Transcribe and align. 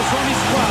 de 0.00 0.04
son 0.04 0.30
histoire. 0.30 0.70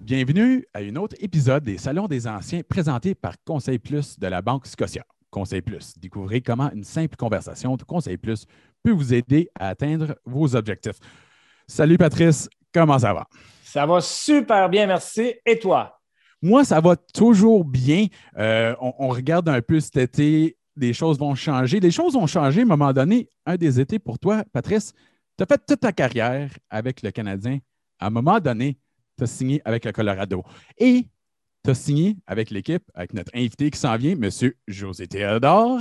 Bienvenue 0.00 0.66
à 0.74 0.80
un 0.80 0.96
autre 0.96 1.16
épisode 1.20 1.64
des 1.64 1.78
Salons 1.78 2.06
des 2.06 2.26
Anciens 2.26 2.60
présenté 2.68 3.14
par 3.14 3.32
Conseil 3.44 3.78
Plus 3.78 4.18
de 4.18 4.26
la 4.26 4.42
Banque 4.42 4.66
Scotia. 4.66 5.06
Conseil 5.30 5.62
Plus, 5.62 5.98
découvrez 5.98 6.42
comment 6.42 6.70
une 6.70 6.84
simple 6.84 7.16
conversation 7.16 7.76
de 7.76 7.84
Conseil 7.84 8.18
Plus 8.18 8.44
peut 8.82 8.90
vous 8.90 9.14
aider 9.14 9.48
à 9.58 9.68
atteindre 9.68 10.16
vos 10.26 10.54
objectifs. 10.54 10.98
Salut 11.66 11.96
Patrice, 11.96 12.50
comment 12.72 12.98
ça 12.98 13.14
va? 13.14 13.26
Ça 13.64 13.86
va 13.86 14.02
super 14.02 14.68
bien, 14.68 14.86
merci. 14.86 15.34
Et 15.46 15.58
toi? 15.58 15.98
Moi, 16.42 16.64
ça 16.64 16.78
va 16.80 16.94
toujours 16.94 17.64
bien. 17.64 18.06
Euh, 18.36 18.74
on, 18.82 18.92
on, 18.98 19.08
regarde 19.08 19.48
un 19.48 19.62
peu 19.62 19.80
cet 19.80 19.96
été, 19.96 20.55
les 20.76 20.92
choses 20.92 21.18
vont 21.18 21.34
changer. 21.34 21.80
Les 21.80 21.90
choses 21.90 22.16
ont 22.16 22.26
changé 22.26 22.60
à 22.60 22.62
un 22.64 22.66
moment 22.66 22.92
donné. 22.92 23.28
Un 23.44 23.56
des 23.56 23.80
étés 23.80 23.98
pour 23.98 24.18
toi, 24.18 24.44
Patrice, 24.52 24.92
tu 25.36 25.42
as 25.42 25.46
fait 25.46 25.60
toute 25.66 25.80
ta 25.80 25.92
carrière 25.92 26.50
avec 26.70 27.02
le 27.02 27.10
Canadien. 27.10 27.58
À 27.98 28.06
un 28.06 28.10
moment 28.10 28.40
donné, 28.40 28.78
tu 29.16 29.24
as 29.24 29.26
signé 29.26 29.62
avec 29.64 29.84
le 29.84 29.92
Colorado. 29.92 30.42
Et 30.78 31.08
tu 31.64 31.70
as 31.70 31.74
signé 31.74 32.16
avec 32.26 32.50
l'équipe, 32.50 32.84
avec 32.94 33.14
notre 33.14 33.32
invité 33.34 33.70
qui 33.70 33.78
s'en 33.78 33.96
vient, 33.96 34.12
M. 34.12 34.30
José 34.68 35.06
Théodore. 35.06 35.80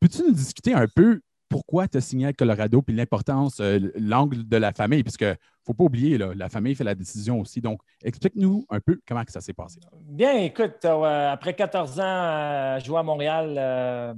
Peux-tu 0.00 0.22
nous 0.22 0.32
discuter 0.32 0.74
un 0.74 0.86
peu 0.86 1.20
pourquoi 1.48 1.88
tu 1.88 1.98
as 1.98 2.00
signé 2.00 2.26
avec 2.26 2.36
Colorado 2.36 2.82
puis 2.82 2.94
l'importance, 2.94 3.60
euh, 3.60 3.78
l'angle 3.98 4.46
de 4.46 4.56
la 4.56 4.72
famille? 4.72 5.02
Puisque 5.02 5.22
ne 5.22 5.34
faut 5.64 5.74
pas 5.74 5.84
oublier, 5.84 6.18
la 6.18 6.48
famille 6.48 6.74
fait 6.74 6.84
la 6.84 6.94
décision 6.94 7.40
aussi. 7.40 7.60
Donc, 7.60 7.80
explique-nous 8.02 8.66
un 8.70 8.80
peu 8.80 9.00
comment 9.06 9.24
que 9.24 9.32
ça 9.32 9.40
s'est 9.40 9.52
passé. 9.52 9.80
Bien, 9.92 10.36
écoute, 10.38 10.84
euh, 10.84 11.32
après 11.32 11.54
14 11.54 12.00
ans 12.00 12.02
à 12.04 12.78
jouer 12.78 12.98
à 12.98 13.02
Montréal, 13.02 13.54
euh, 13.58 14.14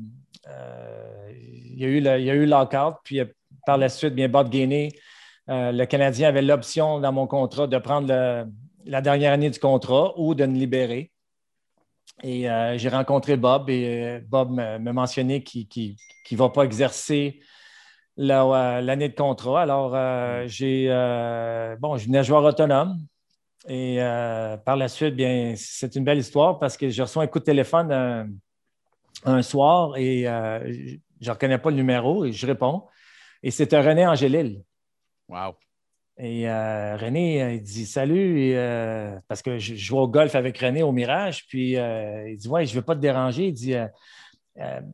euh 0.48 1.30
il, 1.32 1.78
y 1.78 1.84
a 1.84 1.88
eu 1.88 2.00
le, 2.00 2.44
lockout, 2.44 2.96
puis 3.04 3.20
par 3.64 3.78
la 3.78 3.88
suite, 3.88 4.14
bien, 4.14 4.28
Bob 4.28 4.54
euh, 4.54 5.72
le 5.72 5.84
Canadien 5.86 6.28
avait 6.28 6.42
l'option 6.42 7.00
dans 7.00 7.12
mon 7.12 7.26
contrat 7.26 7.66
de 7.66 7.78
prendre 7.78 8.46
la 8.84 9.00
dernière 9.00 9.32
année 9.32 9.50
du 9.50 9.58
contrat 9.58 10.12
ou 10.18 10.34
de 10.34 10.44
me 10.46 10.56
libérer. 10.56 11.10
Et 12.22 12.50
euh, 12.50 12.76
j'ai 12.76 12.88
rencontré 12.88 13.36
Bob 13.36 13.70
et 13.70 14.04
euh, 14.04 14.20
Bob 14.26 14.50
m'a 14.50 14.78
mentionné 14.78 15.42
qu'il 15.42 15.96
ne 16.30 16.36
va 16.36 16.48
pas 16.48 16.64
exercer 16.64 17.40
l'année 18.16 19.08
de 19.08 19.14
contrat. 19.14 19.62
Alors, 19.62 19.92
j'ai 20.46 20.88
bon, 21.80 21.96
je 21.96 22.06
venais 22.06 22.22
joueur 22.22 22.44
autonome. 22.44 22.98
Et 23.68 23.98
par 24.64 24.76
la 24.76 24.88
suite, 24.88 25.14
bien, 25.14 25.54
c'est 25.56 25.94
une 25.96 26.04
belle 26.04 26.18
histoire 26.18 26.58
parce 26.58 26.76
que 26.76 26.90
je 26.90 27.02
reçois 27.02 27.22
un 27.22 27.26
coup 27.26 27.38
de 27.38 27.44
téléphone 27.44 28.30
un, 29.24 29.42
soir 29.42 29.96
et 29.96 30.24
je 30.24 31.26
ne 31.26 31.30
reconnais 31.30 31.58
pas 31.58 31.70
le 31.70 31.76
numéro 31.76 32.24
et 32.24 32.32
je 32.32 32.46
réponds. 32.46 32.84
Et 33.42 33.50
c'était 33.50 33.80
René 33.80 34.06
Angélil. 34.06 34.62
Wow. 35.28 35.54
Et 36.22 36.48
euh, 36.48 36.96
René, 36.96 37.42
euh, 37.42 37.52
il 37.54 37.62
dit 37.62 37.86
Salut, 37.86 38.52
euh, 38.52 39.18
parce 39.26 39.40
que 39.40 39.58
je, 39.58 39.74
joue 39.74 39.96
au 39.96 40.06
golf 40.06 40.34
avec 40.34 40.58
René 40.58 40.82
au 40.82 40.92
Mirage. 40.92 41.46
Puis 41.46 41.72
il 41.72 42.36
dit 42.36 42.48
Ouais, 42.48 42.66
je 42.66 42.72
ne 42.72 42.76
veux 42.76 42.84
pas 42.84 42.94
te 42.94 43.00
déranger. 43.00 43.46
Il 43.46 43.52
dit 43.54 43.74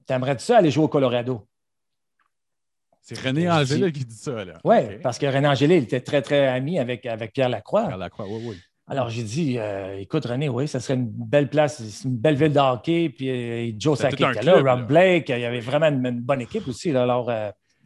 T'aimerais-tu 0.06 0.44
ça 0.44 0.58
aller 0.58 0.70
jouer 0.70 0.84
au 0.84 0.88
Colorado? 0.88 1.46
C'est 3.02 3.18
René 3.20 3.50
Angélil 3.50 3.92
qui 3.92 4.04
dit 4.04 4.16
ça. 4.16 4.44
là. 4.44 4.54
Oui, 4.64 4.98
parce 5.02 5.18
que 5.18 5.26
René 5.26 5.48
Angélil 5.48 5.82
était 5.82 6.00
très, 6.00 6.22
très 6.22 6.46
ami 6.46 6.78
avec, 6.78 7.06
avec 7.06 7.32
Pierre 7.32 7.48
Lacroix. 7.48 7.86
Pierre 7.86 7.98
Lacroix, 7.98 8.26
oui, 8.28 8.42
oui. 8.44 8.56
Alors, 8.88 9.10
j'ai 9.10 9.24
dit, 9.24 9.58
écoute, 9.98 10.26
René, 10.26 10.48
oui, 10.48 10.68
ça 10.68 10.78
serait 10.78 10.94
une 10.94 11.08
belle 11.08 11.48
place, 11.48 11.82
c'est 11.82 12.08
une 12.08 12.16
belle 12.16 12.36
ville 12.36 12.52
de 12.52 12.60
hockey. 12.60 13.08
Puis 13.08 13.74
Joe 13.80 13.98
Sakic 13.98 14.28
était 14.28 14.42
là, 14.42 14.60
Rob 14.60 14.86
Blake, 14.86 15.28
il 15.28 15.40
y 15.40 15.44
avait 15.44 15.58
vraiment 15.58 15.86
une, 15.86 16.20
bonne 16.20 16.40
équipe 16.40 16.68
aussi. 16.68 16.92
Là, 16.92 17.02
alors, 17.02 17.32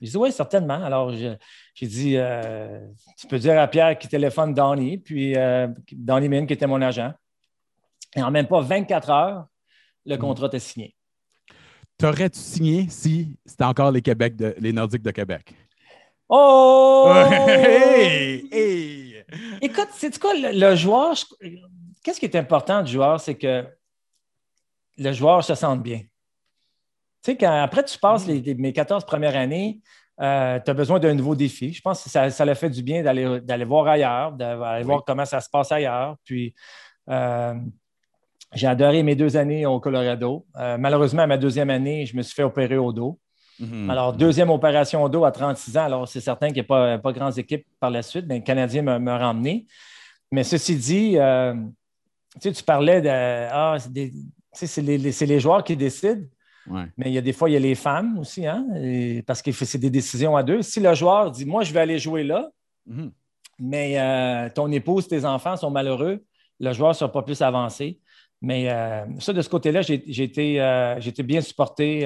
j'ai 0.01 0.11
dit, 0.11 0.17
oui, 0.17 0.33
certainement. 0.33 0.83
Alors, 0.83 1.13
j'ai 1.13 1.87
dit, 1.87 2.17
euh, 2.17 2.81
tu 3.19 3.27
peux 3.27 3.39
dire 3.39 3.61
à 3.61 3.69
Pierre 3.69 3.99
qui 3.99 4.09
téléphone 4.09 4.55
Donnie, 4.55 4.97
puis 4.97 5.37
euh, 5.37 5.69
Donnie 5.93 6.29
Mine, 6.29 6.47
qui 6.47 6.55
était 6.55 6.67
mon 6.67 6.81
agent. 6.81 7.13
Et 8.17 8.23
en 8.23 8.31
même 8.31 8.47
pas 8.47 8.61
24 8.61 9.11
heures, 9.11 9.47
le 10.07 10.17
hmm. 10.17 10.19
contrat 10.19 10.47
était 10.47 10.59
signé. 10.59 10.97
T'aurais-tu 11.99 12.39
signé 12.39 12.87
si 12.89 13.37
c'était 13.45 13.65
encore 13.65 13.91
les, 13.91 14.01
Québec 14.01 14.35
les 14.57 14.73
Nordiques 14.73 15.03
de 15.03 15.11
Québec? 15.11 15.55
Oh! 16.29 17.13
hey! 17.49 18.49
Hey! 18.51 19.25
Écoute, 19.61 19.89
c'est 19.93 20.19
quoi 20.19 20.33
le, 20.35 20.77
joueur? 20.77 21.15
Qu'est-ce 22.03 22.19
qui 22.19 22.27
est 22.27 22.37
important 22.37 22.83
du 22.83 22.93
joueur? 22.93 23.21
C'est 23.21 23.35
que 23.35 23.67
le 24.97 25.13
joueur 25.13 25.45
se 25.45 25.55
sente 25.55 25.83
bien. 25.83 26.01
Tu 27.23 27.33
sais, 27.33 27.37
quand 27.37 27.53
après 27.53 27.85
tu 27.85 27.99
passes 27.99 28.27
les, 28.27 28.55
mes 28.55 28.73
14 28.73 29.05
premières 29.05 29.37
années, 29.37 29.81
euh, 30.21 30.59
tu 30.63 30.71
as 30.71 30.75
besoin 30.75 30.99
d'un 30.99 31.15
nouveau 31.15 31.35
défi. 31.35 31.73
Je 31.73 31.81
pense 31.81 32.05
que 32.05 32.11
ça, 32.11 32.29
ça 32.31 32.55
fait 32.55 32.69
du 32.69 32.83
bien 32.83 33.03
d'aller 33.03 33.65
voir 33.65 33.87
ailleurs, 33.89 34.33
d'aller 34.33 34.85
voir 34.85 35.03
comment 35.07 35.25
ça 35.25 35.41
se 35.41 35.49
passe 35.49 35.73
ailleurs. 35.73 36.17
Puis, 36.25 36.55
euh, 37.09 37.55
j'ai 38.53 38.67
adoré 38.67 39.03
mes 39.03 39.15
deux 39.15 39.37
années 39.37 39.65
au 39.65 39.81
Colorado. 39.81 40.45
Euh, 40.57 40.77
malheureusement, 40.77 41.23
à 41.23 41.27
ma 41.27 41.39
deuxième 41.39 41.71
année, 41.71 42.05
je 42.05 42.17
me 42.17 42.23
suis 42.23 42.35
fait 42.35 42.43
opérer 42.43 42.77
au 42.77 42.93
dos. 42.93 43.19
Hmm. 43.59 43.89
Alors, 43.89 44.13
deuxième 44.13 44.51
opération 44.51 45.03
au 45.03 45.09
dos 45.09 45.25
à 45.25 45.33
36 45.33 45.79
ans. 45.79 45.85
Alors, 45.85 46.09
c'est 46.09 46.21
certain 46.21 46.49
qu'il 46.49 46.57
n'y 46.57 46.61
a 46.61 46.65
pas, 46.65 46.99
pas 46.99 47.13
grandes 47.13 47.39
équipes 47.39 47.67
par 47.79 47.91
la 47.91 48.03
suite. 48.03 48.27
mais 48.29 48.39
le 48.39 48.45
Canadien 48.45 48.83
m'a 48.83 49.19
ramené. 49.19 49.67
Mais 50.33 50.45
ceci 50.45 50.77
dit, 50.77 51.17
tu 52.41 52.65
parlais 52.65 53.01
de. 53.01 53.09
Ah, 53.09 53.77
c'est 54.53 54.83
les, 54.83 54.99
les, 54.99 55.41
joueurs 55.41 55.65
qui 55.65 55.77
décident. 55.77 56.25
Mais 56.97 57.07
il 57.07 57.13
y 57.13 57.19
a 57.19 57.21
des 57.21 57.33
fois, 57.33 57.51
il 57.51 57.55
y 57.55 57.57
a 57.57 57.61
les 57.61 57.75
femmes 57.75 58.19
aussi, 58.19 58.47
hein, 58.47 58.67
parce 59.27 59.43
que 59.43 59.53
c'est 59.53 59.79
des 59.79 59.91
décisions 59.91 60.37
à 60.37 60.43
deux. 60.43 60.63
Si 60.63 60.81
le 60.81 60.95
joueur 60.95 61.31
dit 61.31 61.45
Moi, 61.45 61.65
je 61.65 61.73
vais 61.73 61.81
aller 61.81 61.99
jouer 61.99 62.25
là, 62.25 62.51
mhm. 62.87 63.11
mais 63.59 63.99
euh, 63.99 64.49
ton 64.55 64.71
épouse, 64.71 65.09
tes 65.09 65.25
enfants 65.25 65.57
sont 65.57 65.71
malheureux, 65.71 66.25
le 66.59 66.73
joueur 66.73 66.91
ne 66.91 66.95
sera 66.95 67.11
pas 67.11 67.23
plus 67.23 67.43
avancé. 67.43 68.01
Mais 68.43 68.71
euh, 68.71 69.05
ça, 69.19 69.33
de 69.33 69.43
ce 69.43 69.51
côté-là, 69.51 69.83
j'ai 69.83 70.23
été, 70.23 70.61
euh, 70.61 70.99
bien 71.25 71.41
supporté. 71.41 72.05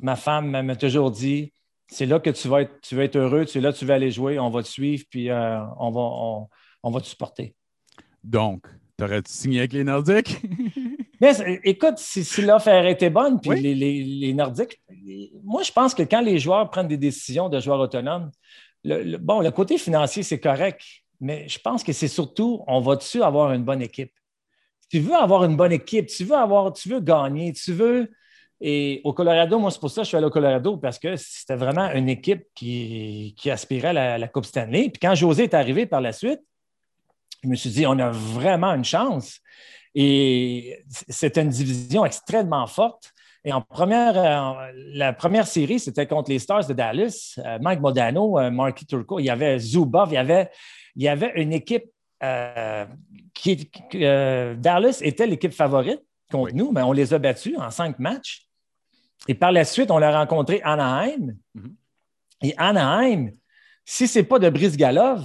ma 0.00 0.16
femme 0.16 0.62
m'a 0.62 0.76
toujours 0.76 1.10
dit 1.10 1.52
c'est 1.88 2.06
là 2.06 2.20
que 2.20 2.30
tu 2.30 2.46
vas, 2.46 2.62
être, 2.62 2.80
tu 2.82 2.94
vas 2.94 3.02
être 3.02 3.16
heureux, 3.16 3.46
c'est 3.46 3.60
là 3.60 3.72
que 3.72 3.78
tu 3.78 3.84
vas 3.84 3.94
aller 3.94 4.12
jouer, 4.12 4.38
on 4.38 4.50
va 4.50 4.62
te 4.62 4.68
suivre, 4.68 5.02
puis 5.10 5.28
on, 5.32 5.90
va, 5.90 6.48
on 6.84 6.90
va 6.90 7.00
te 7.00 7.06
supporter. 7.06 7.56
Donc, 8.22 8.66
T'aurais-tu 9.00 9.32
signé 9.32 9.60
avec 9.60 9.72
les 9.72 9.82
Nordiques? 9.82 10.42
Mais 11.20 11.32
écoute, 11.64 11.98
si, 11.98 12.42
l'offre 12.42 12.68
été 12.68 13.10
bonne, 13.10 13.40
puis 13.40 13.60
les, 13.60 14.32
Nordiques, 14.32 14.80
moi, 15.44 15.62
je 15.62 15.72
pense 15.72 15.94
que 15.94 16.02
quand 16.02 16.20
les 16.20 16.38
joueurs 16.38 16.70
prennent 16.70 16.88
des 16.88 16.96
décisions 16.96 17.48
de 17.48 17.60
joueurs 17.60 17.80
autonomes, 17.80 18.30
le, 18.84 19.18
bon, 19.18 19.40
le 19.40 19.50
côté 19.50 19.76
financier, 19.76 20.22
c'est 20.22 20.40
correct, 20.40 20.82
mais 21.20 21.46
je 21.48 21.58
pense 21.58 21.84
que 21.84 21.92
c'est 21.92 22.08
surtout, 22.08 22.64
on 22.66 22.80
va-tu 22.80 23.22
avoir 23.22 23.52
une 23.52 23.64
bonne 23.64 23.82
équipe? 23.82 24.12
tu 24.90 24.98
veux 24.98 25.14
avoir 25.14 25.44
une 25.44 25.56
bonne 25.56 25.72
équipe, 25.72 26.06
tu 26.06 26.24
veux 26.24 26.34
avoir, 26.34 26.72
tu 26.72 26.88
veux 26.88 27.00
gagner, 27.00 27.52
tu 27.52 27.72
veux. 27.72 28.10
Et 28.60 29.00
au 29.04 29.12
Colorado, 29.12 29.58
moi, 29.58 29.70
c'est 29.70 29.78
pour 29.78 29.90
ça 29.90 30.00
que 30.00 30.04
je 30.04 30.08
suis 30.08 30.16
allé 30.16 30.26
au 30.26 30.30
Colorado, 30.30 30.76
parce 30.76 30.98
que 30.98 31.14
c'était 31.16 31.54
vraiment 31.54 31.90
une 31.92 32.08
équipe 32.08 32.42
qui, 32.54 33.34
aspirait 33.46 33.88
à 33.88 33.92
la, 33.92 34.18
la 34.18 34.28
Coupe 34.28 34.44
Stanley. 34.44 34.90
Puis 34.90 34.98
quand 35.00 35.14
José 35.14 35.44
est 35.44 35.54
arrivé 35.54 35.86
par 35.86 36.00
la 36.00 36.12
suite, 36.12 36.40
je 37.42 37.48
me 37.48 37.54
suis 37.54 37.70
dit, 37.70 37.86
on 37.86 37.98
a 37.98 38.10
vraiment 38.10 38.74
une 38.74 38.84
chance. 38.84 39.40
Et 39.94 40.82
c'était 41.08 41.42
une 41.42 41.48
division 41.48 42.04
extrêmement 42.04 42.66
forte. 42.66 43.12
Et 43.44 43.52
en 43.52 43.62
première, 43.62 44.18
euh, 44.18 44.70
la 44.92 45.12
première 45.12 45.46
série, 45.46 45.80
c'était 45.80 46.06
contre 46.06 46.30
les 46.30 46.38
Stars 46.38 46.66
de 46.66 46.74
Dallas. 46.74 47.38
Euh, 47.38 47.58
Mike 47.60 47.80
Modano, 47.80 48.38
euh, 48.38 48.50
Marky 48.50 48.84
Turco, 48.84 49.18
il 49.18 49.24
y 49.24 49.30
avait 49.30 49.58
Zubov, 49.58 50.10
il 50.10 50.14
y 50.14 50.18
avait, 50.18 50.50
il 50.94 51.02
y 51.02 51.08
avait 51.08 51.32
une 51.36 51.52
équipe 51.52 51.86
qui. 53.32 53.70
Dallas 53.92 54.98
était 55.00 55.26
l'équipe 55.26 55.54
favorite 55.54 56.02
contre 56.30 56.54
nous, 56.54 56.70
mais 56.70 56.82
on 56.82 56.92
les 56.92 57.14
a 57.14 57.18
battus 57.18 57.56
en 57.58 57.70
cinq 57.70 57.98
matchs. 57.98 58.46
Et 59.26 59.34
par 59.34 59.52
la 59.52 59.64
suite, 59.64 59.90
on 59.90 60.02
a 60.02 60.18
rencontré 60.18 60.60
Anaheim. 60.62 61.34
Mm-hmm. 61.56 61.74
Et 62.42 62.54
Anaheim, 62.58 63.30
si 63.86 64.06
ce 64.06 64.18
n'est 64.18 64.24
pas 64.24 64.38
de 64.38 64.50
Brice 64.50 64.76
Galov, 64.76 65.24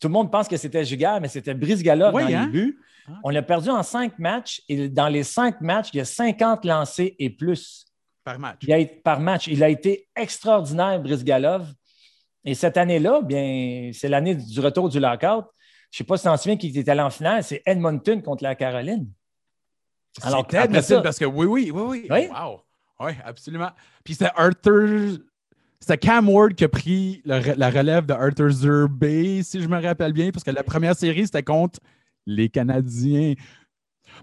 tout 0.00 0.08
le 0.08 0.12
monde 0.12 0.30
pense 0.30 0.48
que 0.48 0.56
c'était 0.56 0.84
Jugar, 0.84 1.20
mais 1.20 1.28
c'était 1.28 1.54
Brice 1.54 1.82
Galop 1.82 2.12
dans 2.12 2.18
les 2.18 2.34
hein? 2.34 2.46
buts. 2.46 2.80
Ah. 3.08 3.12
On 3.24 3.30
l'a 3.30 3.42
perdu 3.42 3.70
en 3.70 3.82
cinq 3.82 4.18
matchs 4.18 4.62
et 4.68 4.88
dans 4.88 5.08
les 5.08 5.22
cinq 5.22 5.60
matchs, 5.60 5.90
il 5.92 5.96
y 5.96 6.00
a 6.00 6.04
50 6.04 6.64
lancés 6.64 7.16
et 7.18 7.30
plus. 7.30 7.86
Par 8.24 8.38
match. 8.38 8.58
Il 8.62 8.72
a, 8.72 8.84
par 9.02 9.20
match. 9.20 9.46
Il 9.46 9.64
a 9.64 9.68
été 9.68 10.08
extraordinaire, 10.14 11.00
Brice 11.00 11.24
Galov. 11.24 11.66
Et 12.44 12.54
cette 12.54 12.76
année-là, 12.76 13.22
bien, 13.22 13.90
c'est 13.92 14.08
l'année 14.08 14.34
du 14.34 14.60
retour 14.60 14.88
du 14.88 15.00
lockout. 15.00 15.46
Je 15.90 15.96
ne 15.96 15.98
sais 15.98 16.04
pas 16.04 16.16
si 16.16 16.22
tu 16.22 16.28
t'en 16.28 16.36
souviens 16.36 16.56
qui 16.56 16.68
était 16.68 16.90
allé 16.90 17.00
en 17.00 17.10
finale, 17.10 17.42
c'est 17.42 17.62
Edmonton 17.64 18.22
contre 18.22 18.44
la 18.44 18.54
Caroline. 18.54 19.10
Alors, 20.22 20.46
Edmonton, 20.52 21.02
parce 21.02 21.18
que 21.18 21.24
oui, 21.24 21.46
oui, 21.46 21.70
oui, 21.72 21.82
oui. 21.82 22.06
oui? 22.10 22.28
Wow. 22.28 22.60
Oui, 23.00 23.12
absolument. 23.24 23.70
Puis 24.04 24.14
c'était 24.14 24.32
Arthur 24.34 25.18
c'était 25.80 25.98
Cam 25.98 26.28
Ward 26.28 26.54
qui 26.54 26.64
a 26.64 26.68
pris 26.68 27.22
la 27.24 27.70
relève 27.70 28.06
de 28.06 28.12
Arthur 28.12 28.50
Zerbe, 28.50 29.42
si 29.42 29.62
je 29.62 29.68
me 29.68 29.80
rappelle 29.80 30.12
bien, 30.12 30.30
parce 30.30 30.44
que 30.44 30.50
la 30.50 30.62
première 30.62 30.96
série, 30.96 31.24
c'était 31.24 31.42
contre 31.42 31.78
les 32.26 32.48
Canadiens. 32.48 33.34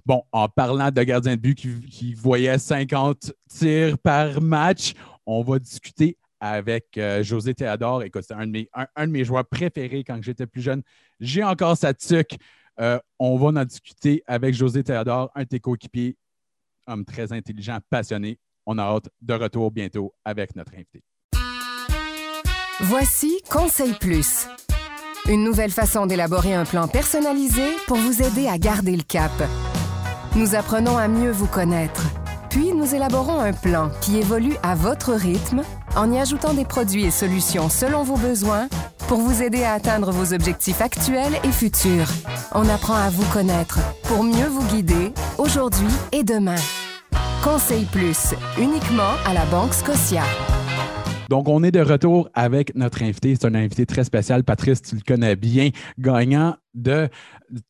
Bon, 0.05 0.23
en 0.31 0.49
parlant 0.49 0.91
de 0.91 1.03
gardien 1.03 1.35
de 1.35 1.41
but 1.41 1.55
qui, 1.55 2.13
voyait 2.13 2.57
50 2.57 3.33
tirs 3.49 3.97
par 3.97 4.41
match, 4.41 4.93
on 5.25 5.41
va 5.43 5.59
discuter 5.59 6.17
avec 6.39 6.97
euh, 6.97 7.23
José 7.23 7.53
Théodore. 7.53 8.03
Écoute, 8.03 8.23
c'est 8.27 8.33
un, 8.33 8.45
de 8.45 8.51
mes, 8.51 8.69
un, 8.73 9.07
de 9.07 9.11
mes 9.11 9.23
joueurs 9.23 9.45
préférés 9.45 10.03
quand 10.03 10.21
j'étais 10.21 10.45
plus 10.45 10.61
jeune. 10.61 10.83
J'ai 11.19 11.43
encore 11.43 11.77
sa 11.77 11.93
tuque. 11.93 12.37
Euh, 12.79 12.99
on 13.19 13.37
va 13.37 13.61
en 13.61 13.65
discuter 13.65 14.21
avec 14.27 14.53
José 14.53 14.83
Théodore, 14.83 15.31
un 15.33 15.43
de 15.43 15.47
tes 15.47 15.59
coéquipiers, 15.59 16.17
homme 16.87 17.05
très 17.05 17.31
intelligent, 17.31 17.79
passionné. 17.89 18.37
On 18.65 18.77
a 18.77 18.83
hâte 18.83 19.09
de 19.21 19.33
retour 19.33 19.71
bientôt 19.71 20.13
avec 20.25 20.55
notre 20.55 20.73
invité. 20.73 21.01
Voici 22.81 23.39
Conseil 23.49 23.93
Plus. 23.93 24.47
Une 25.29 25.45
nouvelle 25.45 25.71
façon 25.71 26.07
d'élaborer 26.07 26.53
un 26.53 26.65
plan 26.65 26.89
personnalisé 26.89 27.63
pour 27.87 27.95
vous 27.95 28.21
aider 28.21 28.49
à 28.49 28.57
garder 28.57 28.97
le 28.97 29.03
cap. 29.03 29.31
Nous 30.35 30.55
apprenons 30.55 30.97
à 30.97 31.07
mieux 31.07 31.31
vous 31.31 31.47
connaître. 31.47 32.03
Puis 32.49 32.73
nous 32.73 32.93
élaborons 32.93 33.39
un 33.39 33.53
plan 33.53 33.91
qui 34.01 34.17
évolue 34.17 34.57
à 34.61 34.75
votre 34.75 35.13
rythme 35.13 35.61
en 35.95 36.11
y 36.11 36.19
ajoutant 36.19 36.53
des 36.53 36.65
produits 36.65 37.05
et 37.05 37.11
solutions 37.11 37.69
selon 37.69 38.03
vos 38.03 38.17
besoins 38.17 38.67
pour 39.07 39.19
vous 39.19 39.41
aider 39.41 39.63
à 39.63 39.71
atteindre 39.71 40.11
vos 40.11 40.33
objectifs 40.33 40.81
actuels 40.81 41.39
et 41.45 41.51
futurs. 41.53 42.09
On 42.53 42.67
apprend 42.67 42.95
à 42.95 43.09
vous 43.09 43.25
connaître 43.31 43.79
pour 44.03 44.21
mieux 44.21 44.47
vous 44.47 44.63
guider 44.65 45.13
aujourd'hui 45.37 45.87
et 46.11 46.25
demain. 46.25 46.59
Conseil 47.41 47.85
Plus, 47.85 48.35
uniquement 48.57 49.13
à 49.25 49.33
la 49.33 49.45
Banque 49.45 49.73
Scotia. 49.73 50.23
Donc, 51.29 51.47
on 51.47 51.63
est 51.63 51.71
de 51.71 51.79
retour 51.79 52.29
avec 52.33 52.75
notre 52.75 53.03
invité. 53.03 53.35
C'est 53.35 53.47
un 53.47 53.55
invité 53.55 53.85
très 53.85 54.03
spécial. 54.03 54.43
Patrice, 54.43 54.81
tu 54.81 54.95
le 54.95 55.01
connais 55.01 55.35
bien, 55.35 55.69
gagnant 55.97 56.55
de, 56.73 57.07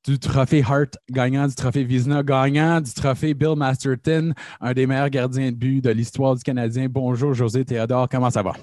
du 0.05 0.19
trophée 0.19 0.63
Hart, 0.67 0.97
gagnant 1.09 1.47
du 1.47 1.55
trophée 1.55 1.83
Vizna, 1.83 2.23
gagnant 2.23 2.81
du 2.81 2.93
trophée 2.93 3.33
Bill 3.33 3.55
Masterton, 3.55 4.33
un 4.59 4.73
des 4.73 4.87
meilleurs 4.87 5.09
gardiens 5.09 5.51
de 5.51 5.55
but 5.55 5.81
de 5.81 5.91
l'histoire 5.91 6.35
du 6.35 6.43
Canadien. 6.43 6.87
Bonjour, 6.89 7.33
José 7.33 7.63
Théodore. 7.63 8.09
Comment 8.09 8.29
ça 8.29 8.41
va? 8.41 8.53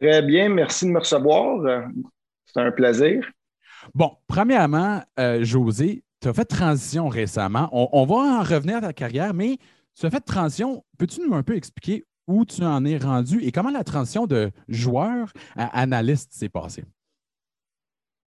Très 0.00 0.22
bien. 0.22 0.48
Merci 0.48 0.86
de 0.86 0.90
me 0.92 0.98
recevoir. 0.98 1.82
C'est 2.46 2.60
un 2.60 2.70
plaisir. 2.70 3.28
Bon, 3.94 4.12
premièrement, 4.26 5.02
euh, 5.18 5.44
José, 5.44 6.02
tu 6.20 6.28
as 6.28 6.32
fait 6.32 6.44
transition 6.44 7.08
récemment. 7.08 7.68
On, 7.72 7.88
on, 7.92 8.04
va 8.04 8.14
en 8.14 8.42
revenir 8.42 8.76
à 8.76 8.80
ta 8.80 8.92
carrière, 8.92 9.34
mais 9.34 9.58
tu 9.98 10.06
as 10.06 10.10
fait 10.10 10.20
transition. 10.20 10.84
Peux-tu 10.98 11.20
nous 11.26 11.34
un 11.34 11.42
peu 11.42 11.56
expliquer 11.56 12.04
où 12.30 12.44
tu 12.44 12.62
en 12.62 12.84
es 12.84 12.96
rendu 12.96 13.42
et 13.42 13.52
comment 13.52 13.70
la 13.70 13.84
transition 13.84 14.26
de 14.26 14.50
joueur 14.68 15.32
à 15.56 15.80
analyste 15.80 16.32
s'est 16.32 16.48
passée? 16.48 16.84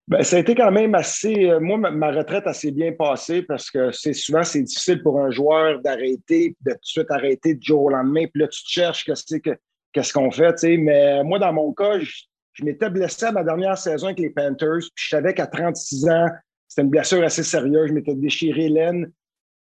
Ben, 0.09 0.21
ça 0.21 0.35
a 0.35 0.39
été 0.39 0.53
quand 0.53 0.71
même 0.71 0.95
assez. 0.95 1.49
Euh, 1.49 1.61
moi, 1.61 1.77
ma, 1.77 2.11
retraite 2.11 2.45
a 2.45 2.49
assez 2.49 2.71
bien 2.71 2.91
passée 2.91 3.41
parce 3.41 3.71
que 3.71 3.91
c'est 3.93 4.13
souvent 4.13 4.43
c'est 4.43 4.61
difficile 4.61 5.01
pour 5.01 5.21
un 5.21 5.31
joueur 5.31 5.79
d'arrêter, 5.81 6.57
de 6.61 6.71
tout 6.71 6.77
de 6.77 6.85
suite 6.85 7.11
arrêter 7.11 7.55
du 7.55 7.65
jour 7.65 7.83
au 7.83 7.89
lendemain. 7.89 8.25
Puis 8.27 8.41
là, 8.41 8.49
tu 8.49 8.63
te 8.63 8.69
cherches 8.69 9.05
qu'est-ce 9.05 10.13
qu'on 10.13 10.29
fait. 10.29 10.77
Mais 10.77 11.23
moi, 11.23 11.39
dans 11.39 11.53
mon 11.53 11.71
cas, 11.71 11.99
je, 11.99 12.65
m'étais 12.65 12.89
blessé 12.89 13.27
à 13.27 13.31
ma 13.31 13.45
dernière 13.45 13.77
saison 13.77 14.07
avec 14.07 14.19
les 14.19 14.29
Panthers. 14.29 14.79
Puis 14.93 15.05
je 15.05 15.09
savais 15.09 15.33
qu'à 15.33 15.47
36 15.47 16.09
ans, 16.09 16.27
c'était 16.67 16.81
une 16.81 16.89
blessure 16.89 17.23
assez 17.23 17.43
sérieuse. 17.43 17.87
Je 17.87 17.93
m'étais 17.93 18.15
déchiré 18.15 18.67
l'aine. 18.67 19.09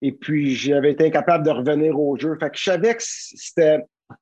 Et 0.05 0.11
puis, 0.11 0.57
j'avais 0.57 0.91
été 0.91 1.07
incapable 1.07 1.47
de 1.47 1.51
revenir 1.51 2.01
au 2.01 2.17
jeu. 2.19 2.37
Fait 2.41 2.51
que 2.51 2.59
je 2.59 2.65
savais 2.65 2.97
que 2.97 3.03
c'était 3.05 3.79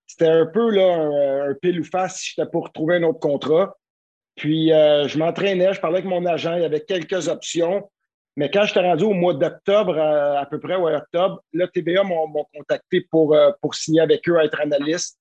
c'était 0.07 0.29
un 0.29 0.47
peu 0.47 0.71
là, 0.71 1.49
un, 1.49 1.55
pile 1.55 1.81
ou 1.81 1.85
face 1.85 2.19
si 2.19 2.35
j'étais 2.35 2.49
pour 2.51 2.73
trouver 2.73 2.97
un 2.97 3.03
autre 3.05 3.21
contrat. 3.21 3.77
Puis 4.37 4.73
euh, 4.73 5.07
je 5.07 5.19
m'entraînais, 5.19 5.75
je 5.75 5.81
parlais 5.81 5.99
avec 5.99 6.09
mon 6.09 6.25
agent, 6.25 6.57
il 6.57 6.63
y 6.63 6.65
avait 6.65 6.81
quelques 6.81 7.29
options. 7.29 7.91
Mais 8.37 8.51
quand 8.51 8.65
j'étais 8.65 8.81
rendu 8.81 9.05
au 9.05 9.13
mois 9.13 9.35
d'octobre, 9.35 9.99
euh, 9.99 10.37
à, 10.37 10.47
peu 10.47 10.59
près, 10.59 10.77
ouais, 10.77 10.95
octobre, 10.95 11.43
là, 11.53 11.69
TVA 11.69 12.05
m'ont 12.05 12.47
contacté 12.55 13.07
pour, 13.11 13.35
euh, 13.35 13.51
pour 13.61 13.75
signer 13.75 14.01
avec 14.01 14.27
eux 14.29 14.39
à 14.39 14.45
être 14.45 14.61
analyste. 14.61 15.19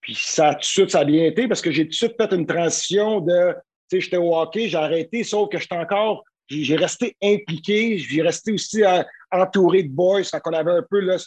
Puis 0.00 0.16
ça, 0.18 0.54
tout 0.54 0.60
de 0.60 0.64
suite, 0.64 0.90
ça 0.90 1.00
a 1.00 1.04
bien 1.04 1.26
été 1.26 1.46
parce 1.46 1.60
que 1.60 1.70
j'ai 1.70 1.84
tout 1.84 1.90
de 1.90 1.94
suite 1.94 2.14
fait 2.20 2.32
une 2.32 2.46
transition 2.46 3.20
de, 3.20 3.54
tu 3.88 3.96
sais, 3.96 4.00
j'étais 4.00 4.16
au 4.16 4.34
hockey, 4.34 4.68
j'ai 4.68 4.78
arrêté, 4.78 5.22
sauf 5.22 5.48
que 5.50 5.58
j'étais 5.58 5.76
encore, 5.76 6.24
j'ai 6.48 6.74
resté 6.74 7.16
impliqué, 7.22 7.98
j'ai 7.98 8.22
resté 8.22 8.52
aussi 8.52 8.82
entouré 9.30 9.84
de 9.84 9.90
boys, 9.90 10.24
fait 10.24 10.40
qu'on 10.40 10.54
avait 10.54 10.72
un 10.72 10.84
peu 10.90 10.98
là, 10.98 11.18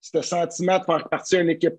ce 0.00 0.22
sentiment 0.22 0.78
de 0.80 0.84
faire 0.84 1.08
partie 1.08 1.36
d'une 1.36 1.50
équipe, 1.50 1.78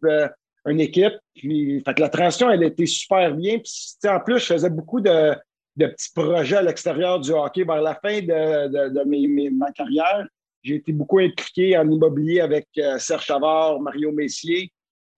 une 0.66 0.80
équipe. 0.80 1.14
Puis, 1.36 1.82
fait 1.86 1.94
que 1.94 2.02
la 2.02 2.10
transition, 2.10 2.50
elle 2.50 2.64
était 2.64 2.86
super 2.86 3.34
bien. 3.36 3.58
Puis, 3.60 4.10
en 4.10 4.20
plus, 4.20 4.40
je 4.40 4.46
faisais 4.46 4.70
beaucoup 4.70 5.02
de, 5.02 5.36
petits 5.78 6.14
projets 6.14 6.58
à 6.58 6.62
l'extérieur 6.62 7.20
du 7.20 7.32
hockey. 7.32 7.64
Vers 7.64 7.82
la 7.82 7.96
fin 7.96 8.20
de, 8.22 9.50
ma 9.50 9.72
carrière, 9.72 10.28
j'ai 10.62 10.76
été 10.76 10.94
beaucoup 10.94 11.20
impliqué 11.20 11.78
en 11.78 11.90
immobilier 11.90 12.40
avec 12.40 12.68
euh, 12.78 12.98
Serge 12.98 13.26
Chavard, 13.26 13.82
Mario 13.82 14.12
Messier. 14.12 14.72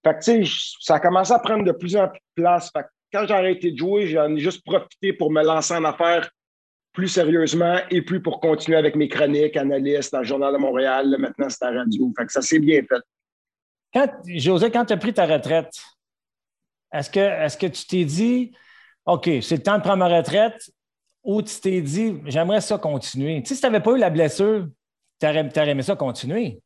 Fait 0.04 0.18
que, 0.18 0.46
ça 0.82 0.96
a 0.96 1.00
commencé 1.00 1.34
à 1.34 1.40
prendre 1.40 1.64
de 1.64 1.72
plus 1.72 1.96
en 1.96 2.08
plus 2.08 2.20
de 2.20 2.44
place. 2.44 2.72
Fait 2.72 2.84
que 2.84 2.88
quand 3.14 3.28
j'ai 3.28 3.34
arrêté 3.34 3.72
de 3.72 3.78
jouer, 3.78 4.08
j'en 4.08 4.36
ai 4.36 4.40
juste 4.40 4.64
profité 4.66 5.14
pour 5.14 5.32
me 5.32 5.44
lancer 5.44 5.76
en 5.76 5.84
affaires 5.84 6.30
plus 6.94 7.10
sérieusement 7.10 7.78
et 7.92 8.02
puis 8.02 8.20
pour 8.22 8.40
continuer 8.40 8.78
avec 8.78 8.96
mes 8.96 9.10
chroniques, 9.10 9.58
analystes 9.58 10.14
dans 10.14 10.20
le 10.20 10.26
Journal 10.26 10.54
de 10.54 10.58
Montréal. 10.58 11.16
maintenant, 11.20 11.50
c'est 11.50 11.64
à 11.64 11.72
la 11.72 11.82
radio. 11.82 12.12
Fait 12.18 12.26
que 12.26 12.32
ça 12.32 12.42
s'est 12.42 12.60
bien 12.60 12.82
fait. 12.82 13.02
Quand, 13.96 14.10
José, 14.26 14.70
quand 14.72 14.84
tu 14.84 14.94
as 14.94 14.98
pris 14.98 15.14
ta 15.14 15.26
retraite, 15.26 15.74
est-ce 16.92 17.10
que, 17.10 17.20
est 17.20 17.58
que 17.58 17.68
tu 17.68 17.88
t'es 17.88 18.04
dit, 18.04 18.52
OK, 19.06 19.30
c'est 19.42 19.56
le 19.56 19.64
temps 19.64 19.78
de 19.78 19.84
prendre 19.84 19.98
ma 20.00 20.18
retraite, 20.18 20.70
ou 21.24 21.42
tu 21.42 21.62
t'es 21.62 21.82
dit, 21.82 22.22
j'aimerais 22.26 22.60
ça 22.60 22.78
continuer? 22.78 23.42
Tu 23.42 23.50
sais, 23.50 23.56
si 23.56 23.62
tu 23.62 23.68
n'avais 23.68 23.82
pas 23.82 23.94
eu 23.94 23.98
la 23.98 24.10
blessure, 24.10 24.68
tu 25.20 25.26
aurais, 25.26 25.70
aimé 25.70 25.82
ça 25.82 25.96
continuer? 25.96 26.60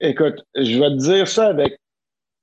Écoute, 0.00 0.42
je 0.54 0.78
vais 0.78 0.90
te 0.90 0.96
dire 0.96 1.28
ça 1.28 1.48
avec 1.48 1.78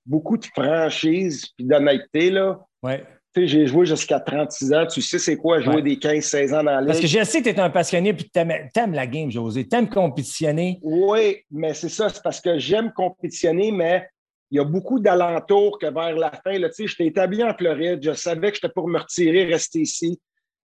beaucoup 0.05 0.37
de 0.37 0.45
franchise 0.45 1.47
et 1.57 1.63
d'honnêteté. 1.63 2.29
Là. 2.29 2.59
Ouais 2.83 3.05
j'ai 3.35 3.67
joué 3.67 3.85
jusqu'à 3.85 4.19
36 4.19 4.73
ans. 4.73 4.85
Tu 4.87 5.01
sais, 5.01 5.19
c'est 5.19 5.35
quoi 5.35 5.59
jouer 5.59 5.81
des 5.81 5.97
15-16 5.97 6.53
ans 6.53 6.63
dans 6.63 6.71
la 6.71 6.79
ligue? 6.81 6.87
Parce 6.87 7.01
que 7.01 7.07
je 7.07 7.23
sais 7.23 7.39
que 7.39 7.49
tu 7.49 7.55
es 7.55 7.59
un 7.59 7.69
passionné 7.69 8.09
et 8.09 8.15
tu 8.15 8.29
aimes, 8.35 8.93
la 8.93 9.07
game, 9.07 9.29
José. 9.29 9.67
Tu 9.67 9.75
aimes 9.75 9.89
compétitionner. 9.89 10.79
Oui, 10.81 11.41
mais 11.51 11.73
c'est 11.73 11.89
ça. 11.89 12.09
C'est 12.09 12.23
parce 12.23 12.39
que 12.39 12.57
j'aime 12.57 12.91
compétitionner, 12.93 13.71
mais 13.71 14.07
il 14.51 14.57
y 14.57 14.59
a 14.59 14.63
beaucoup 14.63 14.99
d'alentours 14.99 15.77
que 15.79 15.87
vers 15.87 16.15
la 16.15 16.31
fin, 16.31 16.57
là, 16.57 16.69
j'étais 16.77 17.07
établi 17.07 17.43
en 17.43 17.53
Floride. 17.53 17.99
Je 18.01 18.13
savais 18.13 18.51
que 18.51 18.55
j'étais 18.55 18.69
pour 18.69 18.87
me 18.87 18.99
retirer, 18.99 19.45
rester 19.45 19.79
ici. 19.79 20.19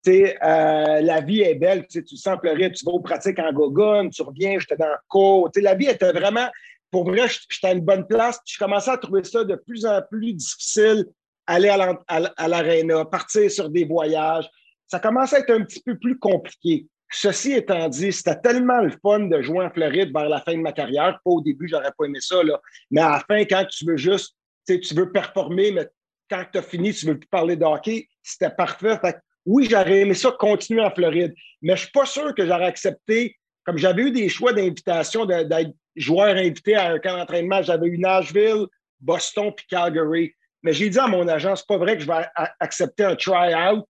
Euh, 0.08 1.00
la 1.00 1.20
vie 1.20 1.42
est 1.42 1.54
belle. 1.54 1.86
Tu 1.88 2.04
sens 2.16 2.36
en 2.36 2.38
Floride, 2.38 2.74
tu 2.74 2.84
vas 2.84 2.92
aux 2.92 3.00
pratiques 3.00 3.38
en 3.38 3.52
Gogun, 3.52 4.08
tu 4.08 4.22
reviens, 4.22 4.58
j'étais 4.58 4.76
dans 4.76 4.86
le 4.86 4.96
cours. 5.08 5.50
La 5.56 5.74
vie 5.74 5.86
était 5.86 6.12
vraiment, 6.12 6.48
pour 6.90 7.04
vrai, 7.04 7.26
j'étais 7.28 7.68
à 7.68 7.72
une 7.72 7.80
bonne 7.80 8.06
place. 8.06 8.38
Je 8.46 8.58
commençais 8.58 8.90
à 8.90 8.98
trouver 8.98 9.24
ça 9.24 9.44
de 9.44 9.54
plus 9.54 9.86
en 9.86 10.00
plus 10.10 10.34
difficile 10.34 11.06
aller 11.46 11.68
à 11.68 12.48
l'aréna, 12.48 13.04
partir 13.04 13.50
sur 13.50 13.68
des 13.68 13.84
voyages. 13.84 14.48
Ça 14.86 14.98
commence 14.98 15.32
à 15.32 15.40
être 15.40 15.50
un 15.50 15.62
petit 15.62 15.82
peu 15.82 15.98
plus 15.98 16.18
compliqué. 16.18 16.86
Ceci 17.10 17.52
étant 17.52 17.88
dit, 17.88 18.10
c'était 18.10 18.40
tellement 18.40 18.80
le 18.80 18.92
fun 19.02 19.20
de 19.20 19.42
jouer 19.42 19.64
en 19.64 19.70
Floride 19.70 20.12
vers 20.14 20.28
la 20.28 20.40
fin 20.40 20.52
de 20.52 20.62
ma 20.62 20.72
carrière. 20.72 21.20
Pas 21.24 21.30
au 21.30 21.42
début, 21.42 21.68
j'aurais 21.68 21.92
pas 21.96 22.06
aimé 22.06 22.18
ça, 22.20 22.42
là. 22.42 22.60
mais 22.90 23.02
à 23.02 23.10
la 23.10 23.20
fin, 23.20 23.44
quand 23.44 23.66
tu 23.70 23.84
veux 23.84 23.98
juste, 23.98 24.34
tu 24.66 24.94
veux 24.94 25.12
performer, 25.12 25.72
mais 25.72 25.88
quand 26.30 26.44
tu 26.50 26.58
as 26.58 26.62
fini, 26.62 26.94
tu 26.94 27.06
veux 27.06 27.18
plus 27.18 27.28
parler 27.28 27.56
de 27.56 27.64
hockey, 27.64 28.08
c'était 28.22 28.50
parfait. 28.50 28.98
oui, 29.44 29.66
j'aurais 29.70 30.00
aimé 30.00 30.14
ça 30.14 30.32
continuer 30.38 30.82
en 30.82 30.90
Floride, 30.90 31.34
mais 31.60 31.76
je 31.76 31.82
suis 31.82 31.92
pas 31.92 32.06
sûr 32.06 32.34
que 32.34 32.46
j'aurais 32.46 32.66
accepté, 32.66 33.36
comme 33.64 33.76
j'avais 33.76 34.02
eu 34.02 34.10
des 34.10 34.28
choix 34.28 34.52
d'invitation 34.52 35.26
d'être 35.26 35.72
joueur 35.94 36.36
invité 36.36 36.74
à 36.74 36.92
un 36.92 36.98
camp 36.98 37.16
d'entraînement, 37.16 37.62
j'avais 37.62 37.88
eu 37.88 37.98
Nashville, 37.98 38.66
Boston 39.00 39.52
puis 39.54 39.66
Calgary. 39.68 40.34
Mais 40.62 40.72
j'ai 40.72 40.88
dit 40.88 40.98
à 40.98 41.08
mon 41.08 41.26
agent, 41.28 41.56
c'est 41.56 41.66
pas 41.66 41.78
vrai 41.78 41.96
que 41.96 42.02
je 42.02 42.06
vais 42.06 42.24
accepter 42.60 43.04
un 43.04 43.16
try-out. 43.16 43.84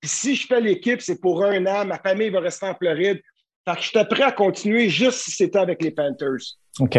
Puis 0.00 0.10
si 0.10 0.36
je 0.36 0.46
fais 0.46 0.60
l'équipe, 0.60 1.00
c'est 1.00 1.20
pour 1.20 1.44
un 1.44 1.64
an, 1.66 1.84
ma 1.84 1.98
famille 1.98 2.30
va 2.30 2.40
rester 2.40 2.66
en 2.66 2.74
Floride. 2.74 3.20
Fait 3.68 3.76
que 3.76 3.82
j'étais 3.82 4.04
prêt 4.04 4.22
à 4.22 4.32
continuer 4.32 4.88
juste 4.88 5.20
si 5.20 5.30
c'était 5.30 5.58
avec 5.58 5.82
les 5.82 5.90
Panthers. 5.90 6.56
OK. 6.80 6.98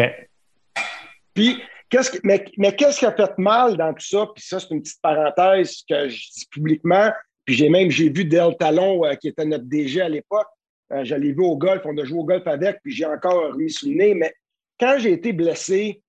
Puis, 1.34 1.62
qu'est-ce 1.88 2.18
mais, 2.24 2.44
qu'est-ce 2.74 2.98
qui 2.98 3.06
a 3.06 3.12
fait 3.12 3.38
mal 3.38 3.76
dans 3.76 3.92
tout 3.94 4.06
ça? 4.06 4.26
Puis 4.34 4.44
ça, 4.44 4.60
c'est 4.60 4.70
une 4.70 4.82
petite 4.82 5.00
parenthèse 5.00 5.82
que 5.88 6.08
je 6.08 6.30
dis 6.30 6.46
publiquement. 6.50 7.10
Puis 7.44 7.54
j'ai 7.54 7.68
même, 7.68 7.90
j'ai 7.90 8.10
vu 8.10 8.24
Del 8.24 8.56
Talon, 8.58 9.04
euh, 9.04 9.14
qui 9.14 9.28
était 9.28 9.44
notre 9.44 9.64
DG 9.64 10.00
à 10.00 10.08
l'époque. 10.08 10.46
Euh, 10.92 11.04
je 11.04 11.14
l'ai 11.14 11.32
vu 11.32 11.42
au 11.42 11.56
golf, 11.56 11.82
on 11.84 11.96
a 11.98 12.04
joué 12.04 12.18
au 12.18 12.24
golf 12.24 12.46
avec, 12.46 12.80
puis 12.82 12.92
j'ai 12.92 13.06
encore 13.06 13.52
remis 13.52 13.70
sous 13.70 13.88
le 13.88 13.94
nez. 13.94 14.14
Mais 14.14 14.34
quand 14.78 14.96
j'ai 14.98 15.12
été 15.12 15.32
blessé, 15.32 16.02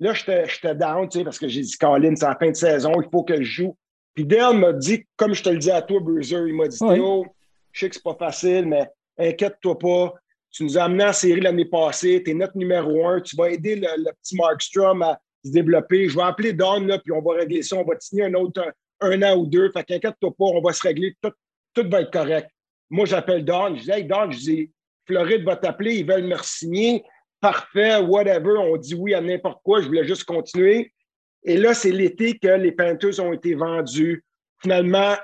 Là, 0.00 0.14
j'étais 0.14 0.74
down, 0.74 1.08
tu 1.08 1.18
sais, 1.18 1.24
parce 1.24 1.38
que 1.38 1.48
j'ai 1.48 1.60
dit, 1.60 1.76
Colin, 1.78 2.16
c'est 2.16 2.26
la 2.26 2.36
fin 2.36 2.50
de 2.50 2.56
saison, 2.56 3.00
il 3.00 3.08
faut 3.10 3.22
que 3.22 3.36
je 3.36 3.42
joue. 3.42 3.76
Puis 4.14 4.24
Dale 4.24 4.58
m'a 4.58 4.72
dit, 4.72 5.04
comme 5.16 5.32
je 5.32 5.42
te 5.42 5.48
le 5.48 5.58
dis 5.58 5.70
à 5.70 5.80
toi, 5.80 6.00
Bruiser, 6.00 6.42
il 6.46 6.54
m'a 6.54 6.68
dit, 6.68 6.78
Théo, 6.78 7.24
je 7.70 7.80
sais 7.80 7.88
que 7.88 7.94
c'est 7.94 8.02
pas 8.02 8.16
facile, 8.18 8.66
mais 8.66 8.88
inquiète-toi 9.18 9.78
pas. 9.78 10.14
Tu 10.50 10.64
nous 10.64 10.76
as 10.76 10.84
amené 10.84 11.04
en 11.04 11.12
série 11.12 11.40
l'année 11.40 11.64
passée, 11.64 12.22
tu 12.22 12.30
es 12.30 12.34
notre 12.34 12.56
numéro 12.58 13.06
un, 13.06 13.20
tu 13.20 13.36
vas 13.36 13.50
aider 13.50 13.76
le, 13.76 14.12
petit 14.20 14.36
Markstrom 14.36 15.02
à 15.02 15.18
se 15.42 15.50
développer. 15.50 16.08
Je 16.08 16.16
vais 16.16 16.24
appeler 16.24 16.52
Don, 16.52 16.80
là, 16.80 16.98
puis 16.98 17.12
on 17.12 17.22
va 17.22 17.36
régler 17.36 17.62
ça. 17.62 17.76
On 17.76 17.84
va 17.84 17.96
te 17.96 18.04
signer 18.04 18.24
un 18.24 18.34
autre 18.34 18.62
un, 19.00 19.22
an 19.22 19.36
ou 19.36 19.46
deux. 19.46 19.70
Fait 19.72 19.82
qu'inquiète-toi 19.82 20.30
pas, 20.30 20.44
on 20.44 20.60
va 20.60 20.72
se 20.72 20.82
régler. 20.82 21.16
Tout, 21.22 21.32
tout 21.72 21.88
va 21.88 22.02
être 22.02 22.12
correct. 22.12 22.50
Moi, 22.90 23.06
j'appelle 23.06 23.44
Don. 23.44 23.74
Je 23.76 23.82
dis, 23.82 23.90
hey, 23.90 24.04
Don, 24.04 24.30
je 24.30 24.38
dis, 24.38 24.70
Floride 25.06 25.44
va 25.44 25.56
t'appeler, 25.56 25.96
ils 25.96 26.06
veulent 26.06 26.26
me 26.26 26.36
signer 26.42 27.02
parfait, 27.42 27.98
whatever, 27.98 28.56
on 28.56 28.76
dit 28.76 28.94
oui 28.94 29.12
à 29.12 29.20
n'importe 29.20 29.60
quoi, 29.62 29.82
je 29.82 29.86
voulais 29.88 30.06
juste 30.06 30.24
continuer. 30.24 30.92
Et 31.44 31.58
là, 31.58 31.74
c'est 31.74 31.90
l'été 31.90 32.38
que 32.38 32.48
les 32.48 32.72
Panthers 32.72 33.18
ont 33.20 33.32
été 33.32 33.54
vendus. 33.54 34.24
Finalement, 34.62 35.16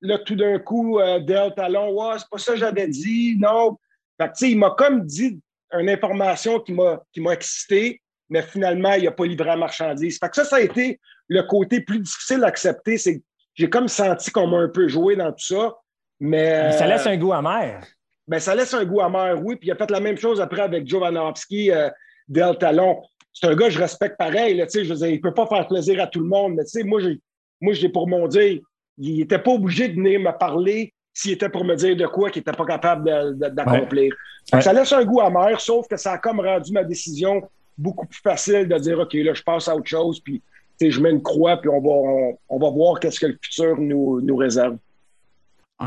là, 0.00 0.18
tout 0.18 0.36
d'un 0.36 0.58
coup, 0.60 1.00
euh, 1.00 1.18
Del 1.18 1.52
Talon, 1.54 1.92
ouais, 1.92 2.16
c'est 2.18 2.30
pas 2.30 2.38
ça 2.38 2.52
que 2.52 2.58
j'avais 2.58 2.86
dit, 2.86 3.36
non. 3.38 3.76
Fait 4.20 4.28
que, 4.28 4.46
il 4.46 4.56
m'a 4.56 4.70
comme 4.70 5.04
dit 5.04 5.40
une 5.72 5.90
information 5.90 6.60
qui 6.60 6.72
m'a 6.72 7.32
excité, 7.32 8.00
mais 8.28 8.42
finalement, 8.42 8.92
il 8.92 9.04
n'a 9.04 9.10
pas 9.10 9.26
livré 9.26 9.46
la 9.46 9.56
marchandise. 9.56 10.18
Fait 10.20 10.28
que 10.28 10.36
ça, 10.36 10.44
ça 10.44 10.56
a 10.56 10.60
été 10.60 11.00
le 11.28 11.42
côté 11.42 11.80
plus 11.80 11.98
difficile 11.98 12.44
à 12.44 12.48
accepter. 12.48 12.96
C'est 12.96 13.20
j'ai 13.54 13.68
comme 13.68 13.88
senti 13.88 14.30
qu'on 14.30 14.46
m'a 14.46 14.58
un 14.58 14.68
peu 14.68 14.88
joué 14.88 15.16
dans 15.16 15.30
tout 15.32 15.44
ça. 15.44 15.74
Mais, 16.20 16.72
ça 16.72 16.86
laisse 16.86 17.06
un 17.06 17.16
goût 17.16 17.32
amer. 17.32 17.84
Ben, 18.26 18.38
ça 18.38 18.54
laisse 18.54 18.72
un 18.74 18.84
goût 18.84 19.00
amer, 19.00 19.40
oui. 19.42 19.56
Puis 19.56 19.68
il 19.68 19.72
a 19.72 19.76
fait 19.76 19.90
la 19.90 20.00
même 20.00 20.16
chose 20.16 20.40
après 20.40 20.62
avec 20.62 20.88
Jovanovski, 20.88 21.70
euh, 21.70 21.90
Del 22.28 22.56
Talon. 22.58 23.02
C'est 23.32 23.46
un 23.46 23.54
gars 23.54 23.66
que 23.66 23.72
je 23.72 23.78
respecte 23.78 24.16
pareil. 24.16 24.56
Là, 24.56 24.66
je 24.72 24.80
veux 24.80 24.94
dire, 24.94 25.08
il 25.08 25.16
ne 25.16 25.20
peut 25.20 25.34
pas 25.34 25.46
faire 25.46 25.66
plaisir 25.66 26.00
à 26.02 26.06
tout 26.06 26.20
le 26.20 26.28
monde. 26.28 26.54
Mais 26.56 26.82
moi, 26.84 27.00
j'ai, 27.00 27.20
moi, 27.60 27.74
j'ai 27.74 27.88
pour 27.88 28.08
mon 28.08 28.26
dire, 28.28 28.60
il 28.98 29.18
n'était 29.18 29.38
pas 29.38 29.50
obligé 29.50 29.88
de 29.88 29.94
venir 29.94 30.20
me 30.20 30.30
parler 30.38 30.94
s'il 31.12 31.32
était 31.32 31.48
pour 31.48 31.64
me 31.64 31.74
dire 31.74 31.96
de 31.96 32.06
quoi 32.06 32.30
qu'il 32.30 32.40
n'était 32.40 32.56
pas 32.56 32.64
capable 32.64 33.38
d'accomplir. 33.38 34.14
Ça 34.44 34.72
laisse 34.72 34.92
un 34.92 35.04
goût 35.04 35.20
amer, 35.20 35.60
sauf 35.60 35.86
que 35.88 35.96
ça 35.96 36.12
a 36.12 36.18
comme 36.18 36.40
rendu 36.40 36.72
ma 36.72 36.84
décision 36.84 37.42
beaucoup 37.76 38.06
plus 38.06 38.20
facile 38.20 38.68
de 38.68 38.78
dire 38.78 38.98
OK, 38.98 39.14
là, 39.14 39.34
je 39.34 39.42
passe 39.42 39.68
à 39.68 39.76
autre 39.76 39.88
chose, 39.88 40.20
puis 40.20 40.42
je 40.80 41.00
mets 41.00 41.10
une 41.10 41.22
croix, 41.22 41.56
puis 41.56 41.70
on 41.70 41.80
va, 41.80 42.36
on, 42.48 42.58
va 42.58 42.70
voir 42.70 43.00
qu'est-ce 43.00 43.20
que 43.20 43.26
le 43.26 43.38
futur 43.40 43.76
nous, 43.78 44.20
nous 44.20 44.36
réserve. 44.36 44.76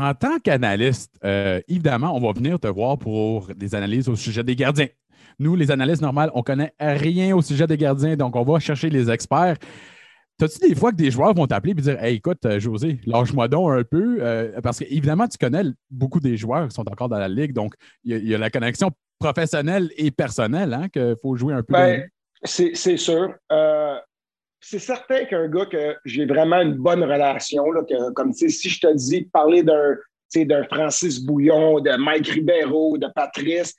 En 0.00 0.14
tant 0.14 0.38
qu'analyste, 0.38 1.12
euh, 1.24 1.60
évidemment, 1.66 2.14
on 2.14 2.20
va 2.20 2.32
venir 2.32 2.60
te 2.60 2.68
voir 2.68 2.98
pour 2.98 3.48
des 3.54 3.74
analyses 3.74 4.08
au 4.08 4.14
sujet 4.14 4.44
des 4.44 4.54
gardiens. 4.54 4.86
Nous, 5.40 5.56
les 5.56 5.72
analystes 5.72 6.02
normales, 6.02 6.30
on 6.34 6.38
ne 6.38 6.44
connaît 6.44 6.72
rien 6.78 7.34
au 7.34 7.42
sujet 7.42 7.66
des 7.66 7.76
gardiens, 7.76 8.14
donc 8.14 8.36
on 8.36 8.44
va 8.44 8.60
chercher 8.60 8.90
les 8.90 9.10
experts. 9.10 9.56
T'as-tu 10.38 10.68
des 10.68 10.74
fois 10.76 10.92
que 10.92 10.96
des 10.96 11.10
joueurs 11.10 11.34
vont 11.34 11.48
t'appeler 11.48 11.72
et 11.72 11.74
dire 11.74 12.00
Hey, 12.02 12.16
écoute, 12.16 12.46
euh, 12.46 12.60
José, 12.60 13.00
lâche-moi 13.06 13.48
donc 13.48 13.72
un 13.72 13.82
peu? 13.82 14.18
Euh, 14.20 14.60
parce 14.62 14.78
qu'évidemment, 14.78 15.26
tu 15.26 15.36
connais 15.36 15.64
beaucoup 15.90 16.20
des 16.20 16.36
joueurs 16.36 16.68
qui 16.68 16.74
sont 16.74 16.88
encore 16.88 17.08
dans 17.08 17.18
la 17.18 17.28
ligue, 17.28 17.52
donc 17.52 17.74
il 18.04 18.24
y, 18.24 18.34
a 18.36 18.38
la 18.38 18.50
connexion 18.50 18.92
professionnelle 19.18 19.90
et 19.96 20.12
personnelle 20.12 20.74
hein, 20.74 20.88
qu'il 20.88 21.16
faut 21.20 21.34
jouer 21.34 21.54
un 21.54 21.64
peu. 21.64 21.72
Ben, 21.72 22.08
c'est 22.44 22.96
sûr. 22.96 23.34
Euh, 23.50 23.96
c'est 24.60 24.78
certain 24.78 25.24
qu'un 25.24 25.48
gars 25.48 25.66
que 25.66 25.96
j'ai 26.04 26.26
vraiment 26.26 26.60
une 26.60 26.74
bonne 26.74 27.02
relation, 27.02 27.70
là, 27.70 27.82
que, 27.84 28.12
comme 28.12 28.32
si 28.32 28.48
je 28.48 28.80
te 28.80 28.92
dis 28.94 29.22
de 29.22 29.30
parler 29.30 29.62
d'un 29.62 30.64
Francis 30.64 31.20
Bouillon, 31.20 31.80
de 31.80 31.96
Mike 31.96 32.28
Ribeiro, 32.28 32.98
de 32.98 33.06
Patrice, 33.14 33.74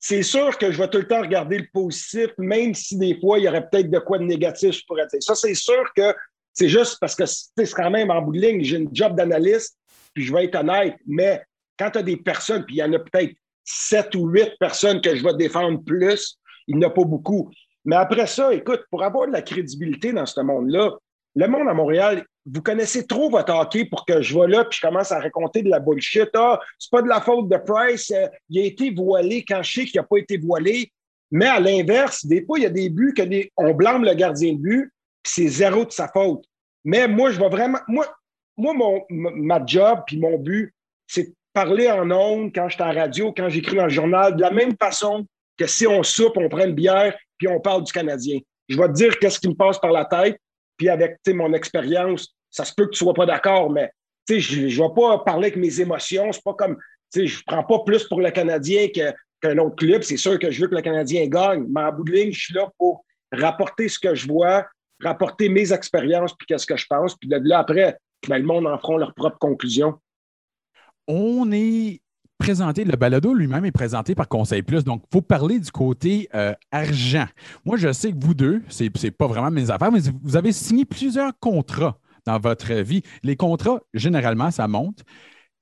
c'est 0.00 0.22
sûr 0.22 0.56
que 0.58 0.72
je 0.72 0.78
vais 0.78 0.88
tout 0.88 0.98
le 0.98 1.06
temps 1.06 1.20
regarder 1.20 1.58
le 1.58 1.66
positif, 1.72 2.28
même 2.38 2.74
si 2.74 2.96
des 2.96 3.18
fois, 3.20 3.38
il 3.38 3.44
y 3.44 3.48
aurait 3.48 3.68
peut-être 3.68 3.90
de 3.90 3.98
quoi 3.98 4.18
de 4.18 4.24
négatif, 4.24 4.72
je 4.72 4.84
pourrais. 4.86 5.06
Ça, 5.20 5.34
c'est 5.34 5.54
sûr 5.54 5.84
que 5.94 6.14
c'est 6.52 6.68
juste 6.68 6.98
parce 7.00 7.14
que 7.14 7.24
c'est 7.26 7.72
quand 7.72 7.90
même 7.90 8.10
en 8.10 8.22
bout 8.22 8.32
de 8.32 8.40
ligne, 8.40 8.64
j'ai 8.64 8.78
une 8.78 8.90
job 8.92 9.16
d'analyste, 9.16 9.76
puis 10.14 10.24
je 10.24 10.32
vais 10.32 10.44
être 10.44 10.56
honnête, 10.56 10.96
mais 11.06 11.42
quand 11.78 11.90
tu 11.90 11.98
as 11.98 12.02
des 12.02 12.16
personnes, 12.16 12.64
puis 12.64 12.76
il 12.76 12.78
y 12.78 12.82
en 12.82 12.92
a 12.92 12.98
peut-être 12.98 13.34
sept 13.62 14.14
ou 14.14 14.28
huit 14.28 14.52
personnes 14.58 15.00
que 15.00 15.14
je 15.14 15.22
vais 15.22 15.34
défendre 15.34 15.84
plus, 15.84 16.38
il 16.66 16.76
n'y 16.76 16.84
en 16.84 16.88
a 16.88 16.92
pas 16.92 17.04
beaucoup. 17.04 17.50
Mais 17.88 17.96
après 17.96 18.26
ça, 18.26 18.52
écoute, 18.52 18.84
pour 18.90 19.02
avoir 19.02 19.26
de 19.26 19.32
la 19.32 19.40
crédibilité 19.40 20.12
dans 20.12 20.26
ce 20.26 20.42
monde-là, 20.42 20.90
le 21.34 21.48
monde 21.48 21.66
à 21.68 21.72
Montréal, 21.72 22.22
vous 22.44 22.60
connaissez 22.60 23.06
trop 23.06 23.30
votre 23.30 23.50
hockey 23.50 23.86
pour 23.86 24.04
que 24.04 24.20
je 24.20 24.38
vais 24.38 24.46
là 24.46 24.66
puis 24.66 24.78
je 24.78 24.86
commence 24.86 25.10
à 25.10 25.18
raconter 25.18 25.62
de 25.62 25.70
la 25.70 25.80
bullshit. 25.80 26.28
Ah, 26.34 26.60
c'est 26.78 26.90
pas 26.90 27.00
de 27.00 27.08
la 27.08 27.22
faute 27.22 27.48
de 27.48 27.56
Price, 27.56 28.10
euh, 28.10 28.26
il 28.50 28.60
a 28.60 28.66
été 28.66 28.90
voilé 28.90 29.42
quand 29.42 29.62
je 29.62 29.72
sais 29.72 29.84
qu'il 29.86 29.98
n'a 29.98 30.06
pas 30.06 30.18
été 30.18 30.36
voilé. 30.36 30.92
Mais 31.30 31.46
à 31.46 31.60
l'inverse, 31.60 32.26
des 32.26 32.44
fois, 32.44 32.58
il 32.58 32.64
y 32.64 32.66
a 32.66 32.70
des 32.70 32.90
buts 32.90 33.14
que 33.16 33.22
on 33.56 33.72
blâme 33.72 34.04
le 34.04 34.12
gardien 34.12 34.52
de 34.52 34.58
but, 34.58 34.92
puis 35.22 35.32
c'est 35.32 35.48
zéro 35.48 35.86
de 35.86 35.90
sa 35.90 36.08
faute. 36.08 36.44
Mais 36.84 37.08
moi, 37.08 37.30
je 37.30 37.40
vais 37.40 37.48
vraiment. 37.48 37.78
Moi, 37.88 38.04
moi 38.58 38.74
mon, 38.74 39.02
ma 39.08 39.64
job 39.64 40.00
puis 40.06 40.18
mon 40.18 40.36
but, 40.36 40.74
c'est 41.06 41.28
de 41.28 41.34
parler 41.54 41.90
en 41.90 42.10
ondes 42.10 42.50
quand 42.54 42.68
je 42.68 42.74
suis 42.74 42.82
en 42.82 42.92
radio, 42.92 43.32
quand 43.32 43.48
j'écris 43.48 43.76
dans 43.76 43.84
le 43.84 43.88
journal, 43.88 44.36
de 44.36 44.42
la 44.42 44.50
même 44.50 44.76
façon 44.78 45.24
que 45.58 45.66
si 45.66 45.86
on 45.86 46.02
soupe, 46.02 46.36
on 46.36 46.48
prend 46.48 46.64
une 46.64 46.74
bière, 46.74 47.14
puis 47.36 47.48
on 47.48 47.60
parle 47.60 47.84
du 47.84 47.92
Canadien. 47.92 48.38
Je 48.68 48.78
vais 48.78 48.88
te 48.88 48.92
dire 48.92 49.18
qu'est-ce 49.18 49.40
qui 49.40 49.48
me 49.48 49.54
passe 49.54 49.78
par 49.78 49.92
la 49.92 50.04
tête, 50.04 50.38
puis 50.76 50.88
avec 50.88 51.18
mon 51.28 51.52
expérience, 51.52 52.34
ça 52.50 52.64
se 52.64 52.72
peut 52.72 52.84
que 52.86 52.90
tu 52.90 53.04
ne 53.04 53.06
sois 53.08 53.14
pas 53.14 53.26
d'accord, 53.26 53.70
mais 53.70 53.90
je 54.28 54.62
ne 54.62 54.68
vais 54.68 54.94
pas 54.94 55.18
parler 55.18 55.48
avec 55.48 55.56
mes 55.56 55.80
émotions. 55.80 56.32
C'est 56.32 56.44
pas 56.44 56.54
comme, 56.54 56.76
je 57.14 57.22
ne 57.22 57.42
prends 57.46 57.64
pas 57.64 57.80
plus 57.84 58.04
pour 58.04 58.20
le 58.20 58.30
Canadien 58.30 58.88
qu'un 58.88 59.58
autre 59.58 59.76
club. 59.76 60.02
C'est 60.02 60.16
sûr 60.16 60.38
que 60.38 60.50
je 60.50 60.60
veux 60.60 60.68
que 60.68 60.74
le 60.74 60.82
Canadien 60.82 61.26
gagne, 61.26 61.66
mais 61.68 61.82
en 61.82 61.92
bout 61.92 62.04
de 62.04 62.12
ligne, 62.12 62.32
je 62.32 62.40
suis 62.40 62.54
là 62.54 62.70
pour 62.78 63.04
rapporter 63.32 63.88
ce 63.88 63.98
que 63.98 64.14
je 64.14 64.26
vois, 64.26 64.66
rapporter 65.02 65.48
mes 65.48 65.72
expériences, 65.72 66.34
puis 66.34 66.46
qu'est-ce 66.46 66.66
que 66.66 66.76
je 66.76 66.86
pense. 66.88 67.16
Puis 67.16 67.28
de 67.28 67.40
là, 67.42 67.60
après, 67.60 67.96
ben, 68.28 68.38
le 68.38 68.44
monde 68.44 68.66
en 68.66 68.78
fera 68.78 68.98
leurs 68.98 69.14
propres 69.14 69.38
conclusions. 69.38 69.98
On 71.06 71.50
est 71.52 72.00
présenté, 72.38 72.84
le 72.84 72.96
balado 72.96 73.34
lui-même 73.34 73.64
est 73.64 73.72
présenté 73.72 74.14
par 74.14 74.28
Conseil 74.28 74.62
Plus. 74.62 74.84
Donc, 74.84 75.02
il 75.04 75.14
faut 75.14 75.22
parler 75.22 75.58
du 75.58 75.70
côté 75.70 76.28
euh, 76.34 76.54
argent. 76.70 77.26
Moi, 77.64 77.76
je 77.76 77.92
sais 77.92 78.12
que 78.12 78.16
vous 78.18 78.34
deux, 78.34 78.62
ce 78.68 78.84
n'est 78.84 79.10
pas 79.10 79.26
vraiment 79.26 79.50
mes 79.50 79.70
affaires, 79.70 79.92
mais 79.92 80.00
vous 80.22 80.36
avez 80.36 80.52
signé 80.52 80.84
plusieurs 80.84 81.32
contrats 81.40 81.98
dans 82.26 82.38
votre 82.38 82.72
vie. 82.74 83.02
Les 83.22 83.36
contrats, 83.36 83.80
généralement, 83.94 84.50
ça 84.50 84.68
monte. 84.68 85.02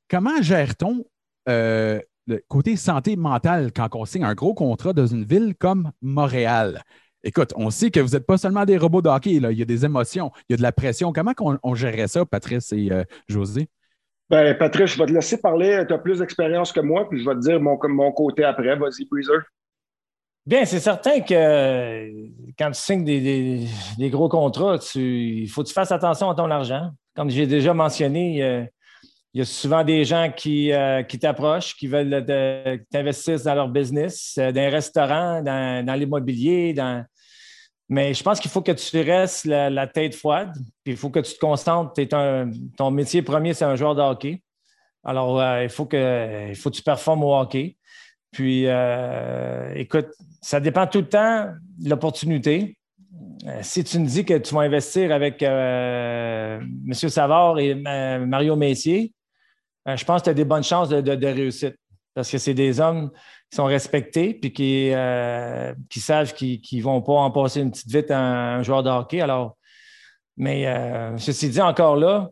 Comment 0.08 0.40
gère-t-on 0.40 1.04
euh, 1.48 2.00
le 2.26 2.44
côté 2.48 2.76
santé 2.76 3.16
mentale 3.16 3.72
quand 3.74 3.88
on 3.94 4.04
signe 4.04 4.24
un 4.24 4.34
gros 4.34 4.54
contrat 4.54 4.92
dans 4.92 5.06
une 5.06 5.24
ville 5.24 5.54
comme 5.58 5.90
Montréal? 6.02 6.82
Écoute, 7.24 7.52
on 7.56 7.70
sait 7.70 7.90
que 7.90 7.98
vous 7.98 8.10
n'êtes 8.10 8.26
pas 8.26 8.38
seulement 8.38 8.64
des 8.64 8.78
robots 8.78 9.02
de 9.02 9.10
il 9.28 9.58
y 9.58 9.62
a 9.62 9.64
des 9.64 9.84
émotions, 9.84 10.30
il 10.48 10.52
y 10.52 10.54
a 10.54 10.56
de 10.56 10.62
la 10.62 10.70
pression. 10.70 11.12
Comment 11.12 11.32
on, 11.40 11.74
gérerait 11.74 12.06
ça, 12.06 12.24
Patrice 12.24 12.72
et 12.72 12.92
euh, 12.92 13.02
José? 13.28 13.68
Ben, 14.28 14.56
Patrice, 14.58 14.92
je 14.92 14.98
vais 14.98 15.06
te 15.06 15.12
laisser 15.12 15.40
parler. 15.40 15.84
Tu 15.86 15.94
as 15.94 15.98
plus 15.98 16.18
d'expérience 16.18 16.72
que 16.72 16.80
moi, 16.80 17.08
puis 17.08 17.20
je 17.22 17.28
vais 17.28 17.34
te 17.36 17.40
dire 17.40 17.60
mon, 17.60 17.78
mon 17.88 18.12
côté 18.12 18.44
après. 18.44 18.74
Vas-y, 18.76 19.04
Breezer. 19.04 19.42
Bien, 20.44 20.64
c'est 20.64 20.80
certain 20.80 21.20
que 21.20 22.08
quand 22.56 22.70
tu 22.70 22.80
signes 22.80 23.04
des, 23.04 24.10
gros 24.10 24.28
contrats, 24.28 24.78
il 24.94 25.48
faut 25.48 25.62
que 25.62 25.68
tu 25.68 25.74
fasses 25.74 25.92
attention 25.92 26.30
à 26.30 26.34
ton 26.34 26.50
argent. 26.50 26.90
Comme 27.14 27.30
j'ai 27.30 27.46
déjà 27.46 27.74
mentionné, 27.74 28.68
il 29.34 29.38
y 29.38 29.42
a 29.42 29.44
souvent 29.44 29.84
des 29.84 30.04
gens 30.04 30.32
qui, 30.34 30.72
euh, 30.72 31.02
qui 31.02 31.18
t'approchent, 31.18 31.76
qui 31.76 31.88
veulent 31.88 32.24
t'investir 32.90 33.42
dans 33.42 33.54
leur 33.54 33.68
business, 33.68 34.36
euh, 34.38 34.50
dans 34.50 34.62
un 34.62 34.70
restaurant, 34.70 35.42
dans, 35.42 35.84
dans 35.84 35.94
l'immobilier, 35.94 36.72
dans, 36.72 37.04
mais 37.88 38.14
je 38.14 38.22
pense 38.22 38.40
qu'il 38.40 38.50
faut 38.50 38.62
que 38.62 38.72
tu 38.72 39.00
restes 39.00 39.44
la, 39.44 39.86
tête 39.86 40.14
froide, 40.14 40.52
puis 40.82 40.94
il 40.94 40.96
faut 40.96 41.10
que 41.10 41.20
tu 41.20 41.34
te 41.34 41.38
concentres. 41.38 41.92
ton 42.76 42.90
métier 42.90 43.22
premier, 43.22 43.54
c'est 43.54 43.64
un 43.64 43.76
joueur 43.76 43.94
de 43.94 44.02
hockey. 44.02 44.42
Alors, 45.04 45.40
euh, 45.40 45.62
il, 45.62 45.68
faut 45.68 45.86
que, 45.86 46.48
il 46.48 46.56
faut 46.56 46.70
que 46.70 46.76
tu 46.76 46.82
performes 46.82 47.22
au 47.22 47.38
hockey. 47.38 47.76
Puis, 48.32 48.64
euh, 48.66 49.72
écoute, 49.76 50.08
ça 50.42 50.58
dépend 50.58 50.86
tout 50.88 50.98
le 50.98 51.08
temps 51.08 51.52
de 51.78 51.88
l'opportunité. 51.88 52.76
Euh, 53.46 53.60
si 53.62 53.84
tu 53.84 54.00
me 54.00 54.06
dis 54.06 54.24
que 54.24 54.36
tu 54.36 54.52
vas 54.52 54.62
investir 54.62 55.12
avec 55.12 55.42
M. 55.42 56.92
Savard 56.92 57.60
et 57.60 57.76
Mario 57.76 58.56
Messier, 58.56 59.12
je 59.86 60.04
pense 60.04 60.22
que 60.22 60.24
tu 60.24 60.30
as 60.30 60.34
des 60.34 60.44
bonnes 60.44 60.64
chances 60.64 60.88
de, 60.88 61.00
de 61.00 61.26
réussite 61.28 61.76
parce 62.16 62.30
que 62.30 62.38
c'est 62.38 62.54
des 62.54 62.80
hommes 62.80 63.10
qui 63.50 63.56
sont 63.56 63.66
respectés 63.66 64.32
puis 64.32 64.50
qui, 64.50 64.90
euh, 64.94 65.74
savent 65.98 66.32
qu'ils 66.32 66.78
ne 66.78 66.82
vont 66.82 67.02
pas 67.02 67.12
en 67.12 67.30
passer 67.30 67.60
une 67.60 67.70
petite 67.70 67.92
vite 67.92 68.10
à 68.10 68.18
un, 68.18 68.62
joueur 68.62 68.82
de 68.82 68.88
hockey. 68.88 69.20
Alors, 69.20 69.58
mais 70.38 70.66
euh, 70.66 71.18
ceci 71.18 71.50
dit, 71.50 71.60
encore 71.60 71.96
là, 71.96 72.30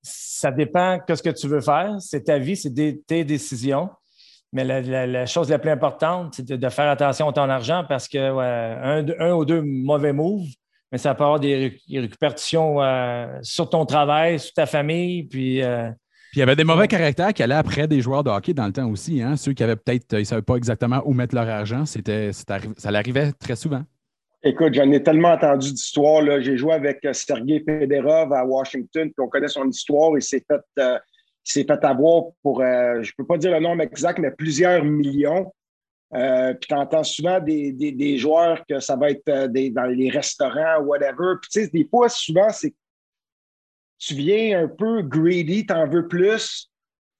ça 0.00 0.50
dépend 0.50 0.98
de 1.06 1.14
ce 1.14 1.22
que 1.22 1.28
tu 1.28 1.46
veux 1.46 1.60
faire. 1.60 1.96
C'est 2.00 2.24
ta 2.24 2.38
vie, 2.38 2.56
c'est 2.56 2.72
tes 3.06 3.24
décisions. 3.24 3.90
Mais 4.54 4.64
la, 4.64 5.26
chose 5.26 5.50
la 5.50 5.58
plus 5.58 5.70
importante, 5.70 6.32
c'est 6.36 6.46
de, 6.46 6.68
faire 6.70 6.88
attention 6.88 7.28
à 7.28 7.32
ton 7.34 7.50
argent 7.50 7.84
parce 7.86 8.08
que 8.08 8.18
un, 8.18 9.34
ou 9.34 9.44
deux 9.44 9.60
mauvais 9.60 10.14
moves, 10.14 10.48
mais 10.90 10.96
ça 10.96 11.14
peut 11.14 11.24
avoir 11.24 11.38
des 11.38 11.78
récupérations 11.90 12.82
euh, 12.82 13.26
sur 13.42 13.68
ton 13.68 13.84
travail, 13.84 14.40
sur 14.40 14.54
ta 14.54 14.64
famille, 14.64 15.24
puis 15.24 15.60
puis 16.30 16.36
il 16.36 16.40
y 16.40 16.42
avait 16.42 16.56
des 16.56 16.64
mauvais 16.64 16.88
caractères 16.88 17.32
qui 17.32 17.42
allaient 17.42 17.54
après 17.54 17.88
des 17.88 18.00
joueurs 18.00 18.22
de 18.22 18.30
hockey 18.30 18.52
dans 18.52 18.66
le 18.66 18.72
temps 18.72 18.88
aussi. 18.90 19.22
Hein? 19.22 19.36
Ceux 19.36 19.54
qui 19.54 19.62
avaient 19.62 19.76
peut-être, 19.76 20.12
ils 20.12 20.18
ne 20.18 20.24
savaient 20.24 20.42
pas 20.42 20.56
exactement 20.56 21.02
où 21.06 21.14
mettre 21.14 21.34
leur 21.34 21.48
argent, 21.48 21.86
c'était, 21.86 22.32
ça 22.32 22.90
l'arrivait 22.90 23.32
très 23.32 23.56
souvent. 23.56 23.82
Écoute, 24.44 24.74
j'en 24.74 24.90
ai 24.92 25.02
tellement 25.02 25.32
entendu 25.32 25.72
d'histoires. 25.72 26.22
J'ai 26.40 26.56
joué 26.56 26.72
avec 26.72 27.04
euh, 27.04 27.12
Sergei 27.12 27.60
Federov 27.66 28.32
à 28.32 28.44
Washington, 28.44 29.08
puis 29.08 29.24
on 29.24 29.28
connaît 29.28 29.48
son 29.48 29.68
histoire. 29.68 30.12
Il 30.16 30.22
s'est 30.22 30.44
fait, 30.46 30.60
euh, 30.78 30.98
s'est 31.42 31.64
fait 31.64 31.84
avoir 31.84 32.24
pour, 32.42 32.60
euh, 32.60 33.02
je 33.02 33.10
ne 33.10 33.12
peux 33.16 33.26
pas 33.26 33.36
dire 33.36 33.50
le 33.50 33.58
nombre 33.58 33.82
exact, 33.82 34.20
mais 34.20 34.30
plusieurs 34.30 34.84
millions. 34.84 35.52
puis 36.12 36.68
tu 36.68 36.74
entends 36.74 37.02
souvent 37.02 37.40
des, 37.40 37.72
des, 37.72 38.16
joueurs 38.16 38.64
que 38.68 38.78
ça 38.78 38.94
va 38.94 39.10
être 39.10 39.26
dans 39.26 39.86
les 39.86 40.08
restaurants, 40.08 40.82
whatever. 40.82 41.34
Puis 41.42 41.50
tu 41.50 41.64
sais, 41.64 41.70
des 41.72 41.88
fois, 41.90 42.08
souvent, 42.08 42.48
c'est 42.50 42.74
tu 43.98 44.14
viens 44.14 44.62
un 44.64 44.68
peu 44.68 45.02
greedy, 45.02 45.66
tu 45.66 45.72
en 45.72 45.88
veux 45.88 46.06
plus 46.08 46.70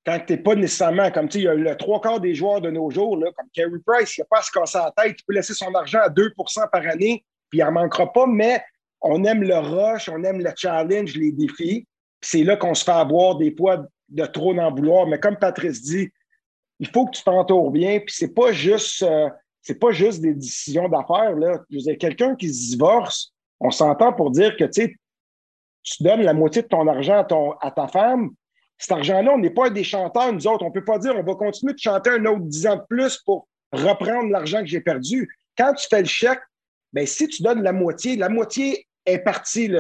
quand 0.09 0.19
tu 0.27 0.33
n'es 0.33 0.39
pas 0.39 0.55
nécessairement 0.55 1.11
comme 1.11 1.29
tu 1.29 1.43
sais, 1.43 1.55
le 1.55 1.77
trois 1.77 2.01
quarts 2.01 2.21
des 2.21 2.35
joueurs 2.35 2.63
de 2.63 2.71
nos 2.71 2.89
jours, 2.91 3.19
là, 3.19 3.31
comme 3.37 3.49
Carey 3.53 3.71
Price, 3.87 4.17
il 4.17 4.23
n'a 4.23 4.27
pas 4.31 4.39
à 4.39 4.43
se 4.43 4.51
casser 4.51 4.79
la 4.79 4.93
tête, 4.97 5.17
il 5.19 5.25
peut 5.25 5.35
laisser 5.35 5.53
son 5.53 5.75
argent 5.75 6.01
à 6.01 6.09
2% 6.09 6.71
par 6.71 6.87
année, 6.87 7.25
puis 7.51 7.59
il 7.59 7.65
n'en 7.65 7.73
manquera 7.73 8.11
pas, 8.11 8.27
mais 8.27 8.63
on 9.03 9.23
aime 9.25 9.43
le 9.43 9.59
rush, 9.59 10.09
on 10.09 10.23
aime 10.25 10.43
le 10.43 10.51
challenge, 10.57 11.15
les 11.15 11.31
défis. 11.33 11.87
C'est 12.23 12.43
là 12.43 12.57
qu'on 12.57 12.75
se 12.75 12.85
fait 12.85 12.91
avoir 12.91 13.37
des 13.37 13.55
fois 13.55 13.87
de 14.09 14.25
trop 14.25 14.55
d'en 14.55 14.75
vouloir. 14.75 15.07
Mais 15.07 15.21
comme 15.21 15.37
Patrice 15.37 15.83
dit, 15.83 16.09
il 16.81 16.89
faut 16.89 17.07
que 17.07 17.17
tu 17.17 17.23
t'entoures 17.23 17.71
bien, 17.71 18.01
puis 18.01 18.15
c'est 18.17 18.35
pas 18.35 18.51
euh, 18.51 19.29
pas 19.79 19.91
juste 19.91 20.23
des 20.23 20.35
décisions 20.35 20.89
d'affaires. 20.89 21.37
Là. 21.37 21.61
quelqu'un 22.01 22.35
qui 22.35 22.49
se 22.53 22.71
divorce, 22.71 23.35
on 23.61 23.71
s'entend 23.71 24.15
pour 24.15 24.31
dire 24.31 24.57
que 24.57 24.65
tu 24.65 24.99
donnes 26.01 26.23
la 26.23 26.33
moitié 26.33 26.63
de 26.63 26.69
ton 26.69 26.87
argent 26.87 27.27
à, 27.61 27.71
ta 27.71 27.89
femme. 27.89 28.31
Cet 28.77 28.93
argent-là, 28.93 29.33
on 29.33 29.39
n'est 29.39 29.51
pas 29.51 29.71
des 29.71 29.85
chanteurs, 29.85 30.33
nous 30.33 30.47
autres. 30.47 30.65
On 30.65 30.69
ne 30.69 30.73
peut 30.73 30.85
pas 30.85 30.99
dire 30.99 31.15
on 31.17 31.23
va 31.23 31.35
continuer 31.35 31.73
de 31.73 31.79
chanter 31.79 32.11
un 32.11 32.25
autre 32.27 32.43
dix 32.43 32.67
ans 32.67 32.77
de 32.77 32.85
plus 32.89 33.19
pour 33.19 33.49
reprendre 33.73 34.31
l'argent 34.31 34.61
que 34.61 34.67
j'ai 34.67 34.81
perdu. 34.81 35.29
Quand 35.57 35.75
tu 35.75 35.87
fais 35.89 36.01
le 36.01 36.07
chèque, 36.07 36.41
bien, 36.93 37.07
si 37.07 37.27
tu 37.29 37.43
donnes 37.43 37.63
la 37.63 37.73
moitié, 37.73 38.17
la 38.17 38.29
moitié 38.29 38.87
est 39.05 39.19
partie. 39.19 39.71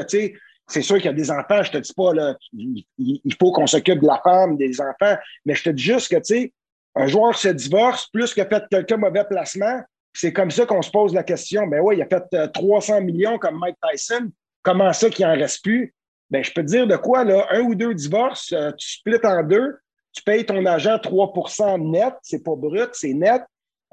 C'est 0.67 0.83
sûr 0.83 0.97
qu'il 0.97 1.07
y 1.07 1.09
a 1.09 1.12
des 1.12 1.31
enfants, 1.31 1.62
je 1.62 1.71
ne 1.71 1.75
te 1.75 1.78
dis 1.78 1.93
pas, 1.97 2.12
là, 2.12 2.37
il 2.52 3.35
faut 3.40 3.52
qu'on 3.52 3.67
s'occupe 3.67 4.00
de 4.00 4.07
la 4.07 4.21
femme, 4.23 4.57
des 4.57 4.81
enfants, 4.81 5.17
mais 5.47 5.55
je 5.55 5.62
te 5.62 5.71
dis 5.71 5.83
juste 5.83 6.11
que, 6.11 6.21
tu 6.21 6.52
un 6.99 7.07
joueur 7.07 7.37
se 7.37 7.49
divorce 7.49 8.09
plus 8.09 8.35
que 8.35 8.45
fait 8.45 8.64
quelques 8.71 8.93
mauvais 8.93 9.25
placements. 9.25 9.81
C'est 10.12 10.33
comme 10.33 10.50
ça 10.50 10.67
qu'on 10.67 10.83
se 10.83 10.90
pose 10.90 11.14
la 11.14 11.23
question. 11.23 11.67
Ben 11.69 11.81
oui, 11.81 11.97
il 11.99 12.02
a 12.02 12.07
fait 12.07 12.52
300 12.52 12.97
euh, 12.97 13.00
millions 13.00 13.38
comme 13.38 13.59
Mike 13.59 13.76
Tyson. 13.88 14.31
Comment 14.69 14.93
ça 14.93 15.09
qu'il 15.09 15.25
n'en 15.25 15.33
reste 15.33 15.65
plus? 15.65 15.95
Ben, 16.29 16.45
je 16.45 16.53
peux 16.53 16.61
te 16.61 16.67
dire 16.67 16.87
de 16.87 16.97
quoi, 16.97 17.25
là, 17.25 17.47
un 17.53 17.61
ou 17.61 17.75
deux 17.75 17.95
divorces, 17.95 18.53
euh, 18.53 18.71
tu 18.73 18.99
splits 18.99 19.25
en 19.25 19.43
deux, 19.43 19.79
tu 20.13 20.23
payes 20.23 20.45
ton 20.45 20.63
agent 20.67 20.99
3% 20.99 21.91
net, 21.91 22.13
c'est 22.21 22.45
pas 22.45 22.55
brut, 22.55 22.91
c'est 22.93 23.15
net. 23.15 23.41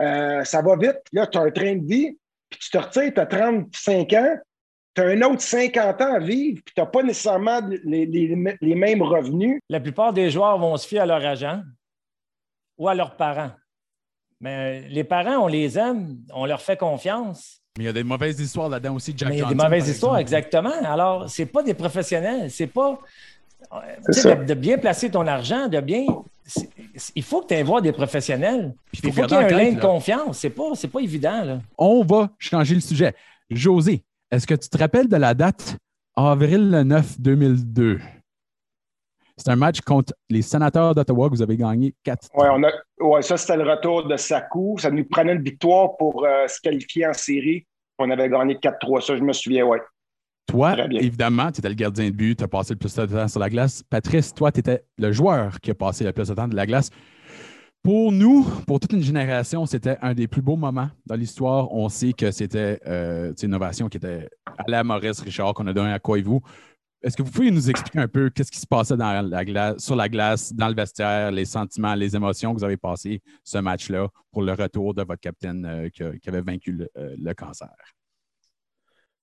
Euh, 0.02 0.44
ça 0.44 0.62
va 0.62 0.76
vite. 0.76 1.00
Là, 1.14 1.28
tu 1.28 1.38
as 1.38 1.44
un 1.44 1.52
train 1.52 1.78
de 1.78 1.86
vie, 1.86 2.18
puis 2.50 2.60
tu 2.60 2.70
te 2.72 2.78
retires, 2.78 3.14
tu 3.14 3.22
as 3.22 3.26
35 3.26 4.14
ans, 4.16 4.38
tu 4.94 5.02
as 5.02 5.06
un 5.06 5.22
autre 5.22 5.44
50 5.44 6.02
ans 6.02 6.14
à 6.16 6.20
vivre, 6.20 6.62
puis 6.66 6.74
tu 6.76 6.82
n'as 6.82 6.88
pas 6.88 7.04
nécessairement 7.04 7.62
les, 7.86 8.06
les, 8.06 8.76
mêmes 8.76 9.02
revenus. 9.02 9.62
La 9.70 9.80
plupart 9.80 10.12
des 10.12 10.30
joueurs 10.30 10.58
vont 10.58 10.76
se 10.76 10.86
fier 10.86 11.00
à 11.00 11.06
leur 11.06 11.24
agent 11.26 11.62
ou 12.78 12.90
à 12.90 12.96
leurs 12.96 13.16
parents. 13.16 13.52
Mais 14.42 14.82
les 14.90 15.06
parents, 15.06 15.46
on 15.46 15.48
les 15.48 15.80
aime, 15.80 16.18
on 16.34 16.46
leur 16.46 16.62
fait 16.62 16.76
confiance. 16.76 17.62
Mais 17.78 17.84
il 17.84 17.88
y 17.88 17.90
a 17.90 17.94
des 17.94 18.04
mauvaises 18.04 18.40
histoires 18.40 18.70
là-dedans 18.70 18.96
aussi, 18.96 19.14
Jack 19.16 19.30
Mais 19.30 19.36
il 19.36 19.40
y 19.40 19.44
a 19.44 19.50
des 19.50 19.56
mauvaises 19.56 19.90
histoires, 19.90 20.18
exactement. 20.18 20.72
Alors, 20.84 21.30
c'est 21.30 21.46
pas 21.46 21.62
des 21.62 21.74
professionnels, 21.74 22.50
c'est 22.50 22.68
pas. 22.68 23.00
De, 24.08 24.54
bien 24.54 24.78
placer 24.78 25.10
ton 25.10 25.28
argent, 25.28 25.68
de 25.68 25.82
bien. 25.82 26.06
Il 27.16 27.24
faut 27.24 27.42
que 27.42 27.48
tu 27.48 27.54
aies 27.56 27.64
voir 27.64 27.82
des 27.82 27.92
professionnels. 27.92 28.74
il 28.94 29.12
faut 29.12 29.24
qu'il 29.24 29.38
y 29.38 29.42
ait 29.42 29.54
un 29.54 29.58
lien 29.58 29.72
de 29.74 29.82
confiance. 29.82 30.38
C'est 30.38 30.52
pas, 30.52 30.72
pas 30.94 31.00
évident. 31.00 31.44
Là. 31.44 31.60
On 31.78 32.04
va 32.04 32.30
changer 32.40 32.76
le 32.76 32.82
sujet. 32.82 33.14
José, 33.50 34.04
est-ce 34.32 34.48
que 34.48 34.54
tu 34.54 34.70
te 34.70 34.78
rappelles 34.78 35.10
de 35.10 35.18
la 35.18 35.34
date 35.34 35.78
avril 36.16 36.70
9 36.70 37.20
2002? 37.20 38.00
C'est 39.38 39.50
un 39.50 39.56
match 39.58 39.82
contre 39.82 40.14
les 40.30 40.42
sénateurs 40.42 40.96
d'Ottawa 40.96 41.30
que 41.30 41.36
vous 41.36 41.42
avez 41.42 41.58
gagné 41.58 41.94
4 42.04 42.30
Oui, 42.36 42.48
ouais, 43.00 43.22
ça, 43.22 43.36
c'était 43.36 43.58
le 43.58 43.70
retour 43.70 44.08
de 44.08 44.16
Sakou. 44.16 44.78
Ça 44.78 44.90
nous 44.90 45.04
prenait 45.04 45.34
une 45.34 45.44
victoire 45.44 45.98
pour 45.98 46.26
euh, 46.26 46.48
se 46.48 46.62
qualifier 46.62 47.06
en 47.06 47.14
série. 47.14 47.66
On 48.00 48.10
avait 48.10 48.30
gagné 48.30 48.56
4-3. 48.56 49.06
Ça, 49.06 49.18
je 49.18 49.22
me 49.22 49.34
souviens, 49.34 49.66
oui. 49.66 49.78
Toi, 50.48 50.78
évidemment, 50.92 51.52
tu 51.52 51.60
étais 51.60 51.70
le 51.70 51.76
gardien 51.76 52.06
de 52.06 52.16
but, 52.16 52.38
tu 52.38 52.44
as 52.44 52.48
passé 52.48 52.74
le 52.74 52.78
plus 52.78 52.96
de 52.96 53.06
temps 53.08 53.28
sur 53.28 53.40
la 53.40 53.50
glace. 53.50 53.84
Patrice, 53.90 54.34
toi, 54.34 54.52
tu 54.52 54.60
étais 54.60 54.84
le 54.98 55.12
joueur 55.12 55.60
qui 55.60 55.72
a 55.72 55.76
passé 55.76 56.04
le 56.04 56.14
plus 56.14 56.28
de 56.28 56.34
temps 56.36 56.48
de 56.48 56.56
la 56.56 56.66
glace. 56.66 56.92
Pour 57.84 58.12
nous, 58.12 58.44
pour 58.66 58.80
toute 58.80 58.94
une 58.94 59.02
génération, 59.02 59.66
c'était 59.66 59.98
un 60.02 60.14
des 60.14 60.28
plus 60.28 60.42
beaux 60.42 60.56
moments 60.56 60.90
dans 61.06 61.16
l'histoire. 61.16 61.72
On 61.72 61.90
sait 61.90 62.14
que 62.14 62.32
c'était 62.32 62.80
euh, 62.88 63.34
une 63.42 63.50
innovation 63.50 63.90
qui 63.90 63.98
était 63.98 64.30
à 64.46 64.64
la 64.68 64.84
Maurice 64.84 65.20
Richard 65.20 65.54
qu'on 65.54 65.68
a 65.68 65.74
donné 65.74 65.92
à 65.92 66.00
vous 66.24 66.42
est-ce 67.06 67.16
que 67.16 67.22
vous 67.22 67.30
pouvez 67.30 67.52
nous 67.52 67.70
expliquer 67.70 68.00
un 68.00 68.08
peu 68.08 68.32
qu'est-ce 68.32 68.52
qui 68.52 68.60
se 68.60 68.66
passait 68.66 68.96
sur 69.78 69.96
la 69.96 70.10
glace, 70.10 70.54
dans 70.54 70.68
le 70.68 70.74
vestiaire, 70.74 71.30
les 71.32 71.46
sentiments, 71.46 71.94
les 71.94 72.16
émotions 72.16 72.52
que 72.52 72.58
vous 72.58 72.64
avez 72.64 72.78
passées 72.78 73.22
ce 73.44 73.60
match-là 73.60 74.10
pour 74.32 74.42
le 74.42 74.54
retour 74.54 74.96
de 74.96 75.04
votre 75.04 75.22
capitaine 75.22 75.66
euh, 75.66 75.90
qui, 75.90 76.28
avait 76.28 76.42
vaincu 76.42 76.72
le, 76.72 76.90
euh, 76.98 77.34
cancer? 77.36 77.70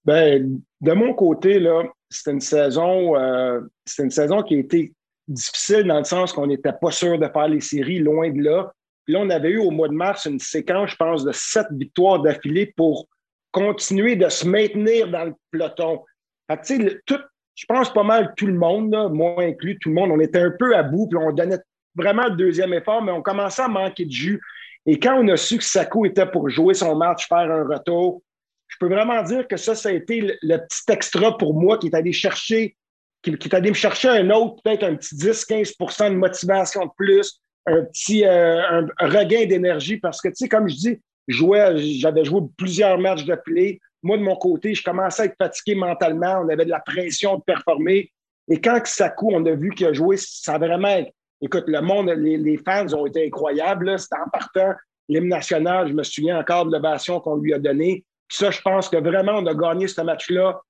Ben, 0.04 0.60
de 0.80 0.92
mon 0.92 1.12
côté, 1.12 1.60
c'était 2.08 2.30
une 2.30 2.40
saison, 2.40 3.16
euh, 3.16 3.60
une 3.98 4.10
saison 4.10 4.44
qui 4.44 4.54
a 4.54 4.58
été 4.58 4.92
difficile 5.26 5.84
dans 5.84 5.98
le 5.98 6.04
sens 6.04 6.32
qu'on 6.32 6.46
n'était 6.46 6.72
pas 6.72 6.92
sûr 6.92 7.18
de 7.18 7.26
faire 7.26 7.48
les 7.48 7.60
séries, 7.60 7.98
loin 7.98 8.30
de 8.30 8.42
là. 8.42 8.72
Puis 9.04 9.14
là, 9.14 9.20
on 9.20 9.30
avait 9.30 9.50
eu 9.50 9.58
au 9.58 9.72
mois 9.72 9.88
de 9.88 9.94
mars 9.94 10.26
une 10.26 10.38
séquence, 10.38 10.90
je 10.90 10.96
pense, 10.96 11.24
de 11.24 11.32
sept 11.32 11.66
victoires 11.72 12.22
d'affilée 12.22 12.72
pour 12.76 13.08
continuer 13.50 14.14
de 14.14 14.28
se 14.28 14.46
maintenir 14.46 15.10
dans 15.10 15.24
le 15.24 15.34
peloton. 15.50 16.04
Fait 16.48 16.58
que, 16.58 17.00
tout, 17.06 17.18
je 17.54 17.66
pense 17.66 17.92
pas 17.92 18.02
mal 18.02 18.32
tout 18.36 18.46
le 18.46 18.54
monde, 18.54 18.96
moi 19.12 19.42
inclus, 19.42 19.78
tout 19.78 19.90
le 19.90 19.94
monde, 19.94 20.10
on 20.10 20.20
était 20.20 20.40
un 20.40 20.52
peu 20.58 20.74
à 20.76 20.82
bout, 20.82 21.06
puis 21.08 21.18
on 21.18 21.32
donnait 21.32 21.58
vraiment 21.94 22.24
le 22.24 22.36
deuxième 22.36 22.72
effort, 22.72 23.02
mais 23.02 23.12
on 23.12 23.22
commençait 23.22 23.62
à 23.62 23.68
manquer 23.68 24.06
de 24.06 24.10
jus. 24.10 24.40
Et 24.86 24.98
quand 24.98 25.16
on 25.22 25.28
a 25.28 25.36
su 25.36 25.58
que 25.58 25.64
Sakou 25.64 26.06
était 26.06 26.26
pour 26.26 26.48
jouer 26.48 26.74
son 26.74 26.96
match, 26.96 27.28
faire 27.28 27.50
un 27.50 27.64
retour, 27.64 28.22
je 28.68 28.76
peux 28.80 28.88
vraiment 28.88 29.22
dire 29.22 29.46
que 29.46 29.56
ça, 29.56 29.74
ça 29.74 29.90
a 29.90 29.92
été 29.92 30.36
le, 30.42 30.56
petit 30.56 30.82
extra 30.90 31.36
pour 31.36 31.54
moi 31.54 31.78
qui 31.78 31.88
est 31.88 31.94
allé 31.94 32.12
chercher, 32.12 32.76
qui, 33.22 33.30
est 33.30 33.54
allé 33.54 33.68
me 33.68 33.74
chercher 33.74 34.08
un 34.08 34.30
autre, 34.30 34.62
peut-être 34.62 34.84
un 34.84 34.96
petit 34.96 35.14
10-15% 35.14 36.10
de 36.10 36.16
motivation 36.16 36.86
de 36.86 36.90
plus, 36.96 37.40
un 37.66 37.84
petit 37.84 38.24
euh, 38.24 38.86
regain 38.98 39.44
d'énergie, 39.44 39.98
parce 39.98 40.20
que, 40.20 40.28
tu 40.28 40.36
sais, 40.36 40.48
comme 40.48 40.68
je 40.68 40.74
dis, 40.74 41.00
j'avais 41.28 42.24
joué 42.24 42.40
plusieurs 42.56 42.98
matchs 42.98 43.24
de 43.24 43.36
play, 43.44 43.78
moi, 44.02 44.16
de 44.16 44.22
mon 44.22 44.36
côté, 44.36 44.74
je 44.74 44.82
commençais 44.82 45.22
à 45.22 45.24
être 45.26 45.36
fatigué 45.36 45.74
mentalement. 45.74 46.42
On 46.44 46.48
avait 46.48 46.64
de 46.64 46.70
la 46.70 46.80
pression 46.80 47.36
de 47.36 47.42
performer. 47.42 48.10
Et 48.48 48.60
quand 48.60 48.80
Sakou, 48.84 49.30
on 49.32 49.44
a 49.46 49.52
vu 49.52 49.70
qu'il 49.70 49.86
a 49.86 49.92
joué, 49.92 50.16
ça 50.16 50.54
a 50.54 50.58
vraiment. 50.58 51.04
Écoute, 51.40 51.64
le 51.66 51.80
monde, 51.80 52.08
les, 52.08 52.56
fans 52.58 52.92
ont 52.94 53.06
été 53.06 53.26
incroyables. 53.26 53.98
C'était 53.98 54.16
en 54.16 54.28
partant 54.30 54.74
l'hymne 55.08 55.28
national. 55.28 55.88
Je 55.88 55.94
me 55.94 56.02
souviens 56.02 56.38
encore 56.38 56.66
de 56.66 56.72
l'ovation 56.72 57.20
qu'on 57.20 57.36
lui 57.36 57.54
a 57.54 57.58
donnée. 57.58 58.04
ça, 58.28 58.50
je 58.50 58.60
pense 58.60 58.88
que 58.88 58.96
vraiment, 58.96 59.34
on 59.34 59.46
a 59.46 59.54
gagné 59.54 59.88
ce 59.88 60.00
match-là 60.00 60.60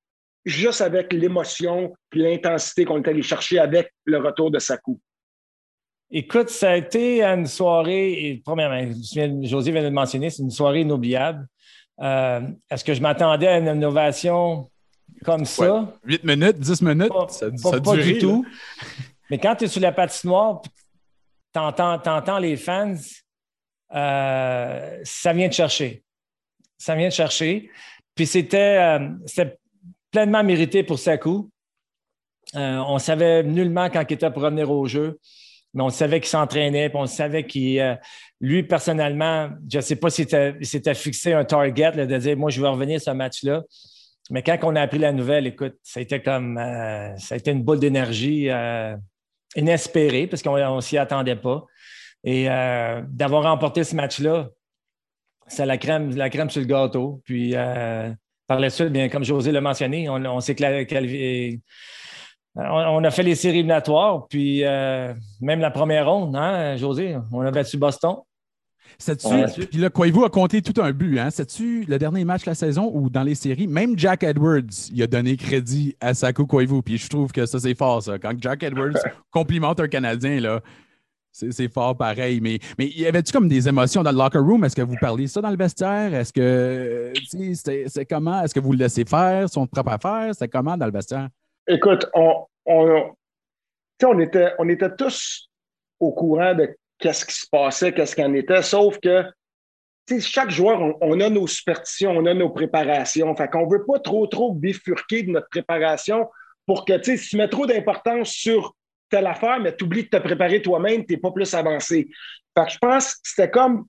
juste 0.45 0.81
avec 0.81 1.13
l'émotion 1.13 1.95
et 2.15 2.19
l'intensité 2.19 2.85
qu'on 2.85 3.03
est 3.03 3.09
allé 3.09 3.23
chercher 3.23 3.59
avec 3.59 3.93
le 4.05 4.19
retour 4.19 4.51
de 4.51 4.59
Sakou. 4.59 5.01
Écoute, 6.11 6.51
ça 6.51 6.73
a 6.73 6.77
été 6.77 7.23
une 7.23 7.47
soirée, 7.47 8.27
et 8.27 8.43
premièrement, 8.45 8.93
José 9.43 9.71
vient 9.71 9.81
de 9.81 9.87
le 9.87 9.95
mentionner, 9.95 10.29
c'est 10.29 10.43
une 10.43 10.51
soirée 10.51 10.81
inoubliable. 10.81 11.47
Euh, 12.01 12.41
est-ce 12.71 12.85
que 12.85 12.95
je 12.95 13.01
m'attendais 13.01 13.49
à 13.49 13.59
une 13.59 13.67
innovation 13.67 14.71
comme 15.25 15.45
ça? 15.45 15.93
8 16.05 16.25
minutes, 16.25 16.59
10 16.59 16.83
minutes, 16.83 17.09
pas, 17.09 17.29
ça, 17.29 17.47
pas, 17.81 17.97
du 17.97 18.19
tout. 18.19 18.45
Mais 19.31 19.39
quand 19.39 19.57
tu 19.57 19.65
es 19.65 19.69
sur 19.69 19.81
la 19.81 19.93
patinoire, 19.93 20.63
tu 21.53 21.61
entends, 21.61 22.39
les 22.39 22.57
fans, 22.57 22.95
euh, 23.95 25.01
ça 25.05 25.33
vient 25.33 25.49
de 25.49 25.53
chercher. 25.53 26.03
Ça 26.79 26.95
vient 26.95 27.09
de 27.09 27.13
chercher. 27.13 27.71
Puis 28.15 28.27
c'était 28.27 28.99
euh, 28.99 29.55
pleinement 30.11 30.43
mérité 30.43 30.83
pour 30.83 30.99
Sakou. 30.99 31.51
on 32.55 32.99
savait 32.99 33.43
nullement 33.43 33.89
quand 33.91 34.03
il 34.09 34.15
était 34.15 34.31
pour 34.31 34.43
revenir 34.43 34.71
au 34.71 34.87
jeu 34.87 35.19
mais 35.75 35.83
on 35.83 35.91
savait 35.91 36.21
qu'il 36.21 36.29
s'entraînait, 36.29 36.89
puis 36.89 36.99
on 36.99 37.07
savait 37.07 37.47
qu'il, 37.47 37.81
euh, 37.81 37.95
lui, 38.43 38.63
personnellement, 38.65 39.51
je 39.71 39.79
ne 39.79 39.83
sais 39.83 39.97
pas 39.97 40.11
s'il 40.11 40.29
s'était 40.29 40.95
fixé 40.95 41.33
un 41.33 41.45
target 41.45 41.93
de 41.93 42.19
dire 42.19 42.37
Moi, 42.37 42.51
je 42.51 42.61
vais 42.61 42.69
revenir 42.69 43.01
ce 43.01 43.11
match-là. 43.11 43.63
Mais 44.31 44.43
quand 44.43 44.59
on 44.63 44.77
a 44.77 44.83
appris 44.83 44.99
la 44.99 45.13
nouvelle, 45.13 45.47
écoute, 45.47 45.77
ça 45.83 46.01
a 46.01 46.03
été 46.03 46.21
comme 46.21 46.59
euh, 46.59 47.17
ça 47.17 47.35
a 47.35 47.39
été 47.39 47.51
une 47.51 47.63
boule 47.63 47.79
d'énergie 47.79 48.51
euh, 48.51 48.97
inespérée 49.57 50.27
parce 50.27 50.43
qu'on 50.43 50.77
ne 50.77 50.81
s'y 50.81 50.99
attendait 50.99 51.37
pas. 51.37 51.65
Et 52.25 52.45
d'avoir 52.45 53.43
remporté 53.43 53.83
ce 53.83 53.97
match-là, 53.97 54.49
c'est 55.49 55.67
la 55.67 55.77
crème, 55.77 56.15
la 56.15 56.31
crème 56.31 56.51
sur 56.51 56.61
le 56.61 56.69
gâteau. 56.69 57.21
Puis 57.25 57.53
par 58.47 58.61
la 58.61 58.71
suite, 58.71 58.91
bien, 58.91 59.09
comme 59.09 59.25
José 59.25 59.51
l'a 59.51 59.61
mentionné, 59.61 60.09
on, 60.09 60.25
on 60.25 60.41
s'est 60.41 60.55
on, 62.55 63.05
a 63.05 63.11
fait 63.11 63.23
les 63.23 63.35
séries 63.35 63.59
éliminatoires, 63.59 64.27
puis 64.29 64.65
euh, 64.65 65.15
même 65.41 65.61
la 65.61 65.71
première 65.71 66.11
ronde, 66.11 66.37
hein, 66.37 66.77
José, 66.77 67.17
on 67.33 67.41
a 67.41 67.51
battu 67.51 67.77
Boston. 67.79 68.17
C'est-tu, 69.03 69.67
puis 69.67 69.79
là, 69.79 69.91
Koivu 69.91 70.25
a 70.25 70.29
compté 70.29 70.63
tout 70.63 70.81
un 70.81 70.93
but, 70.93 71.19
hein? 71.19 71.31
C'est-tu 71.31 71.85
le 71.89 71.99
dernier 71.99 72.25
match 72.25 72.45
de 72.45 72.51
la 72.51 72.55
saison 72.55 72.89
ou 72.95 73.11
dans 73.11 73.25
les 73.25 73.35
séries? 73.35 73.67
Même 73.67 73.99
Jack 73.99 74.23
Edwards, 74.23 74.91
il 74.93 75.03
a 75.03 75.09
donné 75.09 75.37
crédit 75.37 75.97
à 76.01 76.15
Saku 76.15 76.47
Koivu, 76.47 76.83
puis 76.83 76.99
je 76.99 77.09
trouve 77.09 77.33
que 77.33 77.45
ça, 77.45 77.59
c'est 77.59 77.75
fort, 77.75 78.01
ça. 78.01 78.21
Quand 78.21 78.33
Jack 78.39 78.63
Edwards 78.63 78.95
complimente 79.33 79.81
un 79.81 79.89
Canadien, 79.89 80.39
là, 80.39 80.61
c'est 81.33 81.73
fort 81.73 81.97
pareil. 81.97 82.41
Mais, 82.41 82.61
mais 82.79 82.87
y 82.87 83.05
avait-tu 83.05 83.33
comme 83.33 83.49
des 83.49 83.69
émotions 83.69 84.05
dans 84.05 84.13
le 84.13 84.19
locker 84.19 84.39
room? 84.39 84.63
Est-ce 84.63 84.77
que 84.77 84.83
vous 84.83 84.97
parliez 85.01 85.27
ça 85.27 85.41
dans 85.41 85.51
le 85.51 85.57
vestiaire? 85.57 86.15
Est-ce 86.15 86.33
que, 86.33 87.13
c'est 87.89 88.07
comment? 88.07 88.41
Est-ce 88.45 88.55
que 88.55 88.61
vous 88.61 88.71
le 88.71 88.79
laissez 88.79 89.05
faire, 89.05 89.49
son 89.49 89.67
propre 89.67 89.91
affaire? 89.91 90.33
C'est 90.33 90.49
comment 90.49 90.77
dans 90.77 90.87
le 90.87 90.93
vestiaire? 90.93 91.29
Écoute, 91.67 92.07
on, 92.15 92.47
on, 92.67 94.19
était, 94.21 94.53
on 94.61 94.69
était 94.69 94.95
tous 94.95 95.49
au 95.99 96.13
courant 96.13 96.55
de 96.55 96.77
qu'est-ce 97.03 97.27
qui 97.27 97.35
se 97.35 97.47
passait, 97.51 97.93
qu'est-ce 97.93 98.15
qu'il 98.15 98.25
en 98.25 98.33
était, 98.33 98.63
sauf 98.63 98.99
que 99.01 99.25
chaque 100.21 100.51
joueur, 100.51 100.81
on, 101.01 101.21
a 101.21 101.29
nos 101.29 101.47
superstitions, 101.47 102.13
on 102.13 102.27
a 102.27 102.35
nos 102.35 102.51
préparations. 102.51 103.35
Fait 103.37 103.49
qu'on 103.49 103.67
ne 103.67 103.71
veut 103.71 103.85
pas 103.85 103.99
trop, 103.99 104.27
trop 104.27 104.53
bifurquer 104.53 105.23
de 105.23 105.31
notre 105.31 105.49
préparation 105.49 106.29
pour 106.67 106.85
que, 106.85 107.03
si 107.03 107.29
tu 107.29 107.37
mets 107.37 107.49
trop 107.49 107.67
d'importance 107.67 108.31
sur 108.31 108.75
telle 109.09 109.27
affaire, 109.27 109.61
mais 109.61 109.75
tu 109.75 109.85
oublies 109.85 110.05
de 110.05 110.09
te 110.09 110.17
préparer 110.17 110.63
toi-même, 110.63 111.05
tu 111.07 111.15
n'es 111.15 111.21
pas 111.21 111.31
plus 111.31 111.53
avancé. 111.55 112.09
Je 112.57 112.79
pense 112.79 113.15
que 113.15 113.21
c'était 113.23 113.51
comme, 113.51 113.87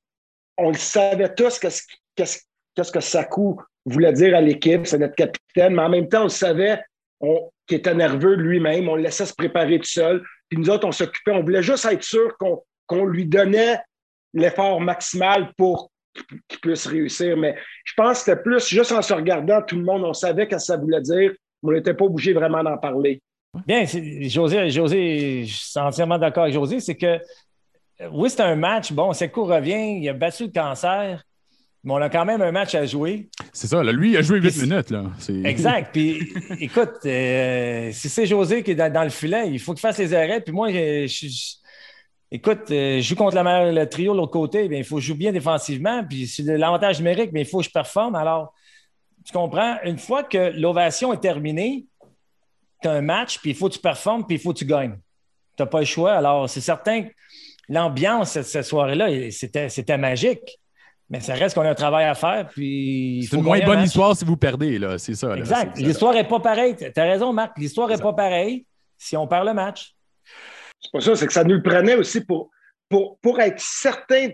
on 0.58 0.70
le 0.70 0.78
savait 0.78 1.34
tous, 1.34 1.60
qu'est-ce 1.60 2.92
que 2.92 3.00
Sakou 3.00 3.62
voulait 3.86 4.14
dire 4.14 4.36
à 4.36 4.42
l'équipe, 4.42 4.86
c'est 4.86 4.98
notre 4.98 5.16
capitaine, 5.16 5.76
mais 5.76 5.82
en 5.82 5.90
même 5.90 6.08
temps, 6.08 6.26
on 6.26 6.30
savait 6.30 6.82
qu'il 7.68 7.78
était 7.78 7.96
nerveux 7.96 8.36
lui-même, 8.36 8.88
on 8.88 8.96
le 8.96 9.04
laissait 9.04 9.26
se 9.26 9.34
préparer 9.34 9.80
tout 9.80 9.86
seul. 9.86 10.24
Puis 10.50 10.60
nous 10.60 10.70
autres, 10.70 10.88
on 10.88 10.92
s'occupait, 10.92 11.32
on 11.32 11.42
voulait 11.42 11.64
juste 11.64 11.86
être 11.86 12.04
sûr 12.04 12.38
qu'on 12.38 12.62
lui 12.92 13.26
donnait 13.26 13.80
l'effort 14.34 14.82
maximal 14.82 15.54
pour 15.58 15.92
qu'il 16.48 16.60
puisse 16.62 16.86
réussir. 16.86 17.38
Mais 17.38 17.56
je 17.84 17.94
pense 17.96 18.20
que 18.20 18.26
c'était 18.26 18.42
plus, 18.42 18.68
juste 18.68 18.92
en 18.92 19.02
se 19.02 19.14
regardant, 19.14 19.62
tout 19.62 19.76
le 19.76 19.84
monde, 19.84 20.04
on 20.04 20.14
savait 20.14 20.44
ce 20.46 20.50
que 20.50 20.60
ça 20.60 20.78
voulait 20.78 21.02
dire, 21.02 21.32
mais 21.62 21.70
on 21.70 21.72
n'était 21.72 21.94
pas 21.94 22.06
obligé 22.06 22.34
vraiment 22.34 22.64
d'en 22.64 22.78
parler. 22.78 23.22
Bien, 23.68 23.86
José, 23.86 24.70
José, 24.70 25.46
je 25.46 25.54
suis 25.54 25.80
entièrement 25.80 26.18
d'accord 26.18 26.44
avec 26.44 26.56
José, 26.56 26.80
c'est 26.80 26.96
que 26.96 27.20
oui, 28.12 28.30
c'est 28.30 28.42
un 28.42 28.56
match. 28.56 28.92
Bon, 28.92 29.14
Sekou 29.14 29.46
revient, 29.46 30.00
il 30.02 30.10
a 30.10 30.14
battu 30.14 30.46
le 30.46 30.50
cancer, 30.50 31.24
mais 31.84 31.94
on 31.94 31.98
a 31.98 32.10
quand 32.10 32.26
même 32.26 32.42
un 32.42 32.52
match 32.52 32.74
à 32.74 32.86
jouer. 32.86 33.30
C'est 33.52 33.68
ça, 33.68 33.84
lui, 33.84 34.12
il 34.12 34.18
a 34.18 34.22
joué 34.22 34.40
8 34.40 34.62
minutes. 34.64 34.90
Là. 34.90 35.04
Exact. 35.46 35.90
Puis 35.94 36.34
écoute, 36.60 37.06
euh, 37.06 37.92
si 37.92 38.10
c'est 38.10 38.26
José 38.26 38.64
qui 38.64 38.72
est 38.72 38.76
dans, 38.76 39.04
le 39.04 39.10
filet, 39.10 39.50
il 39.50 39.60
faut 39.60 39.74
qu'il 39.74 39.82
fasse 39.82 40.00
les 40.00 40.14
arrêts. 40.14 40.42
Puis 40.42 40.54
moi, 40.54 40.70
je, 40.72 41.56
écoute, 42.34 42.72
euh, 42.72 42.98
je 42.98 43.02
joue 43.02 43.16
contre 43.16 43.36
la, 43.36 43.72
le 43.72 43.88
trio 43.88 44.14
de 44.14 44.18
l'autre 44.18 44.32
côté, 44.32 44.68
bien, 44.68 44.80
il 44.80 44.84
faut 44.84 45.00
jouer 45.00 45.16
bien 45.16 45.32
défensivement. 45.32 46.04
Puis 46.04 46.28
c'est 46.28 46.44
l'avantage 46.44 46.98
numérique, 46.98 47.30
mais 47.32 47.42
il 47.42 47.48
faut 47.48 47.60
que 47.60 47.66
je 47.66 47.70
performe. 47.70 48.16
Alors, 48.16 48.54
tu 49.24 49.32
comprends, 49.32 49.78
une 49.86 50.00
fois 50.00 50.24
que 50.24 50.52
l'ovation 50.60 51.14
est 51.14 51.22
terminée, 51.22 51.86
tu 52.82 52.90
as 52.90 52.94
un 52.94 53.02
match, 53.02 53.40
puis 53.40 53.52
il 53.52 53.56
faut 53.56 53.70
que 53.70 53.76
tu 53.76 53.80
performes, 53.80 54.26
puis 54.26 54.36
il 54.36 54.40
faut 54.40 54.52
que 54.52 54.58
tu 54.58 54.66
gagnes. 54.66 54.98
Tu 55.56 55.64
n'as 55.64 55.68
pas 55.68 55.80
le 55.80 55.86
choix. 55.86 56.14
Alors, 56.14 56.50
c'est 56.50 56.60
certain 56.60 57.04
que 57.04 57.10
l'ambiance 57.70 58.32
cette, 58.32 58.48
cette 58.48 58.66
soirée-là, 58.66 59.08
c'était 59.32 59.98
magique. 59.98 60.60
Mais 61.10 61.20
ça 61.20 61.36
reste 61.36 61.54
qu'on 61.54 61.62
a 61.62 61.70
un 61.70 61.76
travail 61.76 62.06
à 62.06 62.16
faire. 62.16 62.48
Puis 62.48 63.28
c'est 63.30 63.38
une 63.38 63.44
moins 63.44 63.60
bonne 63.60 63.84
histoire 63.84 64.16
si 64.16 64.26
vous 64.26 64.38
perdez, 64.38 64.80
là. 64.80 64.98
C'est 64.98 65.14
ça. 65.14 65.38
Exact. 65.38 65.78
L'histoire 65.78 66.14
n'est 66.14 66.24
pas 66.24 66.40
pareille. 66.40 66.76
Tu 66.76 67.00
as 67.00 67.04
raison, 67.04 67.32
Marc. 67.32 67.56
L'histoire 67.60 67.88
n'est 67.88 67.98
pas 67.98 68.14
pareille 68.14 68.66
si 68.98 69.16
on 69.16 69.28
perd 69.28 69.46
le 69.46 69.54
match. 69.54 69.93
C'est 70.84 70.92
pas 70.92 71.02
ça, 71.02 71.16
c'est 71.16 71.28
que 71.28 71.34
ça 71.34 71.44
nous 71.44 71.56
le 71.56 71.64
prenait 71.64 71.96
aussi 71.96 72.22
pour, 72.22 72.50
pour, 72.90 73.18
pour 73.20 73.40
être 73.40 73.60
certain 73.60 74.30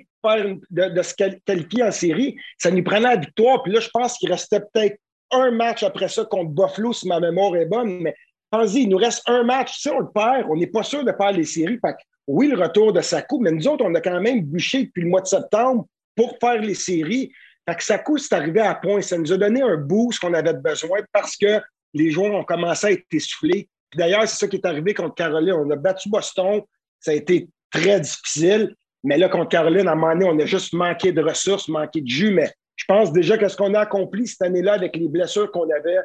de, 0.72 1.02
se 1.02 1.14
qualifier 1.46 1.84
en 1.84 1.92
série. 1.92 2.36
Ça 2.58 2.72
nous 2.72 2.84
prenait 2.84 3.02
la 3.02 3.16
victoire. 3.18 3.64
Puis 3.64 3.72
là, 3.72 3.80
je 3.80 3.90
pense 3.90 4.18
qu'il 4.18 4.32
restait 4.32 4.60
peut-être 4.60 4.98
un 5.32 5.52
match 5.52 5.84
après 5.84 6.08
ça 6.08 6.26
contre 6.26 6.52
Buffalo, 6.52 6.92
si 6.94 7.08
ma 7.08 7.20
mémoire 7.20 7.56
est 7.56 7.66
bonne. 7.66 8.02
Mais 8.02 8.16
pensez, 8.50 8.80
il 8.80 8.90
nous 8.90 8.98
reste 8.98 9.22
un 9.28 9.44
match. 9.44 9.78
Si 9.78 9.90
on 9.90 10.00
le 10.00 10.10
perd, 10.14 10.48
on 10.50 10.56
n'est 10.56 10.68
pas 10.68 10.84
sûr 10.84 11.04
de 11.04 11.12
perdre 11.12 11.38
les 11.38 11.46
séries. 11.46 11.80
Fait 11.84 11.96
oui, 12.28 12.48
le 12.48 12.62
retour 12.62 12.94
de 12.94 13.02
Sakou, 13.02 13.40
mais 13.40 13.52
nous 13.52 13.68
autres, 13.68 13.84
on 13.84 13.96
a 13.96 14.02
quand 14.02 14.22
même 14.22 14.42
bûché 14.42 14.84
depuis 14.84 15.02
le 15.02 15.10
mois 15.10 15.22
de 15.22 15.28
septembre 15.28 15.88
pour 16.16 16.38
faire 16.40 16.62
les 16.62 16.76
séries. 16.76 17.32
Fait 17.68 17.76
que 17.76 17.84
Sakou, 17.84 18.18
c'est 18.18 18.34
arrivé 18.36 18.60
à 18.60 18.76
point. 18.76 19.02
Ça 19.02 19.18
nous 19.18 19.32
a 19.34 19.38
donné 19.38 19.62
un 19.62 19.78
boost 19.78 20.20
qu'on 20.20 20.34
avait 20.34 20.54
besoin 20.54 21.00
parce 21.12 21.36
que 21.36 21.60
les 21.94 22.12
joueurs 22.12 22.34
ont 22.34 22.44
commencé 22.44 22.88
à 22.88 22.92
être 22.92 23.06
essoufflés. 23.12 23.68
D'ailleurs, 23.96 24.28
c'est 24.28 24.38
ça 24.38 24.48
qui 24.48 24.58
est 24.58 24.66
arrivé 24.66 24.94
contre 24.94 25.16
Caroline. 25.16 25.54
On 25.54 25.70
a 25.72 25.76
battu 25.76 26.10
Boston. 26.10 26.62
Ça 27.00 27.12
a 27.12 27.14
été 27.14 27.50
très 27.72 28.00
difficile. 28.00 28.76
Mais 29.04 29.18
là, 29.18 29.30
contre 29.30 29.50
Caroline, 29.50 29.88
à 29.88 29.94
un 29.94 29.96
moment 29.96 30.14
donné, 30.14 30.26
on 30.26 30.40
a 30.40 30.46
juste 30.46 30.74
manqué 30.74 31.12
de 31.12 31.22
ressources, 31.22 31.68
manqué 31.68 32.02
de 32.02 32.08
jus. 32.08 32.32
Mais 32.32 32.52
je 32.76 32.86
pense 32.86 33.12
déjà 33.12 33.38
que 33.38 33.48
ce 33.48 33.56
qu'on 33.56 33.74
a 33.74 33.80
accompli 33.82 34.28
cette 34.28 34.42
année-là 34.42 34.74
avec 34.74 34.96
les 34.96 35.08
blessures 35.08 35.52
qu'on 35.52 35.70
avait, 35.70 36.00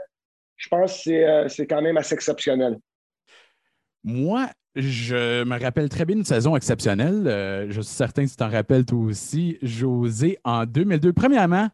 je 0.56 0.68
pense 0.68 0.96
que 0.96 1.48
c'est 1.48 1.62
euh, 1.62 1.66
quand 1.68 1.82
même 1.82 1.96
assez 1.96 2.14
exceptionnel. 2.14 2.78
Moi, 4.04 4.48
je 4.76 5.44
me 5.44 5.58
rappelle 5.58 5.88
très 5.88 6.04
bien 6.04 6.16
une 6.16 6.24
saison 6.24 6.56
exceptionnelle. 6.56 7.26
Euh, 7.26 7.66
je 7.70 7.80
suis 7.80 7.94
certain 7.94 8.24
que 8.24 8.30
tu 8.30 8.36
t'en 8.36 8.50
rappelles 8.50 8.84
toi 8.84 8.98
aussi, 8.98 9.58
José, 9.62 10.38
en 10.44 10.66
2002. 10.66 11.12
Premièrement, 11.12 11.68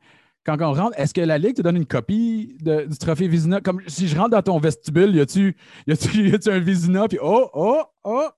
quand 0.57 0.71
on 0.71 0.75
rentre, 0.75 0.99
est-ce 0.99 1.15
que 1.15 1.21
la 1.21 1.39
Ligue 1.39 1.57
te 1.57 1.63
donne 1.63 1.77
une 1.77 1.87
copie 1.87 2.57
du 2.61 2.99
trophée 2.99 3.29
Vizina? 3.29 3.61
Comme 3.61 3.81
si 3.87 4.09
je 4.09 4.17
rentre 4.17 4.31
dans 4.31 4.43
ton 4.43 4.59
vestibule, 4.59 5.15
y 5.15 5.21
a-tu, 5.21 5.57
y 5.87 6.49
un 6.49 6.59
Vizina? 6.59 7.09
Puis 7.09 7.19
oh, 7.21 7.51
oh, 7.53 7.83
oh! 8.05 8.29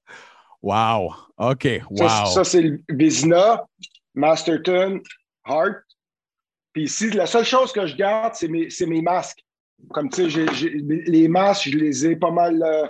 Wow! 0.63 1.13
OK, 1.39 1.69
wow! 1.91 2.27
Ça, 2.27 2.45
c'est 2.45 2.63
le 2.63 2.81
Vizina, 2.89 3.65
Masterton, 4.15 5.01
Hart. 5.45 5.83
Puis 6.73 6.85
ici, 6.85 7.11
la 7.11 7.27
seule 7.27 7.45
chose 7.45 7.73
que 7.73 7.87
je 7.87 7.97
garde, 7.97 8.35
c'est 8.35 8.49
mes, 8.49 8.69
mes 8.87 9.03
masques. 9.03 9.45
Comme 9.91 10.09
tu 10.09 10.31
sais, 10.31 10.47
les 11.07 11.29
masques, 11.29 11.69
je 11.71 11.77
les 11.77 12.07
ai 12.07 12.17
pas 12.17 12.31
mal. 12.31 12.63
Euh, 12.63 12.87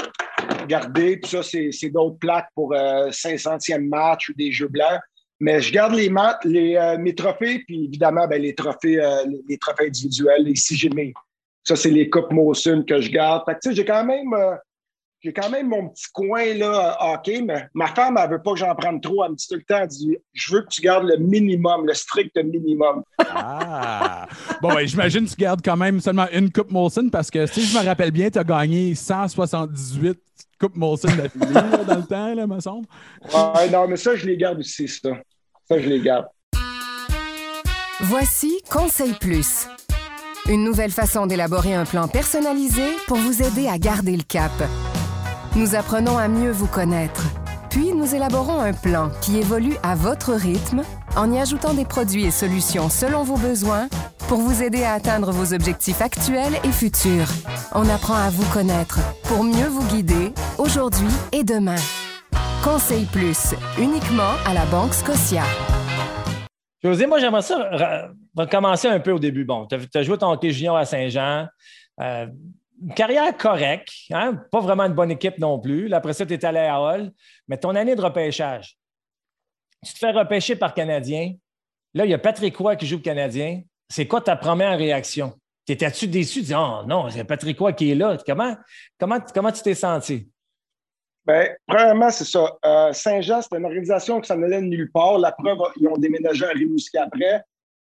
garder. 0.66 1.16
Puis 1.16 1.30
ça, 1.30 1.42
c'est 1.42 1.90
d'autres 1.90 2.18
plaques 2.18 2.48
pour 2.54 2.72
500e 2.72 3.74
euh, 3.74 3.88
match 3.88 4.28
ou 4.28 4.34
des 4.34 4.52
jeux 4.52 4.68
blancs. 4.68 5.00
Mais 5.42 5.60
je 5.60 5.72
garde 5.72 5.94
les, 5.94 6.08
les 6.44 6.76
euh, 6.76 6.98
mes 6.98 7.16
trophées, 7.16 7.64
puis 7.66 7.86
évidemment, 7.86 8.28
ben, 8.28 8.40
les, 8.40 8.54
trophées, 8.54 9.02
euh, 9.02 9.24
les, 9.48 9.58
trophées 9.58 9.88
individuels. 9.88 10.48
Ici, 10.48 10.76
j'ai 10.76 10.88
mes. 10.88 11.12
Ça, 11.64 11.74
c'est 11.74 11.90
les 11.90 12.08
Coupes 12.08 12.30
Mosun 12.30 12.84
que 12.84 13.00
je 13.00 13.10
garde. 13.10 13.42
Fait 13.44 13.58
que, 13.60 13.74
j'ai 13.74 13.84
quand 13.84 14.04
même 14.04 14.32
j'ai 15.20 15.32
quand 15.32 15.50
même 15.50 15.68
mon 15.68 15.88
petit 15.88 16.06
coin 16.12 16.54
là, 16.54 16.96
hockey, 17.00 17.42
mais 17.42 17.66
ma 17.74 17.88
femme, 17.88 18.16
elle 18.18 18.28
ne 18.28 18.34
veut 18.36 18.42
pas 18.42 18.52
que 18.52 18.58
j'en 18.60 18.72
prenne 18.76 19.00
trop. 19.00 19.24
Elle 19.24 19.32
me 19.32 19.36
dit 19.36 19.48
tout 19.48 19.56
le 19.56 19.62
temps, 19.62 19.80
elle 19.82 19.88
dit 19.88 20.16
Je 20.32 20.54
veux 20.54 20.62
que 20.62 20.68
tu 20.68 20.80
gardes 20.80 21.06
le 21.08 21.16
minimum, 21.16 21.86
le 21.88 21.94
strict 21.94 22.36
minimum. 22.36 23.02
Ah! 23.18 24.28
bon, 24.60 24.68
ben, 24.74 24.86
j'imagine 24.86 25.24
que 25.24 25.30
tu 25.30 25.36
gardes 25.36 25.60
quand 25.64 25.76
même 25.76 26.00
seulement 26.00 26.26
une 26.32 26.52
Coupe 26.52 26.70
Molson 26.70 27.08
parce 27.10 27.32
que 27.32 27.46
si 27.46 27.62
je 27.62 27.76
me 27.76 27.84
rappelle 27.84 28.12
bien, 28.12 28.30
tu 28.30 28.38
as 28.38 28.44
gagné 28.44 28.94
178 28.94 30.20
Coupes 30.60 30.76
Molson 30.76 31.08
d'affilée 31.08 31.52
dans 31.86 31.96
le 31.96 32.06
temps, 32.06 32.32
là, 32.32 32.46
me 32.46 32.60
semble. 32.60 32.86
Ouais, 33.32 33.68
non, 33.70 33.88
mais 33.88 33.96
ça, 33.96 34.14
je 34.14 34.24
les 34.26 34.36
garde 34.36 34.60
aussi, 34.60 34.86
ça. 34.86 35.10
Je 35.80 35.88
les 35.88 36.00
garde. 36.00 36.26
Voici 38.00 38.62
Conseil 38.70 39.14
Plus. 39.14 39.68
Une 40.48 40.64
nouvelle 40.64 40.90
façon 40.90 41.26
d'élaborer 41.26 41.74
un 41.74 41.84
plan 41.84 42.08
personnalisé 42.08 42.82
pour 43.06 43.16
vous 43.16 43.42
aider 43.42 43.68
à 43.68 43.78
garder 43.78 44.16
le 44.16 44.24
cap. 44.24 44.50
Nous 45.54 45.74
apprenons 45.74 46.18
à 46.18 46.28
mieux 46.28 46.50
vous 46.50 46.66
connaître. 46.66 47.22
Puis 47.70 47.92
nous 47.94 48.14
élaborons 48.14 48.58
un 48.60 48.72
plan 48.72 49.10
qui 49.20 49.38
évolue 49.38 49.76
à 49.82 49.94
votre 49.94 50.32
rythme 50.32 50.82
en 51.16 51.32
y 51.32 51.38
ajoutant 51.38 51.74
des 51.74 51.84
produits 51.84 52.24
et 52.24 52.30
solutions 52.30 52.90
selon 52.90 53.22
vos 53.22 53.36
besoins 53.36 53.88
pour 54.28 54.38
vous 54.38 54.62
aider 54.62 54.82
à 54.82 54.94
atteindre 54.94 55.30
vos 55.30 55.54
objectifs 55.54 56.00
actuels 56.00 56.58
et 56.64 56.72
futurs. 56.72 57.28
On 57.74 57.88
apprend 57.88 58.14
à 58.14 58.30
vous 58.30 58.44
connaître 58.52 58.98
pour 59.24 59.44
mieux 59.44 59.68
vous 59.68 59.84
guider 59.84 60.32
aujourd'hui 60.58 61.12
et 61.32 61.44
demain. 61.44 61.76
Conseil 62.62 63.06
Plus, 63.06 63.56
uniquement 63.76 64.34
à 64.46 64.54
la 64.54 64.64
Banque 64.66 64.94
Scotia. 64.94 65.42
José, 66.80 67.08
moi 67.08 67.18
j'aimerais 67.18 67.42
ça 67.42 68.12
recommencer 68.36 68.86
un 68.86 69.00
peu 69.00 69.10
au 69.10 69.18
début. 69.18 69.44
Bon, 69.44 69.66
tu 69.66 69.74
as, 69.74 70.02
joué 70.04 70.16
ton 70.16 70.30
hockey 70.30 70.52
junior 70.52 70.76
à 70.76 70.84
Saint-Jean. 70.84 71.48
Euh, 72.00 72.28
une 72.80 72.94
carrière 72.94 73.36
correcte, 73.36 73.90
hein? 74.12 74.40
pas 74.52 74.60
vraiment 74.60 74.84
une 74.84 74.92
bonne 74.92 75.10
équipe 75.10 75.38
non 75.38 75.58
plus. 75.58 75.92
après 75.92 76.12
ça, 76.12 76.24
tu 76.24 76.34
es 76.34 76.44
allé 76.44 76.60
à 76.60 76.80
Hall, 76.80 77.10
mais 77.48 77.56
ton 77.56 77.74
année 77.74 77.96
de 77.96 78.00
repêchage, 78.00 78.78
tu 79.84 79.92
te 79.92 79.98
fais 79.98 80.12
repêcher 80.12 80.54
par 80.54 80.72
Canadien. 80.72 81.34
Là, 81.94 82.04
il 82.04 82.12
y 82.12 82.14
a 82.14 82.18
Patrick 82.18 82.56
Roy 82.56 82.76
qui 82.76 82.86
joue 82.86 82.96
le 82.96 83.02
Canadien. 83.02 83.62
C'est 83.88 84.06
quoi 84.06 84.20
ta 84.20 84.36
première 84.36 84.78
réaction? 84.78 85.34
T'étais-tu 85.66 86.06
déçu? 86.06 86.42
Dis, 86.42 86.54
oh 86.54 86.82
non, 86.86 87.10
c'est 87.10 87.24
Patrick 87.24 87.58
Roy 87.58 87.72
qui 87.72 87.90
est 87.90 87.96
là. 87.96 88.16
Comment, 88.24 88.56
comment, 89.00 89.18
comment 89.34 89.50
tu 89.50 89.62
t'es 89.62 89.74
senti? 89.74 90.28
Bien, 91.26 91.48
premièrement, 91.66 92.10
c'est 92.10 92.24
ça. 92.24 92.56
Euh, 92.64 92.92
Saint-Jean, 92.92 93.42
c'était 93.42 93.58
une 93.58 93.64
organisation 93.64 94.20
qui 94.20 94.26
s'en 94.26 94.42
allait 94.42 94.60
de 94.60 94.66
nulle 94.66 94.90
part. 94.90 95.18
La 95.18 95.32
preuve, 95.32 95.58
ils 95.76 95.86
ont 95.86 95.96
déménagé 95.96 96.44
à 96.44 96.50
Rimouski 96.50 96.98
après. 96.98 97.42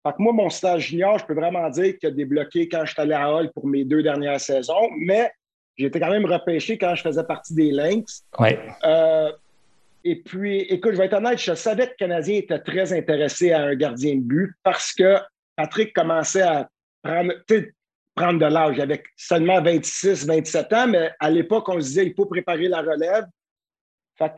Fait 0.05 0.19
moi, 0.19 0.33
mon 0.33 0.51
stage 0.51 0.89
junior, 0.89 1.19
je 1.19 1.25
peux 1.25 1.35
vraiment 1.35 1.69
dire 1.71 1.97
qu'il 1.99 2.09
a 2.09 2.13
débloqué 2.13 2.69
quand 2.69 2.85
je 2.85 2.93
suis 2.93 3.01
allé 3.01 3.15
à 3.15 3.33
Hall 3.33 3.51
pour 3.53 3.67
mes 3.67 3.85
deux 3.85 4.03
dernières 4.03 4.41
saisons, 4.41 4.91
mais 4.99 5.31
été 5.79 6.01
quand 6.01 6.11
même 6.11 6.27
repêché 6.27 6.77
quand 6.79 6.95
je 6.95 7.03
faisais 7.03 7.25
partie 7.25 7.55
des 7.55 7.71
Lynx. 7.71 8.25
Ouais. 8.39 8.59
Euh, 8.85 9.33
et 10.05 10.17
puis, 10.17 10.61
écoute, 10.63 10.93
je 10.93 10.99
vais 10.99 11.07
être 11.07 11.15
honnête, 11.15 11.39
je 11.39 11.55
savais 11.55 11.87
que 11.87 11.93
le 11.93 11.97
Canadien 11.97 12.37
était 12.37 12.59
très 12.59 12.93
intéressé 12.93 13.53
à 13.53 13.63
un 13.63 13.75
gardien 13.75 14.17
de 14.17 14.23
but 14.23 14.53
parce 14.63 14.93
que 14.93 15.19
Patrick 15.57 15.95
commençait 15.95 16.43
à 16.43 16.69
prendre, 17.03 17.33
prendre 18.15 18.39
de 18.39 18.47
l'âge. 18.47 18.79
avec 18.79 19.07
seulement 19.17 19.61
26, 19.61 20.27
27 20.27 20.73
ans, 20.73 20.87
mais 20.89 21.11
à 21.19 21.31
l'époque, 21.31 21.69
on 21.69 21.81
se 21.81 21.87
disait 21.87 22.07
il 22.07 22.15
faut 22.15 22.27
préparer 22.27 22.69
la 22.69 22.81
relève. 22.81 23.25
Fait 24.17 24.33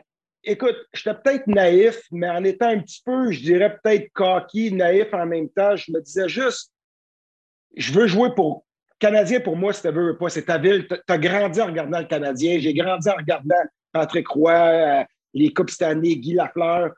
écoute, 0.45 0.77
j'étais 0.93 1.15
peut-être 1.15 1.47
naïf, 1.47 2.03
mais 2.11 2.29
en 2.29 2.45
étant 2.45 2.69
un 2.69 2.81
petit 2.81 3.03
peu, 3.05 3.31
je 3.31 3.41
dirais 3.41 3.79
peut-être 3.83 4.11
cocky, 4.13 4.73
naïf 4.73 5.13
en 5.13 5.27
même 5.27 5.49
temps, 5.49 5.77
je 5.77 5.91
me 5.93 6.01
disais 6.01 6.29
juste, 6.29 6.73
je 7.77 7.93
veux 7.93 8.07
jouer 8.07 8.35
pour. 8.35 8.65
Canadien, 8.99 9.41
pour 9.41 9.57
moi, 9.57 9.73
c'était 9.73 9.93
pas, 9.93 10.29
c'est 10.29 10.45
ta 10.45 10.57
ville. 10.57 10.87
Tu 10.89 10.97
as 11.09 11.19
grandi 11.19 11.61
en 11.61 11.67
regardant 11.67 11.99
le 11.99 12.07
Canadien. 12.07 12.59
J'ai 12.59 12.73
grandi 12.73 13.09
en 13.09 13.17
regardant 13.17 13.63
Patrick 13.93 14.27
Roy, 14.29 14.53
euh, 14.53 15.05
les 15.35 15.53
Coupes 15.53 15.71
Stanley, 15.71 16.17
Guy 16.17 16.35
Lafleur. 16.35 16.93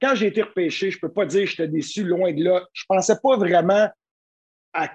Quand 0.00 0.14
j'ai 0.14 0.28
été 0.28 0.42
repêché, 0.42 0.90
je 0.90 0.96
ne 0.96 1.00
peux 1.00 1.12
pas 1.12 1.26
dire 1.26 1.42
que 1.42 1.50
j'étais 1.50 1.68
déçu, 1.68 2.04
loin 2.04 2.32
de 2.32 2.42
là. 2.44 2.64
Je 2.72 2.84
ne 2.88 2.96
pensais 2.96 3.16
pas 3.20 3.36
vraiment 3.36 3.88
à 4.72 4.88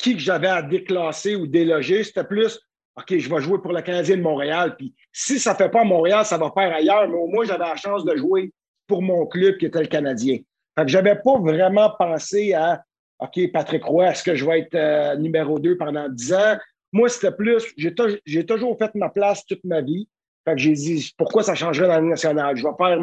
qui 0.00 0.18
j'avais 0.18 0.48
à 0.48 0.62
déclasser 0.62 1.36
ou 1.36 1.46
déloger. 1.46 2.04
C'était 2.04 2.24
plus, 2.24 2.60
OK, 2.96 3.16
je 3.16 3.32
vais 3.32 3.40
jouer 3.40 3.58
pour 3.58 3.72
le 3.72 3.82
Canadien 3.82 4.16
de 4.16 4.22
Montréal. 4.22 4.76
Puis 4.76 4.94
si 5.12 5.38
ça 5.38 5.52
ne 5.52 5.56
fait 5.56 5.68
pas 5.68 5.82
à 5.82 5.84
Montréal, 5.84 6.24
ça 6.24 6.38
va 6.38 6.50
faire 6.56 6.74
ailleurs. 6.74 7.08
Mais 7.08 7.16
au 7.16 7.26
moins, 7.26 7.44
j'avais 7.44 7.64
la 7.64 7.76
chance 7.76 8.04
de 8.04 8.16
jouer 8.16 8.52
pour 8.86 9.02
mon 9.02 9.26
club 9.26 9.58
qui 9.58 9.66
était 9.66 9.80
le 9.80 9.86
Canadien. 9.86 10.38
Fait 10.78 10.84
que 10.84 10.90
je 10.90 10.96
n'avais 10.96 11.16
pas 11.16 11.38
vraiment 11.38 11.90
pensé 11.98 12.54
à 12.54 12.82
OK, 13.20 13.52
Patrick 13.52 13.84
Roy, 13.84 14.06
est-ce 14.06 14.22
que 14.22 14.34
je 14.34 14.46
vais 14.46 14.60
être 14.60 14.74
euh, 14.74 15.16
numéro 15.16 15.58
2 15.58 15.76
pendant 15.76 16.08
10 16.08 16.32
ans? 16.32 16.56
Moi, 16.92 17.08
c'était 17.08 17.32
plus, 17.32 17.62
j'ai 17.76 18.46
toujours 18.46 18.78
fait 18.78 18.94
ma 18.94 19.10
place 19.10 19.44
toute 19.44 19.62
ma 19.64 19.82
vie. 19.82 20.08
Fait 20.44 20.54
que 20.54 20.58
j'ai 20.58 20.72
dit, 20.72 21.12
pourquoi 21.18 21.42
ça 21.42 21.54
changerait 21.54 21.86
dans 21.86 21.96
la 21.96 22.00
nationale? 22.00 22.56
Je 22.56 22.64
vais 22.64 22.74
faire 22.78 22.98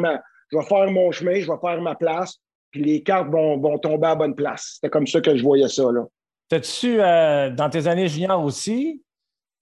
je 0.50 0.56
vais 0.56 0.64
faire 0.64 0.90
mon 0.90 1.12
chemin, 1.12 1.40
je 1.40 1.46
vais 1.46 1.58
faire 1.60 1.80
ma 1.80 1.94
place, 1.94 2.38
puis 2.70 2.82
les 2.82 3.02
cartes 3.02 3.28
vont, 3.28 3.58
vont 3.58 3.78
tomber 3.78 4.08
à 4.08 4.14
bonne 4.14 4.34
place. 4.34 4.72
C'était 4.74 4.90
comme 4.90 5.06
ça 5.06 5.20
que 5.20 5.36
je 5.36 5.42
voyais 5.42 5.68
ça. 5.68 5.84
Là. 5.92 6.06
T'as-tu, 6.48 7.00
euh, 7.00 7.50
dans 7.50 7.68
tes 7.68 7.86
années 7.86 8.08
juniors 8.08 8.42
aussi, 8.42 9.02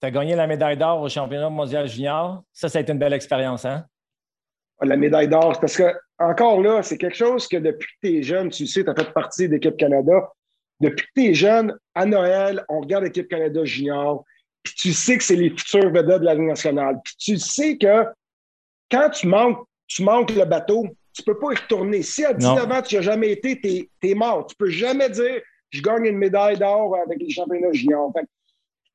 tu 0.00 0.06
as 0.06 0.10
gagné 0.10 0.36
la 0.36 0.46
médaille 0.46 0.76
d'or 0.76 1.00
au 1.00 1.08
championnat 1.08 1.50
mondial 1.50 1.88
junior? 1.88 2.42
Ça, 2.52 2.68
ça 2.68 2.78
a 2.78 2.82
été 2.82 2.92
une 2.92 2.98
belle 2.98 3.12
expérience, 3.12 3.64
hein? 3.64 3.84
La 4.82 4.96
médaille 4.96 5.28
d'or, 5.28 5.58
parce 5.58 5.76
que, 5.76 5.94
encore 6.18 6.60
là, 6.60 6.82
c'est 6.82 6.98
quelque 6.98 7.16
chose 7.16 7.48
que 7.48 7.56
depuis 7.56 7.88
que 7.88 8.06
tu 8.08 8.18
es 8.18 8.22
jeune, 8.22 8.50
tu 8.50 8.66
sais, 8.66 8.84
tu 8.84 8.90
as 8.90 8.94
fait 8.94 9.12
partie 9.12 9.48
d'équipe 9.48 9.76
Canada. 9.76 10.30
Depuis 10.80 11.06
que 11.06 11.20
tu 11.20 11.30
es 11.30 11.34
jeune, 11.34 11.76
à 11.94 12.04
Noël, 12.04 12.64
on 12.68 12.80
regarde 12.80 13.04
l'équipe 13.04 13.26
Canada 13.26 13.64
junior, 13.64 14.24
puis 14.62 14.74
tu 14.74 14.92
sais 14.92 15.16
que 15.16 15.24
c'est 15.24 15.36
les 15.36 15.50
futurs 15.50 15.90
vedettes 15.90 16.20
de 16.20 16.24
la 16.26 16.34
Ligue 16.34 16.48
nationale. 16.48 17.00
Puis 17.02 17.14
tu 17.18 17.38
sais 17.38 17.78
que 17.78 18.04
quand 18.90 19.08
tu 19.10 19.26
manques 19.26 19.66
tu 19.86 20.02
manques 20.02 20.30
le 20.30 20.44
bateau, 20.44 20.86
tu 21.12 21.22
ne 21.22 21.32
peux 21.32 21.38
pas 21.38 21.52
y 21.52 21.56
retourner. 21.56 22.02
Si 22.02 22.24
à 22.24 22.32
19 22.32 22.70
ans, 22.70 22.82
tu 22.82 22.96
n'as 22.96 23.02
jamais 23.02 23.32
été, 23.32 23.58
tu 23.60 24.08
es, 24.08 24.14
mort. 24.14 24.46
Tu 24.46 24.54
ne 24.58 24.66
peux 24.66 24.70
jamais 24.70 25.08
dire 25.08 25.40
je 25.70 25.82
gagne 25.82 26.06
une 26.06 26.18
médaille 26.18 26.58
d'or 26.58 26.96
avec 26.96 27.20
les 27.20 27.30
championnats 27.30 27.72
juniors. 27.72 28.12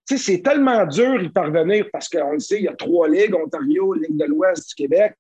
c'est 0.06 0.42
tellement 0.42 0.86
dur 0.86 1.22
y 1.22 1.30
parvenir 1.30 1.88
parce 1.92 2.10
qu'on 2.10 2.32
le 2.32 2.40
sait, 2.40 2.58
il 2.58 2.64
y 2.64 2.68
a 2.68 2.76
trois 2.76 3.08
ligues, 3.08 3.36
Ontario, 3.36 3.94
Ligue 3.94 4.18
de 4.18 4.26
l'Ouest 4.26 4.70
du 4.70 4.76
Québec. 4.76 5.14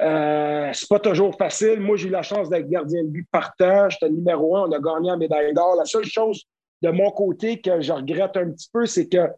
Euh, 0.00 0.70
c'est 0.72 0.88
pas 0.88 0.98
toujours 0.98 1.36
facile. 1.36 1.78
Moi, 1.80 1.96
j'ai 1.96 2.08
eu 2.08 2.10
la 2.10 2.22
chance 2.22 2.48
d'être 2.48 2.68
gardien 2.68 3.04
de 3.04 3.08
but 3.08 3.28
partant. 3.30 3.88
J'étais 3.88 4.10
numéro 4.10 4.56
un. 4.56 4.68
On 4.68 4.72
a 4.72 4.80
gagné 4.80 5.10
la 5.10 5.16
médaille 5.16 5.54
d'or. 5.54 5.76
La 5.76 5.84
seule 5.84 6.04
chose 6.04 6.44
de 6.82 6.90
mon 6.90 7.10
côté 7.10 7.60
que 7.60 7.80
je 7.80 7.92
regrette 7.92 8.36
un 8.36 8.50
petit 8.50 8.68
peu, 8.72 8.86
c'est 8.86 9.08
que 9.08 9.28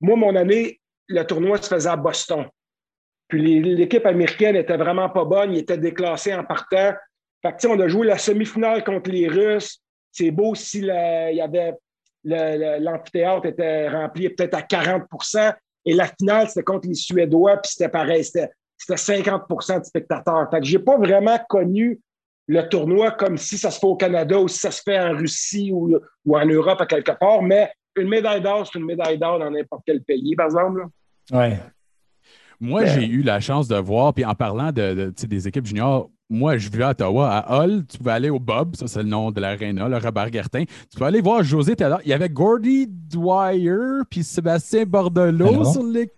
moi, 0.00 0.16
mon 0.16 0.36
année, 0.36 0.80
le 1.08 1.22
tournoi 1.24 1.60
se 1.60 1.68
faisait 1.68 1.88
à 1.88 1.96
Boston. 1.96 2.46
Puis 3.28 3.60
l'équipe 3.60 4.06
américaine 4.06 4.56
était 4.56 4.76
vraiment 4.76 5.08
pas 5.10 5.24
bonne, 5.24 5.52
il 5.52 5.58
était 5.58 5.76
déclassé 5.76 6.32
en 6.34 6.44
partant. 6.44 6.92
Fait 7.42 7.66
on 7.66 7.78
a 7.78 7.88
joué 7.88 8.06
la 8.06 8.18
semi-finale 8.18 8.82
contre 8.84 9.10
les 9.10 9.28
Russes. 9.28 9.82
C'est 10.18 10.32
beau 10.32 10.56
si 10.56 10.78
il 10.78 11.34
y 11.34 11.40
avait 11.40 11.74
l'amphithéâtre 12.24 13.46
était 13.46 13.88
rempli 13.88 14.28
peut-être 14.30 14.54
à 14.54 14.62
40% 14.62 15.54
Et 15.84 15.94
la 15.94 16.08
finale, 16.08 16.48
c'était 16.48 16.64
contre 16.64 16.88
les 16.88 16.94
Suédois, 16.94 17.58
puis 17.58 17.70
c'était 17.72 17.88
pareil, 17.88 18.24
c'était 18.24 18.50
50% 18.88 19.78
de 19.78 19.84
spectateurs. 19.84 20.48
Fait 20.50 20.58
que 20.58 20.66
j'ai 20.66 20.80
pas 20.80 20.98
vraiment 20.98 21.38
connu 21.48 22.00
le 22.48 22.68
tournoi 22.68 23.12
comme 23.12 23.36
si 23.36 23.58
ça 23.58 23.70
se 23.70 23.78
fait 23.78 23.86
au 23.86 23.94
Canada 23.94 24.40
ou 24.40 24.48
si 24.48 24.58
ça 24.58 24.72
se 24.72 24.82
fait 24.82 24.98
en 24.98 25.16
Russie 25.16 25.70
ou, 25.72 25.96
ou 26.24 26.36
en 26.36 26.46
Europe 26.46 26.80
à 26.80 26.86
quelque 26.86 27.12
part, 27.12 27.42
mais 27.42 27.70
une 27.94 28.08
médaille 28.08 28.42
d'or, 28.42 28.66
c'est 28.66 28.78
une 28.78 28.86
médaille 28.86 29.18
d'or 29.18 29.38
dans 29.38 29.50
n'importe 29.50 29.82
quel 29.86 30.02
pays, 30.02 30.34
par 30.34 30.46
exemple. 30.46 30.86
Oui. 31.30 31.54
Moi, 32.60 32.86
j'ai 32.86 33.06
eu 33.06 33.22
la 33.22 33.38
chance 33.38 33.68
de 33.68 33.76
voir, 33.76 34.12
puis 34.12 34.24
en 34.24 34.34
parlant 34.34 34.72
de, 34.72 35.12
des 35.16 35.46
équipes 35.46 35.66
juniors, 35.66 36.10
moi, 36.30 36.58
je 36.58 36.68
vivais 36.68 36.84
à 36.84 36.90
Ottawa, 36.90 37.30
à 37.30 37.64
Hull, 37.64 37.86
tu 37.86 37.98
pouvais 37.98 38.12
aller 38.12 38.30
au 38.30 38.38
Bob, 38.38 38.76
ça 38.76 38.86
c'est 38.86 39.02
le 39.02 39.08
nom 39.08 39.30
de 39.30 39.40
l'aréna, 39.40 39.88
le 39.88 39.96
Robert 39.96 40.32
Gertin. 40.32 40.64
Tu 40.64 40.94
pouvais 40.94 41.06
aller 41.06 41.20
voir 41.20 41.42
José 41.42 41.74
Taylor. 41.74 42.00
Il 42.04 42.10
y 42.10 42.12
avait 42.12 42.28
Gordy 42.28 42.86
Dwyer 42.86 44.02
puis 44.10 44.22
Sébastien 44.22 44.84
Bordelot 44.84 45.64
sur 45.64 45.82
l'équipe. 45.82 46.12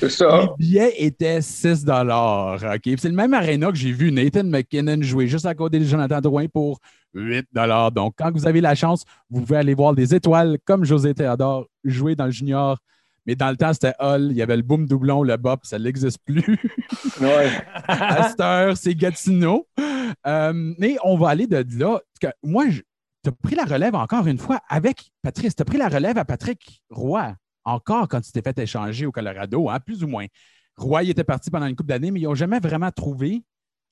C'est 0.00 0.10
ça. 0.10 0.40
Les 0.40 0.48
billets 0.58 0.94
étaient 0.98 1.40
6 1.40 1.84
OK? 1.88 2.94
C'est 2.96 3.08
le 3.08 3.14
même 3.14 3.34
aréna 3.34 3.70
que 3.70 3.76
j'ai 3.76 3.92
vu 3.92 4.10
Nathan 4.10 4.44
McKinnon 4.44 5.00
jouer 5.02 5.28
juste 5.28 5.46
à 5.46 5.54
côté 5.54 5.78
de 5.78 5.84
Jonathan 5.84 6.20
Drouin 6.20 6.46
pour 6.48 6.80
8 7.14 7.46
Donc, 7.94 8.14
quand 8.18 8.32
vous 8.32 8.46
avez 8.46 8.60
la 8.60 8.74
chance, 8.74 9.04
vous 9.30 9.42
pouvez 9.42 9.58
aller 9.58 9.74
voir 9.74 9.94
des 9.94 10.14
étoiles 10.14 10.58
comme 10.64 10.84
José 10.84 11.14
Théodore 11.14 11.66
jouer 11.84 12.16
dans 12.16 12.24
le 12.24 12.30
junior 12.30 12.78
mais 13.28 13.36
dans 13.36 13.50
le 13.50 13.58
temps, 13.58 13.74
c'était 13.74 13.92
Hull, 14.00 14.28
il 14.30 14.38
y 14.38 14.42
avait 14.42 14.56
le 14.56 14.62
boom 14.62 14.86
doublon, 14.86 15.22
le 15.22 15.36
bop, 15.36 15.60
ça 15.64 15.78
n'existe 15.78 16.18
plus. 16.24 16.58
Ouais. 17.20 17.50
à 17.86 18.74
c'est 18.74 18.94
Gatineau. 18.94 19.66
Euh, 20.26 20.52
mais 20.78 20.96
on 21.04 21.18
va 21.18 21.28
aller 21.28 21.46
de 21.46 21.62
là. 21.78 22.00
Moi, 22.42 22.66
tu 22.70 23.28
as 23.28 23.32
pris 23.32 23.54
la 23.54 23.64
relève 23.64 23.94
encore 23.94 24.26
une 24.26 24.38
fois 24.38 24.60
avec 24.68 25.10
Patrice. 25.20 25.54
Tu 25.54 25.60
as 25.60 25.64
pris 25.66 25.76
la 25.76 25.88
relève 25.88 26.16
à 26.16 26.24
Patrick 26.24 26.82
Roy, 26.90 27.34
encore 27.64 28.08
quand 28.08 28.20
tu 28.22 28.32
t'es 28.32 28.40
fait 28.40 28.58
échanger 28.60 29.04
au 29.04 29.12
Colorado, 29.12 29.68
hein, 29.68 29.78
plus 29.78 30.02
ou 30.02 30.06
moins. 30.06 30.24
Roy 30.76 31.02
il 31.02 31.10
était 31.10 31.24
parti 31.24 31.50
pendant 31.50 31.66
une 31.66 31.76
couple 31.76 31.90
d'années, 31.90 32.10
mais 32.10 32.20
ils 32.20 32.24
n'ont 32.24 32.34
jamais 32.34 32.60
vraiment 32.60 32.90
trouvé 32.90 33.42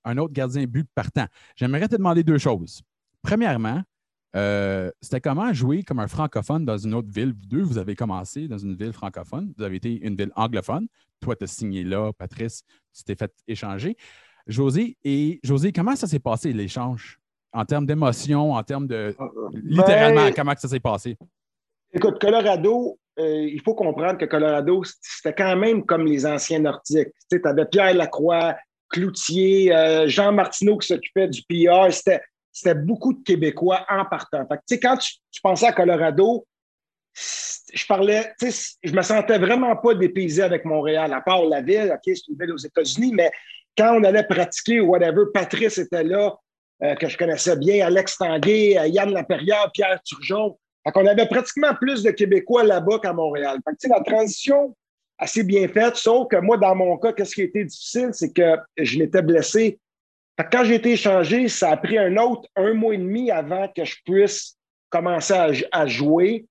un 0.05 0.17
autre 0.17 0.33
gardien 0.33 0.65
but 0.65 0.89
partant. 0.95 1.27
J'aimerais 1.57 1.89
te 1.89 1.97
demander 1.97 2.23
deux 2.23 2.39
choses. 2.39 2.81
Premièrement, 3.21 3.83
euh, 4.37 4.91
c'était 5.01 5.21
comment 5.21 5.53
jouer 5.55 5.83
comme 5.83 5.99
un 5.99 6.09
francophone 6.09 6.67
dans 6.67 6.77
une 6.77 6.95
autre 6.95 7.09
ville? 7.11 7.33
Vous 7.33 7.47
deux, 7.47 7.63
vous 7.63 7.79
avez 7.79 7.95
commencé 7.95 8.49
dans 8.49 8.59
une 8.59 8.75
ville 8.75 8.93
francophone, 8.93 9.53
vous 9.57 9.65
avez 9.65 9.77
été 9.77 9.99
une 10.07 10.15
ville 10.15 10.33
anglophone. 10.37 10.87
Toi, 11.21 11.37
tu 11.37 11.45
as 11.45 11.47
signé 11.47 11.83
là, 11.83 12.13
Patrice, 12.13 12.63
tu 12.95 13.03
t'es 13.03 13.15
fait 13.15 13.33
échanger. 13.49 13.97
José, 14.47 14.99
et 15.05 15.41
José, 15.43 15.73
comment 15.73 15.97
ça 15.97 16.07
s'est 16.07 16.19
passé 16.19 16.53
l'échange? 16.53 17.19
En 17.53 17.65
termes 17.65 17.87
d'émotion, 17.87 18.53
en 18.53 18.63
termes 18.63 18.87
de. 18.87 19.15
Euh, 19.19 19.29
littéralement, 19.55 20.27
ben, 20.27 20.35
comment 20.35 20.53
ça 20.57 20.69
s'est 20.69 20.81
passé? 20.81 21.17
Écoute, 21.95 22.21
Colorado, 22.21 22.99
euh, 23.19 23.49
il 23.49 23.63
faut 23.63 23.75
comprendre 23.75 24.19
que 24.19 24.27
Colorado, 24.27 24.83
c'était 25.01 25.35
quand 25.35 25.57
même 25.57 25.87
comme 25.87 26.05
les 26.05 26.27
anciens 26.27 26.59
Nordiques. 26.59 27.09
Tu 27.31 27.41
avais 27.43 27.65
Pierre 27.65 27.95
Lacroix, 27.95 28.55
Cloutier, 28.91 29.73
Jean 30.07 30.33
Martineau 30.33 30.77
qui 30.77 30.89
s'occupait 30.89 31.29
du 31.29 31.43
PR. 31.43 31.91
C'était 31.91 32.21
c'était 32.57 32.75
beaucoup 32.75 33.13
de 33.13 33.23
Québécois 33.23 33.85
en 33.87 34.07
partant. 34.07 34.47
Fait 34.49 34.79
quand 34.79 34.97
tu, 34.97 35.41
pensais 35.43 35.67
à 35.67 35.73
Colorado, 35.73 36.47
je 37.13 37.87
parlais, 37.87 38.33
je 38.41 38.93
me 38.93 39.03
sentais 39.03 39.39
vraiment 39.39 39.77
pas 39.77 39.95
dépaysé 39.95 40.43
avec 40.43 40.65
Montréal, 40.65 41.13
à 41.13 41.21
part 41.21 41.45
la 41.45 41.61
ville, 41.61 41.93
OK, 41.93 42.01
c'est 42.05 42.29
une 42.29 42.39
ville 42.41 42.53
aux 42.53 42.57
États-Unis, 42.57 43.13
mais 43.13 43.31
quand 43.77 43.99
on 43.99 44.05
allait 44.05 44.23
pratiquer 44.23 44.81
ou 44.81 44.87
whatever, 44.87 45.25
Patrice 45.35 45.77
était 45.77 46.05
là, 46.05 46.35
euh, 46.83 46.95
que 46.95 47.09
je 47.09 47.19
connaissais 47.19 47.57
bien, 47.57 47.87
Alex 47.87 48.17
Tanguay, 48.17 48.79
euh, 48.79 48.87
Yann 48.87 49.13
Laperrière, 49.13 49.71
Pierre 49.75 50.01
Turgeon. 50.03 50.59
Qu'on 50.95 51.05
avait 51.05 51.27
pratiquement 51.27 51.75
plus 51.75 52.05
de 52.05 52.13
Québécois 52.13 52.63
là-bas 52.63 53.01
qu'à 53.01 53.13
Montréal. 53.13 53.59
Fait 53.67 53.89
la 53.89 54.01
transition 54.01 54.75
assez 55.19 55.43
bien 55.43 55.67
faite, 55.67 55.97
sauf 55.97 56.29
que 56.29 56.37
moi, 56.37 56.57
dans 56.57 56.77
mon 56.77 56.97
cas, 56.97 57.13
qu'est-ce 57.13 57.35
qui 57.35 57.41
a 57.41 57.45
été 57.45 57.65
difficile, 57.65 58.11
c'est 58.13 58.33
que 58.33 58.57
je 58.79 58.99
m'étais 58.99 59.21
blessé 59.21 59.81
quand 60.45 60.65
j'ai 60.65 60.75
été 60.75 60.93
échangé, 60.93 61.49
ça 61.49 61.71
a 61.71 61.77
pris 61.77 61.99
un 61.99 62.17
autre 62.17 62.49
un 62.57 62.75
mois 62.75 62.95
et 62.95 62.99
demi 62.99 63.31
avant 63.31 63.69
que 63.69 63.85
je 63.85 63.97
puisse 64.05 64.57
commencer 64.91 65.35
à, 65.73 65.87
jouer. 65.87 66.47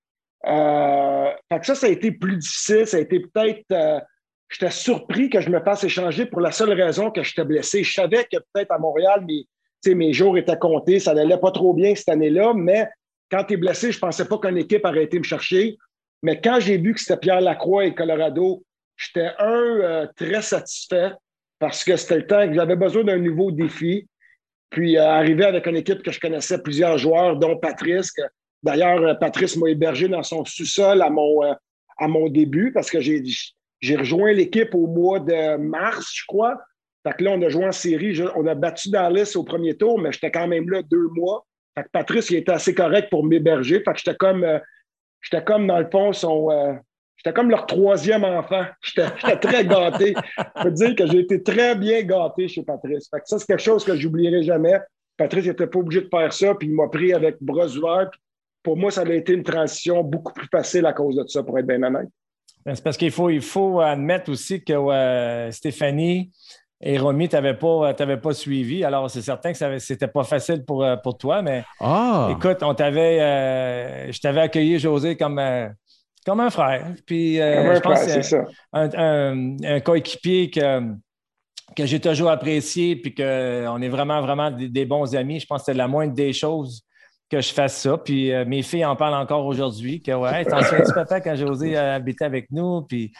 Euh, 0.46 1.30
ça, 1.62 1.74
ça 1.74 1.86
a 1.86 1.90
été 1.90 2.12
plus 2.12 2.36
difficile. 2.36 2.86
Ça 2.86 2.96
a 2.96 3.00
été 3.00 3.20
peut-être. 3.20 3.64
Euh, 3.72 4.00
j'étais 4.48 4.70
surpris 4.70 5.30
que 5.30 5.40
je 5.40 5.50
me 5.50 5.60
fasse 5.60 5.84
échanger 5.84 6.26
pour 6.26 6.40
la 6.40 6.52
seule 6.52 6.72
raison 6.72 7.10
que 7.10 7.22
j'étais 7.22 7.44
blessé. 7.44 7.82
Je 7.84 7.92
savais 7.92 8.24
que 8.24 8.38
peut-être 8.52 8.72
à 8.72 8.78
Montréal, 8.78 9.24
mes, 9.26 9.94
mes 9.94 10.12
jours 10.12 10.36
étaient 10.36 10.58
comptés. 10.58 10.98
Ça 10.98 11.14
n'allait 11.14 11.38
pas 11.38 11.50
trop 11.50 11.72
bien 11.72 11.94
cette 11.94 12.08
année-là, 12.08 12.52
mais 12.54 12.88
quand 13.30 13.44
tu 13.44 13.54
es 13.54 13.56
blessé, 13.56 13.92
je 13.92 13.98
ne 13.98 14.00
pensais 14.00 14.26
pas 14.26 14.38
qu'une 14.38 14.58
équipe 14.58 14.84
aurait 14.84 15.04
été 15.04 15.18
me 15.18 15.24
chercher. 15.24 15.76
Mais 16.22 16.40
quand 16.40 16.58
j'ai 16.60 16.78
vu 16.78 16.94
que 16.94 17.00
c'était 17.00 17.18
Pierre 17.18 17.40
Lacroix 17.40 17.86
et 17.86 17.94
Colorado, 17.94 18.64
j'étais 18.96 19.30
un 19.38 19.80
euh, 19.80 20.06
très 20.16 20.42
satisfait 20.42 21.12
parce 21.58 21.84
que 21.84 21.96
c'était 21.96 22.16
le 22.16 22.26
temps 22.26 22.46
que 22.46 22.54
j'avais 22.54 22.76
besoin 22.76 23.04
d'un 23.04 23.18
nouveau 23.18 23.50
défi. 23.50 24.06
Puis 24.70 24.98
euh, 24.98 25.08
arriver 25.08 25.44
avec 25.44 25.66
une 25.66 25.76
équipe 25.76 26.02
que 26.02 26.10
je 26.10 26.20
connaissais 26.20 26.62
plusieurs 26.62 26.98
joueurs, 26.98 27.36
dont 27.36 27.56
Patrice. 27.56 28.12
D'ailleurs, 28.62 29.02
euh, 29.02 29.14
Patrice 29.14 29.56
m'a 29.56 29.70
hébergé 29.70 30.08
dans 30.08 30.22
son 30.22 30.44
sous-sol 30.44 31.02
à 31.02 31.10
mon, 31.10 31.44
euh, 31.44 31.54
à 31.98 32.08
mon 32.08 32.28
début 32.28 32.72
parce 32.72 32.90
que 32.90 33.00
j'ai, 33.00 33.22
j'ai 33.80 33.96
rejoint 33.96 34.32
l'équipe 34.32 34.74
au 34.74 34.86
mois 34.86 35.20
de 35.20 35.56
mars, 35.56 36.10
je 36.14 36.24
crois. 36.26 36.60
Fait 37.06 37.16
que 37.16 37.24
là, 37.24 37.30
on 37.32 37.42
a 37.42 37.48
joué 37.48 37.64
en 37.64 37.72
série. 37.72 38.20
on 38.34 38.46
a 38.46 38.54
battu 38.54 38.90
Dallas 38.90 39.32
au 39.36 39.44
premier 39.44 39.76
tour, 39.76 40.00
mais 40.00 40.10
j'étais 40.10 40.32
quand 40.32 40.48
même 40.48 40.68
là 40.68 40.82
deux 40.82 41.08
mois. 41.14 41.46
Fait 41.76 41.84
que 41.84 41.90
Patrice, 41.92 42.30
il 42.30 42.38
était 42.38 42.52
assez 42.52 42.74
correct 42.74 43.08
pour 43.10 43.24
m'héberger. 43.24 43.80
Fait 43.84 43.92
que 43.92 43.98
j'étais 43.98 44.16
comme, 44.16 44.44
j'étais 45.20 45.44
comme 45.44 45.68
dans 45.68 45.78
le 45.78 45.88
fond, 45.88 46.12
son, 46.12 46.48
J'étais 47.16 47.32
comme 47.32 47.50
leur 47.50 47.66
troisième 47.66 48.24
enfant. 48.24 48.64
J'étais 48.82 49.36
très 49.38 49.64
gâté. 49.64 50.14
Je 50.38 50.62
peux 50.62 50.70
dire 50.70 50.94
que 50.94 51.06
j'ai 51.06 51.20
été 51.20 51.42
très 51.42 51.74
bien 51.74 52.02
gâté 52.02 52.48
chez 52.48 52.62
Patrice. 52.62 53.08
ça, 53.24 53.38
c'est 53.38 53.46
quelque 53.46 53.62
chose 53.62 53.84
que 53.84 53.96
j'oublierai 53.96 54.42
jamais. 54.42 54.78
Patrice 55.16 55.46
n'était 55.46 55.66
pas 55.66 55.78
obligé 55.78 56.02
de 56.02 56.08
faire 56.08 56.32
ça, 56.32 56.54
puis 56.54 56.68
il 56.68 56.74
m'a 56.74 56.88
pris 56.88 57.12
avec 57.12 57.36
bras 57.40 57.66
ouverts. 57.66 58.10
Pour 58.62 58.76
moi, 58.76 58.90
ça 58.90 59.02
a 59.02 59.12
été 59.12 59.32
une 59.32 59.42
transition 59.42 60.02
beaucoup 60.02 60.32
plus 60.32 60.48
facile 60.48 60.84
à 60.86 60.92
cause 60.92 61.16
de 61.16 61.26
ça, 61.26 61.42
pour 61.42 61.58
être 61.58 61.66
bien 61.66 61.82
honnête. 61.82 62.08
Ben, 62.64 62.74
c'est 62.74 62.82
parce 62.82 62.96
qu'il 62.96 63.12
faut, 63.12 63.30
il 63.30 63.40
faut 63.40 63.80
admettre 63.80 64.30
aussi 64.30 64.62
que 64.62 65.50
Stéphanie, 65.52 66.30
et 66.80 66.98
Romy, 66.98 67.28
tu 67.28 67.36
n'avais 67.36 67.54
pas, 67.54 67.94
pas 67.94 68.34
suivi. 68.34 68.84
Alors, 68.84 69.10
c'est 69.10 69.22
certain 69.22 69.52
que 69.52 69.58
ce 69.78 69.92
n'était 69.92 70.08
pas 70.08 70.24
facile 70.24 70.64
pour, 70.64 70.84
euh, 70.84 70.96
pour 70.96 71.16
toi, 71.16 71.40
mais 71.40 71.64
ah! 71.80 72.28
écoute, 72.30 72.58
on 72.62 72.74
t'avait, 72.74 73.20
euh, 73.20 74.12
je 74.12 74.20
t'avais 74.20 74.42
accueilli, 74.42 74.78
José, 74.78 75.16
comme, 75.16 75.38
euh, 75.38 75.68
comme 76.26 76.40
un 76.40 76.50
frère. 76.50 76.92
Puis, 77.06 77.36
je 77.36 77.80
pense 77.80 78.00
c'est 78.00 78.36
un, 78.72 79.56
un, 79.64 79.80
coéquipier 79.80 80.50
que, 80.50 80.80
que 81.74 81.86
j'ai 81.86 82.00
toujours 82.00 82.30
apprécié, 82.30 82.96
puis 82.96 83.14
qu'on 83.14 83.80
est 83.80 83.88
vraiment, 83.88 84.20
vraiment 84.20 84.50
des, 84.50 84.84
bons 84.84 85.14
amis. 85.14 85.40
Je 85.40 85.46
pense 85.46 85.62
que 85.62 85.66
c'est 85.66 85.74
la 85.74 85.88
moindre 85.88 86.14
des 86.14 86.32
choses 86.32 86.82
que 87.30 87.40
je 87.40 87.52
fasse 87.52 87.76
ça. 87.76 87.96
Puis 87.96 88.32
mes 88.46 88.62
filles 88.62 88.84
en 88.84 88.96
parlent 88.96 89.14
encore 89.14 89.46
aujourd'hui, 89.46 90.02
que 90.02 90.12
ouais, 90.12 90.44
t'en 90.44 90.62
souviens-tu, 90.62 90.92
papa, 90.94 91.20
quand 91.20 91.36
José 91.36 91.76
habitait 91.76 92.24
avec 92.24 92.50
nous, 92.50 92.82
puis 92.82 93.12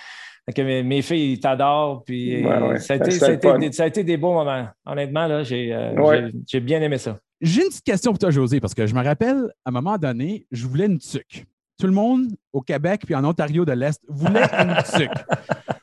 mes, 0.58 1.02
filles 1.02 1.40
t'adorent. 1.40 2.04
Puis 2.04 2.44
Ça, 2.78 2.94
a 2.94 3.86
été, 3.86 4.04
des 4.04 4.16
beaux 4.16 4.32
moments. 4.32 4.68
Honnêtement, 4.84 5.26
là, 5.26 5.42
euh, 5.50 6.30
j'ai, 6.46 6.60
bien 6.60 6.80
aimé 6.80 6.98
ça. 6.98 7.18
J'ai 7.40 7.62
une 7.62 7.68
petite 7.68 7.84
question 7.84 8.12
pour 8.12 8.18
toi, 8.18 8.30
José, 8.30 8.60
parce 8.60 8.74
que 8.74 8.86
je 8.86 8.94
me 8.94 9.02
rappelle, 9.02 9.50
à 9.64 9.68
un 9.68 9.72
moment 9.72 9.98
donné, 9.98 10.46
je 10.50 10.66
voulais 10.66 10.86
une 10.86 10.98
tuque. 10.98 11.44
Tout 11.78 11.86
le 11.86 11.92
monde 11.92 12.28
au 12.52 12.62
Québec 12.62 13.02
puis 13.04 13.14
en 13.14 13.24
Ontario 13.24 13.64
de 13.64 13.72
l'Est 13.72 14.02
voulait 14.08 14.48
une 14.52 14.76
tuque. 14.96 15.10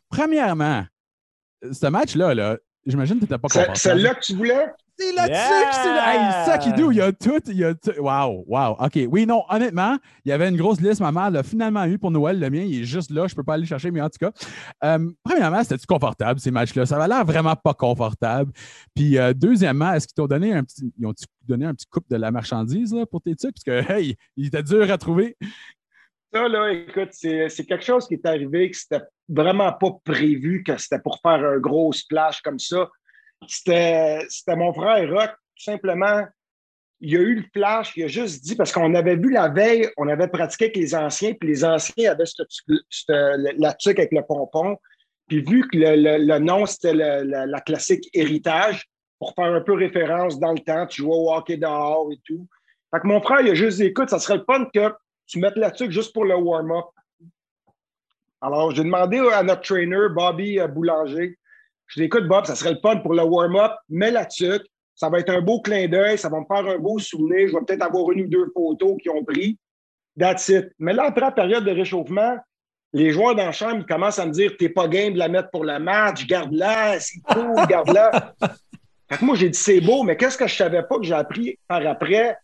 Premièrement, 0.09 0.85
ce 1.71 1.87
match-là, 1.87 2.33
là, 2.33 2.57
j'imagine 2.85 3.15
que 3.15 3.25
tu 3.25 3.31
n'étais 3.31 3.37
pas 3.37 3.47
content. 3.47 3.73
C'est 3.75 3.89
celle-là 3.89 4.15
que 4.15 4.21
tu 4.21 4.35
voulais? 4.35 4.67
C'est 4.97 5.11
là-dessus 5.11 5.65
que 5.69 5.75
c'est 5.75 6.51
ça 6.51 6.57
qui 6.59 6.71
dit, 6.73 6.83
il 6.91 6.97
y 6.97 7.01
a 7.01 7.11
tout, 7.11 7.41
il 7.47 7.57
y 7.57 7.63
a 7.63 7.73
tout. 7.73 7.91
Wow, 7.97 8.45
wow. 8.47 8.75
OK. 8.79 8.99
Oui, 9.09 9.25
non, 9.25 9.43
honnêtement, 9.49 9.97
il 10.23 10.29
y 10.29 10.31
avait 10.31 10.47
une 10.47 10.55
grosse 10.55 10.79
liste. 10.79 11.01
Ma 11.01 11.11
mère 11.11 11.31
l'a 11.31 11.41
finalement 11.41 11.83
eu 11.85 11.97
pour 11.97 12.11
Noël. 12.11 12.39
Le 12.39 12.49
mien, 12.49 12.61
il 12.61 12.81
est 12.81 12.83
juste 12.83 13.09
là. 13.09 13.25
Je 13.27 13.33
ne 13.33 13.35
peux 13.35 13.43
pas 13.43 13.55
aller 13.55 13.65
chercher, 13.65 13.89
mais 13.89 14.01
en 14.01 14.09
tout 14.09 14.19
cas. 14.19 14.31
Euh, 14.83 15.09
premièrement, 15.23 15.63
c'était-tu 15.63 15.87
confortable, 15.87 16.39
ces 16.39 16.51
matchs-là? 16.51 16.85
Ça 16.85 16.97
avait 16.97 17.07
l'air 17.07 17.25
vraiment 17.25 17.55
pas 17.55 17.73
confortable. 17.73 18.51
Puis, 18.93 19.17
euh, 19.17 19.33
deuxièmement, 19.33 19.93
est-ce 19.93 20.07
qu'ils 20.07 20.15
t'ont 20.15 20.27
donné 20.27 20.53
un 20.53 20.63
petit. 20.63 20.93
Ils 20.99 21.07
ont 21.07 21.13
donné 21.47 21.65
un 21.65 21.73
petit 21.73 21.87
coupe 21.87 22.07
de 22.09 22.15
la 22.15 22.29
marchandise 22.29 22.93
là, 22.93 23.07
pour 23.07 23.21
tes 23.21 23.35
trucs? 23.35 23.55
Parce 23.55 23.83
que, 23.83 23.91
hey, 23.91 24.15
il 24.37 24.47
était 24.47 24.63
dur 24.63 24.91
à 24.91 24.97
trouver. 24.99 25.37
Ça, 26.33 26.47
là, 26.47 26.71
écoute, 26.71 27.09
c'est 27.11 27.65
quelque 27.67 27.83
chose 27.83 28.07
qui 28.07 28.15
est 28.15 28.25
arrivé 28.25 28.71
que 28.71 28.77
c'était 28.77 29.03
vraiment 29.29 29.71
pas 29.71 29.91
prévu, 30.03 30.63
que 30.63 30.75
c'était 30.77 30.99
pour 30.99 31.19
faire 31.21 31.45
un 31.45 31.59
gros 31.59 31.93
splash 31.93 32.41
comme 32.41 32.57
ça. 32.57 32.89
C'était 33.47 34.25
mon 34.55 34.73
frère 34.73 35.11
Rock, 35.11 35.29
tout 35.29 35.63
simplement. 35.63 36.25
Il 37.01 37.15
a 37.17 37.19
eu 37.19 37.35
le 37.35 37.45
flash, 37.53 37.93
il 37.97 38.05
a 38.05 38.07
juste 38.07 38.43
dit, 38.43 38.55
parce 38.55 38.71
qu'on 38.71 38.95
avait 38.95 39.17
vu 39.17 39.29
la 39.29 39.49
veille, 39.49 39.89
on 39.97 40.07
avait 40.07 40.27
pratiqué 40.27 40.65
avec 40.65 40.77
les 40.77 40.95
anciens, 40.95 41.33
puis 41.33 41.49
les 41.49 41.65
anciens 41.65 42.11
avaient 42.11 42.23
la 43.57 43.73
tuque 43.73 43.99
avec 43.99 44.11
le 44.11 44.25
pompon. 44.25 44.77
Puis 45.27 45.41
vu 45.41 45.67
que 45.67 45.77
le, 45.77 46.39
nom, 46.39 46.65
c'était 46.65 46.93
la, 46.93 47.61
classique 47.61 48.09
héritage, 48.13 48.85
pour 49.19 49.35
faire 49.35 49.53
un 49.53 49.61
peu 49.61 49.73
référence 49.73 50.39
dans 50.39 50.53
le 50.53 50.59
temps, 50.59 50.87
tu 50.87 51.03
jouais 51.03 51.15
au 51.15 51.31
hockey 51.31 51.57
dehors 51.57 52.09
et 52.11 52.19
tout. 52.25 52.47
Fait 52.91 53.01
que 53.01 53.07
mon 53.07 53.21
frère, 53.21 53.41
il 53.41 53.51
a 53.51 53.53
juste 53.53 53.77
dit, 53.77 53.85
écoute, 53.85 54.09
ça 54.09 54.19
serait 54.19 54.37
le 54.37 54.43
fun 54.45 54.65
que 54.73 54.91
tu 55.33 55.39
mettes 55.39 55.55
la 55.55 55.71
tuque 55.71 55.89
juste 55.89 56.13
pour 56.13 56.25
le 56.25 56.35
warm-up. 56.35 56.85
Alors, 58.39 58.69
j'ai 58.69 58.83
demandé 58.83 59.17
à 59.33 59.41
notre 59.41 59.61
trainer, 59.61 60.09
Bobby 60.13 60.59
Boulanger, 60.69 61.35
je 61.87 61.99
dis, 61.99 62.05
écoute, 62.05 62.27
Bob, 62.27 62.45
ça 62.45 62.55
serait 62.55 62.73
le 62.73 62.79
fun 62.79 62.97
pour 62.97 63.15
le 63.15 63.23
warm-up, 63.23 63.71
mets 63.89 64.11
la 64.11 64.25
tuque. 64.25 64.65
Ça 64.95 65.09
va 65.09 65.19
être 65.19 65.31
un 65.31 65.41
beau 65.41 65.59
clin 65.59 65.87
d'œil, 65.87 66.19
ça 66.19 66.29
va 66.29 66.39
me 66.39 66.45
faire 66.45 66.67
un 66.67 66.77
beau 66.77 66.99
souvenir. 66.99 67.47
Je 67.47 67.53
vais 67.53 67.65
peut-être 67.65 67.81
avoir 67.81 68.11
une 68.11 68.25
ou 68.25 68.27
deux 68.27 68.45
photos 68.53 68.95
qui 69.01 69.09
ont 69.09 69.23
pris. 69.23 69.57
That's 70.19 70.49
it. 70.49 70.69
Mais 70.77 70.93
là, 70.93 71.05
après 71.05 71.21
la 71.21 71.31
période 71.31 71.65
de 71.65 71.71
réchauffement, 71.71 72.37
les 72.93 73.09
joueurs 73.09 73.33
dans 73.33 73.45
la 73.45 73.51
chambre, 73.51 73.77
ils 73.77 73.85
commencent 73.87 74.19
à 74.19 74.27
me 74.27 74.31
dire 74.31 74.53
T'es 74.57 74.69
pas 74.69 74.87
game 74.87 75.13
de 75.13 75.19
la 75.19 75.29
mettre 75.29 75.49
pour 75.49 75.65
le 75.65 75.79
match, 75.79 76.27
garde-la, 76.27 76.99
c'est 76.99 77.19
cool, 77.21 77.65
garde-la. 77.67 78.35
fait 79.09 79.17
que 79.17 79.25
moi, 79.25 79.35
j'ai 79.35 79.49
dit 79.49 79.57
C'est 79.57 79.81
beau, 79.81 80.03
mais 80.03 80.15
qu'est-ce 80.15 80.37
que 80.37 80.45
je 80.45 80.55
savais 80.55 80.83
pas 80.83 80.97
que 80.97 81.03
j'ai 81.03 81.15
appris 81.15 81.57
par 81.67 81.85
après? 81.87 82.37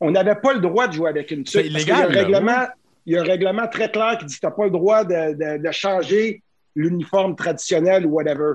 On 0.00 0.10
n'avait 0.10 0.36
pas 0.36 0.52
le 0.52 0.60
droit 0.60 0.86
de 0.86 0.92
jouer 0.92 1.10
avec 1.10 1.30
une 1.30 1.44
tuque. 1.44 1.66
il, 1.66 1.86
y 1.86 1.90
a 1.90 2.04
un 2.04 2.06
règlement, 2.06 2.66
il 3.04 3.14
y 3.14 3.16
a 3.16 3.20
un 3.20 3.24
règlement 3.24 3.66
très 3.66 3.90
clair 3.90 4.16
qui 4.18 4.26
dit 4.26 4.34
que 4.34 4.40
tu 4.40 4.46
n'as 4.46 4.52
pas 4.52 4.64
le 4.64 4.70
droit 4.70 5.04
de, 5.04 5.58
de 5.58 5.72
changer 5.72 6.42
l'uniforme 6.76 7.34
traditionnel 7.34 8.06
ou 8.06 8.10
whatever. 8.10 8.54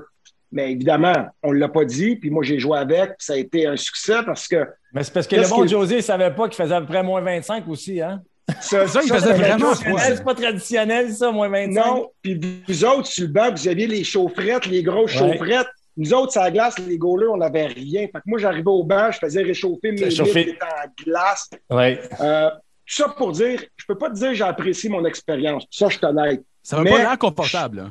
Mais 0.54 0.72
évidemment, 0.72 1.26
on 1.42 1.52
ne 1.52 1.58
l'a 1.58 1.68
pas 1.68 1.84
dit. 1.84 2.16
Puis 2.16 2.30
moi, 2.30 2.42
j'ai 2.44 2.58
joué 2.58 2.78
avec. 2.78 3.12
ça 3.18 3.34
a 3.34 3.36
été 3.36 3.66
un 3.66 3.76
succès 3.76 4.22
parce 4.24 4.48
que. 4.48 4.66
Mais 4.92 5.02
c'est 5.02 5.12
parce 5.12 5.26
que 5.26 5.36
le 5.36 5.48
bon 5.48 5.66
José 5.66 5.96
ne 5.96 6.00
savait 6.00 6.30
pas 6.30 6.48
qu'il 6.48 6.62
faisait 6.62 6.74
à 6.74 6.80
peu 6.80 6.86
près 6.86 7.02
moins 7.02 7.20
25 7.20 7.68
aussi. 7.68 8.00
Hein? 8.00 8.22
Ça, 8.60 8.86
ça, 8.86 9.00
il 9.02 9.12
faisait 9.12 9.32
vraiment 9.32 9.74
C'est 9.74 10.22
pas 10.22 10.34
traditionnel, 10.34 11.12
ça, 11.12 11.32
moins 11.32 11.48
25. 11.48 11.74
Non. 11.74 12.10
Puis 12.22 12.62
vous 12.68 12.84
autres, 12.84 13.06
sur 13.06 13.26
le 13.26 13.32
banc, 13.32 13.50
vous 13.50 13.66
aviez 13.68 13.86
les 13.86 14.04
chaufferettes, 14.04 14.66
les 14.66 14.82
grosses 14.82 15.12
chaufferettes. 15.12 15.66
Nous 15.96 16.12
autres, 16.12 16.38
la 16.38 16.50
glace, 16.50 16.78
les 16.78 16.98
goalers, 16.98 17.30
on 17.30 17.36
n'avait 17.36 17.66
rien. 17.66 18.02
Fait 18.02 18.12
que 18.12 18.22
moi, 18.26 18.38
j'arrivais 18.38 18.70
au 18.70 18.82
banc, 18.82 19.10
je 19.12 19.18
faisais 19.18 19.42
réchauffer 19.42 19.92
mes 19.92 20.10
Chauffer. 20.10 20.58
en 20.60 21.04
glace. 21.04 21.50
Ouais. 21.70 22.00
Euh, 22.20 22.50
tout 22.50 22.94
ça 22.94 23.08
pour 23.10 23.32
dire, 23.32 23.62
je 23.76 23.84
peux 23.86 23.96
pas 23.96 24.10
te 24.10 24.14
dire 24.14 24.28
que 24.28 24.34
j'ai 24.34 24.44
apprécié 24.44 24.90
mon 24.90 25.04
expérience. 25.04 25.64
Ça, 25.70 25.88
je 25.88 25.96
suis 25.96 26.04
honnête. 26.06 26.42
Ça 26.62 26.76
va 26.76 26.84
pas 26.84 26.98
l'air 26.98 27.18
confortable. 27.18 27.90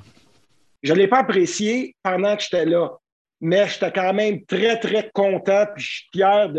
Je 0.81 0.91
ne 0.91 0.97
l'ai 0.97 1.07
pas 1.07 1.19
apprécié 1.19 1.95
pendant 2.03 2.35
que 2.35 2.43
j'étais 2.43 2.65
là, 2.65 2.89
mais 3.39 3.67
j'étais 3.67 3.91
quand 3.91 4.13
même 4.13 4.43
très, 4.45 4.77
très 4.79 5.09
content 5.13 5.65
puis 5.73 5.83
je 5.83 5.91
suis 5.91 6.09
fier 6.13 6.49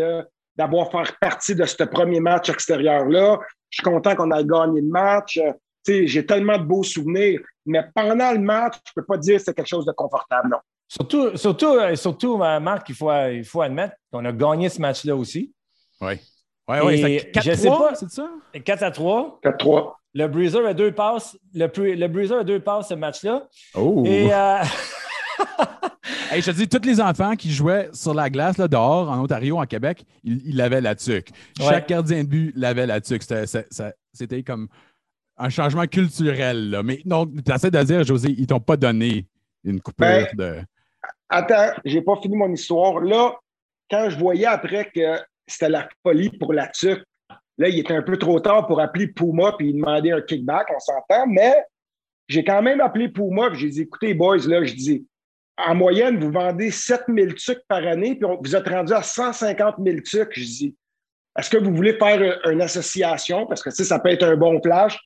d'avoir 0.57 0.91
fait 0.91 1.13
partie 1.21 1.55
de 1.55 1.65
ce 1.65 1.83
premier 1.83 2.19
match 2.19 2.49
extérieur-là. 2.49 3.39
Je 3.69 3.77
suis 3.77 3.83
content 3.83 4.15
qu'on 4.15 4.31
ait 4.31 4.43
gagné 4.43 4.81
le 4.81 4.87
match. 4.87 5.39
J'ai 5.87 6.25
tellement 6.25 6.57
de 6.57 6.63
beaux 6.63 6.83
souvenirs, 6.83 7.39
mais 7.65 7.83
pendant 7.93 8.31
le 8.31 8.39
match, 8.39 8.75
je 8.85 8.91
ne 8.97 9.01
peux 9.01 9.05
pas 9.05 9.17
dire 9.17 9.37
que 9.37 9.43
c'est 9.43 9.53
quelque 9.53 9.67
chose 9.67 9.85
de 9.85 9.91
confortable, 9.91 10.49
non. 10.49 10.57
Surtout, 10.87 11.35
surtout, 11.35 11.73
euh, 11.73 11.95
surtout 11.95 12.41
euh, 12.41 12.59
Marc, 12.59 12.89
il 12.89 12.95
faut, 12.95 13.11
il 13.11 13.43
faut 13.43 13.61
admettre 13.61 13.95
qu'on 14.11 14.23
a 14.25 14.31
gagné 14.31 14.69
ce 14.69 14.79
match-là 14.79 15.15
aussi. 15.15 15.53
Oui. 16.01 16.13
Oui, 16.67 16.77
oui, 16.83 17.01
c'est 17.01 17.31
4 17.31 17.43
c'est 17.95 18.09
ça? 18.09 18.29
4 18.63 18.83
à 18.83 18.91
3. 18.91 19.39
4-3. 19.43 19.93
Le 20.15 20.27
Bruiser 20.27 20.65
a 20.65 20.73
deux 20.73 20.91
passes. 20.91 21.37
Le, 21.53 21.67
le 21.67 22.07
Bruiser 22.07 22.35
a 22.35 22.43
deux 22.43 22.59
passes 22.59 22.89
ce 22.89 22.93
match-là. 22.93 23.47
Oh! 23.75 24.03
Et. 24.05 24.33
Euh... 24.33 24.63
je 26.35 26.45
te 26.45 26.51
dis, 26.51 26.67
tous 26.67 26.85
les 26.85 27.01
enfants 27.01 27.35
qui 27.35 27.51
jouaient 27.51 27.89
sur 27.93 28.13
la 28.13 28.29
glace 28.29 28.57
là, 28.57 28.67
dehors, 28.67 29.09
en 29.09 29.21
Ontario, 29.21 29.57
en 29.57 29.65
Québec, 29.65 30.05
ils, 30.23 30.59
avaient 30.61 30.81
la 30.81 30.95
tuque. 30.95 31.29
Chaque 31.59 31.89
gardien 31.89 32.23
de 32.23 32.29
but 32.29 32.53
l'avait 32.55 32.87
la 32.87 33.01
tuque. 33.01 33.23
C'était 34.13 34.43
comme 34.43 34.67
un 35.37 35.49
changement 35.49 35.85
culturel. 35.85 36.71
Là. 36.71 36.83
Mais 36.83 37.01
non, 37.05 37.25
tu 37.27 37.51
essaies 37.53 37.71
de 37.71 37.83
dire, 37.83 38.03
José, 38.03 38.33
ils 38.37 38.47
t'ont 38.47 38.59
pas 38.59 38.77
donné 38.77 39.27
une 39.63 39.81
coupure 39.81 40.05
ben, 40.05 40.27
de. 40.35 40.55
Attends, 41.29 41.73
j'ai 41.83 42.01
pas 42.01 42.15
fini 42.21 42.35
mon 42.35 42.51
histoire. 42.51 43.01
Là, 43.01 43.35
quand 43.89 44.09
je 44.09 44.17
voyais 44.17 44.45
après 44.45 44.89
que 44.93 45.19
c'était 45.47 45.69
la 45.69 45.87
folie 46.03 46.29
pour 46.37 46.53
la 46.53 46.67
tuque, 46.67 47.03
Là, 47.57 47.69
il 47.69 47.79
était 47.79 47.93
un 47.93 48.01
peu 48.01 48.17
trop 48.17 48.39
tard 48.39 48.67
pour 48.67 48.81
appeler 48.81 49.07
Puma 49.07 49.53
puis 49.57 49.73
demander 49.73 50.11
un 50.11 50.21
kickback, 50.21 50.67
on 50.75 50.79
s'entend, 50.79 51.25
mais 51.27 51.55
j'ai 52.27 52.43
quand 52.43 52.61
même 52.61 52.81
appelé 52.81 53.07
Puma 53.07 53.47
et 53.47 53.55
j'ai 53.55 53.69
dit 53.69 53.81
écoutez, 53.81 54.13
boys, 54.13 54.45
là, 54.47 54.63
je 54.63 54.73
dis 54.73 55.07
en 55.57 55.73
moyenne, 55.73 56.19
vous 56.19 56.31
vendez 56.31 56.69
7000 56.69 57.35
tucs 57.35 57.65
par 57.69 57.85
année, 57.87 58.15
puis 58.15 58.27
vous 58.43 58.55
êtes 58.55 58.67
rendu 58.67 58.91
à 58.91 59.01
150 59.01 59.75
000 59.81 59.97
tucs. 60.01 60.37
Je 60.37 60.43
dis 60.43 60.75
est-ce 61.37 61.49
que 61.49 61.57
vous 61.57 61.73
voulez 61.73 61.97
faire 61.97 62.39
une 62.49 62.61
association? 62.61 63.45
Parce 63.45 63.61
que 63.61 63.71
ça 63.71 63.99
peut 63.99 64.09
être 64.09 64.23
un 64.23 64.35
bon 64.35 64.61
flash. 64.61 64.97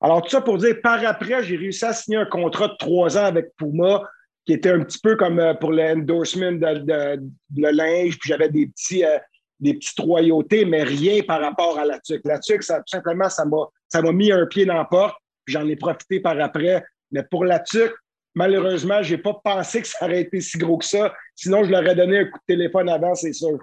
Alors, 0.00 0.22
tout 0.22 0.30
ça 0.30 0.40
pour 0.40 0.58
dire, 0.58 0.76
par 0.80 1.04
après, 1.04 1.42
j'ai 1.42 1.56
réussi 1.56 1.84
à 1.84 1.92
signer 1.92 2.18
un 2.18 2.26
contrat 2.26 2.68
de 2.68 2.76
trois 2.78 3.18
ans 3.18 3.24
avec 3.24 3.54
Puma, 3.56 4.02
qui 4.48 4.54
était 4.54 4.70
un 4.70 4.82
petit 4.82 4.98
peu 4.98 5.14
comme 5.14 5.38
euh, 5.38 5.52
pour 5.52 5.72
l'endorsement 5.72 6.52
de, 6.52 6.78
de, 6.78 7.20
le 7.54 7.70
linge, 7.70 8.18
puis 8.18 8.30
j'avais 8.30 8.48
des 8.48 8.66
petits, 8.68 9.04
euh, 9.04 9.18
des 9.60 9.74
petites 9.74 10.00
royautés, 10.00 10.64
mais 10.64 10.84
rien 10.84 11.20
par 11.22 11.42
rapport 11.42 11.78
à 11.78 11.84
la 11.84 12.00
TUC. 12.00 12.22
La 12.24 12.38
TUC, 12.38 12.62
ça, 12.62 12.78
tout 12.78 12.88
simplement, 12.88 13.28
ça 13.28 13.44
m'a, 13.44 13.66
ça 13.90 14.00
m'a 14.00 14.10
mis 14.10 14.32
un 14.32 14.46
pied 14.46 14.64
dans 14.64 14.72
la 14.72 14.86
porte, 14.86 15.16
puis 15.44 15.52
j'en 15.52 15.68
ai 15.68 15.76
profité 15.76 16.20
par 16.20 16.40
après. 16.40 16.82
Mais 17.10 17.22
pour 17.24 17.44
la 17.44 17.58
TUC, 17.58 17.92
malheureusement, 18.34 19.02
je 19.02 19.16
n'ai 19.16 19.20
pas 19.20 19.38
pensé 19.44 19.82
que 19.82 19.86
ça 19.86 20.06
aurait 20.06 20.22
été 20.22 20.40
si 20.40 20.56
gros 20.56 20.78
que 20.78 20.86
ça. 20.86 21.12
Sinon, 21.36 21.64
je 21.64 21.70
leur 21.70 21.82
aurais 21.82 21.94
donné 21.94 22.20
un 22.20 22.24
coup 22.24 22.38
de 22.38 22.54
téléphone 22.54 22.88
avant, 22.88 23.14
c'est 23.14 23.34
sûr. 23.34 23.58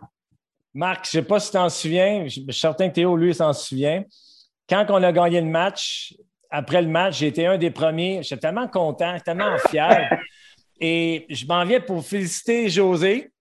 Marc, 0.72 1.10
je 1.12 1.18
ne 1.18 1.24
sais 1.24 1.28
pas 1.28 1.40
si 1.40 1.48
tu 1.48 1.54
t'en 1.54 1.70
souviens, 1.70 2.26
je 2.26 2.42
suis 2.42 2.46
certain 2.52 2.90
que 2.90 2.94
Théo, 2.94 3.18
lui, 3.18 3.34
s'en 3.34 3.54
souvient. 3.54 4.04
Quand 4.70 4.86
on 4.90 5.02
a 5.02 5.12
gagné 5.12 5.42
le 5.42 5.48
match, 5.48 6.14
après 6.52 6.84
le 6.84 6.90
match, 6.90 7.18
j'ai 7.18 7.28
été 7.28 7.48
un 7.48 7.58
des 7.58 7.72
premiers. 7.72 8.22
J'étais 8.22 8.42
tellement 8.42 8.68
content, 8.68 9.18
tellement 9.26 9.58
fier. 9.72 10.20
Et 10.80 11.26
je 11.30 11.46
m'en 11.46 11.64
viens 11.66 11.80
pour 11.80 12.06
féliciter 12.06 12.70
José. 12.70 13.32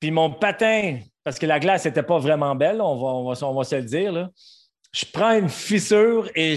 Puis 0.00 0.10
mon 0.10 0.30
patin 0.30 0.98
parce 1.26 1.40
que 1.40 1.46
la 1.46 1.58
glace 1.58 1.84
n'était 1.84 2.04
pas 2.04 2.20
vraiment 2.20 2.54
belle, 2.54 2.80
on 2.80 2.94
va, 2.94 3.36
on 3.44 3.54
va, 3.54 3.64
se 3.64 3.74
le 3.74 3.82
dire. 3.82 4.12
Là. 4.12 4.30
Je 4.92 5.04
prends 5.12 5.32
une 5.32 5.48
fissure 5.48 6.30
et 6.36 6.54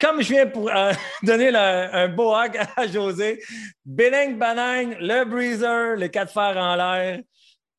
comme 0.00 0.22
je 0.22 0.28
viens 0.28 0.46
pour 0.46 0.70
euh, 0.70 0.92
donner 1.24 1.48
un 1.48 2.06
beau 2.06 2.32
hack 2.32 2.56
à 2.76 2.86
José, 2.86 3.40
Béling 3.84 4.38
Banang, 4.38 4.96
le 5.00 5.24
breezer, 5.24 5.96
les 5.96 6.08
quatre 6.08 6.32
fers 6.32 6.56
en 6.56 6.76
l'air. 6.76 7.18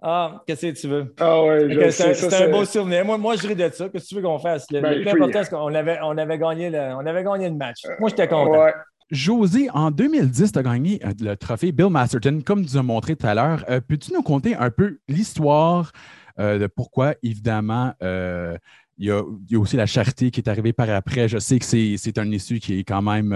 Ah, 0.02 0.43
qu'est-ce 0.45 0.66
que 0.66 0.82
tu 0.82 0.88
veux? 0.89 1.16
Ah 1.18 1.41
ouais, 1.41 1.91
c'est 1.91 2.34
un, 2.34 2.50
beau 2.50 2.66
souvenir. 2.66 3.06
Moi, 3.06 3.18
moi, 3.18 3.38
je 3.38 3.48
ris 3.48 3.56
de 3.56 3.70
ça. 3.70 3.88
Qu'est-ce 3.88 4.04
que 4.04 4.10
tu 4.10 4.16
veux 4.16 4.22
qu'on 4.22 4.39
fasse? 4.39 4.70
Le, 4.70 4.82
ben, 4.82 5.02
plus 5.02 5.10
important, 5.10 5.43
c'est 5.45 5.50
qu'on 5.50 5.74
avait, 5.74 5.98
on 6.04 6.18
avait, 6.18 6.38
gagné 6.38 6.70
le, 6.70 6.93
on 6.93 7.06
avait 7.06 7.24
gagné 7.24 7.48
le 7.48 7.56
match. 7.56 7.84
Moi, 8.00 8.10
j'étais 8.10 8.28
content. 8.28 8.68
José, 9.10 9.70
en 9.74 9.89
2010, 9.89 10.51
tu 10.51 10.60
as 10.60 10.64
gagné 10.64 10.99
euh, 11.05 11.14
le 11.22 11.36
trophée 11.36 11.72
Bill 11.72 11.89
Masterton, 11.89 12.41
comme 12.45 12.66
tu 12.66 12.78
as 12.78 12.84
montré 12.84 13.16
tout 13.16 13.26
à 13.26 13.34
l'heure. 13.34 13.64
Euh, 13.70 13.80
peux-tu 13.80 14.14
nous 14.14 14.22
conter 14.22 14.55
un 14.55 14.70
peu 14.70 14.99
l'histoire 15.08 15.91
euh, 16.39 16.60
de 16.60 16.68
pourquoi, 16.68 17.16
évidemment, 17.24 17.93
il 18.01 19.05
y, 19.05 19.12
a, 19.12 19.22
aussi 19.58 19.78
la 19.78 19.86
charité 19.86 20.30
qui 20.30 20.41
est 20.41 20.49
arrivée 20.49 20.74
par 20.74 20.89
après? 20.89 21.30
Je 21.30 21.38
sais 21.38 21.58
que 21.58 21.66
c'est 21.66 22.18
un 22.18 22.32
issue 22.32 22.60
qui 22.60 22.80
est 22.80 22.84
quand 22.84 23.01
même 23.01 23.36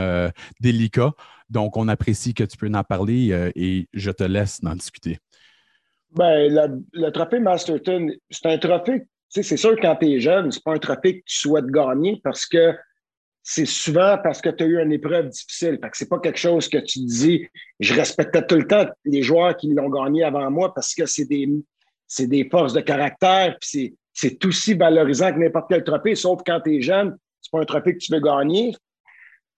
délicat, 0.60 1.14
donc 1.50 1.78
on 1.78 1.88
apprécie 1.88 2.34
que 2.34 2.44
tu 2.44 2.58
peux 2.58 2.70
en 2.74 2.84
parler 2.84 3.52
et 3.56 3.88
je 3.94 4.12
te 4.12 4.24
laisse 4.24 4.60
en 4.66 4.76
discuter. 4.76 5.20
Ben, 6.16 6.82
le, 6.94 7.10
trophée 7.12 7.40
Masterton, 7.40 8.12
c'est 8.30 8.48
un 8.48 8.58
trophée, 8.58 9.04
c'est 9.30 9.58
sûr 9.58 9.76
quand 9.80 9.96
tu 9.96 10.08
es 10.08 10.20
jeune, 10.20 10.52
c'est 10.52 10.64
pas 10.64 10.74
un 10.74 10.80
trophée 10.80 11.20
que 11.20 11.24
tu 11.26 11.38
souhaites 11.38 11.68
gagner 11.68 12.20
parce 12.24 12.46
que 12.46 12.76
c'est 13.44 13.66
souvent 13.66 14.18
parce 14.24 14.42
que 14.42 14.50
tu 14.50 14.64
as 14.64 14.68
eu 14.68 14.82
une 14.82 14.92
épreuve 14.92 15.30
difficile. 15.30 15.80
Fait 15.82 15.90
que 15.90 15.98
c'est 15.98 16.10
pas 16.10 16.20
quelque 16.20 16.40
chose 16.40 16.70
que 16.70 16.78
tu 16.78 17.00
dis. 17.00 17.48
Je 17.80 17.94
respectais 17.94 18.46
tout 18.46 18.56
le 18.56 18.68
temps 18.68 18.86
les 19.04 19.24
joueurs 19.24 19.58
qui 19.58 19.74
l'ont 19.74 19.90
gagné 19.90 20.24
avant 20.24 20.50
moi 20.52 20.74
parce 20.74 20.94
que 20.94 21.06
c'est 21.06 21.26
des, 21.26 21.50
c'est 22.08 22.28
des 22.28 22.48
forces 22.50 22.74
de 22.74 22.82
caractère, 22.82 23.58
puis 23.60 23.96
c'est 24.14 24.46
aussi 24.46 24.74
valorisant 24.74 25.32
que 25.32 25.40
n'importe 25.40 25.68
quel 25.70 25.84
trophée, 25.84 26.16
sauf 26.16 26.42
quand 26.46 26.60
tu 26.62 26.78
es 26.78 26.82
jeune, 26.82 27.18
c'est 27.42 27.52
pas 27.52 27.62
un 27.62 27.66
trophée 27.66 27.94
que 27.94 28.00
tu 28.00 28.12
veux 28.12 28.20
gagner. 28.20 28.76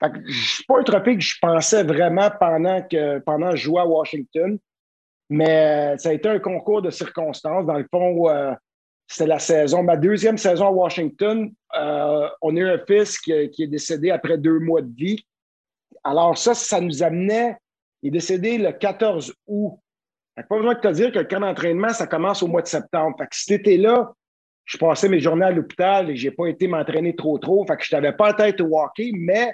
Fait 0.02 0.12
que 0.12 0.20
c'est 0.32 0.66
pas 0.68 0.80
un 0.80 0.84
trophée 0.84 1.16
que 1.16 1.24
je 1.24 1.36
pensais 1.42 1.84
vraiment 1.84 2.30
pendant 2.40 2.82
que, 2.84 3.20
pendant 3.20 3.50
que 3.52 3.58
je 3.58 3.64
jouais 3.64 3.82
à 3.82 3.88
Washington, 3.88 4.58
mais 5.30 5.98
ça 5.98 6.10
a 6.10 6.14
été 6.14 6.30
un 6.30 6.40
concours 6.40 6.82
de 6.82 6.90
circonstances. 6.90 7.66
Dans 7.66 7.78
le 7.78 7.88
fond, 7.90 8.30
euh, 8.30 8.54
c'était 9.08 9.28
la 9.28 9.39
saison, 9.39 9.84
ma 9.84 9.97
deuxième 9.97 10.38
saison 10.38 10.68
à 10.68 10.72
Washington. 10.72 11.51
Euh, 11.78 12.30
on 12.41 12.56
a 12.56 12.60
eu 12.60 12.68
un 12.68 12.80
fils 12.86 13.20
qui, 13.20 13.32
est 13.32 13.68
décédé 13.68 14.12
après 14.12 14.38
deux 14.38 14.60
mois 14.60 14.82
de 14.82 14.93
vie. 14.95 15.26
Alors, 16.04 16.38
ça, 16.38 16.54
ça 16.54 16.82
nous 16.82 17.04
amenait. 17.04 17.58
Il 18.01 18.08
est 18.08 18.12
décédé 18.12 18.58
le 18.58 18.72
14 18.72 19.34
août. 19.47 19.80
Fait 20.36 20.47
pas 20.47 20.58
besoin 20.58 20.74
de 20.74 20.80
te 20.80 20.88
dire 20.88 21.12
que 21.12 21.20
le 21.20 21.26
camp 21.26 21.41
d'entraînement, 21.41 21.89
ça 21.89 22.08
commence 22.08 22.41
au 22.41 22.47
mois 22.47 22.62
de 22.62 22.68
septembre. 22.68 23.16
Fait 23.20 23.28
que 23.28 23.54
été-là, 23.54 24.12
je 24.66 24.78
passais 24.78 25.10
mes 25.10 25.20
journées 25.20 25.45
à 25.45 25.51
l'hôpital 25.51 26.10
et 26.10 26.16
je 26.16 26.28
n'ai 26.28 26.36
pas 26.36 26.47
été 26.47 26.68
m'entraîner 26.68 27.16
trop 27.16 27.38
trop. 27.38 27.66
Fait 27.68 27.78
que 27.78 27.84
je 27.84 27.95
n'avais 27.95 28.14
pas 28.14 28.30
la 28.30 28.34
tête 28.34 28.62
au 28.62 28.80
hockey, 28.80 29.12
mais 29.14 29.54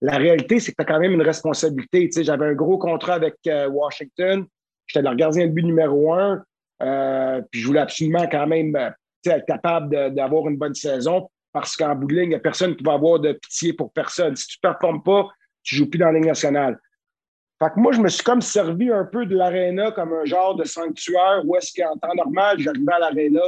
la 0.00 0.16
réalité, 0.16 0.60
c'est 0.60 0.72
que 0.72 0.76
tu 0.76 0.82
as 0.82 0.84
quand 0.84 1.00
même 1.00 1.12
une 1.12 1.22
responsabilité. 1.22 2.10
j'avais 2.22 2.46
un 2.46 2.54
gros 2.54 2.78
contrat 2.78 3.14
avec 3.14 3.36
euh, 3.46 3.68
Washington. 3.68 4.44
J'étais 4.86 5.08
le 5.08 5.14
gardien 5.16 5.46
de 5.46 5.52
but 5.52 5.64
numéro 5.64 6.12
un. 6.12 6.44
Euh, 6.82 7.42
puis 7.50 7.60
je 7.60 7.66
voulais 7.66 7.80
absolument 7.80 8.26
quand 8.28 8.46
même 8.46 8.74
euh, 8.76 8.90
être 9.26 9.46
capable 9.46 10.14
d'avoir 10.14 10.48
une 10.48 10.56
bonne 10.56 10.74
saison 10.74 11.28
parce 11.52 11.76
qu'en 11.76 11.94
bout 11.94 12.06
de 12.06 12.14
ligne, 12.14 12.24
il 12.24 12.28
n'y 12.30 12.34
a 12.34 12.40
personne 12.40 12.76
qui 12.76 12.84
va 12.84 12.94
avoir 12.94 13.18
de 13.18 13.32
pitié 13.32 13.72
pour 13.72 13.92
personne. 13.92 14.36
Si 14.36 14.46
tu 14.46 14.58
ne 14.62 14.70
performes 14.70 15.02
pas, 15.02 15.28
tu 15.62 15.74
ne 15.74 15.78
joues 15.78 15.90
plus 15.90 15.98
dans 15.98 16.06
la 16.06 16.12
Ligue 16.12 16.26
nationale. 16.26 16.78
Fait 17.58 17.70
que 17.70 17.80
moi, 17.80 17.92
je 17.92 18.00
me 18.00 18.08
suis 18.08 18.22
comme 18.22 18.40
servi 18.40 18.92
un 18.92 19.04
peu 19.04 19.26
de 19.26 19.34
l'aréna 19.34 19.90
comme 19.90 20.12
un 20.12 20.24
genre 20.24 20.54
de 20.54 20.64
sanctuaire 20.64 21.42
où 21.44 21.56
est-ce 21.56 21.72
qu'en 21.74 21.96
temps 21.96 22.14
normal, 22.14 22.60
j'arrivais 22.60 22.92
à 22.92 22.98
l'aréna, 23.00 23.40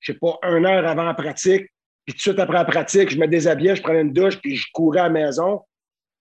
je 0.00 0.12
sais 0.12 0.18
pas, 0.18 0.38
une 0.42 0.66
heure 0.66 0.86
avant 0.86 1.04
la 1.04 1.14
pratique, 1.14 1.66
puis 2.04 2.12
tout 2.12 2.16
de 2.16 2.20
suite 2.20 2.38
après 2.38 2.58
la 2.58 2.64
pratique, 2.66 3.08
je 3.08 3.18
me 3.18 3.26
déshabillais, 3.26 3.76
je 3.76 3.82
prenais 3.82 4.02
une 4.02 4.12
douche, 4.12 4.38
puis 4.38 4.56
je 4.56 4.66
courais 4.72 5.00
à 5.00 5.04
la 5.04 5.08
maison. 5.08 5.62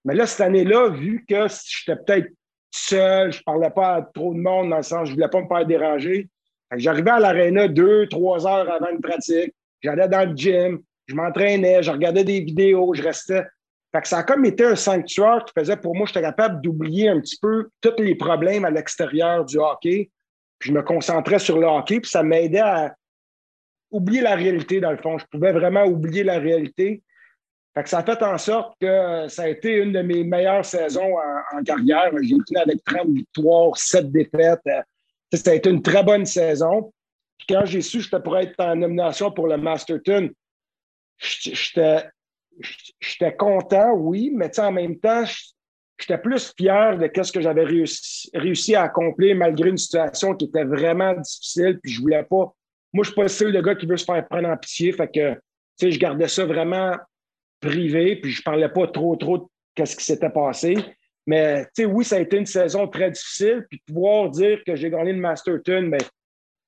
Mais 0.06 0.16
là, 0.16 0.26
cette 0.26 0.42
année-là, 0.42 0.90
vu 0.90 1.26
que 1.28 1.48
j'étais 1.48 2.00
peut-être 2.02 2.32
seul, 2.72 3.34
je 3.34 3.40
ne 3.40 3.44
parlais 3.44 3.70
pas 3.70 3.96
à 3.96 4.02
trop 4.02 4.34
de 4.34 4.40
monde 4.40 4.70
dans 4.70 4.78
le 4.78 4.84
sens, 4.84 5.08
je 5.08 5.12
ne 5.12 5.16
voulais 5.16 5.28
pas 5.28 5.42
me 5.42 5.48
faire 5.48 5.66
déranger, 5.66 6.30
J'arrivais 6.78 7.12
à 7.12 7.20
l'aréna 7.20 7.68
deux, 7.68 8.08
trois 8.08 8.48
heures 8.48 8.72
avant 8.72 8.90
une 8.92 9.02
pratique. 9.02 9.54
J'allais 9.82 10.08
dans 10.08 10.30
le 10.30 10.36
gym, 10.36 10.80
je 11.08 11.16
m'entraînais, 11.16 11.84
je 11.84 11.92
regardais 11.92 12.24
des 12.24 12.40
vidéos, 12.40 12.94
je 12.94 13.04
restais. 13.04 13.46
Fait 13.92 14.02
que 14.02 14.08
ça 14.08 14.20
a 14.20 14.24
comme 14.24 14.46
été 14.46 14.66
un 14.66 14.76
sanctuaire 14.76 15.44
qui 15.46 15.54
faisait 15.58 15.78
pour 15.78 15.96
moi, 15.96 16.08
j'étais 16.08 16.22
capable 16.22 16.62
d'oublier 16.62 17.10
un 17.10 17.20
petit 17.20 17.38
peu 17.40 17.70
tous 17.82 18.02
les 18.02 18.16
problèmes 18.16 18.66
à 18.66 18.72
l'extérieur 18.72 19.46
du 19.46 19.58
hockey. 19.58 20.10
Puis 20.58 20.70
je 20.70 20.74
me 20.74 20.82
concentrais 20.82 21.40
sur 21.40 21.60
le 21.60 21.68
hockey, 21.68 22.00
puis 22.00 22.10
ça 22.10 22.24
m'aidait 22.24 22.60
à 22.60 22.96
oublier 23.92 24.22
la 24.22 24.36
réalité, 24.36 24.80
dans 24.80 24.92
le 24.92 24.98
fond. 24.98 25.18
Je 25.18 25.26
pouvais 25.26 25.52
vraiment 25.52 25.84
oublier 25.84 26.24
la 26.24 26.40
réalité. 26.40 27.04
Fait 27.76 27.84
que 27.84 27.90
ça 27.90 28.00
a 28.00 28.04
fait 28.04 28.22
en 28.24 28.38
sorte 28.38 28.76
que 28.80 29.28
ça 29.28 29.44
a 29.44 29.48
été 29.48 29.78
une 29.78 29.92
de 29.92 30.02
mes 30.02 30.24
meilleures 30.24 30.66
saisons 30.66 31.16
en, 31.54 31.64
carrière. 31.64 32.12
J'ai 32.22 32.38
fini 32.48 32.62
avec 32.62 32.84
30 32.84 33.10
victoires, 33.10 33.76
7 33.76 34.12
défaites. 34.12 34.60
Ça 35.38 35.52
a 35.52 35.56
été 35.56 35.70
une 35.70 35.82
très 35.82 36.04
bonne 36.04 36.26
saison. 36.26 36.94
quand 37.50 37.66
j'ai 37.66 37.82
su 37.82 37.98
que 37.98 38.04
j'étais 38.04 38.22
pour 38.22 38.38
être 38.38 38.60
en 38.60 38.76
nomination 38.76 39.32
pour 39.32 39.48
le 39.48 39.58
Masterton, 39.58 40.30
j'étais 41.18 42.06
content, 43.38 43.94
oui, 43.94 44.32
mais 44.34 44.58
en 44.60 44.72
même 44.72 45.00
temps, 45.00 45.24
j'étais 45.98 46.18
plus 46.18 46.54
fier 46.56 46.98
de 46.98 47.24
ce 47.24 47.32
que 47.32 47.42
j'avais 47.42 47.64
réussi, 47.64 48.76
à 48.76 48.84
accomplir 48.84 49.36
malgré 49.36 49.70
une 49.70 49.78
situation 49.78 50.36
qui 50.36 50.46
était 50.46 50.64
vraiment 50.64 51.14
difficile. 51.14 51.80
Puis 51.82 51.94
je 51.94 52.02
voulais 52.02 52.24
pas. 52.24 52.54
Moi, 52.94 53.04
je 53.04 53.10
suis 53.10 53.16
pas 53.16 53.24
le 53.24 53.30
seul 53.30 53.62
gars 53.62 53.76
qui 53.76 53.88
veut 53.88 53.98
se 53.98 54.06
faire 54.06 54.28
prendre 54.28 54.50
en 54.50 54.58
pitié. 54.58 54.92
Fait 54.92 55.08
que, 55.08 55.40
je 55.82 55.98
gardais 55.98 56.28
ça 56.28 56.46
vraiment 56.46 56.96
privé. 57.60 58.18
Puis 58.18 58.32
je 58.32 58.44
parlais 58.44 58.70
pas 58.70 58.88
trop, 58.88 59.16
trop 59.16 59.50
de 59.78 59.86
ce 59.86 59.96
qui 59.96 60.06
s'était 60.06 60.30
passé. 60.30 60.78
Mais 61.26 61.68
oui, 61.80 62.04
ça 62.04 62.18
a 62.18 62.20
été 62.20 62.38
une 62.38 62.46
saison 62.46 62.88
très 62.88 63.12
difficile. 63.12 63.66
Puis 63.70 63.82
pouvoir 63.88 64.30
dire 64.30 64.60
que 64.66 64.76
j'ai 64.76 64.90
gagné 64.90 65.14
le 65.14 65.20
Masterton, 65.20 65.88
mais 65.90 66.00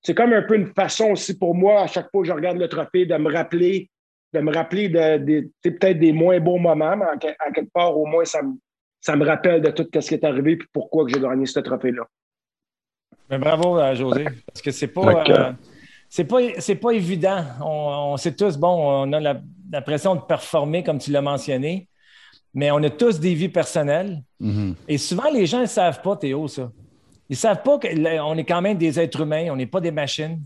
c'est 0.02 0.14
comme 0.14 0.34
un 0.34 0.44
peu 0.44 0.56
une 0.56 0.74
façon 0.74 1.12
aussi 1.12 1.38
pour 1.38 1.56
moi, 1.56 1.82
à 1.82 1.88
chaque 1.88 2.10
fois 2.12 2.22
que 2.22 2.28
je 2.28 2.34
regarde 2.34 2.58
le 2.58 2.70
trophée, 2.70 3.06
de 3.06 3.16
me 3.18 3.32
rappeler, 3.32 3.90
de 4.34 4.40
me 4.40 4.54
rappeler 4.54 4.88
de, 4.88 5.50
peut-être 5.64 6.00
des 6.00 6.14
moins 6.14 6.40
beaux 6.40 6.58
moments, 6.58 6.96
mais 6.96 7.06
en, 7.06 7.18
quelque 7.18 7.72
part, 7.74 7.98
au 7.98 8.06
moins, 8.06 8.24
ça 8.24 8.42
me, 8.42 8.54
ça 9.02 9.16
me 9.16 9.26
rappelle 9.26 9.62
de 9.62 9.72
tout 9.72 9.88
ce 9.94 10.08
qui 10.08 10.14
est 10.14 10.24
arrivé 10.24 10.54
et 10.54 10.60
pourquoi 10.72 11.06
j'ai 11.08 11.20
gagné 11.20 11.46
ce 11.46 11.60
trophée-là. 11.60 12.04
Mais 13.30 13.40
bravo, 13.40 13.80
euh, 13.80 13.96
José, 13.96 14.26
parce 14.46 14.62
que 14.62 14.72
c'est 14.72 14.88
pas. 14.88 15.24
Euh, 15.28 15.52
c'est 16.08 16.26
pas, 16.26 16.38
pas 16.82 16.92
évident. 16.92 17.44
On, 17.62 18.16
sait 18.16 18.36
tous, 18.36 18.58
bon, 18.58 18.68
on 18.70 19.12
a 19.12 19.20
la, 19.20 19.42
la 19.72 19.82
pression 19.82 20.16
de 20.16 20.22
performer, 20.22 20.84
comme 20.84 21.00
tu 21.00 21.12
l'as 21.12 21.22
mentionné 21.22 21.90
mais 22.56 22.72
on 22.72 22.82
a 22.82 22.90
tous 22.90 23.20
des 23.20 23.36
vies 23.36 23.50
personnelles. 23.50 24.24
Mhm. 24.40 24.76
Et 24.88 24.98
souvent, 24.98 25.30
les 25.30 25.46
gens 25.46 25.60
ne 25.60 25.66
savent 25.66 26.02
pas, 26.02 26.16
Théo, 26.16 26.48
ça. 26.48 26.72
Ils 27.30 27.34
ne 27.34 27.38
savent 27.38 27.62
pas 27.62 27.78
qu'on 27.78 28.38
est 28.38 28.46
quand 28.46 28.62
même 28.62 28.78
des 28.78 29.00
êtres 29.00 29.22
humains, 29.22 29.48
on 29.52 29.56
n'est 29.58 29.66
pas 29.66 29.82
des 29.82 29.92
machines, 29.92 30.42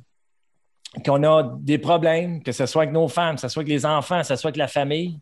qu'on 1.05 1.23
a 1.23 1.55
des 1.59 1.77
problèmes, 1.77 2.41
que 2.41 2.51
ce 2.51 2.65
soit 2.65 2.83
avec 2.83 2.93
nos 2.93 3.07
femmes, 3.07 3.35
que 3.35 3.41
ce 3.41 3.47
soit 3.47 3.61
avec 3.61 3.71
les 3.71 3.85
enfants, 3.85 4.21
que 4.21 4.27
ce 4.27 4.35
soit 4.35 4.49
avec 4.49 4.57
la 4.57 4.67
famille. 4.67 5.19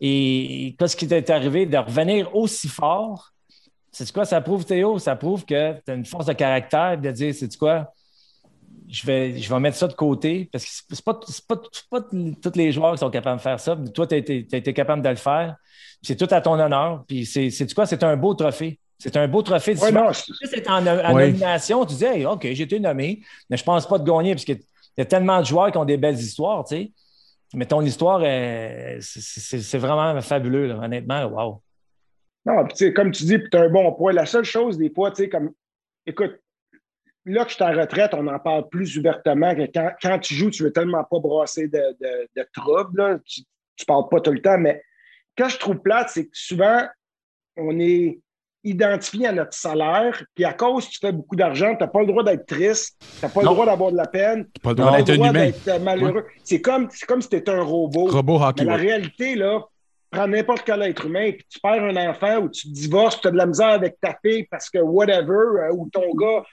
Et 0.00 0.74
qu'est-ce 0.78 0.96
qui 0.96 1.08
t'est 1.08 1.30
arrivé 1.30 1.64
de 1.64 1.78
revenir 1.78 2.34
aussi 2.34 2.68
fort? 2.68 3.32
C'est 3.90 4.10
quoi? 4.12 4.24
Ça 4.24 4.40
prouve, 4.40 4.64
Théo? 4.64 4.98
Ça 4.98 5.16
prouve 5.16 5.44
que 5.44 5.74
tu 5.80 5.90
as 5.90 5.94
une 5.94 6.04
force 6.04 6.26
de 6.26 6.32
caractère 6.32 6.98
de 6.98 7.10
dire, 7.10 7.34
c'est 7.34 7.56
quoi? 7.56 7.92
Je 8.92 9.06
vais, 9.06 9.38
je 9.38 9.52
vais 9.52 9.58
mettre 9.58 9.78
ça 9.78 9.88
de 9.88 9.94
côté 9.94 10.50
parce 10.52 10.66
que 10.66 10.70
ce 10.70 10.82
n'est 10.90 11.02
pas, 11.02 11.18
pas, 11.48 11.56
pas, 11.90 12.00
tous 12.10 12.56
les 12.56 12.72
joueurs 12.72 12.92
qui 12.92 12.98
sont 12.98 13.10
capables 13.10 13.38
de 13.38 13.42
faire 13.42 13.58
ça. 13.58 13.74
toi, 13.94 14.06
tu 14.06 14.14
as, 14.14 14.18
été 14.18 14.74
capable 14.74 15.00
de 15.00 15.08
le 15.08 15.16
faire. 15.16 15.56
C'est 16.02 16.16
tout 16.16 16.28
à 16.30 16.42
ton 16.42 16.60
honneur. 16.60 17.02
Puis 17.08 17.24
c'est 17.24 17.74
quoi? 17.74 17.86
C'est 17.86 18.02
un 18.02 18.16
beau 18.16 18.34
trophée. 18.34 18.78
C'est 18.98 19.16
un 19.16 19.26
beau 19.26 19.40
trophée. 19.40 19.76
Ouais, 19.76 19.90
c'est 20.44 20.68
en, 20.68 20.82
nomination. 20.82 21.86
Tu 21.86 21.94
dis, 21.94 22.26
OK, 22.26 22.42
j'ai 22.42 22.64
été 22.64 22.78
nommé, 22.78 23.22
mais 23.48 23.56
je 23.56 23.62
ne 23.62 23.66
pense 23.66 23.88
pas 23.88 23.98
de 23.98 24.04
gagner 24.04 24.34
parce 24.34 24.44
qu'il 24.44 24.60
y 24.98 25.00
a 25.00 25.06
tellement 25.06 25.40
de 25.40 25.46
joueurs 25.46 25.72
qui 25.72 25.78
ont 25.78 25.86
des 25.86 25.96
belles 25.96 26.18
histoires, 26.18 26.64
tu 26.64 26.76
sais. 26.76 26.92
Mais 27.54 27.66
ton 27.66 27.80
histoire, 27.82 28.20
c'est 29.00 29.78
vraiment 29.78 30.20
fabuleux, 30.20 30.70
honnêtement. 30.70 31.24
Wow. 31.24 31.62
Non, 32.44 32.66
puis 32.66 32.92
comme 32.92 33.10
tu 33.10 33.24
dis, 33.24 33.38
tu 33.50 33.56
as 33.56 33.62
un 33.62 33.68
bon 33.70 33.92
point. 33.92 34.12
La 34.12 34.26
seule 34.26 34.44
chose, 34.44 34.76
des 34.76 34.90
fois, 34.90 35.10
tu 35.10 35.22
sais, 35.22 35.28
comme, 35.28 35.52
écoute, 36.06 36.32
là 37.24 37.44
que 37.44 37.50
je 37.50 37.54
suis 37.56 37.64
en 37.64 37.72
retraite, 37.72 38.14
on 38.14 38.26
en 38.26 38.38
parle 38.38 38.68
plus 38.68 38.98
ouvertement 38.98 39.54
que 39.54 39.70
quand, 40.02 40.18
tu 40.18 40.34
joues, 40.34 40.50
tu 40.50 40.64
veux 40.64 40.72
tellement 40.72 41.04
pas 41.04 41.18
brasser 41.20 41.68
de, 41.68 41.96
de, 42.00 42.46
troubles. 42.52 43.20
Tu 43.24 43.42
ne 43.80 43.84
parles 43.84 44.08
pas 44.10 44.20
tout 44.20 44.32
le 44.32 44.42
temps, 44.42 44.58
mais 44.58 44.82
que 45.36 45.48
je 45.48 45.56
trouve 45.56 45.78
plate, 45.80 46.10
c'est 46.10 46.24
que 46.24 46.30
souvent, 46.34 46.82
on 47.56 47.78
est 47.78 48.20
identifié 48.64 49.26
à 49.26 49.32
notre 49.32 49.54
salaire, 49.54 50.22
puis 50.34 50.44
à 50.44 50.52
cause 50.52 50.86
que 50.86 50.92
tu 50.92 50.98
fais 51.00 51.12
beaucoup 51.12 51.34
d'argent, 51.34 51.74
tu 51.74 51.82
n'as 51.82 51.88
pas 51.88 52.00
le 52.00 52.06
droit 52.06 52.22
d'être 52.22 52.46
triste, 52.46 52.96
tu 53.00 53.24
n'as 53.24 53.28
pas 53.28 53.40
le 53.40 53.46
droit 53.46 53.66
d'avoir 53.66 53.90
de 53.90 53.96
la 53.96 54.06
peine, 54.06 54.44
tu 54.44 54.50
n'as 54.60 54.62
pas 54.62 54.70
le 54.70 55.02
droit 55.02 55.32
d'être 55.32 55.82
malheureux. 55.82 56.26
C'est 56.44 56.60
comme, 56.60 56.88
comme 57.08 57.22
si 57.22 57.28
tu 57.28 57.36
étais 57.36 57.50
un 57.50 57.62
robot. 57.62 58.06
Robot 58.06 58.40
hockey. 58.40 58.64
Mais 58.64 58.70
la 58.70 58.76
réalité, 58.76 59.34
là, 59.34 59.64
prends 60.12 60.28
n'importe 60.28 60.62
quel 60.64 60.82
être 60.82 61.06
humain, 61.06 61.32
puis 61.32 61.44
tu 61.48 61.58
perds 61.58 61.82
un 61.82 61.96
enfant 62.08 62.42
ou 62.42 62.48
tu 62.50 62.68
divorces, 62.68 63.20
tu 63.20 63.28
as 63.28 63.30
de 63.30 63.36
la 63.36 63.46
misère 63.46 63.70
avec 63.70 63.98
ta 63.98 64.16
fille 64.24 64.44
parce 64.44 64.68
que 64.68 64.78
whatever, 64.78 65.62
euh, 65.64 65.72
ou 65.72 65.88
ton 65.90 66.14
gars, 66.14 66.44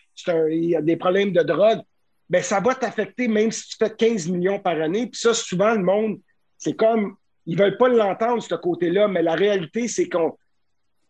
il 0.50 0.76
a 0.76 0.82
des 0.82 0.96
problèmes 0.96 1.34
de 1.34 1.44
drogue, 1.44 1.82
bien, 2.30 2.42
ça 2.42 2.62
va 2.62 2.74
t'affecter 2.74 3.28
même 3.28 3.52
si 3.52 3.68
tu 3.68 3.76
fais 3.78 3.94
15 3.94 4.30
millions 4.30 4.60
par 4.60 4.80
année. 4.80 5.08
Puis 5.08 5.20
ça, 5.20 5.34
souvent, 5.34 5.74
le 5.74 5.84
monde, 5.84 6.20
c'est 6.58 6.74
comme 6.74 7.18
ils 7.46 7.58
ne 7.58 7.62
veulent 7.62 7.78
pas 7.78 7.90
l'entendre, 7.90 8.42
ce 8.42 8.56
côté-là, 8.56 9.08
mais 9.08 9.22
la 9.22 9.36
réalité, 9.36 9.88
c'est 9.88 10.08
qu'on 10.08 10.38